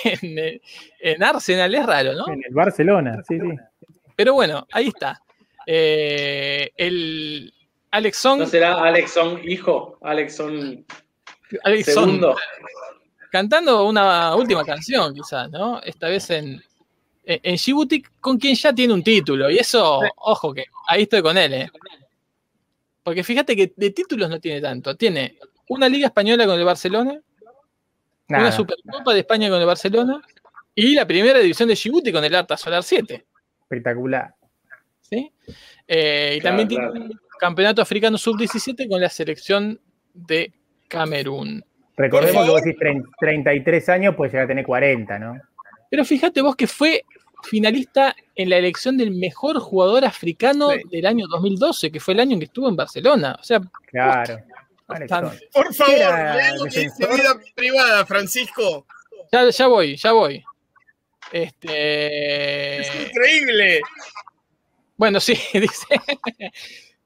en, 0.04 0.60
en 1.00 1.22
Arsenal, 1.22 1.74
es 1.74 1.86
raro, 1.86 2.12
¿no? 2.14 2.28
En 2.32 2.42
el 2.46 2.54
Barcelona, 2.54 3.22
sí, 3.26 3.38
sí. 3.40 3.48
Pero 4.14 4.34
bueno, 4.34 4.66
ahí 4.72 4.88
está. 4.88 5.22
Eh, 5.66 6.70
el 6.76 7.52
Alex 7.90 8.16
Song, 8.16 8.40
¿No 8.40 8.46
será 8.46 8.82
Alexon 8.82 9.40
hijo? 9.44 9.98
Alexon 10.02 10.84
Alex 11.62 11.92
Song 11.94 12.04
segundo. 12.06 12.36
cantando 13.30 13.84
una 13.86 14.34
última 14.34 14.64
canción, 14.64 15.14
quizás, 15.14 15.50
¿no? 15.50 15.80
Esta 15.82 16.08
vez 16.08 16.28
en, 16.30 16.62
en, 17.24 17.40
en 17.42 17.54
Djibouti, 17.56 18.02
con 18.20 18.38
quien 18.38 18.54
ya 18.54 18.72
tiene 18.72 18.92
un 18.92 19.02
título. 19.02 19.50
Y 19.50 19.58
eso, 19.58 20.00
ojo, 20.16 20.52
que 20.52 20.64
ahí 20.88 21.02
estoy 21.02 21.22
con 21.22 21.38
él, 21.38 21.54
¿eh? 21.54 21.70
Porque 23.08 23.24
fíjate 23.24 23.56
que 23.56 23.72
de 23.74 23.90
títulos 23.90 24.28
no 24.28 24.38
tiene 24.38 24.60
tanto. 24.60 24.94
Tiene 24.94 25.38
una 25.70 25.88
Liga 25.88 26.08
Española 26.08 26.44
con 26.44 26.58
el 26.58 26.64
Barcelona, 26.66 27.18
una. 28.28 28.52
Supercopa 28.52 29.14
de 29.14 29.20
España 29.20 29.48
con 29.48 29.58
el 29.58 29.66
Barcelona 29.66 30.20
y 30.74 30.94
la 30.94 31.06
primera 31.06 31.38
división 31.38 31.70
de 31.70 31.74
Djibouti 31.74 32.12
con 32.12 32.22
el 32.22 32.34
Arta 32.34 32.58
Solar 32.58 32.82
7. 32.82 33.24
Espectacular. 33.62 34.34
¿sí? 35.00 35.32
Eh, 35.86 36.34
y 36.36 36.40
Claro, 36.40 36.56
también 36.58 36.68
claro. 36.68 36.92
tiene 36.92 37.06
un 37.06 37.20
campeonato 37.40 37.80
africano 37.80 38.18
sub-17 38.18 38.86
con 38.90 39.00
la 39.00 39.08
selección 39.08 39.80
de 40.12 40.52
Camerún. 40.86 41.64
Recordemos 41.96 42.44
que 42.44 42.50
vos 42.50 42.62
decís 42.62 42.78
30 42.78 43.08
33 43.18 43.88
años, 43.88 44.14
pues 44.18 44.32
llegar 44.32 44.44
a 44.44 44.48
tener 44.48 44.66
40, 44.66 45.18
¿no? 45.18 45.40
Pero 45.90 46.04
fíjate 46.04 46.42
vos 46.42 46.56
que 46.56 46.66
fue 46.66 47.06
finalista 47.44 48.14
en 48.34 48.50
la 48.50 48.56
elección 48.58 48.96
del 48.96 49.10
mejor 49.12 49.58
jugador 49.60 50.04
africano 50.04 50.70
Sí. 50.72 50.82
del 50.90 51.06
año 51.06 51.26
2012, 51.28 51.90
que 51.92 52.00
fue 52.00 52.14
el 52.14 52.20
año 52.20 52.32
en 52.34 52.40
que 52.40 52.44
estuvo 52.46 52.68
en 52.68 52.76
Barcelona. 52.76 53.36
O 53.40 53.42
sea, 53.44 53.60
Claro. 53.86 54.38
Bastante. 54.86 55.48
Por 55.52 55.74
favor, 55.74 56.70
que 56.72 56.80
vida 56.98 57.40
privada, 57.54 58.06
Francisco. 58.06 58.86
ya, 59.30 59.50
ya 59.50 59.66
voy, 59.66 59.96
ya 59.96 60.12
voy. 60.12 60.42
Este, 61.30 62.78
Es 62.80 63.08
increíble. 63.08 63.80
bueno, 64.96 65.20
sí, 65.20 65.34
dice. 65.52 65.86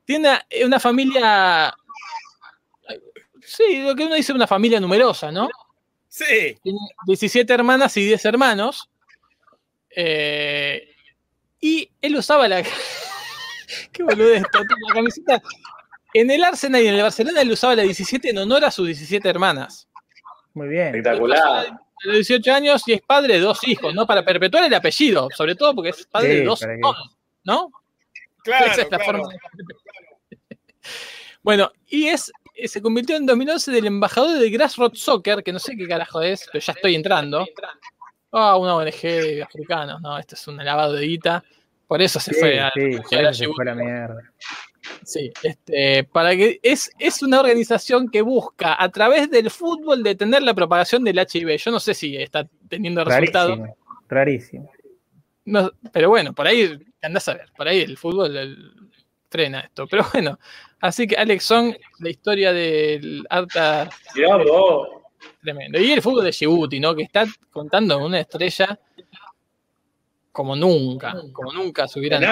Tiene 0.04 0.28
una, 0.28 0.46
una 0.66 0.80
familia. 0.80 1.74
Sí, 3.44 3.82
lo 3.82 3.94
que 3.96 4.04
uno 4.06 4.14
dice 4.14 4.32
una 4.32 4.46
familia 4.46 4.78
numerosa, 4.80 5.32
¿no? 5.32 5.48
Sí. 6.08 6.56
Tiene 6.62 6.78
17 7.06 7.52
hermanas 7.52 7.96
y 7.96 8.04
10 8.04 8.24
hermanos. 8.26 8.88
Eh, 9.96 10.88
y 11.60 11.90
él 12.00 12.16
usaba 12.16 12.48
la. 12.48 12.62
Qué 13.92 14.02
boludez, 14.02 14.42
la 14.42 14.94
camiseta. 14.94 15.42
En 16.14 16.30
el 16.30 16.44
Arsenal 16.44 16.82
y 16.82 16.88
en 16.88 16.94
el 16.94 17.02
Barcelona 17.02 17.40
él 17.40 17.50
usaba 17.52 17.74
la 17.74 17.82
17 17.82 18.30
en 18.30 18.38
honor 18.38 18.64
a 18.64 18.70
sus 18.70 18.86
17 18.86 19.26
hermanas. 19.28 19.88
Muy 20.54 20.68
bien. 20.68 20.88
Espectacular. 20.88 21.40
A 21.68 22.04
los 22.04 22.14
18 22.16 22.52
años 22.52 22.82
y 22.86 22.92
es 22.94 23.00
padre 23.00 23.34
de 23.34 23.40
dos 23.40 23.66
hijos, 23.66 23.94
¿no? 23.94 24.06
Para 24.06 24.24
perpetuar 24.24 24.64
el 24.64 24.74
apellido, 24.74 25.28
sobre 25.34 25.54
todo 25.54 25.74
porque 25.74 25.90
es 25.90 26.06
padre 26.06 26.32
Sí, 26.32 26.38
de 26.40 26.44
dos 26.44 26.62
hijos, 26.62 26.96
¿no? 27.44 27.70
Claro, 28.42 28.66
Esa 28.66 28.82
es 28.82 28.90
la 28.90 28.98
claro. 28.98 29.18
forma 29.22 29.32
de- 29.32 29.38
Bueno, 31.42 31.72
y 31.88 32.08
es 32.08 32.30
eh, 32.54 32.68
se 32.68 32.82
convirtió 32.82 33.16
en 33.16 33.24
2011 33.24 33.70
del 33.70 33.86
embajador 33.86 34.38
de 34.38 34.50
Grassroots 34.50 35.00
Soccer, 35.00 35.42
que 35.42 35.52
no 35.52 35.58
sé 35.58 35.74
qué 35.76 35.88
carajo 35.88 36.20
es, 36.20 36.46
pero 36.52 36.62
ya 36.62 36.72
estoy 36.72 36.94
entrando. 36.94 37.46
Ah, 38.32 38.56
una 38.56 38.74
ONG 38.76 39.00
de 39.02 39.42
africanos, 39.42 40.00
no, 40.00 40.18
esto 40.18 40.34
es 40.34 40.48
un 40.48 40.56
lavado 40.64 40.94
de 40.94 41.06
guita. 41.06 41.44
Por 41.86 42.00
eso 42.00 42.18
se 42.18 42.32
Sí, 42.32 42.40
fue 42.40 42.58
a, 42.60 42.72
sí, 42.74 43.16
a 43.16 43.22
la 43.22 43.34
se 43.34 43.46
fue 43.48 43.64
a 43.64 43.66
la 43.66 43.74
mierda. 43.74 44.16
Sí, 45.04 45.30
este, 45.42 46.04
para 46.04 46.34
que 46.34 46.58
es, 46.62 46.90
es 46.98 47.22
una 47.22 47.40
organización 47.40 48.08
que 48.08 48.22
busca 48.22 48.82
a 48.82 48.88
través 48.88 49.30
del 49.30 49.50
fútbol 49.50 50.02
detener 50.02 50.42
la 50.42 50.54
propagación 50.54 51.04
del 51.04 51.18
HIV. 51.18 51.56
Yo 51.58 51.70
no 51.70 51.78
sé 51.78 51.92
si 51.94 52.16
está 52.16 52.48
teniendo 52.68 53.04
resultados. 53.04 53.58
Rarísimo. 53.58 53.76
Rarísimo. 54.08 54.70
No, 55.44 55.70
pero 55.92 56.08
bueno, 56.08 56.32
por 56.32 56.46
ahí 56.46 56.78
andás 57.02 57.28
a 57.28 57.34
ver, 57.34 57.50
por 57.56 57.68
ahí 57.68 57.80
el 57.80 57.96
fútbol 57.98 58.36
el- 58.36 58.72
frena 59.28 59.60
esto. 59.60 59.86
Pero 59.86 60.06
bueno, 60.12 60.38
así 60.80 61.06
que 61.06 61.16
Alex 61.16 61.44
Song, 61.44 61.74
la 62.00 62.08
historia 62.10 62.52
del 62.52 63.26
Arta 63.28 63.88
Mirá 64.14 64.36
vos. 64.38 64.88
Tremendo. 65.42 65.78
Y 65.78 65.92
el 65.92 66.02
fútbol 66.02 66.24
de 66.24 66.30
Djibouti, 66.30 66.80
¿no? 66.80 66.94
Que 66.94 67.02
está 67.02 67.24
contando 67.50 67.96
con 67.96 68.04
una 68.04 68.20
estrella 68.20 68.78
como 70.32 70.56
nunca, 70.56 71.14
como 71.32 71.52
nunca 71.52 71.86
se 71.86 72.00
hubieran. 72.00 72.22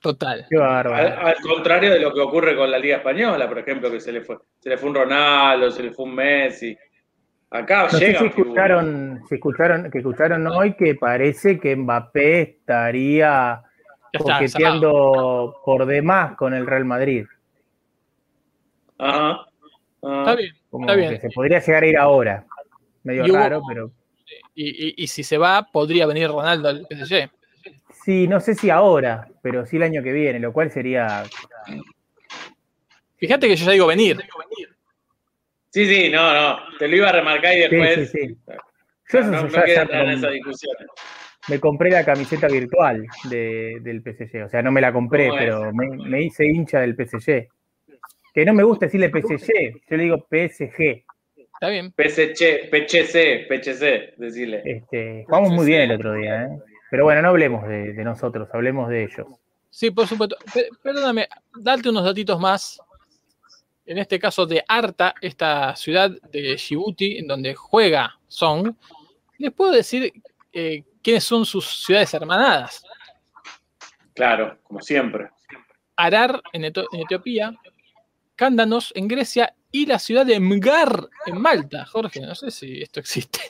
Total. 0.00 0.46
Qué 0.50 0.56
Al, 0.56 0.62
bárbaro. 0.62 1.26
al 1.26 1.36
contrario 1.36 1.92
de 1.92 2.00
lo 2.00 2.12
que 2.12 2.20
ocurre 2.20 2.56
con 2.56 2.68
la 2.68 2.78
Liga 2.78 2.96
Española, 2.96 3.48
por 3.48 3.60
ejemplo, 3.60 3.88
que 3.88 4.00
se 4.00 4.10
le 4.10 4.22
fue, 4.22 4.36
se 4.58 4.68
le 4.68 4.76
fue 4.76 4.88
un 4.88 4.96
Ronaldo, 4.96 5.70
se 5.70 5.84
le 5.84 5.92
fue 5.92 6.06
un 6.06 6.14
Messi. 6.16 6.76
Acá 7.50 7.84
No 7.84 7.90
sé 7.90 8.16
si 8.18 8.24
escucharon, 8.24 9.22
si 9.28 9.36
escucharon, 9.36 9.90
que 9.90 9.98
escucharon 9.98 10.46
hoy 10.48 10.74
que 10.74 10.96
parece 10.96 11.60
que 11.60 11.76
Mbappé 11.76 12.40
estaría 12.42 13.62
coqueteando 14.18 15.60
por 15.64 15.86
demás 15.86 16.34
con 16.36 16.54
el 16.54 16.66
Real 16.66 16.84
Madrid. 16.84 17.26
Ajá. 18.98 19.46
Ajá. 20.02 20.18
Está 20.20 20.34
bien. 20.34 20.61
Como 20.72 20.86
Está 20.86 20.94
bien. 20.96 21.10
que 21.10 21.20
se 21.20 21.28
podría 21.28 21.60
llegar 21.60 21.82
a 21.82 21.86
ir 21.86 21.98
ahora. 21.98 22.46
Medio 23.04 23.26
Y 23.26 23.30
hubo- 23.30 23.38
raro, 23.38 23.62
pero 23.68 23.92
Y, 24.54 24.88
y- 24.88 24.94
y 24.96 25.06
si 25.06 25.22
se 25.22 25.36
va, 25.36 25.68
podría 25.70 26.06
venir 26.06 26.28
Ronaldo 26.28 26.70
al 26.70 26.86
PSG. 26.88 27.28
sí, 28.04 28.26
no 28.26 28.40
sé 28.40 28.54
si 28.54 28.70
ahora, 28.70 29.28
pero 29.42 29.66
sí 29.66 29.76
el 29.76 29.82
año 29.82 30.02
que 30.02 30.12
viene, 30.12 30.40
lo 30.40 30.52
cual 30.54 30.70
sería 30.70 31.24
Fíjate 33.18 33.46
que 33.48 33.54
yo 33.56 33.66
ya 33.66 33.72
digo 33.72 33.86
venir. 33.86 34.18
Sí, 35.70 35.86
sí, 35.86 36.10
no, 36.10 36.32
no. 36.34 36.58
Te 36.78 36.88
lo 36.88 36.96
iba 36.96 37.10
a 37.10 37.12
remarcar 37.12 37.52
y 37.52 37.62
Sí, 37.62 37.68
después. 37.68 38.10
sí, 38.10 38.18
sí. 38.26 38.36
Yo 39.12 39.18
eso 39.18 39.30
No, 39.30 39.42
no 39.42 39.48
ya- 39.48 39.64
queda 39.64 39.74
ya 39.76 39.82
entrar 39.82 40.02
en 40.04 40.08
me- 40.08 40.14
esa 40.14 40.30
discusión. 40.30 40.76
me 41.48 41.60
compré 41.60 41.90
la 41.90 42.04
camiseta 42.04 42.48
virtual 42.48 43.06
de- 43.24 43.78
del 43.82 44.02
PSG. 44.02 44.44
O 44.44 44.48
sea, 44.48 44.62
no 44.62 44.72
me 44.72 44.80
la 44.80 44.90
compré, 44.92 45.30
pero 45.38 45.70
me, 45.74 45.88
me 45.98 46.22
hice 46.22 46.46
hincha 46.46 46.80
del 46.80 46.96
PSG. 46.96 47.48
Que 48.34 48.44
no 48.44 48.54
me 48.54 48.62
gusta 48.62 48.86
decirle 48.86 49.10
PSG, 49.10 49.82
yo 49.90 49.96
le 49.96 50.02
digo 50.04 50.26
PSG. 50.30 51.04
Está 51.36 51.68
bien. 51.68 51.92
PSC, 51.92 52.68
PCC, 52.70 53.46
PCC, 53.48 54.14
decirle. 54.16 54.62
Este, 54.64 55.24
jugamos 55.26 55.50
muy 55.52 55.66
bien 55.66 55.82
el 55.82 55.92
otro 55.92 56.14
día, 56.14 56.44
¿eh? 56.44 56.48
Pero 56.90 57.04
bueno, 57.04 57.22
no 57.22 57.28
hablemos 57.28 57.66
de, 57.68 57.92
de 57.92 58.04
nosotros, 58.04 58.48
hablemos 58.52 58.88
de 58.88 59.04
ellos. 59.04 59.26
Sí, 59.70 59.90
por 59.90 60.06
supuesto. 60.06 60.36
Pe- 60.52 60.68
Perdóname, 60.82 61.28
darte 61.56 61.88
unos 61.88 62.04
datitos 62.04 62.38
más. 62.40 62.80
En 63.86 63.98
este 63.98 64.18
caso 64.18 64.46
de 64.46 64.62
Arta, 64.68 65.14
esta 65.20 65.74
ciudad 65.76 66.10
de 66.30 66.54
Djibouti, 66.56 67.18
en 67.18 67.26
donde 67.26 67.54
juega 67.54 68.18
Song. 68.28 68.74
Les 69.38 69.52
puedo 69.52 69.72
decir 69.72 70.12
eh, 70.52 70.84
quiénes 71.02 71.24
son 71.24 71.44
sus 71.46 71.84
ciudades 71.84 72.12
hermanadas. 72.14 72.84
Claro, 74.14 74.58
como 74.64 74.80
siempre. 74.80 75.28
Arar 75.96 76.40
en, 76.52 76.64
Eto- 76.64 76.86
en 76.92 77.00
Etiopía, 77.00 77.52
Cándanos 78.36 78.92
en 78.94 79.08
Grecia 79.08 79.54
y 79.70 79.86
la 79.86 79.98
ciudad 79.98 80.26
de 80.26 80.40
Mgar 80.40 81.08
en 81.26 81.40
Malta. 81.40 81.86
Jorge, 81.86 82.20
no 82.20 82.34
sé 82.34 82.50
si 82.50 82.82
esto 82.82 83.00
existe. 83.00 83.40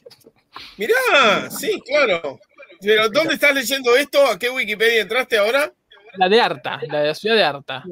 Mirá, 0.77 1.51
sí, 1.51 1.81
claro. 1.87 2.41
Pero 2.81 3.09
¿dónde 3.09 3.35
estás 3.35 3.55
leyendo 3.55 3.95
esto? 3.97 4.27
¿A 4.27 4.39
qué 4.39 4.51
Wikipedia 4.51 5.03
entraste 5.03 5.39
ahora? 5.39 5.73
La 6.15 6.29
de 6.29 6.41
Arta, 6.41 6.81
la 6.89 7.01
de 7.01 7.07
la 7.09 7.15
ciudad 7.15 7.37
de 7.37 7.45
Arta. 7.45 7.85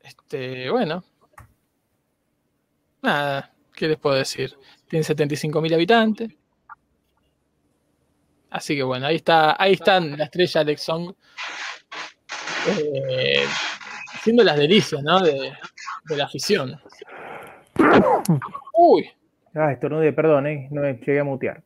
Este, 0.00 0.70
bueno. 0.70 1.02
Nada, 3.02 3.52
¿qué 3.74 3.88
les 3.88 3.98
puedo 3.98 4.16
decir? 4.16 4.56
Tiene 4.88 5.04
75.000 5.04 5.74
habitantes. 5.74 6.30
Así 8.50 8.76
que 8.76 8.82
bueno, 8.82 9.06
ahí 9.06 9.16
está, 9.16 9.56
ahí 9.60 9.72
están 9.72 10.16
la 10.16 10.24
estrella 10.24 10.60
Alex 10.60 10.82
Song. 10.82 11.12
eh, 12.68 13.46
haciendo 14.24 14.42
las 14.42 14.56
delicias, 14.56 15.02
¿no? 15.02 15.20
De, 15.20 15.52
de 16.08 16.16
la 16.16 16.24
afición. 16.24 16.80
Uy. 18.72 19.06
Ah, 19.54 19.70
estornude, 19.70 20.14
perdón, 20.14 20.46
¿eh? 20.46 20.66
No 20.70 20.80
me 20.80 20.94
llegué 20.94 21.20
a 21.20 21.24
mutear. 21.24 21.62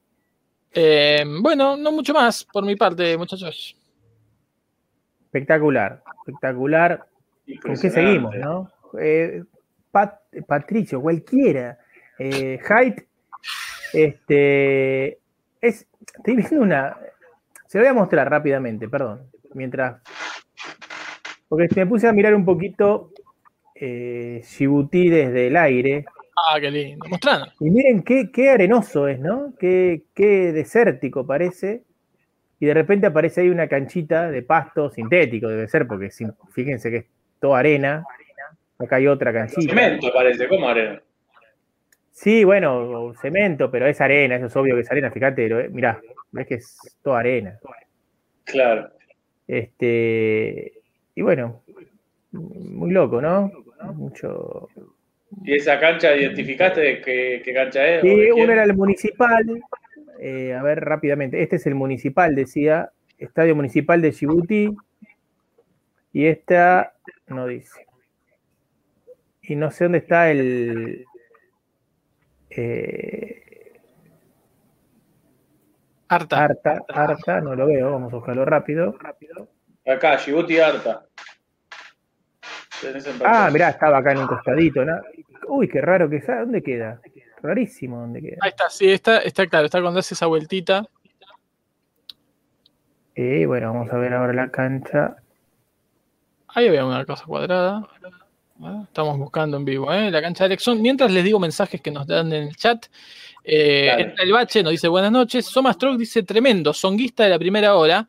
Eh, 0.73 1.25
bueno, 1.41 1.77
no 1.77 1.93
mucho 1.93 2.13
más 2.13 2.45
por 2.45 2.65
mi 2.65 2.75
parte, 2.75 3.17
muchachos. 3.17 3.77
Espectacular, 5.27 6.03
espectacular. 6.19 7.07
¿Con 7.63 7.77
qué 7.77 7.91
seguimos, 7.91 8.35
no? 8.35 8.73
Eh, 9.01 9.45
Pat- 9.93 10.21
Patricio, 10.45 11.01
cualquiera. 11.01 11.79
Eh, 12.19 12.59
Haidt, 12.69 13.05
este, 13.93 15.21
es, 15.61 15.87
estoy 16.17 16.35
viendo 16.35 16.61
una. 16.61 16.99
Se 17.69 17.79
lo 17.79 17.85
voy 17.85 17.91
a 17.91 17.95
mostrar 17.95 18.29
rápidamente, 18.29 18.89
perdón. 18.89 19.31
Mientras. 19.55 20.03
Porque 21.49 21.69
me 21.77 21.87
puse 21.87 22.07
a 22.09 22.13
mirar 22.13 22.35
un 22.35 22.45
poquito 22.45 23.13
eh, 23.75 24.43
Djibouti 24.45 25.09
desde 25.09 25.47
el 25.47 25.57
aire. 25.57 26.05
Ah, 26.51 26.61
qué 26.61 26.71
lindo. 26.71 27.07
Mostrando. 27.09 27.47
Y 27.61 27.71
miren 27.71 28.03
qué, 28.03 28.31
qué 28.31 28.51
arenoso 28.51 29.09
es, 29.09 29.19
¿no? 29.19 29.55
Qué, 29.59 30.03
qué 30.15 30.53
desértico 30.53 31.27
parece. 31.27 31.83
Y 32.61 32.67
de 32.67 32.75
repente 32.75 33.07
aparece 33.07 33.41
ahí 33.43 33.49
una 33.51 33.69
canchita 33.69 34.31
de 34.31 34.43
pasto 34.43 34.91
sintético, 34.91 35.49
debe 35.49 35.69
ser, 35.69 35.87
porque 35.87 36.11
sin- 36.11 36.35
fíjense 36.53 36.91
que 36.91 36.97
es 36.99 37.05
toda 37.41 37.61
arena. 37.61 38.05
Acá 38.79 38.97
hay 38.97 39.07
otra 39.07 39.33
canchita. 39.33 39.75
Cemento 39.75 40.13
parece, 40.13 40.49
¿cómo 40.49 40.69
arena? 40.69 41.01
Sí, 42.11 42.43
bueno, 42.43 43.13
cemento, 43.21 43.71
pero 43.71 43.87
es 43.87 44.01
arena, 44.01 44.37
eso 44.37 44.47
es 44.47 44.57
obvio 44.57 44.75
que 44.75 44.81
es 44.81 44.91
arena, 44.91 45.11
fíjate, 45.13 45.47
eh, 45.47 45.69
mirá, 45.71 46.01
ves 46.33 46.47
que 46.49 46.55
es 46.55 46.77
toda 47.03 47.21
arena. 47.21 47.59
Claro. 48.45 48.91
Este, 49.47 50.78
y 51.19 51.23
bueno, 51.23 51.65
muy 52.31 52.93
loco, 52.93 53.21
¿no? 53.21 53.51
Mucho. 53.95 54.69
¿Y 55.43 55.57
esa 55.57 55.81
cancha 55.81 56.15
identificaste 56.15 56.81
de 56.81 57.01
qué, 57.01 57.43
qué 57.45 57.53
cancha 57.53 57.85
es? 57.89 58.03
Sí, 58.03 58.31
uno 58.31 58.53
era 58.53 58.63
el 58.63 58.77
municipal, 58.77 59.45
eh, 60.21 60.55
a 60.55 60.63
ver 60.63 60.79
rápidamente, 60.79 61.43
este 61.43 61.57
es 61.57 61.67
el 61.67 61.75
municipal, 61.75 62.37
decía, 62.37 62.93
Estadio 63.19 63.57
Municipal 63.57 64.01
de 64.01 64.13
Djibouti, 64.13 64.77
y 66.13 66.27
esta 66.27 66.95
no 67.27 67.49
dice. 67.49 67.85
Y 69.43 69.57
no 69.57 69.73
sé 69.73 69.87
dónde 69.87 69.99
está 69.99 70.31
el. 70.31 71.05
eh, 72.49 73.43
Harta. 76.07 76.45
Arta, 76.45 76.79
Arta, 76.89 77.41
no 77.41 77.57
lo 77.57 77.67
veo, 77.67 77.91
vamos 77.91 78.13
a 78.13 78.17
buscarlo 78.17 78.45
rápido. 78.45 78.97
Acá, 79.89 80.17
Djibouti 80.17 80.59
Arta. 80.61 81.07
Ah, 83.25 83.51
mirá, 83.51 83.71
estaba 83.71 83.99
acá 83.99 84.13
en 84.13 84.19
un 84.19 84.27
costadito, 84.27 84.85
¿no? 84.85 85.01
Uy, 85.49 85.69
qué 85.69 85.81
raro 85.81 86.09
que 86.09 86.17
está. 86.17 86.41
¿Dónde 86.41 86.63
queda? 86.63 87.01
Rarísimo 87.43 87.99
dónde 88.01 88.21
queda. 88.21 88.37
Ahí 88.41 88.51
está, 88.51 88.69
sí, 88.69 88.91
está, 88.91 89.19
está 89.19 89.47
claro, 89.47 89.67
está 89.67 89.81
cuando 89.81 90.01
hace 90.01 90.15
esa 90.15 90.27
vueltita. 90.27 90.85
Eh, 93.15 93.47
bueno, 93.47 93.73
vamos 93.73 93.93
a 93.93 93.97
ver 93.97 94.13
ahora 94.13 94.33
la 94.33 94.51
cancha. 94.51 95.17
Ahí 96.49 96.69
había 96.69 96.85
una 96.85 97.05
cosa 97.05 97.25
cuadrada. 97.25 97.89
Ah, 98.63 98.83
Estamos 98.85 99.19
buscando 99.19 99.57
en 99.57 99.65
vivo, 99.65 99.93
¿eh? 99.93 100.11
La 100.11 100.21
cancha 100.21 100.45
de 100.45 100.47
Alexon. 100.47 100.81
Mientras 100.81 101.11
les 101.11 101.25
digo 101.25 101.41
mensajes 101.41 101.81
que 101.81 101.91
nos 101.91 102.07
dan 102.07 102.33
en 102.33 102.49
el 102.49 102.57
chat. 102.57 102.87
Eh, 103.43 103.91
entra 103.99 104.25
el 104.25 104.33
bache 104.33 104.63
nos 104.63 104.73
dice 104.73 104.89
buenas 104.89 105.11
noches. 105.11 105.47
Soma 105.47 105.73
Stroke 105.73 105.99
dice 105.99 106.23
tremendo, 106.23 106.73
songuista 106.73 107.25
de 107.25 107.31
la 107.31 107.39
primera 107.39 107.75
hora. 107.75 108.07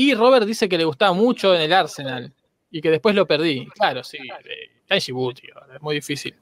Y 0.00 0.14
Robert 0.14 0.46
dice 0.46 0.68
que 0.68 0.78
le 0.78 0.84
gustaba 0.84 1.12
mucho 1.12 1.52
en 1.56 1.60
el 1.60 1.72
Arsenal 1.72 2.32
y 2.70 2.80
que 2.80 2.88
después 2.88 3.16
lo 3.16 3.26
perdí. 3.26 3.66
Claro, 3.74 4.04
sí, 4.04 4.16
eh, 4.18 4.70
está 4.82 4.94
en 4.94 5.00
Djibouti, 5.00 5.48
ahora, 5.52 5.74
es 5.74 5.82
muy 5.82 5.96
difícil. 5.96 6.36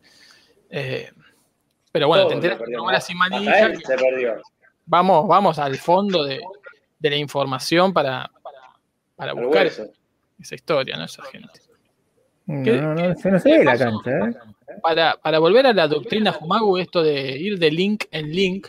Eh, 0.68 1.10
pero 1.90 2.06
bueno, 2.06 2.24
Todo 2.24 2.28
te 2.28 2.34
enteras 2.34 2.60
ahora 2.78 3.00
sin 3.00 3.16
Hasta 3.22 3.34
manija. 3.34 3.60
él 3.66 3.82
se 3.82 3.96
perdió. 3.96 4.42
Vamos, 4.84 5.26
vamos 5.26 5.58
al 5.58 5.76
fondo 5.78 6.22
de, 6.24 6.38
de 6.98 7.10
la 7.10 7.16
información 7.16 7.94
para, 7.94 8.30
para, 8.42 8.58
para 9.16 9.32
Al 9.32 9.42
buscar 9.42 9.66
esa 9.66 10.54
historia, 10.54 10.98
¿no? 10.98 11.04
Esa 11.06 11.22
gente. 11.24 11.48
No, 12.44 12.62
¿Qué- 12.62 12.72
no, 12.78 12.94
no, 12.94 13.14
se, 13.16 13.30
no 13.30 13.38
se 13.40 13.58
ve 13.58 13.64
la 13.64 13.78
cancha, 13.78 14.10
¿eh? 14.10 14.34
para, 14.82 15.16
para 15.16 15.38
volver 15.38 15.66
a 15.66 15.72
la 15.72 15.88
doctrina 15.88 16.36
Humagu, 16.38 16.76
esto 16.76 17.02
de 17.02 17.38
ir 17.38 17.58
de 17.58 17.70
link 17.70 18.04
en 18.10 18.30
link, 18.30 18.66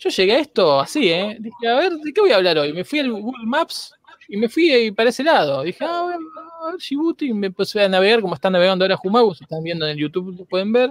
yo 0.00 0.08
llegué 0.08 0.32
a 0.32 0.38
esto 0.38 0.80
así, 0.80 1.10
¿eh? 1.10 1.36
Dije, 1.38 1.68
a 1.68 1.74
ver, 1.74 1.92
¿de 1.92 2.12
qué 2.12 2.22
voy 2.22 2.32
a 2.32 2.36
hablar 2.36 2.56
hoy? 2.56 2.72
Me 2.72 2.84
fui 2.84 3.00
al 3.00 3.12
Google 3.12 3.44
Maps 3.44 3.92
y 4.28 4.38
me 4.38 4.48
fui 4.48 4.90
para 4.92 5.10
ese 5.10 5.22
lado. 5.22 5.62
Dije, 5.62 5.84
ah, 5.84 6.04
bueno, 6.04 6.26
a 6.62 6.70
ver, 6.70 6.76
Djibouti, 6.78 7.26
y 7.26 7.34
me 7.34 7.48
empecé 7.48 7.82
a 7.82 7.88
navegar 7.88 8.22
como 8.22 8.34
están 8.34 8.54
navegando 8.54 8.84
ahora 8.84 8.98
Humagu, 9.02 9.34
si 9.34 9.44
están 9.44 9.62
viendo 9.62 9.84
en 9.84 9.92
el 9.92 9.98
YouTube 9.98 10.34
lo 10.38 10.44
pueden 10.46 10.72
ver. 10.72 10.90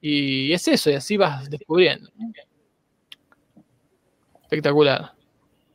Y 0.00 0.50
es 0.54 0.66
eso, 0.68 0.88
y 0.90 0.94
así 0.94 1.18
vas 1.18 1.50
descubriendo. 1.50 2.10
Espectacular. 4.42 5.12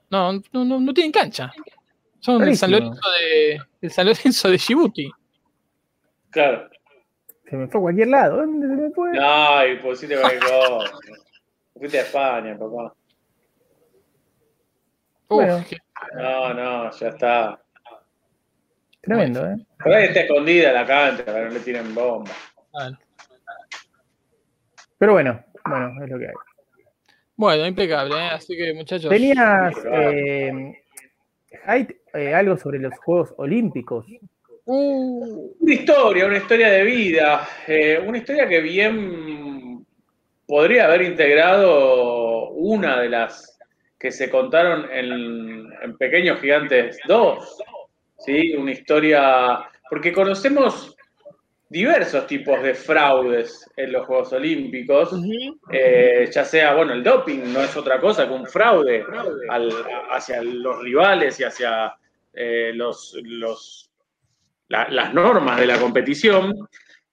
No, 0.10 0.34
no, 0.34 0.66
no, 0.66 0.80
no 0.80 0.94
tienen 0.94 1.12
cancha. 1.12 1.54
Son 2.20 2.42
el 2.42 2.58
San. 2.58 2.72
Lorenzo 2.72 3.02
de, 3.22 3.62
el 3.82 3.92
San 3.92 4.08
Lorenzo 4.08 4.50
de 4.50 4.58
Djibouti. 4.58 5.12
Claro. 6.32 6.68
Se 7.48 7.56
me 7.56 7.68
fue 7.68 7.80
a 7.80 7.82
cualquier 7.84 8.08
lado. 8.08 8.38
¿Dónde 8.38 8.68
se 8.68 8.74
me 8.82 8.90
fue? 8.90 9.12
No, 9.12 9.68
y 9.68 9.76
pusiste 9.78 10.20
cualquier 10.20 10.42
cosa. 10.42 10.92
Fuiste 11.78 12.00
a 12.00 12.04
España, 12.04 12.58
papá. 12.58 12.94
Uf, 15.28 15.38
Bueno. 15.38 15.64
qué- 15.70 15.78
No, 16.16 16.54
no, 16.54 16.92
ya 16.92 17.08
está. 17.10 17.62
Tremendo, 19.02 19.46
¿eh? 19.50 19.56
Por 19.84 19.94
ahí 19.94 20.06
está 20.06 20.22
escondida 20.22 20.72
la 20.72 20.86
cancha, 20.86 21.26
para 21.26 21.40
que 21.40 21.46
no 21.46 21.52
le 21.52 21.60
tiren 21.60 21.94
bomba. 21.94 22.32
Bueno. 22.72 22.98
Pero 24.98 25.12
bueno, 25.14 25.44
bueno, 25.66 26.04
es 26.04 26.10
lo 26.10 26.18
que 26.20 26.28
hay. 26.28 26.34
Bueno, 27.36 27.66
impecable, 27.68 28.16
¿eh? 28.16 28.30
así 28.32 28.56
que 28.56 28.74
muchachos. 28.74 29.10
Tenías, 29.10 29.74
eh, 29.92 30.74
eh, 32.14 32.34
algo 32.34 32.56
sobre 32.58 32.80
los 32.80 32.98
Juegos 33.00 33.34
Olímpicos. 33.38 34.06
Uh, 34.68 35.54
Una 35.60 35.74
historia, 35.74 36.26
una 36.26 36.38
historia 36.38 36.70
de 36.70 36.84
vida. 36.84 37.48
eh, 37.68 38.02
una 38.04 38.18
historia 38.18 38.48
que 38.48 38.62
bien 38.62 39.45
podría 40.48 40.86
haber 40.86 41.02
integrado 41.04 42.50
una 42.52 43.00
de 43.02 43.10
las 43.10 43.58
que 44.00 44.12
se 44.12 44.30
contaron 44.30 44.90
en, 44.92 45.70
en 45.82 45.98
Pequeños 45.98 46.40
Gigantes 46.40 47.00
2. 47.08 47.58
¿sí? 48.20 48.54
Una 48.56 48.72
historia. 48.72 49.70
Porque 49.90 50.12
conocemos 50.12 50.96
diversos 51.70 52.28
tipos 52.28 52.62
de 52.62 52.74
fraudes 52.76 53.70
en 53.76 53.92
los 53.92 54.06
Juegos 54.06 54.34
Olímpicos. 54.34 55.12
Eh, 55.72 56.30
ya 56.32 56.46
sea, 56.46 56.74
bueno, 56.76 56.94
el 56.94 57.04
doping 57.04 57.52
no 57.54 57.62
es 57.62 57.76
otra 57.76 58.00
cosa 58.00 58.28
que 58.28 58.34
un 58.34 58.46
fraude 58.46 59.04
al- 59.50 59.72
hacia 60.12 60.42
los 60.44 60.82
rivales 60.84 61.40
y 61.40 61.44
hacia 61.44 61.96
eh, 62.34 62.72
los, 62.74 63.18
los- 63.24 63.90
la- 64.68 64.88
las 64.90 65.14
normas 65.14 65.60
de 65.60 65.68
la 65.68 65.78
competición. 65.80 66.54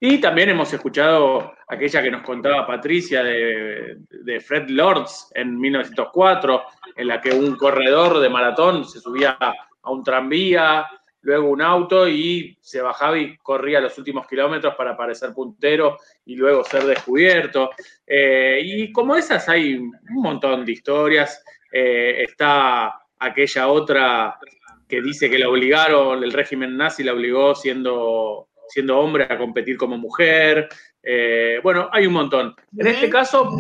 Y 0.05 0.19
también 0.19 0.49
hemos 0.49 0.73
escuchado 0.73 1.55
aquella 1.69 2.03
que 2.03 2.11
nos 2.11 2.23
contaba 2.23 2.67
Patricia 2.67 3.23
de, 3.23 4.41
Fred 4.45 4.69
Lords 4.69 5.31
en 5.33 5.57
1904, 5.57 6.61
en 6.97 7.07
la 7.07 7.21
que 7.21 7.31
un 7.31 7.55
corredor 7.55 8.19
de 8.19 8.29
maratón 8.29 8.85
se 8.85 8.99
subía 8.99 9.39
a 9.41 9.91
un 9.93 10.03
tranvía, 10.03 10.89
luego 11.21 11.49
un 11.49 11.63
auto 11.63 12.09
y 12.09 12.59
se 12.61 12.83
bajaba 12.83 13.17
y 13.17 13.37
corría 13.37 13.81
los 13.81 13.97
últimos 13.97 14.27
kilómetros 14.27 14.75
para 14.75 14.97
parecer 14.97 15.33
puntero 15.33 15.99
y 16.27 16.35
luego 16.35 16.65
ser 16.65 16.83
descubierto. 16.83 17.71
Eh, 18.05 18.61
y 18.61 18.91
como 18.91 19.15
esas 19.15 19.49
hay 19.49 19.75
un 19.77 19.93
montón 20.09 20.65
de 20.65 20.73
historias. 20.73 21.45
Eh, 21.73 22.25
está 22.25 23.03
aquella 23.21 23.69
otra 23.69 24.37
que 24.89 25.01
dice 25.01 25.31
que 25.31 25.39
la 25.39 25.49
obligaron, 25.49 26.25
el 26.25 26.33
régimen 26.33 26.77
nazi 26.77 27.05
la 27.05 27.13
obligó 27.13 27.55
siendo, 27.55 28.49
siendo 28.69 28.99
hombre 28.99 29.27
a 29.29 29.39
competir 29.39 29.77
como 29.77 29.99
mujer. 29.99 30.69
Eh, 31.03 31.61
bueno, 31.63 31.89
hay 31.93 32.07
un 32.07 32.13
montón. 32.15 32.55
En 32.77 32.87
este 32.87 33.11
caso, 33.11 33.57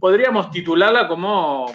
podríamos 0.00 0.50
titularla 0.50 1.08
como, 1.08 1.74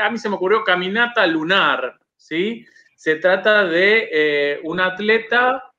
a 0.00 0.10
mí 0.10 0.18
se 0.18 0.28
me 0.28 0.36
ocurrió, 0.36 0.64
Caminata 0.64 1.26
Lunar, 1.26 1.98
¿sí? 2.16 2.64
Se 2.96 3.16
trata 3.16 3.64
de 3.64 4.08
eh, 4.10 4.60
una 4.64 4.86
atleta 4.86 5.72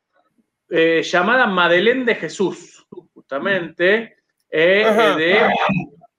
eh, 0.69 1.01
llamada 1.03 1.47
Madeleine 1.47 2.05
de 2.05 2.15
Jesús, 2.15 2.85
justamente, 3.13 4.17
de, 4.49 5.49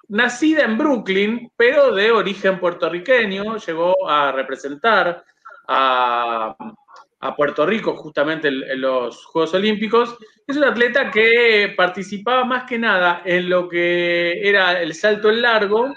nacida 0.09 0.63
en 0.63 0.77
Brooklyn, 0.77 1.51
pero 1.57 1.95
de 1.95 2.11
origen 2.11 2.59
puertorriqueño, 2.61 3.57
llegó 3.57 4.09
a 4.09 4.33
representar 4.33 5.25
a, 5.69 6.57
a 7.27 7.37
Puerto 7.37 7.67
Rico 7.67 7.97
justamente 7.97 8.49
en, 8.49 8.81
los 8.81 9.25
Juegos 9.27 9.55
Olímpicos. 9.55 10.17
Es 10.47 10.57
una 10.57 10.69
atleta 10.69 11.11
que 11.11 11.75
participaba 11.77 12.45
más 12.45 12.65
que 12.65 12.79
nada 12.79 13.23
en 13.25 13.49
lo 13.49 13.69
que 13.69 14.49
era 14.49 14.81
el 14.81 14.95
salto 14.95 15.31
en 15.31 15.43
largo, 15.43 15.93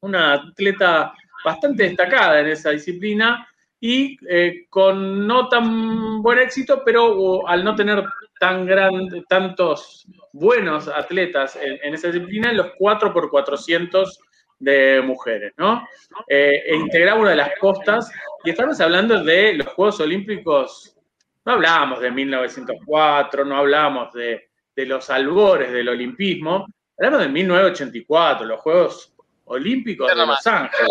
una 0.00 0.34
atleta 0.34 1.14
bastante 1.44 1.84
destacada 1.84 2.40
en 2.40 2.48
esa 2.48 2.70
disciplina 2.70 3.46
y 3.80 4.16
eh, 4.28 4.66
con 4.68 5.26
no 5.26 5.48
tan 5.48 6.22
buen 6.22 6.38
éxito, 6.38 6.82
pero 6.84 7.48
al 7.48 7.64
no 7.64 7.74
tener 7.74 8.04
tan 8.38 8.66
grande, 8.66 9.24
tantos 9.28 10.06
buenos 10.32 10.88
atletas 10.88 11.56
en, 11.56 11.78
en 11.82 11.94
esa 11.94 12.08
disciplina, 12.08 12.50
en 12.50 12.58
los 12.58 12.72
4 12.78 13.12
por 13.12 13.30
400 13.30 14.20
de 14.62 15.02
mujeres, 15.02 15.52
¿no? 15.56 15.86
Eh, 16.28 16.62
e 16.66 16.76
integraba 16.76 17.20
una 17.20 17.30
de 17.30 17.36
las 17.36 17.50
postas, 17.60 18.10
y 18.44 18.50
estamos 18.50 18.80
hablando 18.80 19.22
de 19.22 19.54
los 19.54 19.66
Juegos 19.68 20.00
Olímpicos, 20.00 20.96
no 21.44 21.52
hablábamos 21.52 22.00
de 22.00 22.10
1904, 22.12 23.44
no 23.44 23.56
hablábamos 23.56 24.12
de, 24.12 24.50
de 24.76 24.86
los 24.86 25.10
albores 25.10 25.72
del 25.72 25.88
olimpismo, 25.88 26.66
hablamos 26.96 27.20
de 27.20 27.28
1984, 27.28 28.46
los 28.46 28.60
Juegos 28.60 29.12
Olímpicos 29.46 30.08
de 30.08 30.14
Los 30.14 30.46
Ángeles. 30.46 30.88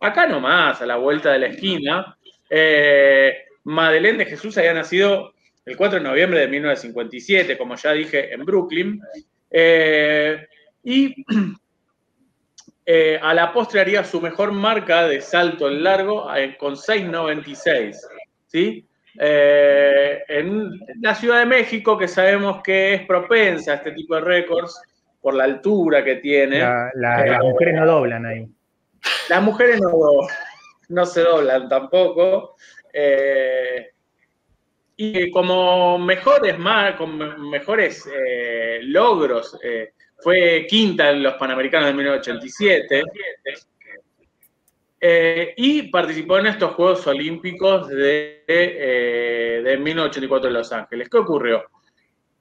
Acá 0.00 0.26
nomás, 0.26 0.80
a 0.80 0.86
la 0.86 0.96
vuelta 0.96 1.32
de 1.32 1.38
la 1.40 1.46
esquina. 1.48 2.16
Eh, 2.48 3.46
Madeleine 3.64 4.18
de 4.18 4.26
Jesús 4.26 4.56
había 4.58 4.74
nacido 4.74 5.32
el 5.64 5.76
4 5.76 5.98
de 5.98 6.04
noviembre 6.04 6.40
de 6.40 6.48
1957, 6.48 7.58
como 7.58 7.74
ya 7.74 7.92
dije, 7.92 8.32
en 8.32 8.44
Brooklyn. 8.44 9.00
Eh, 9.50 10.46
y 10.84 11.24
eh, 12.86 13.18
a 13.20 13.34
la 13.34 13.52
postre 13.52 13.80
haría 13.80 14.04
su 14.04 14.20
mejor 14.20 14.52
marca 14.52 15.06
de 15.06 15.20
salto 15.20 15.68
en 15.68 15.82
largo 15.82 16.28
con 16.58 16.74
6.96. 16.74 17.96
¿sí? 18.46 18.86
en 19.18 20.70
la 21.00 21.14
Ciudad 21.14 21.40
de 21.40 21.46
México, 21.46 21.96
que 21.96 22.06
sabemos 22.06 22.62
que 22.62 22.94
es 22.94 23.06
propensa 23.06 23.72
a 23.72 23.74
este 23.76 23.92
tipo 23.92 24.14
de 24.14 24.20
récords 24.20 24.78
por 25.26 25.34
la 25.34 25.44
altura 25.44 26.04
que 26.04 26.16
tiene. 26.16 26.60
las 26.94 27.40
mujeres 27.42 27.74
no 27.74 27.86
doblan 27.86 28.26
ahí. 28.26 28.46
Las 29.28 29.42
mujeres 29.42 29.80
no, 29.80 29.90
no 30.88 31.06
se 31.06 31.22
doblan 31.22 31.68
tampoco. 31.68 32.54
Eh, 32.92 33.90
y 34.96 35.30
como 35.30 35.98
mejores, 35.98 36.56
con 36.96 37.50
mejores 37.50 38.08
eh, 38.14 38.78
logros, 38.82 39.58
eh, 39.62 39.94
fue 40.26 40.66
quinta 40.68 41.10
en 41.10 41.22
los 41.22 41.34
Panamericanos 41.34 41.86
de 41.86 41.94
1987 41.94 43.04
y 45.56 45.82
participó 45.82 46.38
en 46.38 46.46
estos 46.46 46.74
Juegos 46.74 47.06
Olímpicos 47.06 47.86
de, 47.86 48.42
de 48.44 49.76
1984 49.78 50.48
en 50.48 50.54
Los 50.54 50.72
Ángeles. 50.72 51.08
¿Qué 51.08 51.18
ocurrió? 51.18 51.62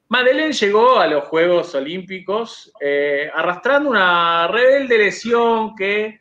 Madeleine 0.08 0.52
llegó 0.52 0.98
a 0.98 1.06
los 1.06 1.26
Juegos 1.26 1.76
Olímpicos 1.76 2.74
arrastrando 3.36 3.92
una 3.92 4.48
rebelde 4.48 4.98
lesión 4.98 5.76
que 5.76 6.18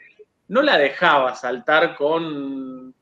no 0.48 0.60
la 0.60 0.76
dejaba 0.76 1.34
saltar 1.34 1.96
con, 1.96 2.94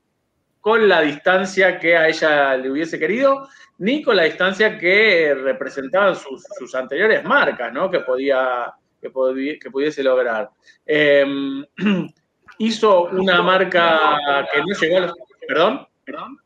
con 0.61 0.89
la 0.89 1.01
distancia 1.01 1.81
que 1.81 1.97
a 1.97 2.07
ella 2.07 2.57
le 2.59 2.71
hubiese 2.71 2.97
querido, 2.97 3.49
ni 3.83 4.01
con 4.01 4.15
la 4.15 4.23
distancia 4.23 4.79
que 4.79 5.35
representaban 5.35 6.15
sus, 6.15 6.73
anteriores 6.73 7.25
marcas, 7.25 7.73
¿no? 7.73 7.91
Que 7.91 7.99
podía, 7.99 8.73
que, 9.01 9.11
pudiese 9.11 10.05
lograr. 10.05 10.51
Em, 10.87 11.65
hizo 12.59 13.07
una 13.07 13.43
marca 13.43 14.47
que 14.53 14.61
no 14.61 14.67
llegó 14.81 14.97
a 14.99 15.01
los. 15.01 15.15
¿Perdón? 15.49 15.87
¿Perdón? 16.05 16.39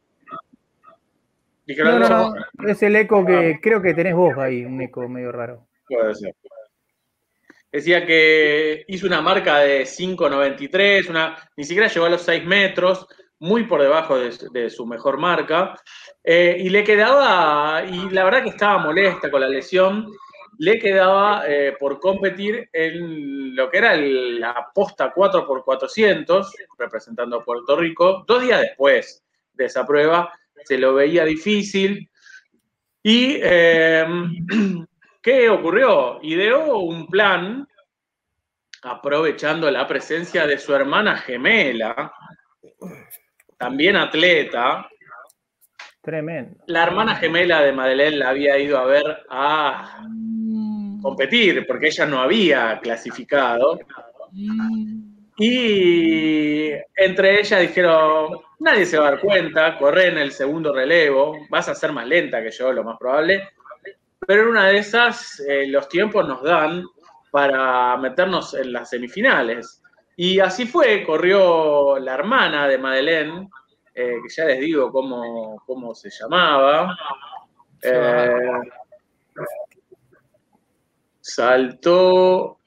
No, 1.66 1.98
no, 1.98 2.34
no, 2.54 2.68
es 2.68 2.82
el 2.82 2.96
eco 2.96 3.26
que 3.26 3.58
creo 3.60 3.82
que 3.82 3.92
tenés 3.92 4.14
vos 4.14 4.38
ahí, 4.38 4.64
un 4.64 4.80
eco 4.80 5.06
medio 5.06 5.30
raro. 5.30 5.66
Puede 5.88 6.14
ser 6.14 6.34
decía 7.70 8.06
que 8.06 8.86
hizo 8.88 9.06
una 9.06 9.20
marca 9.20 9.58
de 9.58 9.82
5.93, 9.82 11.10
una, 11.10 11.36
ni 11.58 11.64
siquiera 11.64 11.88
llegó 11.88 12.06
a 12.06 12.10
los 12.10 12.22
6 12.22 12.46
metros, 12.46 13.06
muy 13.38 13.64
por 13.64 13.82
debajo 13.82 14.18
de, 14.18 14.70
su 14.70 14.86
mejor 14.86 15.18
marca, 15.18 15.74
eh, 16.24 16.56
y 16.58 16.70
le 16.70 16.84
quedaba, 16.84 17.84
y 17.84 18.10
la 18.10 18.24
verdad 18.24 18.42
que 18.42 18.50
estaba 18.50 18.78
molesta 18.78 19.30
con 19.30 19.40
la 19.40 19.48
lesión, 19.48 20.10
le 20.58 20.78
quedaba 20.78 21.44
eh, 21.46 21.76
por 21.78 22.00
competir 22.00 22.68
en 22.72 23.54
lo 23.54 23.70
que 23.70 23.78
era 23.78 23.94
la 23.96 24.68
posta 24.74 25.12
4x400, 25.14 26.46
representando 26.78 27.36
a 27.36 27.44
Puerto 27.44 27.76
Rico, 27.76 28.24
dos 28.26 28.42
días 28.42 28.60
después 28.60 29.22
de 29.52 29.64
esa 29.66 29.86
prueba, 29.86 30.32
se 30.64 30.78
lo 30.78 30.94
veía 30.94 31.24
difícil, 31.24 32.10
y 33.02 33.38
eh, 33.42 34.06
¿Qué 35.26 35.50
ocurrió? 35.50 36.20
Ideó 36.22 36.78
un 36.78 37.08
plan 37.08 37.66
aprovechando 38.80 39.68
la 39.72 39.84
presencia 39.88 40.46
de 40.46 40.56
su 40.56 40.72
hermana 40.72 41.16
gemela, 41.16 42.12
también 43.56 43.96
atleta. 43.96 44.88
Tremendo. 46.02 46.62
La 46.66 46.84
hermana 46.84 47.16
gemela 47.16 47.62
de 47.62 47.72
Madeleine 47.72 48.16
la 48.18 48.28
había 48.28 48.58
ido 48.58 48.78
a 48.78 48.84
ver 48.84 49.24
a 49.28 50.02
competir 51.02 51.66
porque 51.66 51.88
ella 51.88 52.06
no 52.06 52.20
había 52.20 52.78
clasificado. 52.80 53.78
Y 55.38 56.70
entre 56.94 57.40
ellas 57.40 57.60
dijeron, 57.60 58.40
nadie 58.60 58.86
se 58.86 58.98
va 58.98 59.08
a 59.08 59.10
dar 59.12 59.20
cuenta, 59.20 59.78
corre 59.78 60.08
en 60.08 60.18
el 60.18 60.32
segundo 60.32 60.72
relevo, 60.72 61.36
vas 61.50 61.68
a 61.68 61.74
ser 61.74 61.92
más 61.92 62.06
lenta 62.06 62.42
que 62.42 62.50
yo, 62.50 62.72
lo 62.72 62.84
más 62.84 62.96
probable, 62.98 63.48
pero 64.26 64.42
en 64.42 64.48
una 64.48 64.66
de 64.68 64.78
esas 64.78 65.40
eh, 65.40 65.66
los 65.68 65.88
tiempos 65.88 66.26
nos 66.26 66.42
dan 66.42 66.84
para 67.30 67.96
meternos 67.98 68.54
en 68.54 68.72
las 68.72 68.90
semifinales. 68.90 69.82
Y 70.16 70.40
así 70.40 70.66
fue, 70.66 71.04
corrió 71.04 71.98
la 71.98 72.14
hermana 72.14 72.66
de 72.66 72.78
Madeleine, 72.78 73.50
eh, 73.94 74.16
que 74.22 74.34
ya 74.34 74.46
les 74.46 74.60
digo 74.60 74.90
cómo, 74.90 75.62
cómo 75.66 75.94
se 75.94 76.08
llamaba. 76.10 76.96
Eh, 77.82 78.30
saltó 81.20 82.60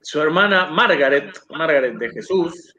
su 0.00 0.20
hermana 0.20 0.66
Margaret, 0.66 1.32
Margaret 1.50 1.94
de 1.94 2.10
Jesús, 2.10 2.74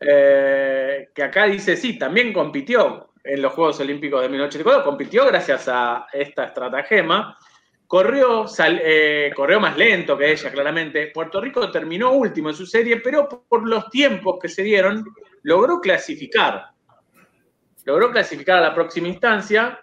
que 0.00 1.22
acá 1.22 1.44
dice, 1.44 1.76
sí, 1.76 1.98
también 1.98 2.32
compitió 2.32 3.10
en 3.24 3.40
los 3.40 3.54
Juegos 3.54 3.80
Olímpicos 3.80 4.20
de 4.20 4.28
1984, 4.28 4.84
compitió 4.84 5.26
gracias 5.26 5.66
a 5.68 6.06
esta 6.12 6.44
estratagema, 6.44 7.36
corrió, 7.86 8.46
eh, 8.66 9.32
corrió 9.34 9.60
más 9.60 9.76
lento 9.76 10.16
que 10.16 10.32
ella, 10.32 10.50
claramente. 10.50 11.10
Puerto 11.12 11.40
Rico 11.40 11.70
terminó 11.70 12.12
último 12.12 12.50
en 12.50 12.54
su 12.56 12.66
serie, 12.66 12.98
pero 12.98 13.28
por 13.28 13.68
los 13.68 13.88
tiempos 13.90 14.38
que 14.40 14.48
se 14.48 14.62
dieron, 14.62 15.04
logró 15.42 15.80
clasificar. 15.80 16.66
Logró 17.84 18.10
clasificar 18.10 18.58
a 18.58 18.68
la 18.68 18.74
próxima 18.74 19.08
instancia 19.08 19.78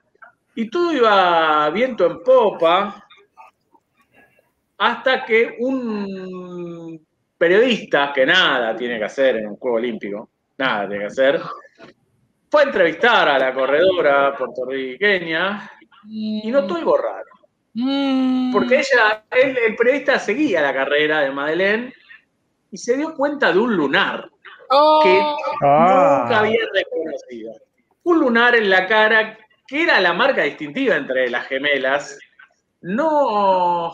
y 0.56 0.70
todo 0.70 0.92
iba 0.94 1.70
viento 1.70 2.06
en 2.06 2.24
popa 2.24 3.08
hasta 4.78 5.24
que 5.24 5.58
un 5.60 7.06
periodista, 7.38 8.12
que 8.14 8.26
nada 8.26 8.76
tiene 8.76 8.98
que 8.98 9.06
hacer 9.06 9.38
en 9.38 9.50
un 9.50 9.56
Juego 9.58 9.78
Olímpico, 9.78 10.30
nada 10.58 10.88
tiene 10.88 11.04
que 11.04 11.08
hacer, 11.08 11.42
fue 12.50 12.64
a 12.64 12.66
entrevistar 12.66 13.30
a 13.30 13.40
la 13.40 13.54
corredora 13.54 14.36
puertorriqueña 14.36 15.72
y 16.10 16.52
notó 16.52 16.76
algo 16.76 16.98
raro. 16.98 17.31
Mm. 17.74 18.52
Porque 18.52 18.80
ella, 18.80 19.24
el 19.32 19.76
periodista 19.76 20.20
seguía 20.20 20.62
la 20.62 20.74
carrera 20.74 21.22
de 21.22 21.32
Madeleine 21.32 21.94
y 22.72 22.78
se 22.78 22.98
dio 22.98 23.14
cuenta 23.16 23.52
de 23.52 23.60
un 23.60 23.76
lunar 23.76 24.30
que 25.04 25.22
ah. 25.64 26.22
nunca 26.24 26.40
había 26.40 26.62
reconocido. 26.74 27.54
Un 28.04 28.20
lunar 28.20 28.56
en 28.56 28.70
la 28.70 28.88
cara 28.88 29.38
que 29.68 29.84
era 29.84 30.00
la 30.00 30.14
marca 30.14 30.44
distintiva 30.44 30.96
entre 30.96 31.30
las 31.30 31.48
gemelas. 31.48 32.18
No, 32.82 33.92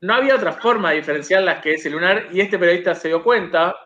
no 0.00 0.14
había 0.14 0.36
otra 0.36 0.52
forma 0.54 0.90
de 0.90 0.96
diferenciarlas 0.96 1.62
que 1.62 1.74
ese 1.74 1.90
lunar 1.90 2.28
y 2.32 2.40
este 2.40 2.58
periodista 2.58 2.94
se 2.94 3.08
dio 3.08 3.22
cuenta 3.22 3.76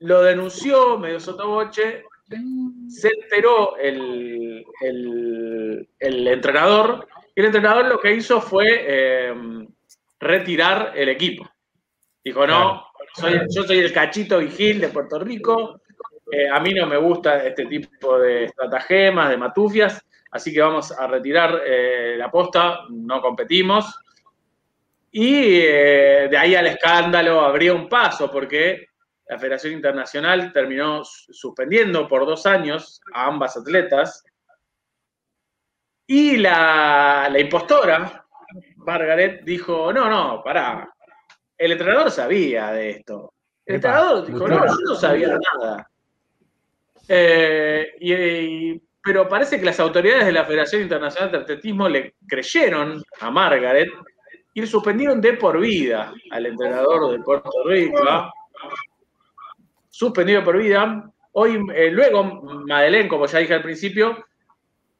lo 0.00 0.22
denunció 0.22 0.98
medio 0.98 1.20
sotoboche, 1.20 2.04
se 2.88 3.08
enteró 3.08 3.76
el, 3.76 4.64
entrenador, 6.00 7.06
y 7.34 7.40
el 7.40 7.46
entrenador 7.46 7.86
lo 7.86 8.00
que 8.00 8.14
hizo 8.14 8.40
fue 8.40 9.26
em, 9.28 9.66
retirar 10.18 10.92
el 10.94 11.08
equipo. 11.08 11.48
Dijo, 12.24 12.46
no, 12.46 12.86
yo 13.50 13.62
soy 13.62 13.78
el 13.78 13.92
cachito 13.92 14.38
vigil 14.38 14.80
de 14.80 14.88
Puerto 14.88 15.18
Rico, 15.18 15.80
eh, 16.30 16.48
a 16.48 16.58
mí 16.58 16.74
no 16.74 16.86
me 16.86 16.96
gusta 16.96 17.44
este 17.44 17.66
tipo 17.66 18.18
de 18.18 18.44
estratagemas, 18.44 19.30
de 19.30 19.36
matufias, 19.36 20.04
así 20.30 20.52
que 20.52 20.60
vamos 20.60 20.90
a 20.92 21.06
retirar 21.06 21.62
eh, 21.64 22.16
la 22.18 22.30
posta, 22.30 22.80
no 22.90 23.20
competimos. 23.20 23.94
Y 25.12 25.60
eh, 25.60 26.28
de 26.28 26.36
ahí 26.36 26.54
al 26.54 26.66
escándalo 26.66 27.40
habría 27.40 27.72
un 27.72 27.88
paso, 27.88 28.30
porque 28.30 28.88
la 29.28 29.38
Federación 29.38 29.72
Internacional 29.72 30.52
terminó 30.52 31.02
suspendiendo 31.04 32.06
por 32.08 32.24
dos 32.26 32.46
años 32.46 33.00
a 33.12 33.26
ambas 33.26 33.56
atletas. 33.56 34.24
Y 36.06 36.36
la, 36.36 37.28
impostora, 37.36 38.24
Margaret, 38.76 39.42
dijo, 39.42 39.92
no, 39.92 40.08
no, 40.08 40.42
pará. 40.44 40.88
El 41.58 41.72
entrenador 41.72 42.10
sabía 42.10 42.70
de 42.70 42.90
esto. 42.90 43.32
El 43.64 43.76
entrenador 43.76 44.26
dijo, 44.26 44.46
no, 44.46 44.64
yo 44.64 44.74
no 44.86 44.94
sabía 44.94 45.28
nada. 45.28 45.90
Eh, 47.08 48.80
pero 49.02 49.28
parece 49.28 49.58
que 49.58 49.64
las 49.64 49.80
autoridades 49.80 50.26
de 50.26 50.32
la 50.32 50.44
Federación 50.44 50.82
Internacional 50.82 51.32
de 51.32 51.38
Atletismo 51.38 51.88
le 51.88 52.14
creyeron 52.28 53.02
a 53.20 53.30
Margaret 53.30 53.88
y 54.54 54.60
le 54.60 54.66
suspendieron 54.66 55.20
de 55.20 55.32
por 55.34 55.58
vida 55.60 56.12
al 56.30 56.46
entrenador 56.46 57.10
de 57.10 57.22
Puerto 57.22 57.50
Rico 57.64 58.04
suspendido 59.96 60.44
por 60.44 60.58
vida. 60.58 61.10
Hoy, 61.32 61.58
eh, 61.74 61.90
luego, 61.90 62.24
Madeleine, 62.66 63.08
como 63.08 63.26
ya 63.26 63.38
dije 63.38 63.54
al 63.54 63.62
principio, 63.62 64.26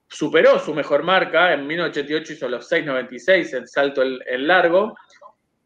superó 0.09 0.59
su 0.59 0.75
mejor 0.75 1.03
marca. 1.03 1.53
En 1.53 1.67
1988 1.67 2.33
hizo 2.33 2.49
los 2.49 2.71
6.96 2.71 3.59
en 3.59 3.69
salto 3.69 4.03
en 4.03 4.47
largo. 4.47 4.95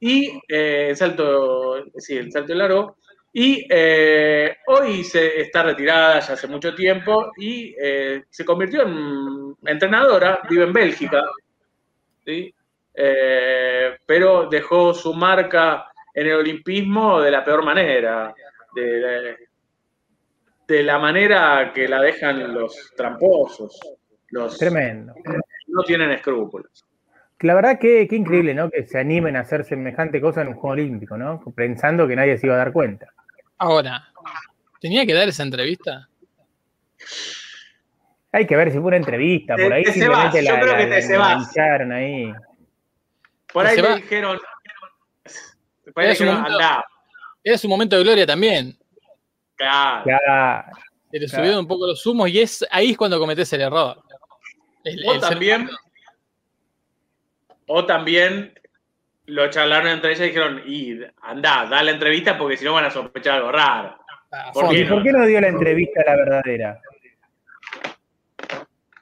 y 0.01 0.41
eh, 0.49 0.93
salto, 0.97 1.85
sí, 1.97 2.17
en 2.19 2.33
salto 2.33 2.55
largo. 2.55 2.97
Y 3.33 3.67
eh, 3.71 4.57
hoy 4.67 5.05
se 5.05 5.43
está 5.43 5.63
retirada 5.63 6.19
ya 6.19 6.33
hace 6.33 6.49
mucho 6.49 6.75
tiempo 6.75 7.31
y 7.37 7.77
eh, 7.81 8.25
se 8.29 8.45
convirtió 8.45 8.83
en 8.83 9.55
entrenadora, 9.65 10.41
vive 10.51 10.65
en 10.65 10.73
Bélgica, 10.73 11.23
¿sí? 12.25 12.53
Eh, 12.93 13.97
pero 14.05 14.49
dejó 14.49 14.93
su 14.93 15.15
marca 15.15 15.93
en 16.13 16.27
el 16.27 16.33
olimpismo 16.35 17.21
de 17.21 17.31
la 17.31 17.45
peor 17.45 17.65
manera, 17.65 18.35
de, 18.75 18.83
de- 18.83 19.37
de 20.69 20.83
la 20.85 20.99
manera 20.99 21.73
que 21.75 21.89
la 21.89 22.01
dejan 22.01 22.55
los 22.55 22.93
tramposos, 22.97 23.81
los 24.29 24.57
Tremendo. 24.57 25.15
no 25.67 25.83
tienen 25.83 26.13
escrúpulos. 26.13 26.85
La 27.41 27.55
verdad 27.55 27.79
que, 27.81 28.07
que 28.07 28.15
increíble, 28.17 28.55
¿no? 28.55 28.71
Que 28.71 28.87
se 28.87 28.99
animen 28.99 29.35
a 29.37 29.41
hacer 29.41 29.65
semejante 29.65 30.21
cosa 30.21 30.43
en 30.43 30.49
un 30.49 30.55
juego 30.55 30.75
olímpico, 30.75 31.17
¿no? 31.17 31.41
Pensando 31.57 32.07
que 32.07 32.15
nadie 32.15 32.39
se 32.39 32.47
iba 32.47 32.55
a 32.55 32.59
dar 32.59 32.73
cuenta. 32.73 33.09
Ahora, 33.59 34.13
¿tenía 34.81 35.05
que 35.07 35.15
dar 35.15 35.27
esa 35.29 35.43
entrevista? 35.43 36.09
Hay 38.33 38.47
que 38.47 38.55
ver 38.57 38.71
si 38.71 38.79
fue 38.79 38.87
una 38.89 38.97
entrevista, 38.99 39.57
Te- 39.57 39.63
por 39.65 39.73
ahí 39.73 39.83
te 39.85 39.93
simplemente 39.93 40.45
yo 40.45 40.53
la, 40.55 40.61
creo 40.61 40.77
que 40.77 40.87
la- 40.87 41.01
te 41.01 41.19
la 41.19 41.37
ahí. 41.93 42.33
Por 43.53 43.67
ahí 43.67 43.75
se 43.75 43.83
va. 43.83 43.97
dijeron, 43.97 44.39
su 45.85 45.93
dijeron, 45.97 46.45
andá, 46.45 46.85
Era 47.43 47.57
su 47.59 47.69
momento 47.69 47.97
de 47.97 48.03
gloria 48.03 48.27
también. 48.27 48.77
claro. 49.57 50.05
Claro. 50.05 50.65
Se 51.11 51.19
le 51.19 51.27
Claro. 51.27 51.43
subieron 51.43 51.59
un 51.61 51.67
poco 51.69 51.87
los 51.87 52.07
humos 52.07 52.29
y 52.31 52.41
es 52.41 52.65
ahí 52.71 52.93
es 52.93 52.97
cuando 52.97 53.19
cometés 53.19 53.53
el 53.53 53.63
error. 53.63 54.01
El- 54.85 55.05
O 55.09 55.15
el 55.15 55.21
también, 55.21 55.69
o 57.67 57.85
también 57.85 58.55
lo 59.27 59.51
charlaron 59.51 59.89
entre 59.89 60.11
ellas 60.13 60.21
y 60.23 60.29
dijeron, 60.29 60.63
y 60.67 61.01
andá, 61.23 61.67
da 61.67 61.83
la 61.83 61.91
entrevista 61.91 62.39
porque 62.39 62.57
si 62.57 62.65
no 62.65 62.73
van 62.75 62.85
a 62.87 62.91
sospechar 62.91 63.37
algo 63.37 63.53
raro. 63.53 63.97
A 64.31 64.53
¿por 64.53 64.65
fondo. 64.67 64.79
¿Y 64.79 64.85
qué 64.85 64.89
por 64.91 65.03
qué 65.03 65.13
no 65.13 65.27
dio 65.27 65.41
la 65.41 65.49
entrevista 65.49 66.03
la 66.07 66.17
verdadera? 66.17 66.81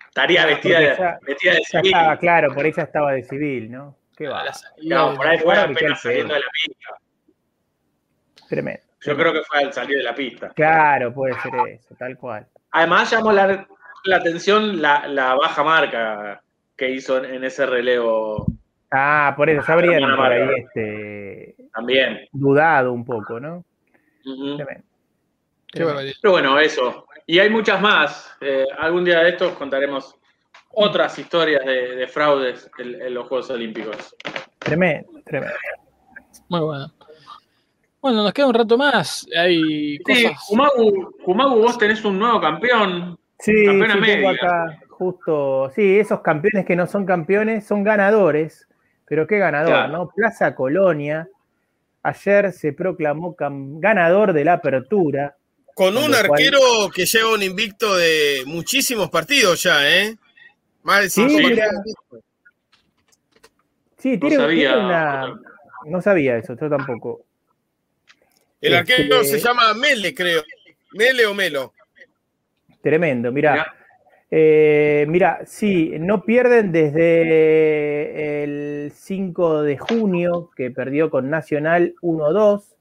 Estaría 0.09 0.43
Ah, 0.43 0.47
vestida 0.47 1.19
vestida 1.23 1.53
de 1.55 1.63
civil. 1.65 1.87
estaba, 1.87 2.17
claro, 2.19 2.55
por 2.55 2.67
ella 2.67 2.83
estaba 2.83 3.13
de 3.13 3.23
civil, 3.23 3.71
¿no? 3.71 3.97
Qué 4.17 4.27
va, 4.27 4.45
No, 4.83 5.15
por 5.15 5.27
ahí 5.29 5.39
fue 5.39 5.55
Igual 5.55 5.67
que 5.77 5.85
apenas 5.85 6.03
saliendo 6.03 6.35
de 6.35 6.41
la 6.41 6.47
pista. 6.65 6.98
Tremendo. 8.49 8.83
Yo 9.01 9.17
creo 9.17 9.33
que 9.33 9.43
fue 9.43 9.61
al 9.61 9.73
salir 9.73 9.99
de 9.99 10.03
la 10.03 10.15
pista. 10.15 10.49
Claro, 10.51 11.15
puede 11.15 11.35
ser 11.41 11.53
eso, 11.69 11.95
tal 11.97 12.17
cual. 12.19 12.47
Además 12.73 13.11
llamó 13.11 13.33
la, 13.33 13.67
la 14.05 14.17
atención 14.17 14.83
la, 14.83 15.07
la 15.07 15.35
baja 15.35 15.63
marca 15.63 16.43
que 16.77 16.91
hizo 16.91 17.19
en, 17.25 17.35
en 17.37 17.45
ese 17.45 17.65
relevo 17.67 18.47
Ah, 18.91 19.35
por 19.37 19.51
eso, 19.51 19.63
habrían 19.71 20.03
Hermana 20.03 20.17
por 20.17 20.33
ahí 20.33 20.41
Marta. 20.41 20.57
este, 20.57 21.57
también. 21.75 22.27
dudado 22.33 22.93
un 22.93 23.05
poco, 23.05 23.39
¿no? 23.39 23.65
Tremendo. 24.23 24.85
Pero 25.73 26.31
bueno, 26.33 26.59
eso. 26.59 27.07
Y 27.27 27.39
hay 27.39 27.51
muchas 27.51 27.81
más. 27.83 28.35
Eh, 28.41 28.65
algún 28.79 29.05
día 29.05 29.21
de 29.21 29.29
estos 29.31 29.53
contaremos 29.53 30.17
otras 30.71 31.19
historias 31.19 31.65
de, 31.67 31.97
de 31.97 32.07
fraudes 32.09 32.71
en, 32.79 33.01
en 33.03 33.13
los 33.15 33.29
Juegos 33.29 33.51
Olímpicos. 33.51 34.17
Tremendo, 34.59 35.21
tremendo. 35.25 35.55
Muy 36.49 36.61
bueno. 36.61 36.91
Bueno, 38.01 38.23
nos 38.23 38.33
queda 38.33 38.47
un 38.47 38.55
rato 38.55 38.79
más. 38.79 39.27
Hay 39.37 39.97
Sí, 39.97 40.03
cosas. 40.05 40.45
Kumagu, 40.49 41.13
Kumagu, 41.25 41.61
vos 41.61 41.79
tenés 41.79 42.05
un 42.05 42.19
nuevo 42.19 42.41
campeón. 42.41 43.19
Sí, 43.41 43.53
Campeona 43.67 43.95
sí, 43.95 44.01
tengo 44.01 44.31
acá 44.31 44.79
justo, 44.89 45.71
sí, 45.77 45.99
esos 46.01 46.21
campeones 46.23 46.67
que 46.67 46.75
no 46.75 46.87
son 46.89 47.07
campeones 47.07 47.65
son 47.65 47.85
ganadores, 47.85 48.67
pero 49.07 49.27
qué 49.29 49.39
ganador, 49.39 49.69
Claro. 49.73 49.93
¿no? 49.93 50.09
Plaza 50.09 50.55
Colonia, 50.57 51.29
ayer 52.03 52.53
se 52.53 52.73
proclamó 52.73 53.37
ganador 53.39 54.33
de 54.33 54.45
la 54.45 54.55
apertura. 54.55 55.37
Con 55.75 55.97
un 55.97 56.07
cual- 56.11 56.15
arquero 56.33 56.59
que 56.93 57.07
lleva 57.07 57.33
un 57.33 57.43
invicto 57.45 57.97
de 57.97 58.43
muchísimos 58.47 59.09
partidos 59.11 59.63
ya, 59.63 59.89
¿eh? 59.89 60.17
Más 60.83 61.03
de 61.03 61.11
Sí, 61.11 61.29
cinco 61.29 61.43
partidos. 61.43 61.71
Sí, 63.99 64.13
No 64.15 64.21
tiene, 64.21 64.37
sabía. 64.37 64.73
tiene 64.73 64.85
una... 64.87 65.41
No 65.87 66.03
sabía 66.03 66.37
eso, 66.37 66.57
yo 66.61 66.69
tampoco. 66.69 67.21
El 68.61 68.75
Este- 68.75 68.93
arquero 68.95 69.25
se 69.25 69.39
llama 69.39 69.73
Mele, 69.75 70.15
creo. 70.15 70.43
Mele 70.93 71.27
o 71.27 71.35
Melo. 71.35 71.73
Tremendo, 72.83 73.31
mirá. 73.33 73.53
Mirá. 73.53 73.75
Eh, 74.31 75.07
mira, 75.09 75.41
sí, 75.47 75.93
no 75.99 76.23
pierden 76.25 76.71
desde 76.71 78.43
el 78.45 78.93
5 78.93 79.63
de 79.63 79.79
junio, 79.79 80.51
que 80.55 80.71
perdió 80.71 81.09
con 81.11 81.31
Nacional 81.31 81.95
1-2. 82.03 82.75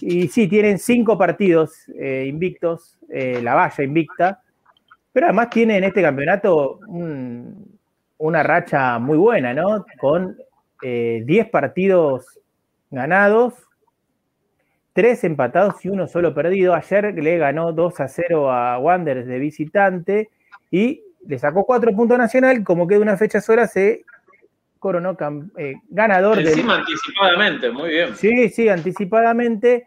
Y 0.00 0.28
sí, 0.28 0.48
tienen 0.48 0.78
cinco 0.78 1.18
partidos 1.18 1.84
eh, 1.98 2.24
invictos, 2.26 2.98
eh, 3.10 3.40
la 3.42 3.54
valla 3.54 3.84
invicta. 3.84 4.42
Pero 5.12 5.26
además 5.26 5.50
tiene 5.50 5.76
en 5.76 5.84
este 5.84 6.00
campeonato 6.02 6.80
un- 6.88 7.78
una 8.18 8.42
racha 8.42 8.98
muy 8.98 9.18
buena, 9.18 9.52
¿no? 9.52 9.84
Con 10.00 10.36
eh, 10.82 11.22
10 11.26 11.48
partidos 11.50 12.40
ganados, 12.90 13.54
3 14.92 15.24
empatados 15.24 15.84
y 15.84 15.88
uno 15.88 16.06
solo 16.06 16.34
perdido. 16.34 16.74
Ayer 16.74 17.14
le 17.14 17.38
ganó 17.38 17.72
2 17.72 18.00
a 18.00 18.08
0 18.08 18.52
a 18.52 18.78
Wanderers 18.78 19.26
de 19.26 19.38
visitante 19.38 20.30
y 20.70 21.02
le 21.26 21.38
sacó 21.38 21.64
4 21.64 21.92
puntos 21.92 22.18
Nacional. 22.18 22.62
Como 22.64 22.86
queda 22.86 23.00
una 23.00 23.16
fecha 23.16 23.40
sola, 23.40 23.66
se 23.66 24.04
coronó 24.78 25.16
eh, 25.56 25.74
ganador 25.88 26.36
del, 26.38 26.48
Encima 26.48 26.76
anticipadamente, 26.76 27.70
muy 27.70 27.90
bien. 27.90 28.16
Sí, 28.16 28.48
sí, 28.48 28.68
anticipadamente. 28.68 29.86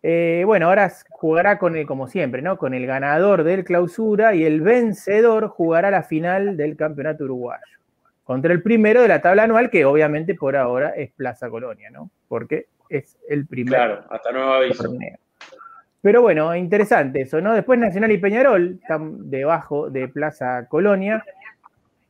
Eh, 0.00 0.44
bueno, 0.46 0.68
ahora 0.68 0.92
jugará 1.10 1.58
con 1.58 1.76
el, 1.76 1.86
como 1.86 2.06
siempre, 2.06 2.40
¿no? 2.40 2.56
Con 2.56 2.72
el 2.72 2.86
ganador 2.86 3.42
del 3.42 3.64
clausura 3.64 4.36
y 4.36 4.44
el 4.44 4.60
vencedor 4.60 5.48
jugará 5.48 5.90
la 5.90 6.04
final 6.04 6.56
del 6.56 6.76
campeonato 6.76 7.24
uruguayo. 7.24 7.64
Contra 8.22 8.52
el 8.52 8.62
primero 8.62 9.02
de 9.02 9.08
la 9.08 9.20
tabla 9.20 9.42
anual, 9.42 9.70
que 9.70 9.84
obviamente 9.84 10.34
por 10.34 10.54
ahora 10.54 10.90
es 10.90 11.10
Plaza 11.10 11.50
Colonia, 11.50 11.90
¿no? 11.90 12.10
Porque 12.28 12.66
es 12.88 13.16
el 13.28 13.46
primer 13.46 13.74
Claro, 13.74 14.04
hasta 14.10 14.32
nuevo 14.32 14.52
aviso. 14.52 14.84
torneo. 14.84 15.18
Pero 16.00 16.22
bueno, 16.22 16.54
interesante 16.54 17.22
eso, 17.22 17.40
¿no? 17.40 17.54
Después 17.54 17.78
Nacional 17.78 18.12
y 18.12 18.18
Peñarol 18.18 18.78
están 18.80 19.28
debajo 19.30 19.90
de 19.90 20.08
Plaza 20.08 20.66
Colonia. 20.68 21.24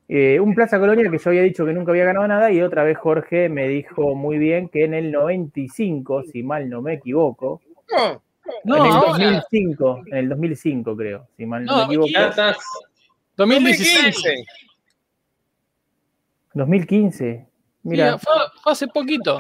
Eh, 0.09 0.39
un 0.41 0.55
Plaza 0.55 0.79
Colonia 0.79 1.11
que 1.11 1.19
yo 1.19 1.31
había 1.31 1.43
dicho 1.43 1.65
que 1.67 1.73
nunca 1.73 1.93
había 1.93 2.05
ganado 2.05 2.29
nada 2.29 2.51
y 2.51 2.61
otra 2.63 2.85
vez 2.85 2.97
Jorge 2.99 3.49
me 3.49 3.67
dijo 3.69 4.15
muy 4.15 4.39
bien 4.39 4.69
que 4.69 4.85
en 4.85 4.95
el 4.95 5.11
95, 5.13 6.23
si 6.25 6.43
mal 6.43 6.69
no 6.69 6.81
me 6.83 6.95
equivoco, 6.95 7.61
No, 7.91 8.23
No, 8.65 8.77
en 8.77 8.85
el 8.87 8.93
ahora. 8.93 9.09
2005, 9.09 10.03
en 10.07 10.17
el 10.17 10.29
2005 10.31 10.97
creo, 10.97 11.27
si 11.37 11.45
mal 11.47 11.65
no, 11.65 11.73
No, 11.73 11.79
me 11.79 11.85
equivoco. 11.85 12.09
Ya 12.13 12.29
estás. 12.29 12.57
2016. 13.37 14.17
2015. 14.23 14.45
2015. 16.55 17.47
Mira, 17.85 18.19
fue 18.19 18.33
hace 18.67 18.87
poquito. 18.89 19.39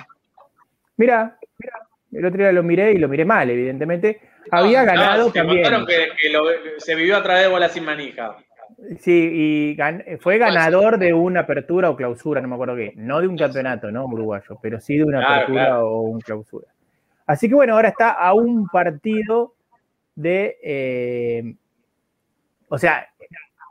Mira, 0.99 1.39
mira, 1.59 1.73
el 2.13 2.25
otro 2.27 2.39
día 2.39 2.53
lo 2.53 2.63
miré 2.63 2.93
y 2.93 2.99
lo 2.99 3.09
miré 3.09 3.25
mal, 3.25 3.49
evidentemente. 3.49 4.21
Había 4.51 4.81
No, 4.81 4.87
ganado 4.87 5.31
también. 5.33 5.63
que, 5.87 6.09
que 6.21 6.31
lo- 6.31 6.45
se 6.79 6.95
vivió 6.95 7.17
a 7.17 7.23
través 7.23 7.43
de 7.45 7.49
bola 7.49 7.69
sin 7.69 7.85
manija. 7.85 8.37
Sí, 9.01 9.31
y 9.33 9.77
gan- 9.77 10.05
fue 10.21 10.39
ganador 10.39 10.99
de 10.99 11.13
una 11.15 11.41
apertura 11.41 11.91
o 11.91 11.97
clausura, 11.97 12.41
no 12.41 12.49
me 12.49 12.55
acuerdo 12.55 12.77
qué. 12.77 12.93
No 12.97 13.21
de 13.21 13.27
un 13.29 13.37
campeonato, 13.37 13.91
¿no? 13.91 14.05
Uruguayo, 14.05 14.59
pero 14.63 14.79
sí 14.81 14.97
de 14.97 15.05
una 15.05 15.19
Claro, 15.21 15.35
apertura 15.35 15.65
claro. 15.67 15.89
o 15.89 16.01
un 16.03 16.21
clausura. 16.21 16.69
Así 17.27 17.49
que 17.49 17.55
bueno, 17.55 17.75
ahora 17.75 17.89
está 17.89 18.11
a 18.13 18.35
un 18.35 18.67
partido 18.69 19.55
de. 20.15 20.57
eh, 20.63 21.55
o 22.69 22.79
sea, 22.79 23.07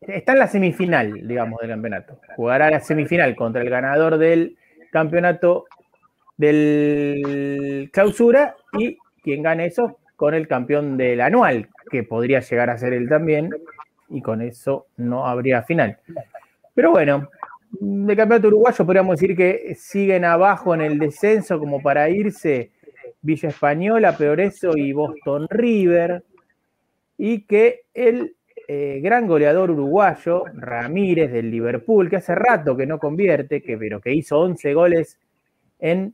está 0.02 0.34
en 0.34 0.40
la 0.40 0.48
semifinal, 0.48 1.28
digamos, 1.28 1.60
del 1.62 1.70
campeonato. 1.70 2.20
Jugará 2.36 2.70
la 2.70 2.80
semifinal 2.80 3.36
contra 3.36 3.62
el 3.62 3.70
ganador 3.70 4.18
del 4.18 4.58
campeonato 4.92 5.66
del 6.38 7.90
clausura 7.92 8.56
y 8.74 8.98
quien 9.22 9.42
gane 9.42 9.66
eso 9.66 9.98
con 10.16 10.34
el 10.34 10.48
campeón 10.48 10.98
del 10.98 11.22
anual, 11.22 11.70
que 11.92 12.04
podría 12.04 12.40
llegar 12.40 12.70
a 12.70 12.78
ser 12.78 12.94
él 12.94 13.10
también, 13.10 13.52
y 14.10 14.22
con 14.22 14.42
eso 14.42 14.88
no 14.98 15.28
habría 15.28 15.64
final. 15.64 15.98
Pero 16.74 16.92
bueno, 16.92 17.30
de 17.72 18.16
campeonato 18.16 18.48
uruguayo 18.48 18.86
podríamos 18.86 19.20
decir 19.20 19.36
que 19.36 19.76
siguen 19.76 20.26
abajo 20.26 20.74
en 20.74 20.82
el 20.82 20.98
descenso 20.98 21.60
como 21.60 21.82
para 21.82 22.10
irse 22.10 22.72
Villa 23.22 23.50
Española, 23.50 24.16
Progreso 24.16 24.78
y 24.78 24.94
Boston 24.94 25.48
River, 25.50 26.24
y 27.18 27.42
que 27.42 27.82
el 27.94 28.36
eh, 28.68 29.00
gran 29.02 29.28
goleador 29.28 29.72
uruguayo, 29.72 30.44
Ramírez 30.54 31.32
del 31.32 31.52
Liverpool, 31.52 32.10
que 32.10 32.18
hace 32.18 32.36
rato 32.36 32.76
que 32.76 32.86
no 32.86 33.00
convierte, 33.00 33.62
que, 33.62 33.78
pero 33.78 34.00
que 34.02 34.14
hizo 34.14 34.40
11 34.40 34.74
goles 34.74 35.20
en 35.80 36.14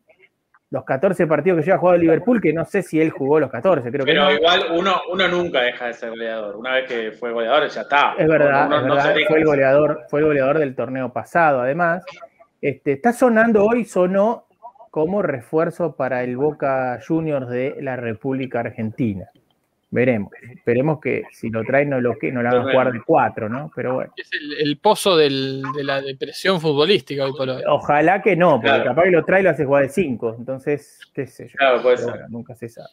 los 0.74 0.86
14 0.86 1.28
partidos 1.28 1.60
que 1.60 1.66
lleva 1.68 1.78
jugado 1.78 2.00
Liverpool, 2.00 2.42
que 2.42 2.52
no 2.52 2.66
sé 2.66 2.82
si 2.82 3.00
él 3.00 3.12
jugó 3.12 3.40
los 3.40 3.52
14, 3.52 3.92
creo 3.92 4.06
que 4.06 4.12
Pero 4.12 4.24
no. 4.26 4.32
igual 4.32 4.64
uno, 4.72 5.02
uno 5.12 5.28
nunca 5.28 5.62
deja 5.62 5.86
de 5.86 5.94
ser 5.94 6.10
goleador. 6.10 6.56
Una 6.56 6.74
vez 6.74 6.86
que 6.88 7.12
fue 7.12 7.32
goleador, 7.32 7.70
ya 7.70 7.82
está. 7.82 8.16
Es 8.18 8.28
verdad, 8.28 8.66
Uno 8.66 8.78
es 8.78 8.84
no 8.86 8.90
se 8.90 8.96
verdad. 8.96 9.16
deja 9.16 9.28
Fue 9.30 9.38
el 9.38 9.46
goleador, 9.46 10.02
fue 10.10 10.20
el 10.22 10.26
goleador 10.26 10.58
del 10.58 10.76
torneo 10.76 11.14
pasado, 11.14 11.62
además. 11.62 12.04
Este, 12.60 12.94
está 12.94 13.14
sonando 13.14 13.64
hoy, 13.66 13.86
sonó 13.86 14.48
como 14.90 15.22
refuerzo 15.22 15.96
para 15.96 16.24
el 16.24 16.38
Boca 16.38 17.00
Juniors 17.08 17.50
de 17.50 17.76
la 17.80 17.96
República 17.96 18.62
Argentina. 18.62 19.30
Veremos. 19.94 20.32
Esperemos 20.52 21.00
que 21.00 21.24
si 21.32 21.52
lo 21.52 21.64
traen 21.64 21.92
no 21.92 22.02
lo, 22.02 22.18
que, 22.18 22.32
no 22.32 22.42
lo 22.42 22.50
hagan 22.50 22.64
jugar 22.64 22.92
de 22.92 23.02
cuatro, 23.06 23.48
¿no? 23.48 23.72
Pero 23.76 23.94
bueno. 23.94 24.12
Es 24.18 24.28
el, 24.34 24.54
el 24.60 24.78
pozo 24.80 25.16
del, 25.16 25.62
de 25.76 25.84
la 25.84 26.02
depresión 26.02 26.60
futbolística 26.60 27.24
hoy 27.26 27.34
por 27.38 27.48
hoy. 27.48 27.62
Ojalá 27.68 28.20
que 28.24 28.36
no, 28.36 28.54
porque 28.56 28.70
Claro. 28.70 28.86
capaz 28.86 29.04
que 29.04 29.12
lo 29.12 29.24
trae 29.24 29.42
y 29.42 29.44
lo 29.44 29.50
hace 29.52 29.66
jugar 29.66 29.84
de 29.84 29.90
cinco. 29.90 30.36
Entonces, 30.38 31.00
qué 31.14 31.28
sé 31.28 31.48
yo. 31.48 31.54
Claro, 31.58 31.84
puede 31.84 31.98
ser. 31.98 32.10
bueno, 32.10 32.26
nunca 32.30 32.56
se 32.56 32.70
sabe. 32.70 32.88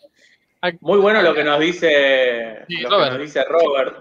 Muy 0.81 0.98
bueno 0.98 1.22
lo 1.22 1.32
que 1.35 1.43
nos 1.43 1.59
dice, 1.59 2.59
Sí, 2.68 2.82
lo 2.82 2.90
que 2.90 2.94
Robert. 2.97 3.12
nos 3.12 3.22
dice 3.22 3.44
Robert, 3.48 3.97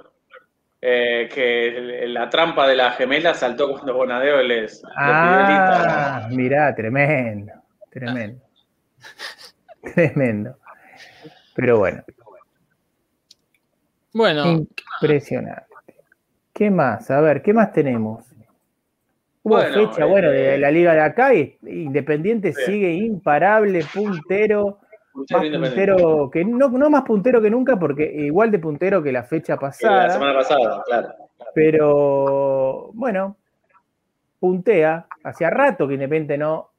eh, 0.82 1.30
que 1.34 2.06
la 2.08 2.30
trampa 2.30 2.68
de 2.68 2.76
la 2.76 2.92
gemela 2.92 3.34
saltó 3.34 3.72
cuando 3.72 3.94
Bonadeo 3.94 4.42
les, 4.42 4.74
les. 4.74 4.84
Ah, 4.98 6.28
mirá, 6.32 6.76
tremendo, 6.76 7.54
tremendo. 7.90 8.44
Tremendo. 9.96 10.58
Pero 11.56 11.80
bueno, 11.80 12.04
Bueno, 14.14 14.66
impresionante. 15.02 15.66
¿Qué 16.54 16.70
más? 16.70 17.10
A 17.12 17.22
ver, 17.22 17.42
¿qué 17.42 17.54
más 17.54 17.72
tenemos? 17.72 18.26
Hubo 19.44 19.56
Bueno, 19.56 19.90
fecha, 19.90 20.06
bueno, 20.06 20.30
de 20.30 20.56
eh, 20.56 20.58
la 20.58 20.72
liga 20.72 20.94
de 20.94 21.02
acá 21.02 21.34
y 21.34 21.58
Independiente 21.66 22.54
sigue 22.54 22.92
imparable, 22.94 23.86
puntero, 23.94 24.80
Puntero 25.14 25.60
más 25.60 25.70
puntero 25.70 26.30
que 26.30 26.46
no, 26.46 26.70
no 26.70 26.90
más 26.90 27.04
puntero 27.04 27.42
que 27.42 27.50
nunca, 27.50 27.78
porque 27.78 28.04
igual 28.04 28.52
de 28.52 28.60
puntero 28.60 29.02
que 29.02 29.12
la 29.12 29.24
fecha 29.24 29.58
Que 29.58 29.66
La 29.66 29.70
pasada. 29.72 30.10
semana 30.12 30.34
pasada, 30.34 30.84
claro. 30.86 31.10
pero 31.54 32.92
bueno, 32.94 33.38
puntea. 34.40 35.08
Hacía 35.24 35.50
rato 35.50 35.88
que 35.88 35.96
Independiente 35.96 36.38
no 36.38 36.70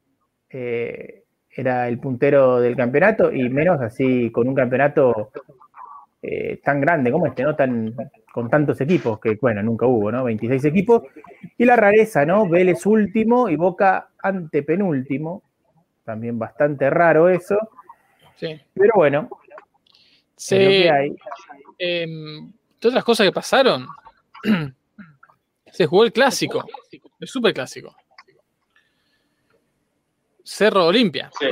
eh, 0.49 1.25
era 1.51 1.89
el 1.89 1.99
puntero 1.99 2.61
del 2.61 2.77
campeonato 2.77 3.33
y 3.33 3.49
menos 3.49 3.81
así 3.81 4.31
con 4.31 4.49
un 4.49 4.55
campeonato 4.55 5.31
eh, 6.23 6.61
tan 6.63 6.81
grande 6.81 7.11
como 7.11 7.27
este, 7.27 7.43
¿no? 7.43 7.57
Tan, 7.57 7.95
con 8.33 8.49
tantos 8.51 8.81
equipos, 8.81 9.19
que 9.21 9.39
bueno, 9.41 9.63
nunca 9.63 9.87
hubo, 9.87 10.13
¿no? 10.13 10.25
26 10.25 10.65
equipos. 10.67 11.03
Y 11.57 11.65
la 11.65 11.77
rareza, 11.77 12.25
¿no? 12.27 12.49
Vélez 12.49 12.85
último 12.87 13.49
y 13.49 13.57
Boca 13.57 14.11
antepenúltimo. 14.23 15.43
También 16.05 16.39
bastante 16.39 16.91
raro 16.91 17.29
eso. 17.29 17.57
sí. 18.37 18.61
Pero 18.75 18.93
bueno, 18.97 19.29
Se- 20.37 20.57
es 20.57 20.63
lo 20.65 20.71
que 20.71 20.91
hay. 20.91 21.17
em, 21.79 22.53
de 22.81 22.89
otras 22.89 23.05
cosas 23.05 23.27
que 23.27 23.33
pasaron, 23.33 23.87
se 25.73 25.87
jugó 25.87 26.05
el 26.05 26.13
clásico, 26.13 26.65
el 27.21 27.29
super 27.29 27.53
clásico. 27.55 27.95
Cerro 30.43 30.87
Olimpia. 30.87 31.31
Sí, 31.39 31.47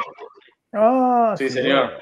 Ah, 0.72 1.34
sí, 1.38 1.48
señor. 1.48 1.92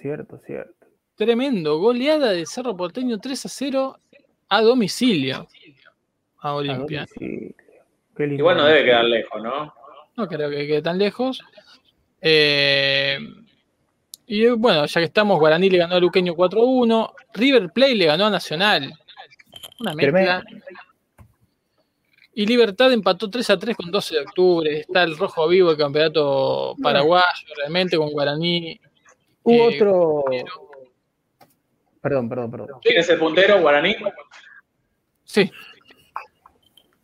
Cierto, 0.00 0.38
cierto. 0.38 0.77
Tremendo. 1.18 1.78
Goleada 1.78 2.30
de 2.30 2.46
Cerro 2.46 2.76
Porteño 2.76 3.18
3 3.18 3.46
a 3.46 3.48
0 3.48 3.98
a 4.48 4.62
domicilio 4.62 5.48
a 6.38 6.54
Olimpia. 6.54 7.06
Igual 8.18 8.56
no 8.56 8.64
debe 8.64 8.84
quedar 8.84 9.04
lejos, 9.04 9.42
¿no? 9.42 9.74
No 10.16 10.28
creo 10.28 10.48
que 10.48 10.66
quede 10.68 10.80
tan 10.80 10.96
lejos. 10.96 11.40
Eh, 12.20 13.18
y 14.26 14.46
bueno, 14.50 14.86
ya 14.86 15.00
que 15.00 15.06
estamos, 15.06 15.40
Guaraní 15.40 15.68
le 15.68 15.78
ganó 15.78 15.96
a 15.96 16.00
Luqueño 16.00 16.34
4-1. 16.34 17.12
River 17.34 17.70
Plate 17.72 17.94
le 17.96 18.06
ganó 18.06 18.26
a 18.26 18.30
Nacional. 18.30 18.92
Una 19.80 19.94
mezcla. 19.94 20.44
Y 22.32 22.46
Libertad 22.46 22.92
empató 22.92 23.28
3 23.28 23.50
a 23.50 23.58
3 23.58 23.76
con 23.76 23.90
12 23.90 24.14
de 24.14 24.20
octubre. 24.20 24.80
Está 24.80 25.02
el 25.02 25.18
rojo 25.18 25.48
vivo 25.48 25.70
del 25.70 25.78
campeonato 25.78 26.76
paraguayo, 26.80 27.24
realmente, 27.56 27.96
con 27.96 28.10
Guaraní. 28.12 28.80
Hubo 29.42 29.70
Eh, 29.70 29.74
otro. 29.74 30.24
Perdón, 32.08 32.28
perdón, 32.28 32.50
perdón. 32.50 32.68
¿Quién 32.82 32.98
es 32.98 33.08
el 33.10 33.18
puntero, 33.18 33.60
Guaraní? 33.60 33.94
Sí, 35.24 35.50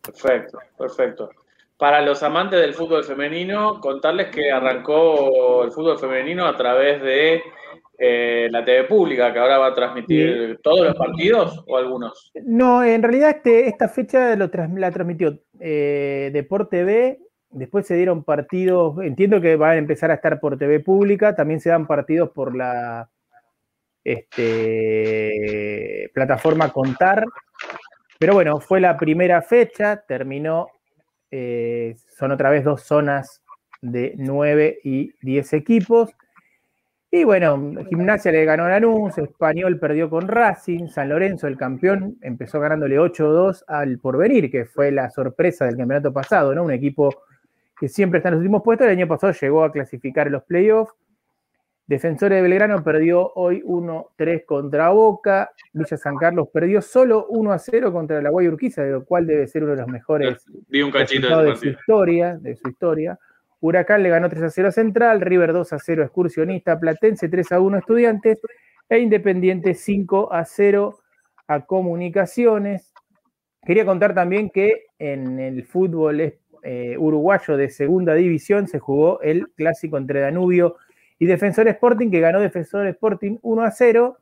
Perfecto, 0.03 0.59
perfecto. 0.79 1.31
Para 1.77 2.03
los 2.03 2.23
amantes 2.23 2.61
del 2.61 2.75
fútbol 2.75 3.05
femenino, 3.05 3.81
contarles 3.81 4.29
que 4.29 4.51
arrancó 4.51 5.65
el 5.65 5.73
fútbol 5.73 5.99
femenino 5.99 6.47
a 6.47 6.57
través 6.57 7.03
de 7.03 7.43
eh, 7.99 8.49
la 8.51 8.65
TV 8.65 8.85
pública, 8.85 9.33
que 9.33 9.39
ahora 9.39 9.59
va 9.59 9.69
a 9.69 9.75
transmitir 9.75 10.59
todos 10.63 10.87
los 10.87 10.95
partidos 10.95 11.65
o 11.67 11.77
algunos. 11.77 12.31
No, 12.45 12.85
en 12.85 13.03
realidad 13.03 13.31
este, 13.31 13.67
esta 13.67 13.89
fecha 13.89 14.37
lo 14.37 14.51
tras- 14.51 14.73
la 14.75 14.91
transmitió 14.91 15.39
eh, 15.59 16.31
Deporte 16.33 16.79
TV. 16.79 17.19
Después 17.51 17.87
se 17.87 17.95
dieron 17.97 18.25
partidos. 18.25 18.97
Entiendo 19.03 19.41
que 19.41 19.57
van 19.57 19.71
a 19.73 19.77
empezar 19.77 20.11
a 20.11 20.15
estar 20.15 20.39
por 20.41 20.59
TV 20.59 20.81
pública. 20.81 21.35
También 21.35 21.61
se 21.61 21.71
dan 21.71 21.87
partidos 21.87 22.31
por 22.31 22.55
la 22.55 23.09
este, 24.05 25.41
plataforma 26.13 26.73
Contar. 26.73 27.25
Pero 28.19 28.35
bueno, 28.35 28.61
fue 28.61 28.81
la 28.81 28.97
primera 28.97 29.43
fecha. 29.43 30.05
Terminó. 30.07 30.69
eh, 31.31 31.97
son 32.17 32.31
otra 32.33 32.51
vez 32.51 32.65
dos 32.65 32.83
zonas 32.83 33.43
de 33.83 34.15
9 34.17 34.81
y 34.85 35.13
10 35.23 35.53
equipos. 35.55 36.11
Y 37.11 37.23
bueno, 37.23 37.73
Gimnasia 37.89 38.33
le 38.33 38.45
ganó 38.45 38.65
a 38.65 38.71
Lanús, 38.71 39.17
Español 39.19 39.79
perdió 39.79 40.11
con 40.11 40.27
Racing, 40.27 40.89
San 40.89 41.11
Lorenzo, 41.11 41.47
el 41.47 41.57
campeón, 41.57 42.19
empezó 42.23 42.59
ganándole 42.59 42.99
8-2 42.99 43.63
al 43.69 44.01
Porvenir, 44.01 44.51
que 44.51 44.65
fue 44.65 44.91
la 44.91 45.09
sorpresa 45.11 45.65
del 45.65 45.77
campeonato 45.77 46.13
pasado, 46.13 46.53
¿no? 46.57 46.65
Un 46.65 46.73
equipo 46.73 47.15
que 47.79 47.89
siempre 47.89 48.19
está 48.19 48.31
en 48.31 48.35
los 48.35 48.41
últimos 48.41 48.63
puestos, 48.65 48.87
el 48.87 48.95
año 48.95 49.07
pasado 49.07 49.33
llegó 49.33 49.63
a 49.63 49.71
clasificar 49.71 50.29
los 50.29 50.43
playoffs. 50.43 50.93
Defensores 51.87 52.37
de 52.37 52.43
Belgrano 52.43 52.83
perdió 52.83 53.31
hoy 53.35 53.63
1-3 53.63 54.47
contra 54.47 54.89
Boca, 54.89 55.51
Villa 55.75 55.99
San 55.99 56.17
Carlos 56.17 56.49
perdió 56.51 56.81
solo 56.81 57.29
1-0 57.29 57.93
contra 57.93 58.23
la 58.23 58.31
Guay 58.31 58.49
Urquiza, 58.49 58.83
de 58.83 58.93
lo 58.93 59.05
cual 59.05 59.27
debe 59.27 59.47
ser 59.47 59.65
uno 59.65 59.73
de 59.73 59.83
los 59.83 59.89
mejores 59.89 60.47
Vi 60.69 60.81
un 60.81 60.91
cachito 60.91 61.43
de 61.43 61.51
de 61.51 61.57
su 61.57 61.67
historia, 61.69 62.39
de 62.39 62.57
su 62.57 62.71
historia. 62.71 63.19
Huracán 63.61 64.03
le 64.03 64.09
ganó 64.09 64.31
3 64.31 64.45
a 64.45 64.51
0 64.51 64.69
a 64.69 64.73
Central, 64.73 65.21
River 65.21 65.53
2 65.53 65.73
a 65.75 65.79
0 65.79 66.03
a 66.03 66.05
Excursionista, 66.07 66.81
Platense 66.81 67.29
3 67.29 67.53
a 67.53 67.61
1 67.61 67.77
a 67.77 67.81
Estudiantes 67.81 68.41
e 68.89 68.99
Independiente 68.99 69.75
5 69.75 70.33
a 70.33 70.45
0 70.47 70.99
a 71.49 71.67
Comunicaciones. 71.67 72.95
Quería 73.63 73.85
contar 73.85 74.15
también 74.15 74.49
que 74.49 74.87
en 74.99 75.39
el 75.39 75.65
fútbol 75.65 76.21
eh, 76.63 76.97
uruguayo 76.99 77.59
de 77.59 77.69
segunda 77.69 78.15
división 78.15 78.69
se 78.69 78.79
jugó 78.79 79.21
el 79.21 79.49
clásico 79.55 79.99
entre 79.99 80.21
Danubio 80.21 80.77
y 81.19 81.27
Defensor 81.27 81.69
Sporting, 81.69 82.11
que 82.11 82.21
ganó 82.21 82.41
Defensor 82.41 82.87
Sporting 82.89 83.39
1 83.43 83.63
a 83.63 83.71
0 83.71 84.19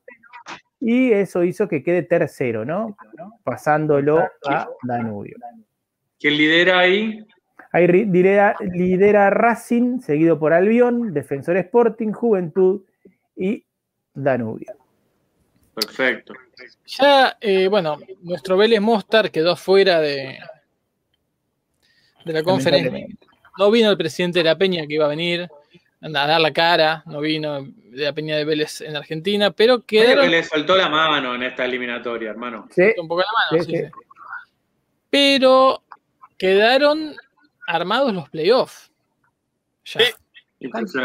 y 0.80 1.12
eso 1.12 1.44
hizo 1.44 1.68
que 1.68 1.82
quede 1.82 2.02
tercero, 2.02 2.64
¿no? 2.64 2.96
Pasándolo 3.44 4.28
a 4.46 4.68
Danubio. 4.82 5.36
¿Quién 6.18 6.36
lidera 6.36 6.80
ahí? 6.80 7.24
Ahí 7.72 7.86
lidera, 7.86 8.56
lidera 8.60 9.30
Racing, 9.30 10.00
seguido 10.00 10.38
por 10.38 10.52
Albión, 10.52 11.14
Defensor 11.14 11.56
Sporting, 11.56 12.12
Juventud 12.12 12.82
y 13.36 13.64
Danubio. 14.12 14.74
Perfecto. 15.74 16.34
Ya, 16.86 17.38
eh, 17.40 17.68
bueno, 17.68 17.98
nuestro 18.22 18.56
Vélez 18.56 18.80
Mostar 18.80 19.30
quedó 19.30 19.56
fuera 19.56 20.00
de, 20.00 20.38
de 22.24 22.32
la 22.32 22.42
conferencia. 22.42 23.06
No 23.58 23.70
vino 23.70 23.90
el 23.90 23.96
presidente 23.96 24.40
de 24.40 24.44
la 24.44 24.58
Peña 24.58 24.86
que 24.86 24.94
iba 24.94 25.06
a 25.06 25.08
venir 25.08 25.48
a 26.02 26.08
dar 26.08 26.40
la 26.40 26.52
cara, 26.52 27.02
no 27.06 27.20
vino 27.20 27.62
de 27.62 28.04
la 28.04 28.12
Peña 28.12 28.36
de 28.36 28.44
Vélez 28.44 28.80
en 28.80 28.96
Argentina, 28.96 29.50
pero 29.50 29.82
Creo 29.82 30.04
quedaron 30.04 30.24
que 30.24 30.30
le 30.30 30.44
soltó 30.44 30.76
la 30.76 30.88
mano 30.88 31.34
en 31.34 31.44
esta 31.44 31.64
eliminatoria, 31.64 32.30
hermano. 32.30 32.68
Sí, 32.70 32.82
un 32.98 33.06
poco 33.06 33.20
la 33.20 33.26
mano, 33.50 33.64
Sí, 33.64 33.70
sí, 33.70 33.78
sí. 33.78 33.84
sí. 33.84 33.90
Pero 35.10 35.82
quedaron 36.38 37.14
armados 37.66 38.12
los 38.12 38.28
playoffs. 38.30 38.90
Ya. 39.84 40.00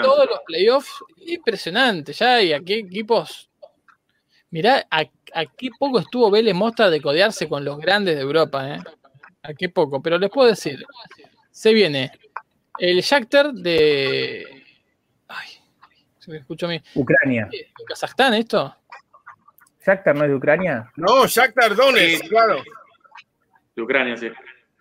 Todos 0.02 0.30
los 0.30 0.40
playoffs 0.46 1.04
impresionante 1.26 2.14
ya 2.14 2.42
y 2.42 2.54
a 2.54 2.60
qué 2.60 2.80
equipos 2.80 3.50
mirá 4.52 4.86
a, 4.92 5.02
a 5.34 5.46
qué 5.46 5.70
poco 5.78 6.00
estuvo 6.00 6.30
Vélez 6.30 6.54
Mostar 6.54 6.92
de 6.92 7.02
codearse 7.02 7.50
con 7.50 7.66
los 7.66 7.80
grandes 7.80 8.16
de 8.16 8.22
Europa 8.22 8.76
¿eh? 8.76 8.80
a 9.42 9.54
qué 9.56 9.70
poco 9.70 10.02
pero 10.02 10.20
les 10.20 10.30
puedo 10.30 10.48
decir 10.48 10.86
se 11.50 11.74
viene 11.74 12.12
el 12.78 13.02
Shakhtar 13.02 13.52
de 13.52 14.57
se 16.28 16.32
me 16.34 16.38
escuchó 16.40 16.66
a 16.66 16.70
mí 16.70 16.82
Ucrania. 16.96 17.48
¿de 17.50 17.68
Kazajstán 17.88 18.34
esto? 18.34 18.76
¿Shakhtar 19.86 20.14
no 20.16 20.24
es 20.26 20.30
de 20.30 20.36
Ucrania? 20.36 20.92
No, 20.98 21.26
Shakhtar 21.26 21.74
Donetsk, 21.74 22.24
Sí. 22.24 22.28
claro. 22.30 22.62
De 23.76 23.82
Ucrania, 23.82 24.18
sí. 24.18 24.30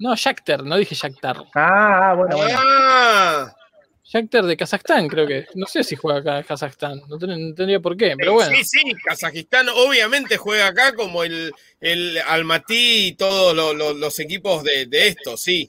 no 0.01 0.15
Shakhtar 0.17 0.65
no 0.65 0.77
dije 0.77 0.95
Shakhtar 0.97 1.37
Ah, 1.55 2.11
ah, 2.11 2.15
bueno, 2.15 2.37
bueno. 2.37 2.59
Ah, 2.61 3.55
Shakhtar 4.03 4.45
de 4.45 4.57
Kazajstán 4.57 5.07
creo 5.09 5.27
que 5.27 5.47
no 5.55 5.67
sé 5.67 5.85
si 5.85 5.95
juega 5.95 6.19
acá 6.21 6.39
en 6.39 6.45
Kazajstán 6.45 7.01
no, 7.09 7.17
ten- 7.19 7.51
no 7.51 7.55
tendría 7.55 7.79
por 7.81 7.97
qué 7.97 8.15
pero 8.19 8.33
bueno 8.33 8.51
Sí, 8.57 8.65
sí, 8.65 8.93
Kazajistán 9.05 9.69
obviamente 9.69 10.37
juega 10.37 10.67
acá 10.67 10.95
como 10.97 11.23
el, 11.23 11.53
el 11.81 12.19
Almaty 12.19 13.07
y 13.09 13.13
todos 13.15 13.55
lo- 13.55 13.73
lo- 13.75 13.95
los 13.95 14.19
equipos 14.19 14.65
de, 14.65 14.87
de 14.87 15.09
esto, 15.09 15.37
sí. 15.37 15.69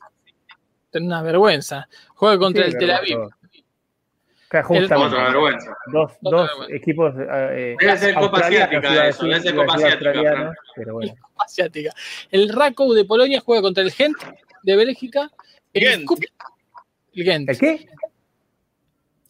Ten 0.90 1.06
una 1.06 1.22
vergüenza 1.22 1.88
juega 2.16 2.40
contra 2.40 2.64
Sí, 2.64 2.72
el 2.72 2.78
Tel 2.78 2.92
Aviv 2.92 3.16
todo. 3.18 3.30
Que 4.50 4.64
justamente, 4.64 4.96
Otra 4.96 5.24
vergüenza. 5.26 5.76
dos, 5.92 6.12
Otra 6.22 6.40
dos 6.40 6.48
vergüenza. 6.50 6.76
equipos. 6.76 7.14
eh, 7.18 7.76
Debe 7.80 7.98
ser 7.98 8.16
Copa 8.16 8.40
Asiática 8.40 9.08
eso, 9.10 9.26
debe 9.26 9.42
ser 9.42 9.56
Copa 9.56 9.74
Asiática, 9.76 10.10
australianos, 10.10 10.56
pero 10.76 10.94
bueno. 10.94 11.14
Asiática. 11.38 11.92
El 12.32 12.50
Rakow 12.50 12.94
de 12.94 13.04
Polonia 13.06 13.42
juega 13.42 13.62
contra 13.62 13.84
el 13.84 13.92
Gent 13.92 14.16
de 14.64 14.76
Bélgica. 14.76 15.30
El 15.74 15.84
Gent. 15.84 16.06
Kup- 16.06 16.32
el 17.14 17.24
Gent. 17.26 17.50
¿El 17.50 17.58
qué? 17.58 17.88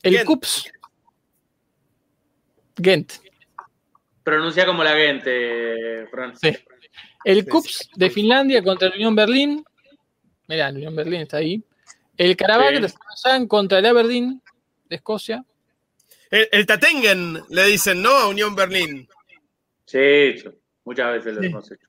El 0.03 0.13
Gent. 0.17 0.25
Kups. 0.27 0.71
Gent. 2.81 3.13
Pronuncia 4.23 4.65
como 4.65 4.83
la 4.83 4.91
gente, 4.93 6.05
Fran. 6.11 6.35
Sí. 6.37 6.55
El 7.23 7.43
Sí, 7.45 7.61
sí. 7.69 7.89
de 7.95 8.09
Finlandia 8.09 8.61
contra 8.63 8.87
el 8.89 8.93
Unión 8.95 9.15
Berlín. 9.15 9.63
Mirá, 10.47 10.69
el 10.69 10.75
Unión 10.77 10.95
Berlín 10.95 11.21
está 11.21 11.37
ahí. 11.37 11.63
El 12.17 12.35
Karabakh 12.37 12.75
Sí. 12.75 12.81
de 12.81 12.85
Azerbaiyán 12.87 13.47
contra 13.47 13.79
el 13.79 13.85
Aberdeen 13.85 14.41
de 14.89 14.95
Escocia. 14.95 15.43
El, 16.29 16.47
el 16.51 16.65
Tatengen, 16.65 17.41
le 17.49 17.65
dicen, 17.65 18.01
¿no? 18.01 18.09
A 18.11 18.27
Unión 18.27 18.55
Berlín. 18.55 19.07
Sí, 19.85 20.35
muchas 20.83 21.13
veces 21.13 21.35
lo 21.35 21.41
Sí. 21.41 21.47
hemos 21.47 21.71
hecho. 21.71 21.87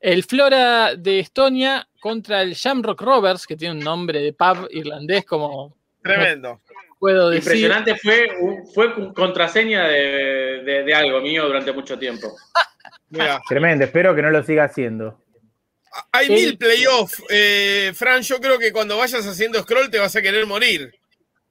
El 0.00 0.24
Flora 0.24 0.94
de 0.96 1.20
Estonia 1.20 1.88
contra 2.00 2.42
el 2.42 2.52
Shamrock 2.54 3.00
Rovers, 3.00 3.46
que 3.46 3.56
tiene 3.56 3.74
un 3.74 3.80
nombre 3.84 4.20
de 4.20 4.32
pub 4.32 4.68
irlandés, 4.70 5.24
como 5.24 5.76
Tremendo. 6.02 6.60
puedo 6.98 7.30
decir. 7.30 7.44
Impresionante, 7.52 7.96
fue, 7.96 8.28
fue 8.74 8.94
con- 8.94 9.14
contraseña 9.14 9.86
de, 9.88 10.62
de- 10.64 10.82
de 10.84 10.94
algo 10.94 11.20
mío 11.20 11.46
durante 11.46 11.72
mucho 11.72 11.98
tiempo. 11.98 12.32
Mira, 13.10 13.40
Tremendo, 13.48 13.84
espero 13.84 14.14
que 14.14 14.22
no 14.22 14.30
lo 14.30 14.42
siga 14.42 14.64
haciendo. 14.64 15.22
hay 16.12 16.26
El- 16.26 16.32
mil 16.32 16.58
playoffs. 16.58 17.22
Eh, 17.30 17.92
Fran, 17.94 18.22
yo 18.22 18.38
creo 18.40 18.58
que 18.58 18.72
cuando 18.72 18.96
vayas 18.98 19.24
haciendo 19.26 19.62
scroll 19.62 19.90
te 19.90 19.98
vas 19.98 20.14
a 20.14 20.22
querer 20.22 20.44
morir. 20.46 20.92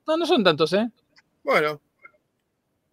No, 0.07 0.17
no 0.17 0.25
son 0.25 0.43
tantos, 0.43 0.73
¿eh? 0.73 0.87
Bueno, 1.43 1.79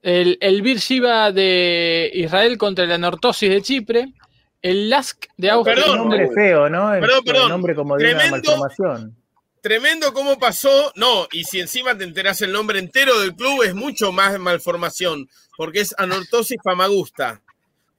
El, 0.02 0.36
el 0.40 0.62
Bir 0.62 0.78
Shiva 0.78 1.30
de 1.32 2.10
Israel 2.14 2.58
contra 2.58 2.86
la 2.86 2.98
Nortosis 2.98 3.48
de 3.50 3.62
Chipre. 3.62 4.12
El 4.60 4.88
Lask 4.90 5.24
de 5.36 5.50
Austria. 5.50 5.76
Perdón. 5.76 5.90
Un 5.92 6.08
nombre 6.08 6.30
feo, 6.34 6.68
¿no? 6.68 6.90
Perdón, 6.92 7.18
un 7.18 7.24
perdón. 7.24 7.48
nombre 7.48 7.74
como 7.74 7.96
de 7.96 8.04
una 8.04 8.18
Tremendo. 8.20 8.36
malformación. 8.56 9.16
tremendo 9.60 10.12
cómo 10.12 10.38
pasó. 10.38 10.92
No, 10.96 11.26
y 11.32 11.44
si 11.44 11.60
encima 11.60 11.96
te 11.98 12.04
enterás 12.04 12.42
el 12.42 12.52
nombre 12.52 12.78
entero 12.78 13.18
del 13.20 13.34
club, 13.34 13.62
es 13.64 13.74
mucho 13.74 14.12
más 14.12 14.38
malformación, 14.38 15.28
porque 15.56 15.80
es 15.80 15.94
Anortosis 15.98 16.58
Famagusta. 16.62 17.40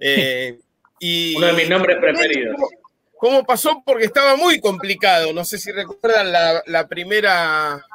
Eh, 0.06 0.60
y 1.00 1.34
Uno 1.38 1.48
de 1.48 1.54
mis 1.54 1.70
nombres 1.70 1.96
preferidos. 1.98 2.58
¿Cómo 3.18 3.46
pasó? 3.46 3.82
Porque 3.86 4.04
estaba 4.04 4.36
muy 4.36 4.60
complicado. 4.60 5.32
No 5.32 5.46
sé 5.46 5.58
si 5.58 5.72
recuerdan 5.72 6.30
la, 6.34 6.62
la 6.66 6.88
primera, 6.90 7.86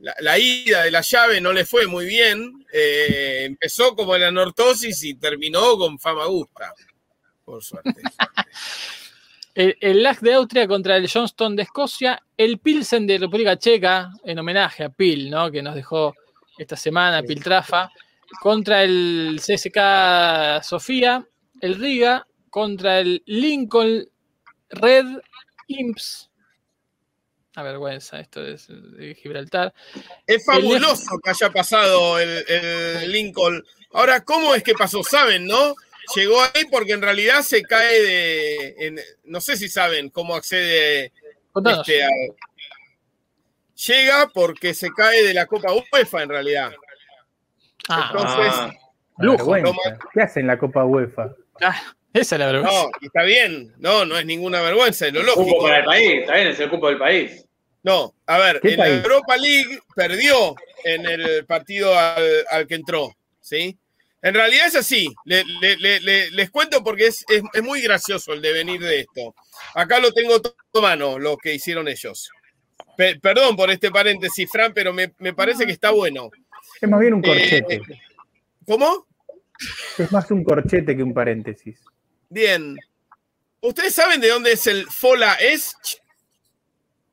la, 0.00 0.14
la 0.20 0.38
ida 0.38 0.84
de 0.84 0.90
la 0.90 1.00
llave 1.00 1.40
no 1.40 1.52
le 1.52 1.64
fue 1.64 1.86
muy 1.86 2.06
bien. 2.06 2.66
Eh, 2.72 3.44
empezó 3.44 3.94
como 3.94 4.16
la 4.16 4.28
anortosis 4.28 5.02
y 5.04 5.14
terminó 5.14 5.76
con 5.76 5.98
Famagusta. 5.98 6.72
Por 7.44 7.62
suerte. 7.62 7.94
El, 9.54 9.76
el 9.80 10.04
Lask 10.04 10.22
de 10.22 10.34
Austria 10.34 10.68
contra 10.68 10.96
el 10.96 11.10
Johnston 11.12 11.56
de 11.56 11.64
Escocia. 11.64 12.22
El 12.36 12.60
Pilsen 12.60 13.08
de 13.08 13.18
República 13.18 13.58
Checa, 13.58 14.12
en 14.22 14.38
homenaje 14.38 14.84
a 14.84 14.88
Pil, 14.88 15.28
¿no? 15.28 15.50
Que 15.50 15.62
nos 15.62 15.74
dejó 15.74 16.14
esta 16.56 16.76
semana, 16.76 17.24
Piltrafa. 17.24 17.90
Contra 18.40 18.84
el 18.84 19.40
CSK 19.40 20.62
Sofía. 20.62 21.26
El 21.60 21.74
Riga 21.74 22.24
contra 22.50 23.00
el 23.00 23.22
Lincoln 23.26 24.08
Red 24.70 25.06
Imps. 25.66 26.30
Una 27.58 27.64
vergüenza, 27.72 28.20
esto 28.20 28.46
es 28.46 28.68
de 28.68 29.16
Gibraltar. 29.16 29.74
Es 30.28 30.44
fabuloso 30.44 31.18
que 31.20 31.30
haya 31.30 31.50
pasado 31.50 32.16
el, 32.20 32.44
el 32.48 33.10
Lincoln. 33.10 33.64
Ahora, 33.94 34.20
¿cómo 34.22 34.54
es 34.54 34.62
que 34.62 34.74
pasó? 34.74 35.02
Saben, 35.02 35.44
¿no? 35.44 35.74
Llegó 36.14 36.40
ahí 36.40 36.66
porque 36.70 36.92
en 36.92 37.02
realidad 37.02 37.42
se 37.42 37.62
cae 37.62 38.00
de. 38.00 38.74
en- 38.78 39.00
no 39.24 39.40
sé 39.40 39.56
si 39.56 39.68
saben 39.68 40.08
cómo 40.10 40.36
accede. 40.36 41.12
Este, 41.80 42.04
a- 42.04 42.08
llega 43.74 44.28
porque 44.32 44.72
se 44.72 44.90
cae 44.90 45.24
de 45.24 45.34
la 45.34 45.46
Copa 45.46 45.72
UEFA 45.72 46.22
en 46.22 46.28
realidad. 46.28 46.72
Ah, 47.88 48.10
entonces- 48.12 48.52
Ah, 48.54 48.70
Lujo, 49.18 49.52
¿Qué 50.14 50.22
hacen 50.22 50.42
en 50.42 50.46
la 50.46 50.58
Copa 50.60 50.84
UEFA? 50.84 51.34
ah, 51.60 51.82
esa 52.12 52.36
es 52.36 52.38
la 52.38 52.46
vergüenza. 52.46 52.82
No, 52.84 52.90
está 53.02 53.22
bien. 53.24 53.74
No, 53.78 54.04
no 54.04 54.16
es 54.16 54.24
ninguna 54.24 54.62
vergüenza, 54.62 55.08
es 55.08 55.12
lo 55.12 55.20
cupo 55.22 55.40
lógico. 55.40 55.62
para 55.64 55.78
el 55.80 55.84
país, 55.84 56.10
está 56.20 56.34
bien, 56.36 56.46
es 56.48 56.60
el 56.60 56.70
cupo 56.70 56.88
del 56.88 56.98
país. 56.98 57.44
No, 57.82 58.14
a 58.26 58.38
ver, 58.38 58.60
¿Qué 58.60 58.70
en 58.72 58.76
país? 58.76 58.94
Europa 58.96 59.36
League 59.36 59.78
perdió 59.94 60.54
en 60.84 61.06
el 61.06 61.46
partido 61.46 61.96
al, 61.98 62.44
al 62.50 62.66
que 62.66 62.74
entró, 62.74 63.14
¿sí? 63.40 63.78
En 64.20 64.34
realidad 64.34 64.66
es 64.66 64.74
así, 64.74 65.14
Le- 65.24 65.44
le- 65.60 65.76
le- 65.76 66.00
le- 66.00 66.30
les 66.32 66.50
cuento 66.50 66.82
porque 66.82 67.06
es, 67.06 67.24
es- 67.28 67.42
es 67.52 67.62
muy 67.62 67.80
gracioso 67.80 68.32
el 68.32 68.42
devenir 68.42 68.80
de 68.80 69.00
esto. 69.00 69.34
Acá 69.74 70.00
lo 70.00 70.12
tengo 70.12 70.42
todo 70.42 70.56
a 70.74 70.80
mano, 70.80 71.18
lo 71.20 71.36
que 71.36 71.54
hicieron 71.54 71.86
ellos. 71.86 72.28
Pe- 72.96 73.18
perdón 73.20 73.54
por 73.54 73.70
este 73.70 73.90
paréntesis, 73.92 74.50
Fran, 74.50 74.72
pero 74.74 74.92
me, 74.92 75.12
me 75.18 75.32
parece 75.34 75.64
que 75.64 75.72
está 75.72 75.90
bueno. 75.90 76.30
Es 76.80 76.88
más 76.88 76.98
bien 77.00 77.14
un 77.14 77.24
Eh, 77.24 77.28
corchete. 77.28 77.80
¿Cómo? 78.66 79.06
Es 79.96 80.10
más 80.12 80.28
un 80.32 80.42
corchete 80.44 80.96
que 80.96 81.02
un 81.02 81.14
paréntesis. 81.14 81.78
Bien. 82.28 82.76
¿Ustedes 83.60 83.94
saben 83.94 84.20
de 84.20 84.28
dónde 84.28 84.52
es 84.52 84.66
el 84.66 84.86
Fola 84.86 85.34
Esch? 85.34 86.00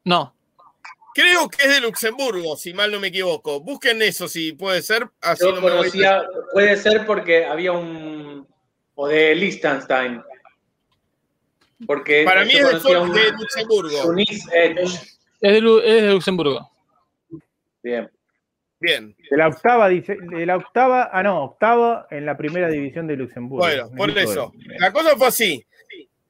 No. 0.04 0.35
Creo 1.16 1.48
que 1.48 1.64
es 1.64 1.70
de 1.70 1.80
Luxemburgo, 1.80 2.58
si 2.58 2.74
mal 2.74 2.92
no 2.92 3.00
me 3.00 3.08
equivoco. 3.08 3.62
Busquen 3.62 4.02
eso, 4.02 4.28
si 4.28 4.52
puede 4.52 4.82
ser. 4.82 5.08
Así 5.22 5.46
Yo 5.46 5.52
no 5.52 5.62
me 5.62 5.62
voy- 5.62 5.78
conocía, 5.78 6.24
puede 6.52 6.76
ser 6.76 7.06
porque 7.06 7.46
había 7.46 7.72
un. 7.72 8.46
o 8.96 9.08
de 9.08 9.34
Liechtenstein. 9.34 10.22
Porque 11.88 12.24
Para 12.24 12.46
mí 12.46 12.54
es 12.54 12.84
de, 12.84 12.98
un 12.98 13.14
de 13.14 13.32
Luxemburgo. 13.32 14.14
Edge. 14.18 14.84
Es 15.42 15.54
de, 15.54 15.62
Lu- 15.62 15.80
es 15.80 16.02
de 16.04 16.12
Luxemburgo. 16.12 16.70
Bien. 17.84 18.10
Bien. 18.80 19.16
De 19.30 19.38
la 19.38 19.48
octava, 19.48 19.88
dice- 19.90 20.18
de 20.20 20.46
la 20.46 20.58
octava, 20.58 21.10
ah 21.12 21.24
no, 21.24 21.44
octava 21.44 22.08
en 22.12 22.26
la 22.26 22.36
primera 22.38 22.68
división 22.70 23.08
de 23.08 23.16
Luxemburgo. 23.16 23.66
Bueno, 23.66 23.90
por 23.96 24.10
eso. 24.18 24.52
La 24.80 24.92
cosa 24.92 25.16
fue 25.18 25.28
así. 25.28 25.66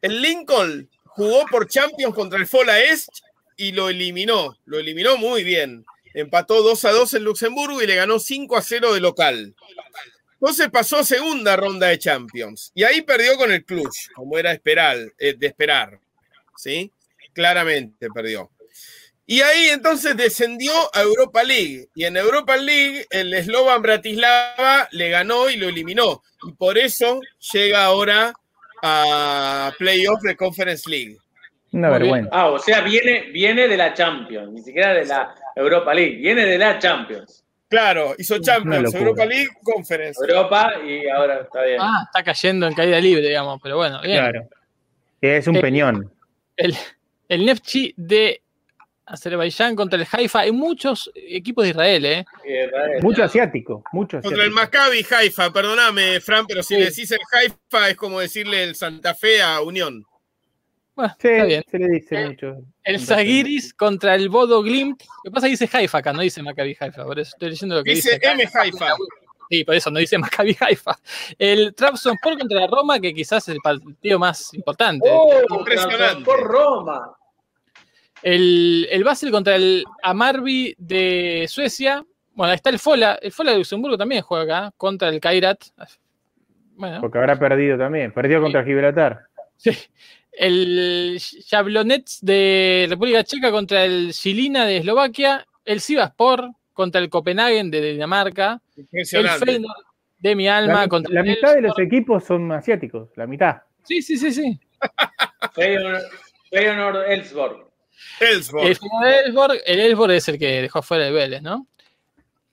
El 0.02 0.22
Lincoln 0.22 0.90
jugó 1.06 1.46
por 1.50 1.68
Champions 1.68 2.14
contra 2.14 2.38
el 2.40 2.46
Fola 2.48 2.80
Est 2.80 3.10
y 3.58 3.72
lo 3.72 3.90
eliminó. 3.90 4.58
Lo 4.66 4.80
eliminó 4.80 5.18
muy 5.18 5.44
bien. 5.44 5.86
Empató 6.14 6.62
2 6.62 6.86
a 6.86 6.92
2 6.92 7.14
en 7.16 7.24
Luxemburgo 7.24 7.82
y 7.82 7.88
le 7.88 7.96
ganó 7.96 8.20
5 8.20 8.56
a 8.56 8.62
0 8.62 8.94
de 8.94 9.02
local. 9.02 9.56
Entonces 10.34 10.70
pasó 10.70 10.98
a 10.98 11.04
segunda 11.04 11.56
ronda 11.56 11.88
de 11.88 12.00
Champions. 12.00 12.72
Y 12.76 12.84
ahí 12.84 13.02
perdió 13.02 13.36
con 13.38 13.52
el 13.52 13.66
Cluj, 13.66 13.90
como 14.14 14.38
era 14.38 14.52
esperar, 14.52 14.98
eh, 15.18 15.34
de 15.38 15.48
esperar. 15.48 16.00
¿Sí? 16.56 16.92
Claramente 17.34 18.08
perdió. 18.14 18.52
Y 19.28 19.42
ahí 19.42 19.70
entonces 19.70 20.16
descendió 20.16 20.72
a 20.94 21.02
Europa 21.02 21.44
League. 21.44 21.90
Y 21.96 22.06
en 22.06 22.16
Europa 22.16 22.58
League 22.58 23.06
el 23.10 23.44
Slovan 23.44 23.82
Bratislava 23.82 24.88
le 24.92 25.10
ganó 25.10 25.50
y 25.50 25.58
lo 25.58 25.68
eliminó. 25.68 26.22
Y 26.48 26.52
por 26.54 26.78
eso 26.78 27.20
llega 27.52 27.86
ahora 27.86 28.34
a 28.84 29.74
playoff 29.80 30.22
de 30.22 30.36
Conference 30.36 30.88
League. 30.88 31.18
Una 31.76 31.90
Muy 31.90 31.98
bien. 32.00 32.12
vergüenza. 32.14 32.30
Ah, 32.32 32.48
o 32.52 32.60
sea, 32.60 32.82
viene, 32.82 33.32
viene 33.32 33.68
de 33.68 33.76
la 33.78 33.94
Champions, 33.94 34.50
ni 34.52 34.62
siquiera 34.62 34.94
de 34.94 35.06
la 35.06 35.36
Europa 35.56 35.94
League, 35.94 36.16
viene 36.18 36.46
de 36.46 36.58
la 36.58 36.80
Champions. 36.80 37.44
Claro, 37.68 38.16
hizo 38.18 38.38
Champions. 38.40 38.94
Europa 38.96 39.26
League, 39.26 39.50
Conference. 39.62 40.20
Europa 40.22 40.76
y 40.88 41.08
ahora 41.10 41.42
está 41.42 41.64
bien. 41.64 41.78
Ah, 41.82 42.04
está 42.06 42.24
cayendo 42.24 42.66
en 42.68 42.74
caída 42.74 43.00
libre, 43.00 43.28
digamos, 43.28 43.60
pero 43.62 43.76
bueno, 43.78 44.00
bien. 44.02 44.18
Claro. 44.20 44.48
Es 45.20 45.48
un 45.48 45.60
peñón. 45.60 46.14
El, 46.56 46.76
el 47.28 47.46
Nefchi 47.46 47.94
de 47.98 48.42
Azerbaiyán 49.08 49.76
contra 49.76 50.00
el 50.00 50.08
Haifa. 50.10 50.42
Hay 50.42 50.52
muchos 50.52 51.12
equipos 51.16 51.64
de 51.66 51.72
Israel, 51.72 52.06
¿eh? 52.06 52.26
Israel. 52.46 53.02
Mucho 53.04 53.24
asiático, 53.24 53.84
mucho 53.92 54.22
Contra 54.22 54.44
el 54.46 54.52
asiático. 54.52 54.56
Maccabi 54.62 55.06
Haifa, 55.12 55.52
perdóname, 55.52 56.22
Fran, 56.22 56.46
pero 56.48 56.64
si 56.64 56.76
Sí. 56.76 56.80
le 56.80 56.86
decís 56.86 57.12
el 57.12 57.20
Haifa 57.32 57.90
es 57.90 57.96
como 57.98 58.20
decirle 58.22 58.64
el 58.64 58.76
Santa 58.76 59.14
Fe 59.14 59.42
a 59.42 59.60
Unión. 59.62 60.06
Bueno, 60.96 61.14
Sí, 61.20 61.28
está 61.28 61.44
bien. 61.46 61.64
se 61.70 61.80
le 61.80 61.88
dice 61.90 62.26
mucho. 62.28 62.58
El 62.84 63.00
Zagiris 63.00 63.74
contra 63.74 64.16
el 64.16 64.30
Bodo 64.30 64.62
Glimt. 64.64 65.02
Lo 65.24 65.30
que 65.30 65.34
pasa 65.34 65.48
es 65.48 65.60
que 65.60 65.66
dice 65.66 65.78
Haifa 65.78 65.98
acá, 65.98 66.14
no 66.14 66.22
dice 66.22 66.42
Maccabi 66.42 66.78
Haifa. 66.80 67.04
Por 67.04 67.20
eso 67.20 67.32
estoy 67.36 67.50
leyendo 67.50 67.76
lo 67.76 67.84
que 67.84 67.92
dice. 67.96 68.14
Dice 68.14 68.28
acá. 68.28 68.32
M 68.34 68.50
Haifa. 68.54 68.88
Sí, 69.50 69.64
por 69.64 69.76
eso 69.76 69.92
no 69.92 70.00
dice 70.00 70.18
Maccabi 70.18 70.56
Haifa. 70.60 70.98
El 71.38 71.76
Trabzonspor 71.76 72.38
contra 72.40 72.62
la 72.62 72.68
Roma, 72.68 73.00
que 73.00 73.14
quizás 73.14 73.48
es 73.48 73.56
el 73.56 73.62
partido 73.62 74.18
más 74.20 74.54
importante. 74.54 75.08
¡Oh! 75.12 75.34
Impresionante. 75.60 76.24
Por 76.24 76.40
Roma. 76.42 77.12
El, 78.24 78.88
el 78.90 79.04
Basel 79.04 79.32
contra 79.32 79.56
el 79.56 79.84
Amarby 80.02 80.76
de 80.78 81.46
Suecia. 81.50 82.04
Bueno, 82.34 82.52
ahí 82.52 82.56
está 82.56 82.70
el 82.70 82.80
Fola. 82.80 83.20
El 83.22 83.32
Fola 83.32 83.52
de 83.52 83.58
Luxemburgo 83.58 83.98
también 83.98 84.22
juega 84.22 84.44
acá 84.66 84.74
contra 84.78 85.10
el 85.10 85.20
Kairat. 85.20 85.64
Bueno, 86.78 87.02
Porque 87.02 87.18
habrá 87.18 87.38
perdido 87.38 87.78
también. 87.78 88.12
Perdió 88.14 88.42
contra 88.42 88.64
Gibraltar. 88.64 89.22
sí. 89.58 89.72
El 90.38 91.20
Jablonets 91.48 92.20
de 92.22 92.88
República 92.90 93.24
Checa 93.24 93.52
contra 93.52 93.86
el 93.86 94.14
Silina 94.14 94.66
de 94.66 94.78
Eslovaquia. 94.78 95.46
El 95.64 95.82
Sivaspor 95.82 96.52
contra 96.74 97.02
el 97.02 97.10
Copenhagen 97.10 97.72
de 97.72 97.94
Dinamarca. 97.94 98.62
El. 98.92 99.06
Feyenoord 99.06 99.86
de 100.18 100.36
mi 100.36 100.48
alma 100.48 100.82
La, 100.82 100.88
contra 100.88 101.14
la 101.14 101.20
el 101.22 101.28
mitad 101.28 101.54
de 101.54 101.62
los 101.62 101.78
equipos 101.80 102.24
son 102.24 102.52
asiáticos, 102.52 103.10
la 103.16 103.28
mitad. 103.28 103.58
Sí, 103.84 104.02
sí, 104.02 104.18
sí, 104.18 104.32
sí. 104.32 104.60
Feyenoord 105.54 106.02
Feyenoord 106.50 107.12
Elfsborg. 107.12 107.70
Elfsborg. 108.20 108.66
El 108.66 108.76
Feyenoord 108.76 109.06
de 109.06 109.20
Elfsborg, 109.20 109.62
el 109.66 109.80
Elfsborg 109.80 110.12
es 110.12 110.28
el 110.30 110.40
que 110.40 110.62
dejó 110.64 110.82
fuera 110.82 111.08
el 111.08 111.14
Vélez, 111.14 111.42
¿no? 111.42 111.68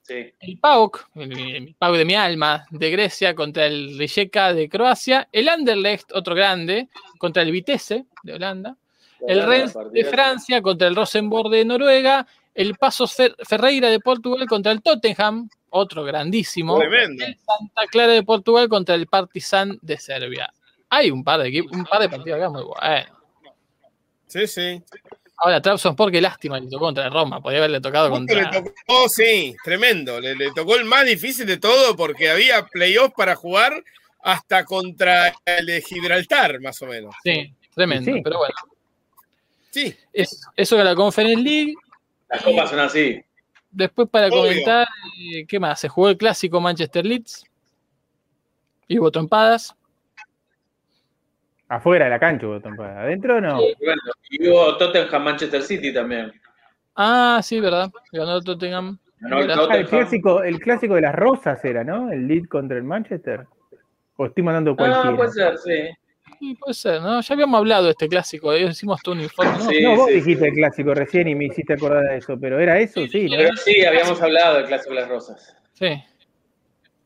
Sí. 0.03 0.33
El 0.39 0.59
PAOK, 0.59 1.09
el, 1.15 1.31
el 1.31 1.75
PAOK 1.75 1.95
de 1.95 2.05
mi 2.05 2.13
alma, 2.13 2.65
de 2.71 2.91
Grecia 2.91 3.33
contra 3.33 3.65
el 3.65 3.97
Rijeka 3.97 4.53
de 4.53 4.67
Croacia. 4.67 5.29
El 5.31 5.47
Anderlecht, 5.47 6.11
otro 6.13 6.35
grande, 6.35 6.89
contra 7.23 7.41
el 7.41 7.53
Vitesse 7.53 8.03
de 8.21 8.33
Holanda. 8.33 8.75
El 9.25 9.45
Rennes 9.45 9.73
de 9.93 10.03
Francia 10.03 10.61
contra 10.61 10.89
el 10.89 10.95
Rosenborg 10.97 11.49
de 11.49 11.63
Noruega. 11.63 12.27
El 12.53 12.75
Pasos 12.75 13.17
Fer- 13.17 13.33
Ferreira 13.47 13.89
de 13.89 14.01
Portugal 14.01 14.45
contra 14.45 14.73
el 14.73 14.81
Tottenham, 14.81 15.47
otro 15.69 16.03
grandísimo. 16.03 16.77
Tremendo. 16.77 17.23
El 17.23 17.37
Santa 17.37 17.87
Clara 17.89 18.11
de 18.11 18.23
Portugal 18.23 18.67
contra 18.67 18.95
el 18.95 19.07
Partizan 19.07 19.79
de 19.81 19.97
Serbia. 19.97 20.53
Hay 20.89 21.11
un 21.11 21.23
par 21.23 21.39
de 21.41 21.47
equipos, 21.47 21.71
un 21.71 21.85
par 21.85 22.01
de 22.01 22.09
partidos 22.09 22.37
acá 22.39 22.49
muy 22.49 22.63
buenos. 22.63 23.07
Sí, 24.27 24.45
sí. 24.45 24.83
Ahora, 25.37 25.61
Trabzonspor, 25.61 26.11
qué 26.11 26.19
lástima 26.19 26.59
le 26.59 26.67
tocó 26.69 26.85
contra 26.87 27.05
el 27.05 27.13
Roma. 27.13 27.41
Podría 27.41 27.59
haberle 27.59 27.79
tocado 27.79 28.09
Justo 28.09 28.19
contra. 28.35 28.51
le 28.51 28.61
tocó, 28.85 29.07
sí, 29.07 29.55
tremendo. 29.63 30.19
Le, 30.19 30.35
le 30.35 30.51
tocó 30.51 30.75
el 30.75 30.83
más 30.83 31.05
difícil 31.05 31.45
de 31.47 31.55
todo 31.57 31.95
porque 31.95 32.29
había 32.29 32.65
playoff 32.65 33.13
para 33.15 33.35
jugar 33.35 33.81
hasta 34.23 34.63
contra 34.65 35.33
el 35.45 35.65
de 35.65 35.81
Gibraltar, 35.81 36.59
más 36.61 36.81
o 36.81 36.87
menos. 36.87 37.13
Sí, 37.23 37.53
tremendo. 37.75 38.11
Sí. 38.11 38.21
Pero 38.23 38.37
bueno, 38.39 38.53
Sí, 39.69 39.95
es- 40.13 40.45
eso 40.55 40.75
era 40.75 40.83
la 40.83 40.95
Conference 40.95 41.41
League. 41.41 41.73
Las 42.29 42.43
copas 42.43 42.69
son 42.69 42.79
así. 42.79 43.23
Después, 43.71 44.07
para 44.07 44.27
Obvio. 44.27 44.41
comentar, 44.43 44.87
eh, 45.33 45.45
¿qué 45.47 45.59
más? 45.59 45.79
Se 45.79 45.89
jugó 45.89 46.09
el 46.09 46.17
clásico 46.17 46.61
Manchester 46.61 47.03
Leeds. 47.03 47.43
Y 48.87 48.99
hubo 48.99 49.09
trompadas. 49.09 49.75
Afuera 51.69 52.05
de 52.05 52.11
la 52.11 52.19
cancha, 52.19 52.45
hubo 52.45 52.59
trompada. 52.61 53.01
¿Adentro 53.01 53.41
no? 53.41 53.59
Y 53.61 53.73
bueno, 53.83 54.01
y 54.29 54.47
hubo 54.47 54.77
Tottenham 54.77 55.23
Manchester 55.23 55.63
City 55.63 55.91
también. 55.93 56.31
Ah, 56.95 57.39
sí, 57.41 57.59
¿verdad? 57.59 57.89
Ganó 58.11 58.37
el 58.37 58.43
Tottenham. 58.43 58.99
Ganó 59.19 59.39
el 59.39 59.49
Ah, 59.49 59.53
el 59.53 59.59
Tottenham. 59.59 59.87
clásico, 59.87 60.43
el 60.43 60.59
clásico 60.59 60.93
de 60.95 61.01
las 61.01 61.15
rosas 61.15 61.63
era, 61.65 61.83
¿no? 61.83 62.11
El 62.11 62.27
lead 62.27 62.45
contra 62.45 62.77
el 62.77 62.83
Manchester. 62.83 63.47
O 64.15 64.25
estoy 64.25 64.43
mandando 64.43 64.75
cualquiera. 64.75 65.09
Ah, 65.09 65.15
puede 65.15 65.31
ser, 65.31 65.57
sí. 65.57 65.89
Sí, 66.39 66.55
puede 66.55 66.73
ser, 66.73 67.01
¿no? 67.01 67.21
Ya 67.21 67.33
habíamos 67.33 67.59
hablado 67.59 67.85
de 67.85 67.91
este 67.91 68.07
clásico. 68.07 68.55
Hicimos 68.55 69.01
todo 69.01 69.15
un 69.15 69.21
informe, 69.21 69.57
¿no? 69.57 69.69
Sí. 69.69 69.81
no, 69.81 69.95
vos 69.95 70.07
sí, 70.07 70.15
dijiste 70.15 70.43
sí. 70.43 70.49
el 70.49 70.53
clásico 70.53 70.93
recién 70.93 71.27
y 71.27 71.35
me 71.35 71.45
hiciste 71.45 71.73
acordar 71.73 72.03
de 72.03 72.17
eso, 72.17 72.39
pero 72.39 72.59
era 72.59 72.79
eso, 72.79 73.05
sí, 73.07 73.29
¿no? 73.29 73.37
Pero 73.37 73.55
sí, 73.57 73.85
habíamos 73.85 74.21
hablado 74.21 74.57
del 74.57 74.65
Clásico 74.67 74.93
de 74.93 75.01
las 75.01 75.09
Rosas. 75.09 75.57
Sí. 75.73 76.03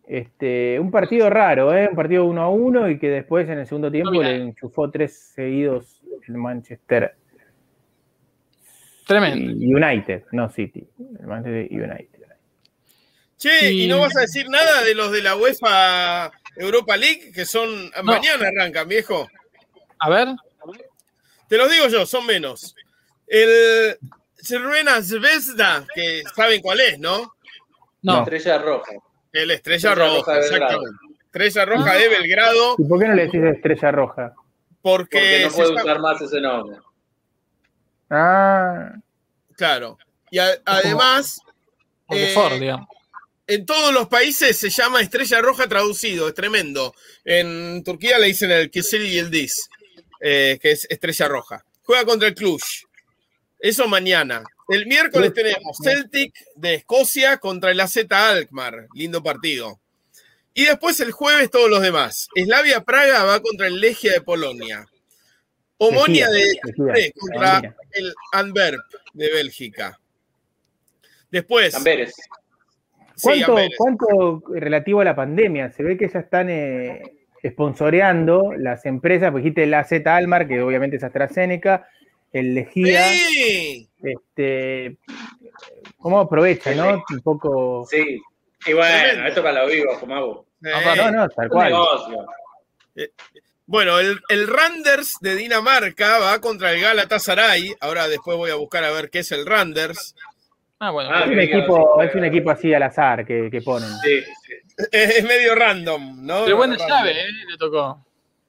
Este, 0.07 0.79
un 0.79 0.91
partido 0.91 1.29
raro, 1.29 1.75
¿eh? 1.75 1.87
Un 1.89 1.95
partido 1.95 2.25
uno 2.25 2.41
a 2.41 2.49
uno 2.49 2.89
y 2.89 2.97
que 2.97 3.09
después 3.09 3.47
en 3.49 3.59
el 3.59 3.67
segundo 3.67 3.91
tiempo 3.91 4.23
le 4.23 4.35
enchufó 4.35 4.89
tres 4.89 5.17
seguidos 5.35 6.01
el 6.27 6.35
Manchester 6.35 7.15
Tremendo. 9.05 9.53
United, 9.53 10.23
no 10.33 10.49
City. 10.49 10.85
El 11.19 11.27
Manchester 11.27 11.67
United. 11.71 12.07
Che, 13.37 13.71
¿y 13.71 13.87
no 13.87 13.99
vas 13.99 14.17
a 14.17 14.21
decir 14.21 14.49
nada 14.49 14.83
de 14.83 14.95
los 14.95 15.11
de 15.11 15.21
la 15.21 15.35
UEFA 15.35 16.31
Europa 16.59 16.95
League? 16.97 17.31
Que 17.33 17.45
son. 17.45 17.91
Mañana 18.03 18.47
arrancan, 18.47 18.87
viejo. 18.87 19.27
A 19.99 20.09
ver. 20.09 20.29
Te 21.47 21.57
los 21.57 21.71
digo 21.71 21.87
yo, 21.87 22.05
son 22.05 22.25
menos. 22.25 22.75
El 23.25 23.97
Cervena 24.35 25.01
Zvezda, 25.01 25.85
que 25.93 26.23
saben 26.35 26.61
cuál 26.61 26.79
es, 26.81 26.99
¿no? 26.99 27.33
No. 28.01 28.19
Estrella 28.19 28.57
Roja. 28.59 28.91
El 29.31 29.51
Estrella 29.51 29.89
Estrella 29.91 30.17
Roja, 30.17 30.37
exactamente. 30.39 30.97
Estrella 31.25 31.65
Roja 31.65 31.93
de 31.95 32.07
Belgrado, 32.09 32.75
¿Y 32.77 32.83
por 32.85 32.99
qué 32.99 33.07
no 33.07 33.13
le 33.15 33.23
decís 33.25 33.41
estrella 33.43 33.91
roja? 33.91 34.33
porque, 34.81 35.17
Porque 35.19 35.41
no 35.43 35.49
se 35.49 35.55
puede 35.57 35.73
usar 35.83 35.99
más 35.99 36.21
ese 36.21 36.39
nombre. 36.41 36.77
Ah, 38.09 38.91
Claro. 39.55 39.97
Y 40.31 40.39
a- 40.39 40.59
además, 40.65 41.39
Como 42.05 42.19
que 42.19 42.31
Eh, 42.31 42.33
Ford, 42.33 42.53
digamos. 42.53 42.87
En 43.47 43.65
todos 43.65 43.93
los 43.93 44.07
países 44.09 44.57
se 44.57 44.69
llama 44.69 45.01
Estrella 45.01 45.41
Roja 45.41 45.67
traducido, 45.67 46.27
es 46.27 46.33
tremendo. 46.33 46.93
En 47.23 47.81
Turquía 47.83 48.19
le 48.19 48.27
dicen 48.27 48.51
el 48.51 48.69
Kisil 48.69 49.05
y 49.05 49.17
el 49.17 49.31
Dis, 49.31 49.69
eh, 50.19 50.59
que 50.61 50.71
es 50.71 50.85
Estrella 50.89 51.29
Roja. 51.29 51.65
Juega 51.83 52.03
contra 52.05 52.27
el 52.27 52.35
Cluj. 52.35 52.61
Eso 53.59 53.87
mañana. 53.87 54.43
El 54.67 54.85
miércoles 54.85 55.33
tenemos 55.33 55.77
Celtic 55.81 56.33
de 56.55 56.75
Escocia 56.75 57.37
contra 57.37 57.71
el 57.71 57.79
AZ 57.79 57.97
Alkmaar. 58.09 58.87
Lindo 58.93 59.23
partido. 59.23 59.79
Y 60.53 60.65
después 60.65 60.99
el 60.99 61.11
jueves 61.11 61.49
todos 61.49 61.69
los 61.69 61.81
demás. 61.81 62.27
Slavia 62.35 62.83
Praga 62.83 63.23
va 63.23 63.39
contra 63.41 63.67
el 63.67 63.79
Legia 63.79 64.11
de 64.11 64.21
Polonia. 64.21 64.85
Omonia 65.77 66.29
de 66.29 66.59
Chipre 66.65 67.13
contra 67.17 67.51
Omonia. 67.59 67.75
el 67.91 68.13
Antwerp 68.33 68.83
de 69.13 69.31
Bélgica. 69.31 69.99
Después. 71.31 71.73
Amberes. 71.75 72.13
¿Cuánto. 73.21 73.55
¿Cuánto 73.77 74.43
relativo 74.53 75.01
a 75.01 75.05
la 75.05 75.15
pandemia? 75.15 75.71
Se 75.71 75.83
ve 75.83 75.97
que 75.97 76.07
ya 76.09 76.19
están 76.19 76.49
eh, 76.49 77.01
sponsoreando 77.45 78.53
las 78.57 78.85
empresas, 78.85 79.31
pues 79.31 79.43
dijiste 79.43 79.63
el 79.63 79.73
AZ 79.73 79.91
Almar, 80.05 80.47
que 80.47 80.61
obviamente 80.61 80.97
es 80.97 81.03
AstraZeneca, 81.03 81.87
el 82.31 82.53
Lejía, 82.53 83.03
Sí. 83.09 83.89
este, 84.03 84.97
¿cómo 85.97 86.19
aprovecha, 86.19 86.73
no? 86.75 87.03
Un 87.09 87.21
poco... 87.21 87.85
Sí. 87.89 88.21
Y 88.65 88.73
bueno, 88.73 89.27
esto 89.27 89.41
para 89.43 89.63
lo 89.63 89.69
vivo, 89.69 89.97
como 89.99 90.15
hago. 90.15 90.45
Eh, 90.63 90.69
No, 90.97 91.11
no, 91.11 91.29
tal 91.29 91.49
cual. 91.49 91.71
negocio. 91.71 92.25
Bueno, 93.65 93.99
el, 93.99 94.19
el 94.29 94.47
Randers 94.47 95.17
de 95.19 95.35
Dinamarca 95.35 96.19
va 96.19 96.39
contra 96.39 96.71
el 96.71 96.79
Galatasaray. 96.81 97.75
Ahora 97.81 98.07
después 98.07 98.37
voy 98.37 98.49
a 98.49 98.55
buscar 98.55 98.83
a 98.85 98.91
ver 98.91 99.09
qué 99.09 99.19
es 99.19 99.31
el 99.33 99.45
Randers. 99.45 100.15
Ah, 100.79 100.91
bueno. 100.91 101.09
Ah, 101.11 101.23
Es 101.23 101.27
un 101.31 101.39
equipo, 101.39 102.01
es 102.01 102.15
un 102.15 102.23
así 102.51 102.73
al 102.73 102.83
azar 102.83 103.25
que, 103.25 103.49
que 103.49 103.61
ponen. 103.61 103.89
Sí, 104.03 104.21
sí. 104.45 104.53
Es 104.91 105.23
medio 105.23 105.55
random, 105.55 106.25
¿no? 106.25 106.45
Pero 106.45 106.57
buena 106.57 106.75
Random. 106.75 106.87
llave, 106.97 107.11
¿eh? 107.21 107.31
Le 107.49 107.57
tocó. 107.57 108.05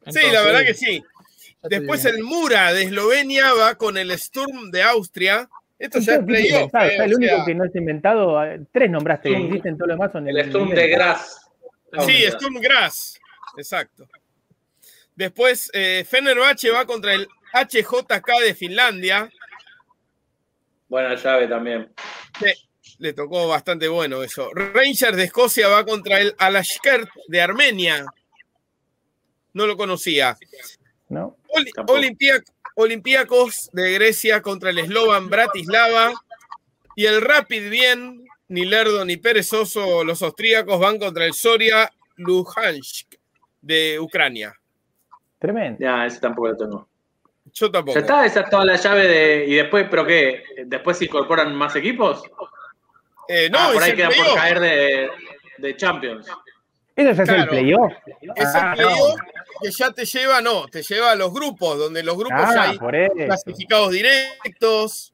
Sí, 0.07 0.21
la 0.31 0.43
verdad 0.43 0.63
que 0.63 0.75
sí. 0.75 1.03
Después 1.63 2.05
el 2.05 2.23
Mura 2.23 2.73
de 2.73 2.83
Eslovenia 2.85 3.53
va 3.55 3.75
con 3.77 3.97
el 3.97 4.17
Sturm 4.19 4.71
de 4.71 4.83
Austria. 4.83 5.49
Esto 5.79 6.01
ya 6.01 6.15
es 6.17 6.25
playoff. 6.25 6.75
eh, 6.75 6.89
está 6.91 7.05
el 7.05 7.15
único 7.15 7.37
sea, 7.37 7.45
que 7.45 7.55
no 7.55 7.65
es 7.65 7.75
inventado, 7.75 8.45
eh, 8.45 8.61
tres 8.73 8.91
nombraste, 8.91 9.29
Sturm. 9.31 9.47
existen 9.47 9.77
todo 9.79 9.87
lo 9.89 9.95
demás 9.95 10.13
son 10.13 10.29
El 10.29 10.45
Sturm 10.49 10.71
de 10.71 10.89
Graz. 10.89 11.49
Sí, 12.05 12.25
Sturm 12.31 12.55
Graz. 12.61 13.19
Exacto. 13.57 14.07
Después 15.15 15.71
eh, 15.73 16.05
Fenerbahce 16.09 16.71
va 16.71 16.85
contra 16.85 17.15
el 17.15 17.27
HJK 17.55 18.41
de 18.45 18.55
Finlandia. 18.55 19.31
Buena 20.89 21.15
llave 21.15 21.47
también. 21.49 21.93
Le 22.99 23.13
tocó 23.13 23.47
bastante 23.47 23.87
bueno 23.89 24.23
eso. 24.23 24.51
Rangers 24.55 25.17
de 25.17 25.25
Escocia 25.25 25.69
va 25.69 25.85
contra 25.85 26.21
el 26.21 26.35
Alashkert 26.39 27.09
de 27.29 27.41
Armenia. 27.41 28.05
No 29.53 29.67
lo 29.67 29.77
conocía. 29.77 30.37
¿no? 31.09 31.37
Oli- 31.49 31.71
Olympiacos 32.75 33.71
de 33.73 33.93
Grecia 33.93 34.43
contra 34.43 34.71
el 34.71 34.85
Slovan 34.87 35.29
Bratislava. 35.29 36.13
Y 36.97 37.07
el 37.07 37.21
Rapid 37.21 37.71
bien, 37.71 38.25
ni 38.49 38.65
lerdo 38.65 39.05
ni 39.05 39.17
perezoso, 39.17 40.03
los 40.03 40.21
austríacos 40.23 40.81
van 40.81 40.99
contra 40.99 41.25
el 41.25 41.33
Soria 41.35 41.91
Luhansk 42.17 43.15
de 43.61 44.01
Ucrania. 44.01 44.55
Tremendo. 45.39 45.79
Ya, 45.81 46.05
ese 46.07 46.19
tampoco 46.19 46.49
lo 46.49 46.57
tengo. 46.57 46.88
Yo 47.53 47.71
tampoco. 47.71 47.95
¿Ya 47.95 48.01
está? 48.01 48.27
Esa 48.27 48.41
es 48.41 48.51
toda 48.51 48.65
la 48.65 48.77
llave 48.77 49.07
de. 49.07 49.45
¿Y 49.47 49.55
después, 49.55 49.87
pero 49.91 50.07
qué? 50.07 50.43
¿Después 50.67 50.99
se 50.99 51.05
incorporan 51.07 51.55
más 51.55 51.75
equipos? 51.77 52.23
Eh, 53.29 53.49
no, 53.51 53.59
ah, 53.59 53.71
por 53.73 53.77
es 53.77 53.83
ahí 53.83 53.91
el 53.91 53.97
quedan 53.97 54.13
por 54.13 54.35
caer 54.35 54.61
de, 54.61 55.11
de 55.59 55.77
Champions. 55.77 56.27
¿Eso 56.97 57.13
ya 57.13 57.23
es 57.23 57.29
el 57.29 57.49
playoff? 57.49 57.93
Es 58.37 58.55
Ah, 58.55 58.75
el 58.77 58.85
playoff 58.85 59.21
que 59.61 59.71
ya 59.71 59.91
te 59.93 60.05
lleva, 60.05 60.41
no, 60.41 60.67
te 60.69 60.83
lleva 60.83 61.13
a 61.13 61.17
los 61.17 61.33
grupos, 61.33 61.79
donde 61.79 62.03
los 62.03 62.17
grupos 62.17 62.39
Ah, 62.41 62.71
hay 62.71 62.79
clasificados 63.27 63.91
directos. 63.91 65.13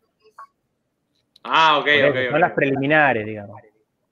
Ah, 1.42 1.78
ok, 1.78 1.86
eso, 1.88 2.08
ok. 2.08 2.30
Son 2.30 2.40
las 2.40 2.52
preliminares, 2.52 3.26
digamos. 3.26 3.60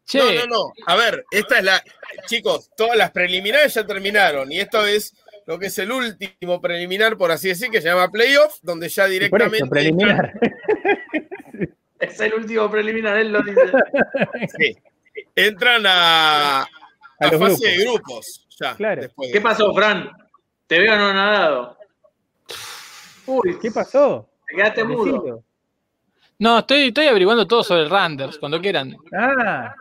Che, 0.07 0.19
No, 0.19 0.33
no, 0.33 0.47
no. 0.47 0.73
A 0.87 0.97
ver, 0.97 1.25
esta 1.31 1.59
es 1.59 1.65
la. 1.65 1.83
Chicos, 2.27 2.71
todas 2.77 2.97
las 2.97 3.11
preliminares 3.11 3.73
ya 3.75 3.87
terminaron. 3.87 4.51
Y 4.53 4.61
esto 4.61 4.85
es 4.85 5.15
lo 5.47 5.59
que 5.59 5.67
es 5.67 5.79
el 5.79 5.91
último 5.93 6.61
preliminar, 6.61 7.17
por 7.17 7.31
así 7.33 7.49
decir, 7.49 7.71
que 7.71 7.81
se 7.81 7.89
llama 7.89 8.11
playoff, 8.11 8.59
donde 8.63 8.89
ya 8.89 9.07
directamente. 9.07 9.57
eso, 9.59 9.67
preliminar. 9.69 10.33
Es 11.99 12.19
el 12.21 12.35
último 12.35 12.69
preliminar, 12.69 13.17
él 13.19 13.31
lo 13.33 13.43
dice. 13.43 13.61
Sí. 14.59 14.77
Entran 15.37 15.85
a, 15.87 16.63
A 16.63 17.31
fase 17.39 17.69
de 17.69 17.85
grupos. 17.85 18.45
Ya, 18.61 18.75
Claro. 18.75 19.03
después 19.03 19.29
de- 19.29 19.33
¿Qué 19.35 19.41
pasó, 19.41 19.73
Fran? 19.73 20.11
Te 20.67 20.81
veo 20.81 20.97
no 20.97 21.13
nadado. 21.15 21.79
Uy, 23.27 23.57
¿Qué 23.61 23.71
pasó? 23.71 24.29
Te 24.49 24.57
quedaste 24.57 24.83
mudo. 24.85 25.45
No, 26.41 26.59
estoy, 26.59 26.89
estoy 26.89 27.07
averiguando 27.07 27.47
todo 27.47 27.63
sobre 27.63 27.83
el 27.83 27.91
Randers, 27.91 28.37
cuando 28.39 28.61
quieran. 28.61 28.97
Ah, 29.17 29.73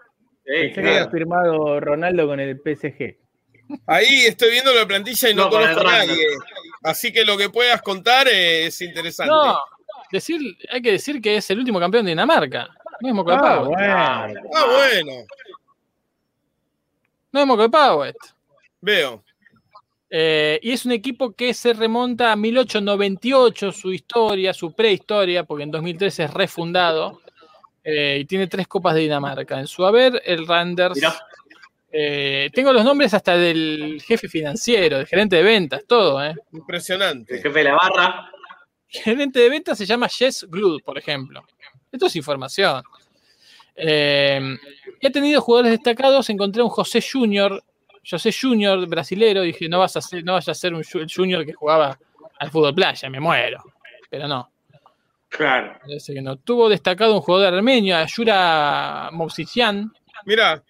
Sí, 0.45 0.51
pensé 0.53 0.73
que 0.75 0.81
claro. 0.81 0.97
había 0.97 1.09
firmado 1.09 1.79
Ronaldo 1.79 2.27
con 2.27 2.39
el 2.39 2.59
PSG. 2.61 3.17
Ahí 3.85 4.25
estoy 4.25 4.51
viendo 4.51 4.73
la 4.73 4.85
plantilla 4.85 5.29
y 5.29 5.33
no, 5.35 5.45
No, 5.45 5.49
con 5.49 5.61
conozco 5.61 5.81
a 5.87 5.97
nadie. 6.05 6.25
Así 6.83 7.11
que 7.13 7.23
lo 7.25 7.37
que 7.37 7.49
puedas 7.49 7.81
contar 7.81 8.27
eh, 8.27 8.65
es 8.67 8.81
interesante. 8.81 9.31
No, 9.31 9.57
decir, 10.11 10.39
hay 10.69 10.81
que 10.81 10.91
decir 10.93 11.21
que 11.21 11.37
es 11.37 11.49
el 11.49 11.59
último 11.59 11.79
campeón 11.79 12.05
de 12.05 12.11
Dinamarca. 12.11 12.69
No 13.01 13.07
es 13.09 13.13
Moco 13.15 13.31
de 13.31 13.37
Ah, 13.37 13.59
bueno. 13.59 14.39
Ah, 14.55 14.65
bueno, 14.65 15.25
No 17.31 17.39
es 17.41 17.47
Moco 17.47 17.61
de 17.63 17.69
Pauet. 17.69 18.15
veo. 18.81 19.23
Eh, 20.13 20.59
y 20.61 20.71
es 20.73 20.85
un 20.85 20.91
equipo 20.91 21.31
que 21.33 21.53
se 21.53 21.71
remonta 21.73 22.33
a 22.33 22.35
1898, 22.35 23.71
su 23.71 23.93
historia, 23.93 24.53
su 24.53 24.73
prehistoria, 24.73 25.45
porque 25.45 25.63
en 25.63 25.71
2013 25.71 26.25
es 26.25 26.33
refundado. 26.33 27.21
eh, 27.83 28.17
y 28.21 28.25
tiene 28.25 28.45
tres 28.47 28.67
copas 28.67 28.93
de 28.93 29.01
Dinamarca. 29.01 29.59
En 29.59 29.65
su 29.67 29.83
haber, 29.85 30.21
el 30.25 30.45
Randers. 30.45 30.95
Mirá. 30.95 31.15
Eh, 31.91 32.49
tengo 32.53 32.71
los 32.73 32.83
nombres 32.85 33.13
hasta 33.13 33.35
del 33.37 34.01
jefe 34.05 34.27
financiero, 34.29 34.97
del 34.97 35.07
gerente 35.07 35.35
de 35.37 35.43
ventas, 35.43 35.83
todo. 35.87 36.23
¿eh? 36.23 36.31
El 36.51 36.59
Impresionante. 36.59 37.37
jefe 37.41 37.59
de 37.59 37.63
la 37.65 37.73
barra. 37.75 38.31
El 38.93 39.01
gerente 39.01 39.39
de 39.39 39.49
ventas 39.49 39.77
se 39.77 39.85
llama 39.85 40.07
Jess 40.09 40.45
Glud, 40.49 40.81
por 40.83 40.97
ejemplo. 40.97 41.43
Esto 41.91 42.05
es 42.07 42.15
información. 42.15 42.83
Eh, 43.75 44.57
y 44.99 45.07
ha 45.07 45.11
tenido 45.11 45.41
jugadores 45.41 45.71
destacados. 45.71 46.29
Encontré 46.29 46.61
un 46.61 46.69
José 46.69 47.01
Junior, 47.01 47.63
José 48.09 48.31
Junior 48.33 48.85
brasilero. 48.87 49.41
Dije, 49.41 49.67
no 49.69 49.79
vas 49.79 49.95
a 49.97 50.01
ser, 50.01 50.23
no 50.23 50.33
vayas 50.33 50.49
a 50.49 50.53
ser 50.53 50.73
un 50.73 50.83
ju- 50.83 51.01
el 51.01 51.11
Junior 51.13 51.45
que 51.45 51.53
jugaba 51.53 51.97
al 52.39 52.49
fútbol 52.51 52.73
playa, 52.75 53.09
me 53.09 53.19
muero. 53.19 53.63
Pero 54.09 54.27
no, 54.27 54.49
Claro. 55.29 55.77
parece 55.81 56.13
que 56.13 56.21
no. 56.21 56.35
Tuvo 56.37 56.67
destacado 56.67 57.15
un 57.15 57.21
jugador 57.21 57.53
armenio, 57.53 57.95
Ayura 57.95 59.09
Movsisian. 59.13 59.91
Mira. 60.25 60.61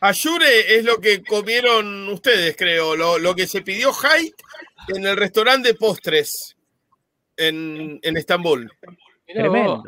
Ayure 0.00 0.76
es 0.76 0.84
lo 0.84 0.98
que 0.98 1.22
comieron 1.22 2.08
ustedes, 2.08 2.56
creo. 2.56 2.94
Lo, 2.94 3.18
lo 3.18 3.34
que 3.34 3.46
se 3.46 3.62
pidió 3.62 3.90
Haidt 3.92 4.34
en 4.88 5.06
el 5.06 5.16
restaurante 5.16 5.68
de 5.70 5.74
postres 5.74 6.56
en, 7.36 7.98
en 8.02 8.16
Estambul. 8.16 8.70
Tremendo. 9.26 9.82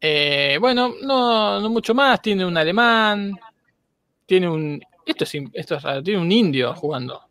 Eh, 0.00 0.56
bueno, 0.60 0.94
no, 1.02 1.60
no 1.60 1.68
mucho 1.70 1.94
más. 1.94 2.20
Tiene 2.22 2.44
un 2.44 2.56
alemán. 2.56 3.32
Tiene 4.26 4.48
un. 4.48 4.80
Esto 5.04 5.24
es, 5.24 5.34
esto 5.52 5.76
es 5.76 5.82
raro. 5.82 6.02
Tiene 6.02 6.20
un 6.20 6.30
indio 6.30 6.74
jugando. 6.74 7.22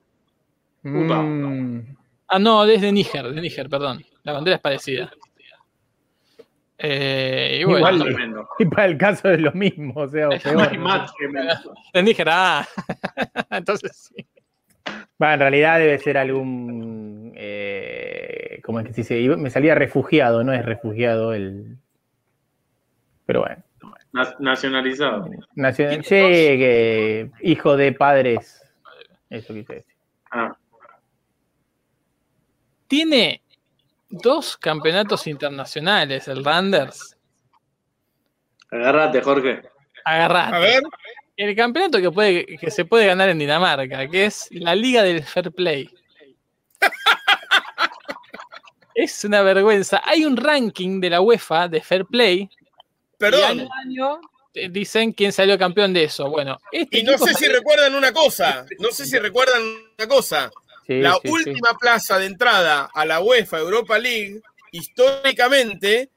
Upa. 0.83 1.21
Mm, 1.21 1.97
Ah, 2.33 2.39
no, 2.39 2.65
desde 2.65 2.93
Níger, 2.93 3.29
de 3.33 3.41
Níger, 3.41 3.67
perdón. 3.69 4.05
La 4.23 4.31
bandera 4.31 4.55
es 4.55 4.61
parecida. 4.61 5.11
Eh, 6.83 7.59
y 7.61 7.63
bueno, 7.63 7.77
Igual. 7.89 7.99
Tremendo. 8.03 8.49
y 8.59 8.65
para 8.65 8.85
el 8.85 8.97
caso 8.97 9.29
es 9.29 9.39
lo 9.39 9.51
mismo, 9.51 9.93
o 9.95 10.07
sea, 10.07 10.29
o 10.29 10.31
No 10.31 10.37
No 10.37 10.41
peor. 10.41 10.69
hay 10.71 10.77
más 10.77 11.13
tremendo. 11.15 11.53
ah. 12.27 12.67
Entonces 13.51 14.11
sí. 14.15 14.25
Va, 15.21 15.35
en 15.35 15.39
realidad 15.39 15.77
debe 15.79 15.99
ser 15.99 16.17
algún. 16.17 17.33
Eh, 17.35 18.59
¿Cómo 18.63 18.79
es 18.79 18.87
que 18.87 18.93
se 19.03 19.13
dice? 19.15 19.35
Me 19.37 19.49
salía 19.51 19.75
refugiado, 19.75 20.43
no 20.43 20.53
es 20.53 20.65
refugiado 20.65 21.33
el. 21.33 21.77
Pero 23.27 23.41
bueno. 23.41 23.63
Na- 24.13 24.35
Nacionalizado. 24.39 25.29
Nacional, 25.55 26.03
sí, 26.03 26.09
que 26.09 27.31
hijo 27.41 27.77
de 27.77 27.91
padres. 27.93 28.61
Eso 29.29 29.53
quise 29.53 29.75
decir. 29.75 29.95
Ah, 30.31 30.57
Tiene 32.87 33.41
dos 34.11 34.57
campeonatos 34.57 35.27
internacionales, 35.27 36.27
el 36.27 36.43
Randers. 36.43 37.17
agárrate, 38.69 39.21
Jorge. 39.21 39.61
Agarrate. 40.05 40.55
A 40.55 40.59
ver, 40.59 40.83
El 41.37 41.55
campeonato 41.55 41.99
que, 41.99 42.11
puede, 42.11 42.45
que 42.45 42.69
se 42.69 42.85
puede 42.85 43.07
ganar 43.07 43.29
en 43.29 43.39
Dinamarca, 43.39 44.07
que 44.07 44.25
es 44.25 44.47
la 44.51 44.75
Liga 44.75 45.03
del 45.03 45.23
Fair 45.23 45.51
Play. 45.51 45.89
es 48.95 49.23
una 49.23 49.41
vergüenza. 49.41 50.01
Hay 50.05 50.25
un 50.25 50.37
ranking 50.37 50.99
de 50.99 51.09
la 51.09 51.21
UEFA 51.21 51.67
de 51.67 51.81
Fair 51.81 52.05
Play. 52.05 52.41
Y 52.41 52.49
perdón. 53.17 53.43
año 53.43 53.69
a 53.71 53.81
año 53.81 54.21
eh, 54.53 54.69
dicen 54.69 55.13
quién 55.13 55.31
salió 55.31 55.57
campeón 55.57 55.93
de 55.93 56.03
eso. 56.03 56.29
Bueno, 56.29 56.59
este 56.71 56.99
Y 56.99 57.03
no 57.03 57.17
sé 57.17 57.33
si 57.33 57.47
recuerdan 57.47 57.95
una 57.95 58.11
cosa. 58.11 58.65
No 58.79 58.91
sé 58.91 59.05
si 59.05 59.17
recuerdan 59.17 59.61
una 59.97 60.07
cosa. 60.07 60.51
Sí, 60.91 61.01
La 61.01 61.13
sí, 61.13 61.19
sí. 61.23 61.29
última 61.29 61.73
plaza 61.79 62.19
de 62.19 62.25
entrada 62.25 62.89
a 62.93 63.05
la 63.05 63.21
UEFA 63.21 63.59
Europa 63.59 63.97
League, 63.97 64.41
históricamente, 64.71 66.09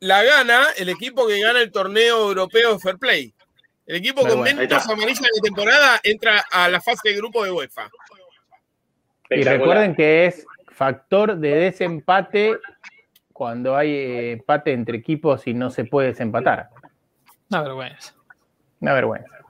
la 0.00 0.22
gana 0.22 0.68
el 0.78 0.88
equipo 0.88 1.26
que 1.26 1.38
gana 1.40 1.60
el 1.60 1.70
torneo 1.70 2.28
europeo 2.28 2.72
de 2.72 2.78
Fair 2.78 2.96
Play. 2.96 3.34
El 3.84 3.96
equipo 3.96 4.22
con 4.22 4.38
bueno. 4.38 4.60
Menos 4.60 4.88
amarillas 4.88 5.20
de 5.20 5.40
temporada 5.42 6.00
entra 6.02 6.42
a 6.50 6.70
la 6.70 6.80
fase 6.80 7.10
de 7.10 7.16
grupo 7.16 7.44
de 7.44 7.50
UEFA. 7.50 7.90
Y 9.28 9.42
recuerden 9.42 9.94
que 9.94 10.24
es 10.26 10.46
factor 10.70 11.36
de 11.36 11.50
desempate 11.50 12.58
cuando 13.32 13.76
hay 13.76 13.90
eh, 13.90 14.32
empate 14.32 14.72
entre 14.72 14.96
equipos 14.96 15.46
y 15.46 15.52
no 15.52 15.70
se 15.70 15.84
puede 15.84 16.08
desempatar. 16.08 16.70
Una 17.50 17.62
vergüenza. 17.62 18.14
Una 18.80 18.94
vergüenza. 18.94 19.41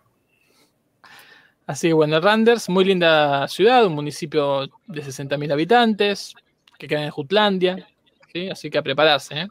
Así 1.72 1.88
que 1.88 1.94
bueno, 1.94 2.20
Randers, 2.20 2.68
muy 2.68 2.84
linda 2.84 3.48
ciudad, 3.48 3.86
un 3.86 3.94
municipio 3.94 4.66
de 4.86 5.02
60.000 5.02 5.52
habitantes, 5.54 6.34
que 6.78 6.86
queda 6.86 7.02
en 7.02 7.10
Jutlandia. 7.10 7.88
¿sí? 8.30 8.50
Así 8.50 8.68
que 8.68 8.76
a 8.76 8.82
prepararse. 8.82 9.40
¿eh? 9.40 9.48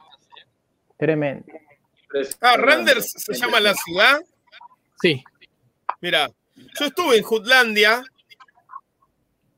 Tremendo. 0.98 1.52
Ah, 2.40 2.58
Randers 2.58 3.12
se 3.18 3.34
llama 3.34 3.60
la 3.60 3.74
ciudad. 3.74 4.20
Sí, 5.02 5.24
Mira, 6.00 6.30
yo 6.80 6.86
estuve 6.86 7.18
en 7.18 7.24
Jutlandia. 7.24 8.04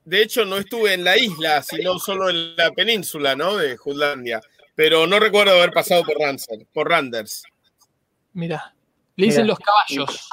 De 0.06 0.22
hecho, 0.22 0.45
no 0.45 0.56
estuve 0.57 0.94
en 0.94 1.03
la 1.03 1.18
isla, 1.18 1.61
sino 1.64 1.99
solo 1.99 2.30
en 2.30 2.56
la 2.56 2.72
península, 2.72 3.35
¿no? 3.35 3.57
De 3.57 3.76
Jutlandia. 3.76 4.40
Pero 4.73 5.06
no 5.06 5.19
recuerdo 5.19 5.52
haber 5.52 5.72
pasado 5.72 6.06
por, 6.06 6.18
Ranser, 6.18 6.65
por 6.73 6.90
Randers. 6.90 7.44
mira. 8.31 8.73
Le 9.18 9.26
dicen 9.26 9.44
Mirá. 9.44 9.53
los 9.53 9.60
caballos. 9.60 10.30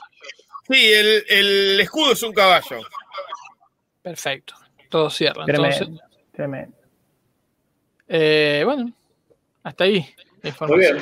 Sí, 0.71 0.93
el, 0.93 1.25
el 1.29 1.81
escudo 1.81 2.13
es 2.13 2.23
un 2.23 2.33
caballo. 2.33 2.79
Perfecto. 4.03 4.55
Todo 4.89 5.11
cierra. 5.11 5.45
Tremendo. 5.45 5.77
Entonces, 5.77 6.01
Tremendo. 6.33 6.77
eh, 8.09 8.63
bueno, 8.65 8.93
hasta 9.63 9.85
ahí 9.85 10.07
la 10.43 10.67
Muy 10.67 10.79
bien. 10.79 10.99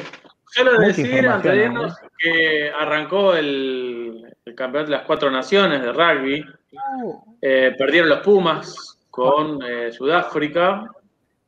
Solo 0.50 0.72
Mucha 0.72 0.86
decir, 0.86 1.28
antes 1.28 1.52
de 1.52 1.64
irnos, 1.64 1.94
que 2.18 2.70
arrancó 2.70 3.34
el, 3.34 4.34
el 4.46 4.54
campeonato 4.54 4.90
de 4.90 4.96
las 4.96 5.06
cuatro 5.06 5.30
naciones 5.30 5.82
de 5.82 5.92
rugby. 5.92 6.44
Eh, 7.42 7.74
perdieron 7.78 8.08
los 8.08 8.20
Pumas 8.20 8.98
con 9.10 9.62
eh, 9.62 9.92
Sudáfrica. 9.92 10.90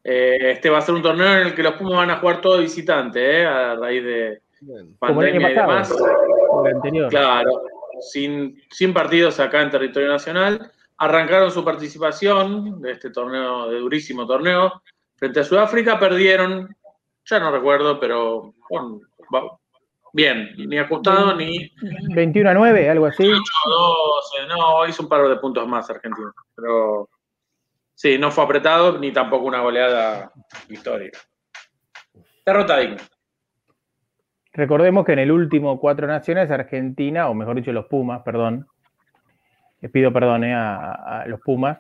Eh, 0.04 0.52
este 0.52 0.68
va 0.70 0.78
a 0.78 0.82
ser 0.82 0.94
un 0.94 1.02
torneo 1.02 1.26
en 1.40 1.46
el 1.48 1.54
que 1.54 1.62
los 1.62 1.74
Pumas 1.74 1.96
van 1.96 2.10
a 2.10 2.18
jugar 2.18 2.40
todo 2.42 2.58
visitante, 2.58 3.40
eh, 3.42 3.46
a 3.46 3.74
raíz 3.76 4.04
de 4.04 4.42
Como 4.98 5.22
el 5.22 5.28
año 5.30 5.40
pandemia 5.40 5.50
y 5.50 5.54
demás. 5.54 5.88
pasado. 5.88 6.66
El 6.66 6.74
anterior. 6.76 7.08
Claro, 7.10 7.62
sin, 8.00 8.62
sin 8.70 8.92
partidos 8.92 9.40
acá 9.40 9.62
en 9.62 9.70
territorio 9.70 10.08
nacional. 10.08 10.72
Arrancaron 10.98 11.50
su 11.50 11.64
participación 11.64 12.80
de 12.80 12.92
este 12.92 13.10
torneo, 13.10 13.70
de 13.70 13.78
durísimo 13.78 14.26
torneo, 14.26 14.82
frente 15.16 15.40
a 15.40 15.44
Sudáfrica. 15.44 15.98
Perdieron, 15.98 16.76
ya 17.24 17.38
no 17.38 17.50
recuerdo, 17.50 17.98
pero 17.98 18.54
bien, 20.12 20.54
ni 20.56 20.78
ajustado 20.78 21.34
ni 21.34 21.72
21 22.14 22.50
a 22.50 22.54
9, 22.54 22.90
algo 22.90 23.06
así. 23.06 23.24
8 23.24 23.42
12. 23.66 24.46
No, 24.48 24.86
hizo 24.86 25.02
un 25.02 25.08
par 25.08 25.26
de 25.28 25.36
puntos 25.36 25.66
más 25.66 25.88
Argentina. 25.88 26.32
Pero 26.54 27.08
sí, 27.94 28.18
no 28.18 28.30
fue 28.30 28.44
apretado 28.44 28.98
ni 28.98 29.12
tampoco 29.12 29.46
una 29.46 29.60
goleada 29.60 30.32
histórica. 30.68 31.18
Derrota 32.44 32.78
digna. 32.78 33.02
Recordemos 34.52 35.04
que 35.04 35.12
en 35.12 35.20
el 35.20 35.30
último 35.30 35.78
Cuatro 35.78 36.06
Naciones, 36.06 36.50
Argentina, 36.50 37.28
o 37.28 37.34
mejor 37.34 37.56
dicho, 37.56 37.72
los 37.72 37.86
Pumas, 37.86 38.22
perdón, 38.22 38.66
les 39.80 39.90
pido 39.90 40.12
perdón 40.12 40.44
eh, 40.44 40.52
a, 40.54 41.20
a 41.22 41.26
los 41.26 41.40
Pumas, 41.40 41.78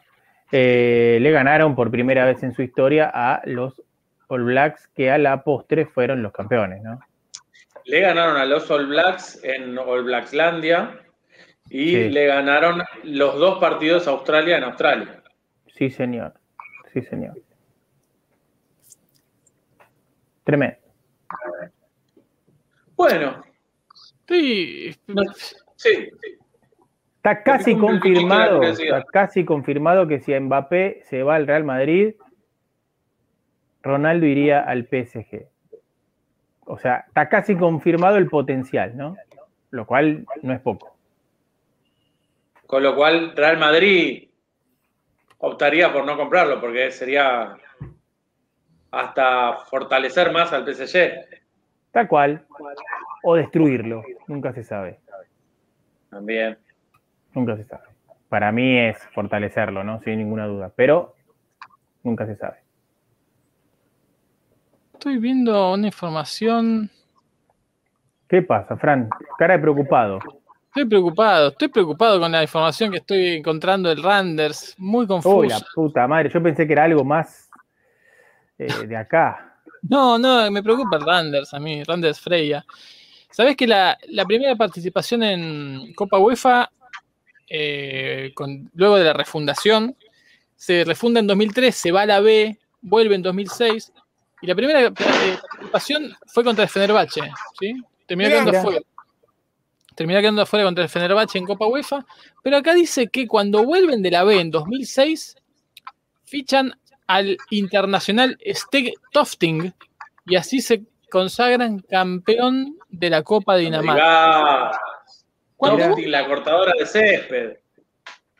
eh, 0.52 1.18
le 1.20 1.30
ganaron 1.30 1.74
por 1.74 1.90
primera 1.90 2.24
vez 2.24 2.42
en 2.42 2.52
su 2.52 2.62
historia 2.62 3.10
a 3.12 3.42
los 3.44 3.82
All 4.28 4.44
Blacks, 4.44 4.88
que 4.88 5.10
a 5.10 5.18
la 5.18 5.42
postre 5.42 5.86
fueron 5.86 6.22
los 6.22 6.32
campeones, 6.32 6.82
¿no? 6.82 7.00
Le 7.84 8.00
ganaron 8.00 8.36
a 8.36 8.44
los 8.44 8.70
All 8.70 8.86
Blacks 8.86 9.42
en 9.42 9.76
All 9.78 10.04
Blackslandia 10.04 11.00
y 11.68 11.90
Sí. 11.94 12.10
le 12.10 12.26
ganaron 12.26 12.82
los 13.04 13.38
dos 13.38 13.58
partidos 13.58 14.06
a 14.06 14.12
Australia 14.12 14.58
en 14.58 14.64
Australia. 14.64 15.22
Sí, 15.74 15.90
señor. 15.90 16.34
Sí, 16.92 17.02
señor. 17.02 17.34
Tremendo. 20.44 20.76
Bueno, 23.00 23.42
Sí, 24.28 24.92
sí, 25.76 26.10
Está 27.16 27.42
casi 27.42 27.74
confirmado, 27.74 28.62
está 28.62 29.02
casi 29.04 29.46
confirmado 29.46 30.06
que 30.06 30.20
si 30.20 30.34
a 30.34 30.40
Mbappé 30.40 31.00
se 31.04 31.22
va 31.22 31.36
al 31.36 31.46
Real 31.46 31.64
Madrid, 31.64 32.14
Ronaldo 33.82 34.26
iría 34.26 34.60
al 34.60 34.86
PSG. 34.86 35.46
O 36.66 36.76
sea, 36.76 37.06
está 37.08 37.30
casi 37.30 37.56
confirmado 37.56 38.18
el 38.18 38.28
potencial, 38.28 38.94
¿no? 38.94 39.16
Lo 39.70 39.86
cual 39.86 40.26
no 40.42 40.52
es 40.52 40.60
poco. 40.60 40.94
Con 42.66 42.82
lo 42.82 42.94
cual, 42.94 43.34
Real 43.34 43.56
Madrid 43.56 44.28
optaría 45.38 45.90
por 45.90 46.04
no 46.04 46.18
comprarlo, 46.18 46.60
porque 46.60 46.90
sería 46.90 47.56
hasta 48.90 49.56
fortalecer 49.70 50.32
más 50.32 50.52
al 50.52 50.66
PSG. 50.66 51.39
Tal 51.92 52.08
cual. 52.08 52.46
O 53.22 53.34
destruirlo. 53.34 54.02
Nunca 54.28 54.52
se 54.52 54.64
sabe. 54.64 55.00
También. 56.10 56.58
Nunca 57.34 57.56
se 57.56 57.64
sabe. 57.64 57.84
Para 58.28 58.52
mí 58.52 58.78
es 58.78 58.98
fortalecerlo, 59.14 59.82
¿no? 59.84 60.00
Sin 60.02 60.18
ninguna 60.18 60.46
duda. 60.46 60.72
Pero 60.74 61.14
nunca 62.02 62.26
se 62.26 62.36
sabe. 62.36 62.58
Estoy 64.94 65.18
viendo 65.18 65.72
una 65.72 65.86
información. 65.86 66.90
¿Qué 68.28 68.42
pasa, 68.42 68.76
Fran? 68.76 69.08
Cara 69.38 69.54
de 69.54 69.60
preocupado. 69.60 70.18
Estoy 70.66 70.84
preocupado, 70.84 71.48
estoy 71.48 71.66
preocupado 71.66 72.20
con 72.20 72.30
la 72.30 72.42
información 72.42 72.92
que 72.92 72.98
estoy 72.98 73.38
encontrando 73.38 73.88
del 73.88 74.04
Randers. 74.04 74.76
Muy 74.78 75.04
confuso. 75.04 75.38
Uy, 75.38 75.48
la 75.48 75.58
puta 75.74 76.06
madre. 76.06 76.28
Yo 76.28 76.40
pensé 76.40 76.64
que 76.64 76.74
era 76.74 76.84
algo 76.84 77.02
más 77.02 77.50
eh, 78.56 78.86
de 78.86 78.96
acá. 78.96 79.49
No, 79.88 80.18
no, 80.18 80.50
me 80.50 80.62
preocupa 80.62 80.96
el 80.96 81.04
Randers 81.04 81.54
a 81.54 81.60
mí, 81.60 81.82
Randers 81.84 82.20
Freya. 82.20 82.64
¿Sabés 83.30 83.56
que 83.56 83.66
la, 83.66 83.96
la 84.08 84.24
primera 84.24 84.56
participación 84.56 85.22
en 85.22 85.94
Copa 85.94 86.18
UEFA, 86.18 86.70
eh, 87.48 88.32
con, 88.34 88.70
luego 88.74 88.96
de 88.96 89.04
la 89.04 89.12
refundación, 89.12 89.96
se 90.56 90.84
refunda 90.84 91.20
en 91.20 91.26
2003, 91.26 91.74
se 91.74 91.92
va 91.92 92.02
a 92.02 92.06
la 92.06 92.20
B, 92.20 92.58
vuelve 92.82 93.14
en 93.14 93.22
2006, 93.22 93.92
y 94.42 94.46
la 94.46 94.54
primera 94.54 94.82
eh, 94.82 94.90
participación 94.90 96.14
fue 96.26 96.44
contra 96.44 96.64
el 96.64 96.70
Fenerbahce, 96.70 97.22
¿sí? 97.58 97.74
Terminó 98.06 98.30
quedando 98.30 98.58
afuera. 98.58 98.80
Terminó 99.94 100.20
quedando 100.20 100.42
afuera 100.42 100.64
contra 100.64 100.84
el 100.84 100.90
Fenerbahce 100.90 101.38
en 101.38 101.46
Copa 101.46 101.66
UEFA, 101.66 102.04
pero 102.42 102.56
acá 102.56 102.74
dice 102.74 103.08
que 103.08 103.26
cuando 103.26 103.64
vuelven 103.64 104.02
de 104.02 104.10
la 104.10 104.24
B 104.24 104.40
en 104.40 104.50
2006, 104.50 105.36
fichan 106.24 106.74
al 107.10 107.36
internacional 107.50 108.38
Steg 108.46 108.94
Tofting 109.10 109.74
y 110.26 110.36
así 110.36 110.60
se 110.60 110.84
consagran 111.10 111.80
campeón 111.80 112.78
de 112.88 113.10
la 113.10 113.22
Copa 113.22 113.56
de 113.56 113.62
Dinamarca. 113.62 114.70
Tofting, 115.58 116.10
la 116.10 116.26
cortadora 116.26 116.72
de 116.78 116.86
césped. 116.86 117.56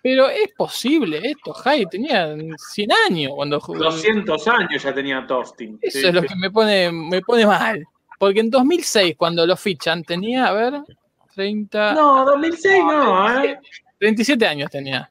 Pero 0.02 0.28
es 0.30 0.48
posible 0.56 1.20
esto, 1.22 1.52
Jai, 1.52 1.84
tenía 1.86 2.34
100 2.56 2.88
años 3.08 3.32
cuando 3.34 3.60
jugó. 3.60 3.80
200 3.80 4.48
años 4.48 4.82
ya 4.82 4.94
tenía 4.94 5.26
Tofting. 5.26 5.78
Eso 5.82 5.98
Sí, 5.98 6.06
es 6.06 6.14
lo 6.14 6.22
que 6.22 6.36
me 6.36 6.50
pone, 6.50 6.92
me 6.92 7.20
pone 7.22 7.44
mal. 7.44 7.84
Porque 8.18 8.40
en 8.40 8.50
2006, 8.50 9.16
cuando 9.16 9.44
lo 9.46 9.56
fichan, 9.56 10.04
tenía, 10.04 10.46
a 10.46 10.52
ver, 10.52 10.74
30, 11.34 11.94
No, 11.94 12.24
2006 12.24 12.82
no, 12.84 13.44
¿eh? 13.44 13.58
37 13.98 14.46
años 14.46 14.70
tenía. 14.70 15.10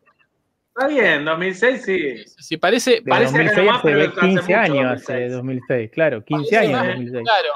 Está 0.80 0.88
bien, 0.88 1.26
2006 1.26 1.82
sí. 1.84 2.16
Si 2.38 2.56
parece, 2.58 2.92
De 2.92 3.02
parece 3.04 3.34
2006 3.38 3.56
que 3.64 3.70
hace 3.70 3.82
pero 3.84 4.00
hace 4.12 4.20
15 4.22 4.42
mucho, 4.42 4.56
años, 4.58 4.84
2006. 4.84 5.10
hace 5.10 5.30
2006, 5.30 5.92
claro, 5.92 6.24
15 6.26 6.56
Parece 6.56 6.58
años 6.58 6.82
que- 6.82 6.88
2006. 6.88 7.24
Claro. 7.24 7.50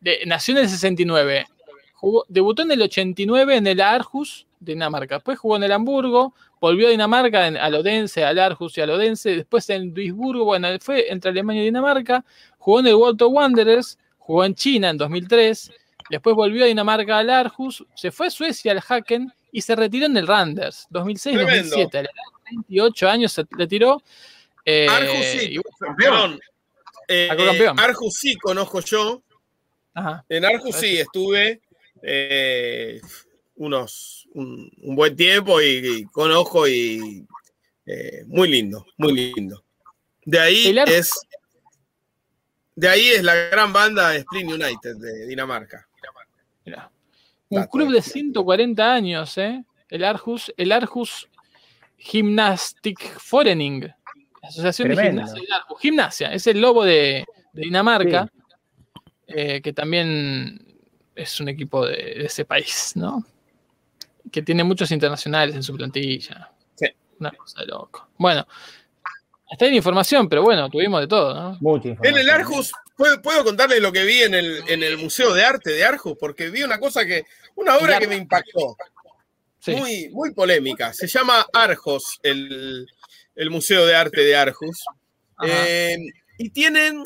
De- 0.00 0.18
nació 0.26 0.52
en 0.56 0.60
el 0.62 0.68
69. 0.70 1.46
Jugó- 1.94 2.24
debutó 2.28 2.62
en 2.62 2.70
el 2.72 2.82
89 2.82 3.56
en 3.56 3.66
el 3.66 3.80
Aarhus 3.80 4.46
de 4.58 4.72
Dinamarca. 4.72 5.16
Después 5.16 5.38
jugó 5.38 5.56
en 5.56 5.64
el 5.64 5.72
Hamburgo. 5.72 6.34
Volvió 6.60 6.88
a 6.88 6.90
Dinamarca, 6.90 7.46
en, 7.46 7.56
al 7.56 7.74
Odense, 7.74 8.24
al 8.24 8.38
Aarhus 8.38 8.78
y 8.78 8.80
al 8.80 8.90
Odense. 8.90 9.36
Después 9.36 9.68
en 9.70 9.92
Duisburgo. 9.92 10.44
Bueno, 10.46 10.68
fue 10.80 11.12
entre 11.12 11.30
Alemania 11.30 11.62
y 11.62 11.66
Dinamarca. 11.66 12.24
Jugó 12.58 12.80
en 12.80 12.86
el 12.86 12.94
Walter 12.94 13.28
Wanderers. 13.30 13.98
Jugó 14.18 14.44
en 14.44 14.54
China 14.54 14.90
en 14.90 14.96
2003. 14.96 15.70
Después 16.08 16.34
volvió 16.34 16.64
a 16.64 16.66
Dinamarca 16.68 17.18
al 17.18 17.28
Aarhus. 17.30 17.84
Se 17.94 18.10
fue 18.10 18.28
a 18.28 18.30
Suecia 18.30 18.72
al 18.72 18.80
Haken. 18.88 19.30
Y 19.54 19.60
se 19.60 19.76
retiró 19.76 20.06
en 20.06 20.16
el 20.16 20.26
Randers. 20.26 20.86
2006-2007. 20.90 22.08
A 22.52 22.60
la 22.60 22.60
edad 22.60 22.66
de 22.66 22.66
28 22.66 23.08
años 23.08 23.32
se. 23.32 23.96
Eh, 24.64 24.86
sí, 25.40 25.56
y- 25.56 25.60
Perdón. 25.98 26.40
Eh, 27.08 27.26
Sacó 27.28 27.44
campeón. 27.46 27.76
eh, 27.76 28.10
sí 28.10 28.36
conozco 28.36 28.80
yo. 28.80 29.22
ajá. 29.94 30.24
En 30.28 30.44
sí 30.72 30.98
estuve 30.98 31.60
eh, 32.02 33.00
unos 33.56 34.28
un, 34.34 34.70
un 34.82 34.96
buen 34.96 35.14
tiempo 35.14 35.60
y, 35.60 35.66
y 35.66 36.04
conozco 36.06 36.66
y 36.68 37.26
eh, 37.86 38.22
muy 38.26 38.48
lindo, 38.48 38.86
muy 38.96 39.12
lindo. 39.12 39.62
De 40.24 40.38
ahí 40.38 40.74
es 40.86 41.12
de 42.74 42.88
ahí 42.88 43.08
es 43.08 43.22
la 43.22 43.34
gran 43.34 43.72
banda 43.72 44.14
Split 44.16 44.46
United 44.50 44.96
de 44.96 45.26
Dinamarca. 45.26 45.86
Mirá. 46.64 46.90
Un 47.50 47.64
club 47.66 47.90
de 47.90 47.98
extra. 47.98 48.14
140 48.14 48.94
años, 48.94 49.36
¿eh? 49.36 49.62
El 49.90 50.04
Arhus, 50.04 50.54
el 50.56 50.72
Arhus 50.72 51.28
Gymnastic 52.02 53.18
Forening. 53.18 53.82
La 54.42 54.48
Asociación 54.48 54.88
Tremendo. 54.88 55.22
de 55.22 55.40
Gimnasia. 55.40 55.64
Gimnasia, 55.80 56.32
es 56.32 56.46
el 56.48 56.60
lobo 56.60 56.84
de, 56.84 57.24
de 57.52 57.62
Dinamarca, 57.62 58.28
eh, 59.28 59.60
que 59.62 59.72
también 59.72 60.76
es 61.14 61.40
un 61.40 61.48
equipo 61.48 61.86
de, 61.86 61.96
de 61.96 62.24
ese 62.26 62.44
país, 62.44 62.92
¿no? 62.96 63.24
Que 64.30 64.42
tiene 64.42 64.64
muchos 64.64 64.90
internacionales 64.90 65.54
en 65.54 65.62
su 65.62 65.74
plantilla. 65.76 66.50
Sí. 66.74 66.86
Una 67.20 67.30
cosa 67.30 67.60
de 67.60 67.66
loco. 67.66 68.08
Bueno, 68.18 68.46
está 69.50 69.66
en 69.66 69.74
información, 69.74 70.28
pero 70.28 70.42
bueno, 70.42 70.68
tuvimos 70.68 71.00
de 71.00 71.06
todo, 71.06 71.34
¿no? 71.34 71.58
Mucha 71.60 71.90
En 72.02 72.16
el 72.18 72.28
Aarhus, 72.28 72.72
¿puedo, 72.96 73.22
puedo 73.22 73.44
contarles 73.44 73.80
lo 73.80 73.92
que 73.92 74.04
vi 74.04 74.22
en 74.22 74.34
el, 74.34 74.64
en 74.66 74.82
el 74.82 74.98
Museo 74.98 75.32
de 75.34 75.44
Arte 75.44 75.70
de 75.70 75.84
Aarhus? 75.84 76.16
Porque 76.18 76.50
vi 76.50 76.64
una 76.64 76.80
cosa 76.80 77.06
que, 77.06 77.24
una 77.54 77.76
obra 77.76 78.00
que 78.00 78.08
me 78.08 78.16
impactó. 78.16 78.76
Sí. 79.62 79.76
muy, 79.76 80.08
muy 80.10 80.34
polémica. 80.34 80.92
Se 80.92 81.06
llama 81.06 81.46
Arjos, 81.52 82.18
el, 82.24 82.84
el 83.36 83.50
Museo 83.50 83.86
de 83.86 83.94
Arte 83.94 84.22
de 84.22 84.34
Arjos. 84.34 84.84
Eh, 85.46 85.96
y 86.38 86.50
tienen 86.50 87.04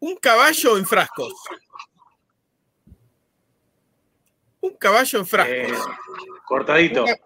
un 0.00 0.16
caballo 0.16 0.76
en 0.76 0.84
frascos. 0.84 1.32
Un 4.60 4.76
caballo 4.76 5.20
en 5.20 5.26
frascos. 5.26 5.54
Eh, 5.56 5.72
cortadito. 6.44 7.04
Una, 7.04 7.16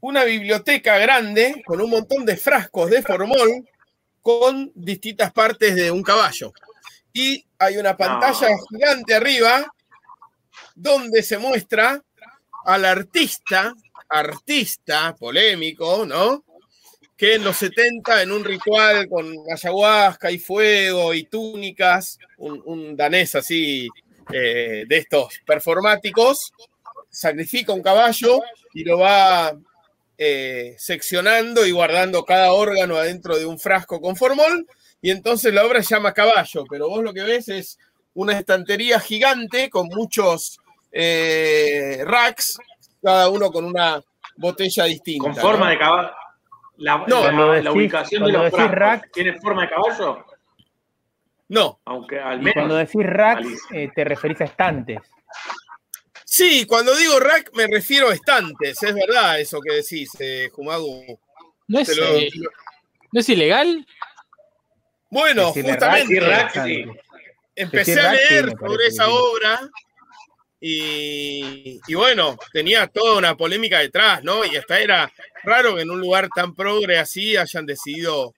una 0.00 0.24
biblioteca 0.24 0.96
grande 0.96 1.62
con 1.66 1.82
un 1.82 1.90
montón 1.90 2.24
de 2.24 2.36
frascos 2.38 2.90
de 2.90 3.02
formol 3.02 3.68
con 4.22 4.72
distintas 4.74 5.34
partes 5.34 5.74
de 5.74 5.90
un 5.90 6.02
caballo. 6.02 6.54
Y 7.12 7.44
hay 7.58 7.76
una 7.76 7.94
pantalla 7.94 8.48
gigante 8.70 9.14
arriba 9.14 9.70
donde 10.74 11.22
se 11.22 11.36
muestra 11.36 12.02
al 12.68 12.84
artista, 12.84 13.74
artista 14.10 15.16
polémico, 15.18 16.04
¿no? 16.04 16.44
Que 17.16 17.36
en 17.36 17.44
los 17.44 17.56
70, 17.56 18.22
en 18.22 18.30
un 18.30 18.44
ritual 18.44 19.08
con 19.08 19.26
ayahuasca 19.50 20.30
y 20.30 20.38
fuego 20.38 21.14
y 21.14 21.24
túnicas, 21.24 22.18
un, 22.36 22.94
danés 22.94 23.34
así 23.34 23.88
eh, 24.30 24.84
de 24.86 24.96
estos 24.98 25.40
performáticos, 25.46 26.52
sacrifica 27.08 27.72
un 27.72 27.82
caballo 27.82 28.42
y 28.74 28.84
lo 28.84 28.98
va 28.98 29.58
eh, 30.18 30.76
seccionando 30.76 31.66
y 31.66 31.70
guardando 31.70 32.26
cada 32.26 32.52
órgano 32.52 32.96
adentro 32.96 33.38
de 33.38 33.46
un 33.46 33.58
frasco 33.58 33.98
con 33.98 34.14
formol. 34.14 34.66
Y 35.00 35.10
entonces 35.10 35.54
la 35.54 35.64
obra 35.64 35.82
se 35.82 35.94
llama 35.94 36.12
Caballo, 36.12 36.64
pero 36.68 36.90
vos 36.90 37.02
lo 37.02 37.14
que 37.14 37.22
ves 37.22 37.48
es 37.48 37.78
una 38.12 38.38
estantería 38.38 39.00
gigante 39.00 39.70
con 39.70 39.86
muchos 39.86 40.60
eh, 40.92 42.02
racks, 42.04 42.58
cada 43.02 43.28
uno 43.28 43.50
con 43.50 43.64
una 43.64 44.00
botella 44.36 44.84
distinta. 44.84 45.24
Con 45.24 45.36
forma 45.36 45.66
¿no? 45.66 45.70
de 45.70 45.78
caballo. 45.78 46.10
La, 46.78 46.98
No, 46.98 47.06
la- 47.06 47.20
cuando 47.22 47.46
la 47.54 47.60
decís- 47.60 47.72
ubicación 47.72 48.24
de 48.24 48.32
los 48.32 48.50
frascos, 48.50 48.70
rack- 48.76 49.10
¿Tiene 49.12 49.40
forma 49.40 49.62
de 49.62 49.68
caballo? 49.70 50.24
No. 51.48 51.80
Aunque 51.86 52.20
al 52.20 52.38
Y 52.40 52.42
menos. 52.42 52.54
cuando 52.54 52.76
decís 52.76 53.02
racks, 53.04 53.48
eh, 53.72 53.90
te 53.94 54.04
referís 54.04 54.40
a 54.40 54.44
estantes. 54.44 55.00
Sí, 56.24 56.66
cuando 56.66 56.94
digo 56.94 57.18
rack 57.18 57.50
me 57.54 57.66
refiero 57.66 58.10
a 58.10 58.14
estantes, 58.14 58.82
es 58.82 58.94
verdad 58.94 59.40
eso 59.40 59.60
que 59.60 59.76
decís, 59.76 60.10
eh, 60.20 60.50
Jumagu. 60.52 61.18
¿No, 61.68 61.78
es, 61.80 61.96
lo- 61.96 62.04
eh, 62.16 62.30
¿No 63.12 63.20
es 63.20 63.28
ilegal? 63.30 63.86
Bueno, 65.10 65.46
Decirle 65.46 65.70
justamente 65.72 66.20
rack, 66.20 66.54
rack, 66.54 66.64
sí. 66.66 66.84
empecé 67.56 67.98
a 67.98 68.12
leer 68.12 68.50
sobre 68.60 68.86
esa 68.86 69.08
obra 69.08 69.58
y, 70.60 71.80
y 71.86 71.94
bueno, 71.94 72.36
tenía 72.52 72.86
toda 72.88 73.16
una 73.18 73.36
polémica 73.36 73.78
detrás, 73.80 74.22
¿no? 74.24 74.44
Y 74.44 74.56
hasta 74.56 74.80
era 74.80 75.12
raro 75.44 75.76
que 75.76 75.82
en 75.82 75.90
un 75.90 76.00
lugar 76.00 76.28
tan 76.34 76.54
progre 76.54 76.98
así 76.98 77.36
hayan 77.36 77.64
decidido 77.66 78.34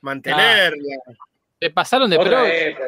mantenerla. 0.00 0.76
Te 1.58 1.70
pasaron 1.70 2.10
de 2.10 2.18
Otra 2.18 2.30
pro 2.42 2.46
época. 2.46 2.84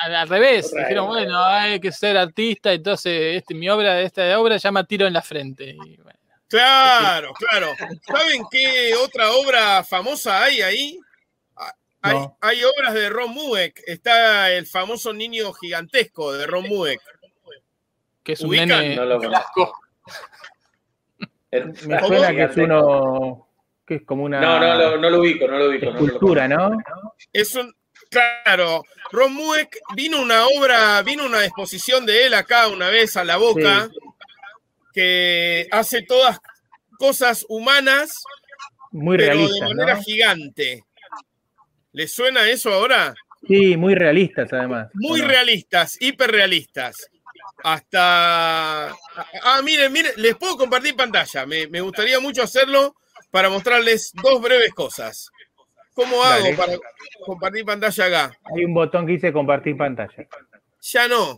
al, 0.00 0.28
revés. 0.28 0.66
Otra 0.66 0.80
Dijeron, 0.82 1.04
época. 1.04 1.18
bueno, 1.20 1.44
hay 1.44 1.78
que 1.80 1.92
ser 1.92 2.16
artista, 2.16 2.72
entonces 2.72 3.36
este, 3.36 3.54
mi 3.54 3.68
obra, 3.70 4.00
esta 4.00 4.38
obra 4.40 4.58
se 4.58 4.64
llama 4.66 4.84
Tiro 4.84 5.06
en 5.06 5.12
la 5.12 5.22
Frente. 5.22 5.76
Y, 5.86 5.96
bueno, 5.98 6.18
Claro, 6.48 7.32
claro. 7.34 7.74
¿Saben 8.06 8.42
qué 8.50 8.94
otra 8.94 9.30
obra 9.32 9.84
famosa 9.84 10.42
hay 10.42 10.62
ahí? 10.62 10.98
Ah, 11.54 11.72
Hay, 12.02 12.14
No. 12.14 12.38
hay 12.40 12.64
obras 12.64 12.94
de 12.94 13.08
Ron 13.10 13.30
Mueck. 13.32 13.82
Está 13.86 14.50
el 14.52 14.66
famoso 14.66 15.12
niño 15.12 15.52
gigantesco 15.52 16.32
de 16.32 16.46
Ron 16.46 16.66
Mueck. 16.66 17.00
Que 18.28 18.34
es 18.34 18.40
un 18.42 18.50
Ubican, 18.50 18.68
nene 18.68 18.96
no 18.96 19.04
lo 19.06 19.18
Me 21.86 22.00
suena 22.00 22.34
que 22.34 22.42
es 22.44 22.56
uno 22.58 23.48
que 23.86 23.94
es 23.94 24.02
como 24.04 24.24
una 24.24 24.38
No, 24.38 24.60
no, 24.60 24.74
lo- 24.74 24.98
no 24.98 25.08
lo 25.08 25.20
ubico, 25.20 25.48
no 25.48 25.56
lo 25.58 25.70
ubico. 25.70 25.86
no 25.86 25.92
lo 25.92 25.98
escultura, 26.04 26.46
¿no? 26.46 26.76
Es 27.32 27.54
un. 27.54 27.74
Claro, 28.10 28.82
Ron 29.12 29.32
Mueck 29.32 29.78
vino 29.96 30.20
una 30.20 30.44
obra, 30.46 31.00
vino 31.02 31.24
una 31.24 31.42
exposición 31.44 32.04
de 32.04 32.26
él 32.26 32.34
acá 32.34 32.68
una 32.68 32.90
vez 32.90 33.16
a 33.16 33.24
la 33.24 33.38
boca, 33.38 33.88
que 34.92 35.66
hace 35.70 36.02
todas 36.02 36.38
cosas 36.98 37.46
humanas, 37.48 38.22
Muy 38.90 39.16
pero 39.16 39.48
de 39.48 39.60
manera 39.62 39.94
¿no? 39.94 40.02
gigante. 40.02 40.84
¿Les 41.92 42.12
suena 42.12 42.46
eso 42.48 42.72
ahora? 42.74 43.14
Sí, 43.46 43.76
muy 43.78 43.94
realistas 43.94 44.52
además. 44.52 44.90
Muy 44.92 45.20
¿o 45.20 45.22
no? 45.22 45.28
realistas, 45.30 45.96
hiperrealistas. 46.00 47.10
Hasta. 47.64 48.88
Ah, 49.42 49.60
miren, 49.64 49.92
miren, 49.92 50.12
les 50.16 50.36
puedo 50.36 50.56
compartir 50.56 50.94
pantalla. 50.96 51.44
Me, 51.46 51.66
me 51.68 51.80
gustaría 51.80 52.20
mucho 52.20 52.42
hacerlo 52.42 52.94
para 53.30 53.50
mostrarles 53.50 54.12
dos 54.14 54.40
breves 54.40 54.72
cosas. 54.74 55.30
¿Cómo 55.94 56.22
hago 56.22 56.44
Dale. 56.44 56.56
para 56.56 56.78
compartir 57.26 57.64
pantalla 57.64 58.04
acá? 58.04 58.38
Hay 58.54 58.64
un 58.64 58.74
botón 58.74 59.04
que 59.06 59.12
dice 59.12 59.32
compartir 59.32 59.76
pantalla. 59.76 60.28
Ya 60.80 61.08
no. 61.08 61.36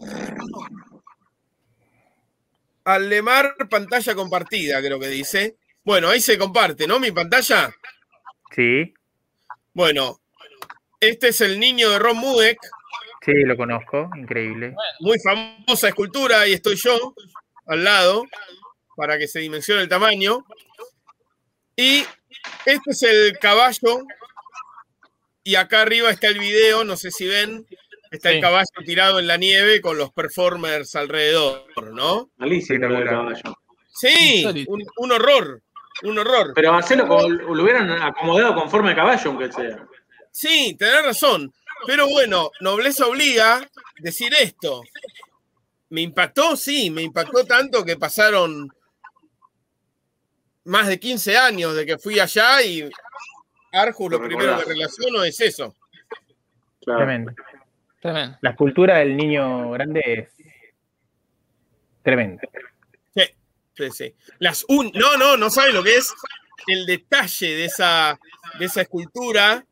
Aldemar, 2.85 3.57
pantalla 3.69 4.15
compartida, 4.15 4.81
creo 4.81 4.99
que 4.99 5.09
dice. 5.09 5.57
Bueno, 5.85 6.09
ahí 6.09 6.21
se 6.21 6.39
comparte, 6.39 6.87
¿no? 6.87 6.99
Mi 7.01 7.11
pantalla. 7.11 7.75
Sí, 8.55 8.93
Bueno, 9.73 10.21
este 10.99 11.29
es 11.29 11.41
el 11.41 11.59
niño 11.61 11.89
de 11.91 11.99
Ron 12.01 12.17
Mueck, 12.19 12.59
sí, 13.23 13.33
lo 13.45 13.57
conozco, 13.57 14.11
increíble. 14.17 14.75
muy 15.01 15.19
famosa 15.21 15.89
escultura, 15.89 16.41
ahí 16.41 16.53
estoy 16.53 16.77
yo, 16.77 17.15
al 17.67 17.85
lado, 17.85 18.25
para 18.97 19.19
que 19.19 19.29
se 19.29 19.41
dimensione 19.41 19.83
el 19.83 19.89
tamaño. 19.89 20.45
Y 21.77 22.05
este 22.67 22.91
es 22.91 23.03
el 23.03 23.39
caballo, 23.39 24.03
y 25.43 25.55
acá 25.55 25.83
arriba 25.83 26.11
está 26.11 26.29
el 26.29 26.39
video, 26.39 26.85
no 26.85 26.97
sé 26.97 27.11
si 27.11 27.27
ven, 27.27 27.67
está 28.11 28.29
Sí. 28.31 28.37
el 28.37 28.41
caballo 28.43 28.67
tirado 28.85 29.19
en 29.19 29.27
la 29.27 29.37
nieve 29.37 29.81
con 29.81 29.97
los 29.97 30.13
performers 30.13 30.95
alrededor, 30.97 31.65
¿no? 31.95 32.31
Malísimo 32.37 32.87
el 32.87 33.05
caballo. 33.05 33.57
Sí, 33.93 34.45
un, 34.69 34.83
un 34.97 35.13
horror, 35.13 35.63
un 36.03 36.19
horror. 36.19 36.53
Pero 36.55 36.75
hacerlo 36.75 37.07
como 37.07 37.29
lo 37.29 37.63
hubieran 37.63 37.91
acomodado 37.91 38.55
con 38.55 38.71
forma 38.71 38.91
de 38.91 38.97
caballo, 38.97 39.31
aunque 39.31 39.53
sea. 39.53 39.87
Sí, 40.33 40.77
tenés 40.79 41.05
razón. 41.05 41.53
Pero 41.87 42.09
bueno, 42.09 42.51
nobleza 42.61 43.07
obliga 43.07 43.61
decir 43.99 44.33
esto. 44.35 44.83
¿Me 45.91 46.03
impactó? 46.03 46.57
Sí, 46.57 46.91
me 46.91 47.03
impactó 47.03 47.45
tanto 47.45 47.85
que 47.85 47.97
pasaron 47.97 48.69
más 50.65 50.87
de 50.87 51.01
15 51.01 51.37
años 51.37 51.75
de 51.75 51.87
que 51.87 51.99
fui 51.99 52.21
allá 52.21 52.63
y 52.63 52.89
Arjus 53.73 54.11
lo 54.11 54.19
Lo 54.19 54.27
primero 54.27 54.59
que 54.59 54.65
relaciono 54.65 55.25
es 55.25 55.41
eso. 55.41 55.75
Claro. 56.81 57.01
Tremendo. 57.01 57.33
Tremendo. 58.01 58.39
La 58.41 58.51
escultura 58.51 58.99
del 58.99 59.17
niño 59.17 59.71
grande 59.73 60.01
es 60.05 60.29
tremenda. 62.03 62.43
Sí, 63.15 63.23
sí, 63.75 63.91
sí. 63.91 64.15
Las 64.39 64.65
un... 64.69 64.91
No, 64.95 65.17
no, 65.17 65.37
no 65.37 65.51
sabes 65.51 65.75
lo 65.75 65.83
que 65.83 65.97
es 65.97 66.13
el 66.67 66.87
detalle 66.87 67.49
de 67.49 67.65
esa, 67.65 68.19
de 68.59 68.65
esa 68.65 68.83
escultura. 68.83 69.65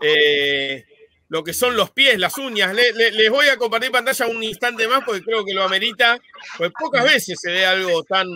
eh, 0.00 0.84
lo 1.28 1.42
que 1.42 1.52
son 1.52 1.76
los 1.76 1.90
pies, 1.90 2.18
las 2.18 2.38
uñas. 2.38 2.74
Le- 2.74 2.92
le- 2.92 3.10
les 3.12 3.30
voy 3.30 3.48
a 3.48 3.56
compartir 3.56 3.90
pantalla 3.90 4.26
un 4.26 4.42
instante 4.44 4.86
más 4.86 5.02
porque 5.04 5.22
creo 5.22 5.44
que 5.44 5.54
lo 5.54 5.64
amerita. 5.64 6.18
Pues 6.56 6.70
pocas 6.78 7.04
veces 7.04 7.38
se 7.40 7.50
ve 7.50 7.66
algo 7.66 8.02
tan 8.04 8.26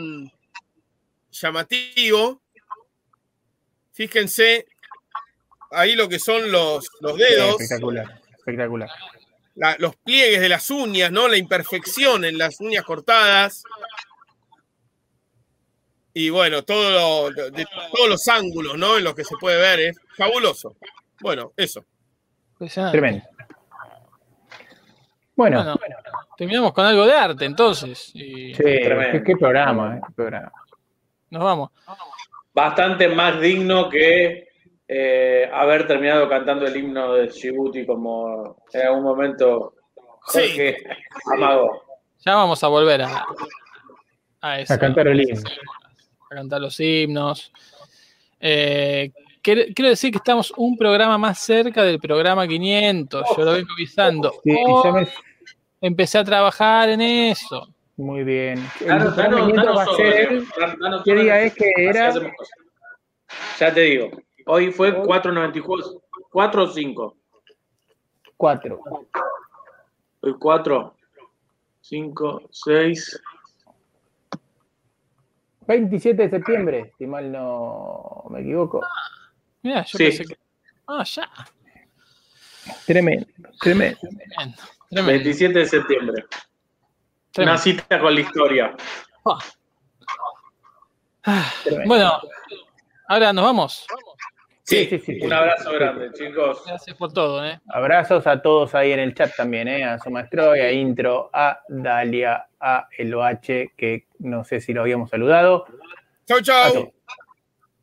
llamativo. 1.31 2.43
Fíjense 3.93 4.67
ahí 5.71 5.95
lo 5.95 6.09
que 6.09 6.19
son 6.19 6.51
los, 6.51 6.89
los 7.01 7.17
dedos, 7.17 7.61
Espectacular, 7.61 8.21
espectacular. 8.39 8.89
la- 9.55 9.77
los 9.79 9.95
pliegues 9.97 10.41
de 10.41 10.49
las 10.49 10.69
uñas, 10.71 11.13
¿no? 11.13 11.29
La 11.29 11.37
imperfección 11.37 12.25
en 12.25 12.39
las 12.39 12.59
uñas 12.61 12.85
cortadas. 12.85 13.63
Y 16.13 16.29
bueno, 16.31 16.65
todo 16.65 17.31
lo- 17.31 17.51
de 17.53 17.65
todos 17.95 18.09
los 18.09 18.27
ángulos, 18.29 18.77
¿no? 18.77 18.99
En 18.99 19.05
los 19.05 19.15
que 19.15 19.25
se 19.25 19.37
puede 19.37 19.59
ver, 19.61 19.81
es 19.81 19.97
fabuloso. 20.17 20.77
Bueno, 21.21 21.53
eso. 21.57 21.85
Impresionante. 22.61 22.99
Tremendo. 22.99 23.25
Bueno, 25.35 25.57
Bueno, 25.65 25.77
terminamos 26.37 26.73
con 26.75 26.85
algo 26.85 27.07
de 27.07 27.15
arte 27.15 27.47
entonces. 27.47 28.11
Y 28.15 28.53
sí, 28.55 28.63
tremendo. 28.63 29.13
qué, 29.13 29.23
qué 29.25 29.37
programa, 29.37 29.97
eh, 29.97 30.01
qué 30.07 30.13
programa. 30.13 30.53
nos 31.31 31.43
vamos. 31.43 31.71
Bastante 32.53 33.09
más 33.09 33.41
digno 33.41 33.89
que 33.89 34.49
eh, 34.87 35.49
haber 35.51 35.87
terminado 35.87 36.29
cantando 36.29 36.67
el 36.67 36.77
himno 36.77 37.15
de 37.15 37.29
Djibouti 37.29 37.87
como 37.87 38.63
en 38.73 38.87
algún 38.87 39.05
momento 39.05 39.75
Jorge 40.21 40.77
Amago. 41.33 41.83
Ya 42.19 42.35
vamos 42.35 42.63
a 42.63 42.69
volver 42.69 43.01
a, 43.03 43.25
a 44.43 44.61
eso. 44.61 44.75
A 44.75 44.79
cantar 44.79 45.09
el 45.09 45.23
himno. 45.23 45.49
a 46.31 46.35
cantar 46.35 46.61
los 46.61 46.79
himnos. 46.79 47.51
Eh, 48.39 49.11
quiero, 49.43 49.63
quiero 49.75 49.89
decir 49.91 50.11
que 50.11 50.19
estamos 50.19 50.53
un 50.57 50.77
programa 50.77 51.19
más 51.19 51.39
cerca 51.39 51.83
del 51.83 51.99
programa 51.99 52.47
500. 52.47 53.25
Yo 53.37 53.45
lo 53.45 53.53
vengo 53.53 53.69
avisando. 53.75 54.33
Sí, 54.45 54.55
Oh, 54.67 54.85
ya 54.85 54.93
me- 54.93 55.09
Empecé 55.83 56.19
a 56.19 56.25
trabajar 56.25 56.91
en 56.91 57.01
eso. 57.01 57.67
Muy 57.97 58.23
bien. 58.25 58.59
El 58.81 58.87
Danos- 58.89 59.15
programa 59.15 59.37
danos- 59.37 59.47
500 59.47 59.65
danos 59.65 59.77
va 59.77 59.83
a 59.83 59.97
ser. 59.97 61.03
¿Qué 61.05 61.15
día 61.15 61.41
es 61.43 61.55
que 61.55 61.73
era? 61.77 62.13
Ya 63.59 63.73
te 63.75 63.81
digo. 63.81 64.11
Hoy 64.47 64.73
fue 64.73 64.95
4.94. 65.03 66.03
4 66.31 66.63
o 66.65 66.67
5. 66.69 67.17
4. 68.37 68.81
Hoy 70.23 70.35
4, 70.39 70.95
5, 71.81 72.43
6. 72.51 73.21
27 75.67 76.23
de 76.25 76.31
septiembre, 76.31 76.93
si 76.99 77.07
mal 77.07 77.31
no 77.31 78.25
me 78.31 78.41
equivoco. 78.41 78.81
Mira, 79.63 79.85
yo 79.85 79.99
Sí. 79.99 80.05
pensé 80.05 80.25
que. 80.25 80.37
Ah, 80.87 81.05
ya. 81.05 81.31
Tremendo, 82.87 83.27
tremendo. 83.61 83.99
Tremendo. 84.01 84.63
Tremendo. 84.89 85.13
27 85.13 85.59
de 85.59 85.67
septiembre. 85.67 86.25
tremendo. 87.33 87.53
Una 87.55 87.59
cita 87.59 88.01
con 88.01 88.15
la 88.15 88.21
historia. 88.21 88.75
Ah, 91.25 91.53
bueno, 91.87 92.19
ahora 93.09 93.33
nos 93.33 93.45
vamos. 93.45 93.87
Sí, 94.65 94.87
sí, 94.89 94.99
sí, 95.01 95.17
sí. 95.19 95.27
Un 95.27 95.33
abrazo 95.33 95.73
grande, 95.73 96.11
chicos. 96.13 96.63
Gracias 96.65 96.97
por 96.97 97.13
todo, 97.13 97.45
¿eh? 97.45 97.61
Abrazos 97.69 98.27
a 98.27 98.41
todos 98.41 98.75
ahí 98.75 98.93
en 98.93 99.01
el 99.01 99.15
chat 99.15 99.35
también, 99.37 99.67
¿eh? 99.69 99.85
a 99.85 99.99
Somastroy, 99.99 100.61
a 100.61 100.71
Intro, 100.73 101.29
a 101.33 101.61
Dalia, 101.69 102.47
a 102.61 102.87
Eloh, 102.97 103.25
que 103.77 104.07
no 104.21 104.45
sé 104.45 104.61
si 104.61 104.73
lo 104.73 104.83
habíamos 104.83 105.11
saludado, 105.11 105.67
Chau, 106.27 106.41
chau. 106.41 106.93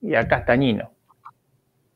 y 0.02 0.16
a 0.16 0.28
Castañino. 0.28 0.92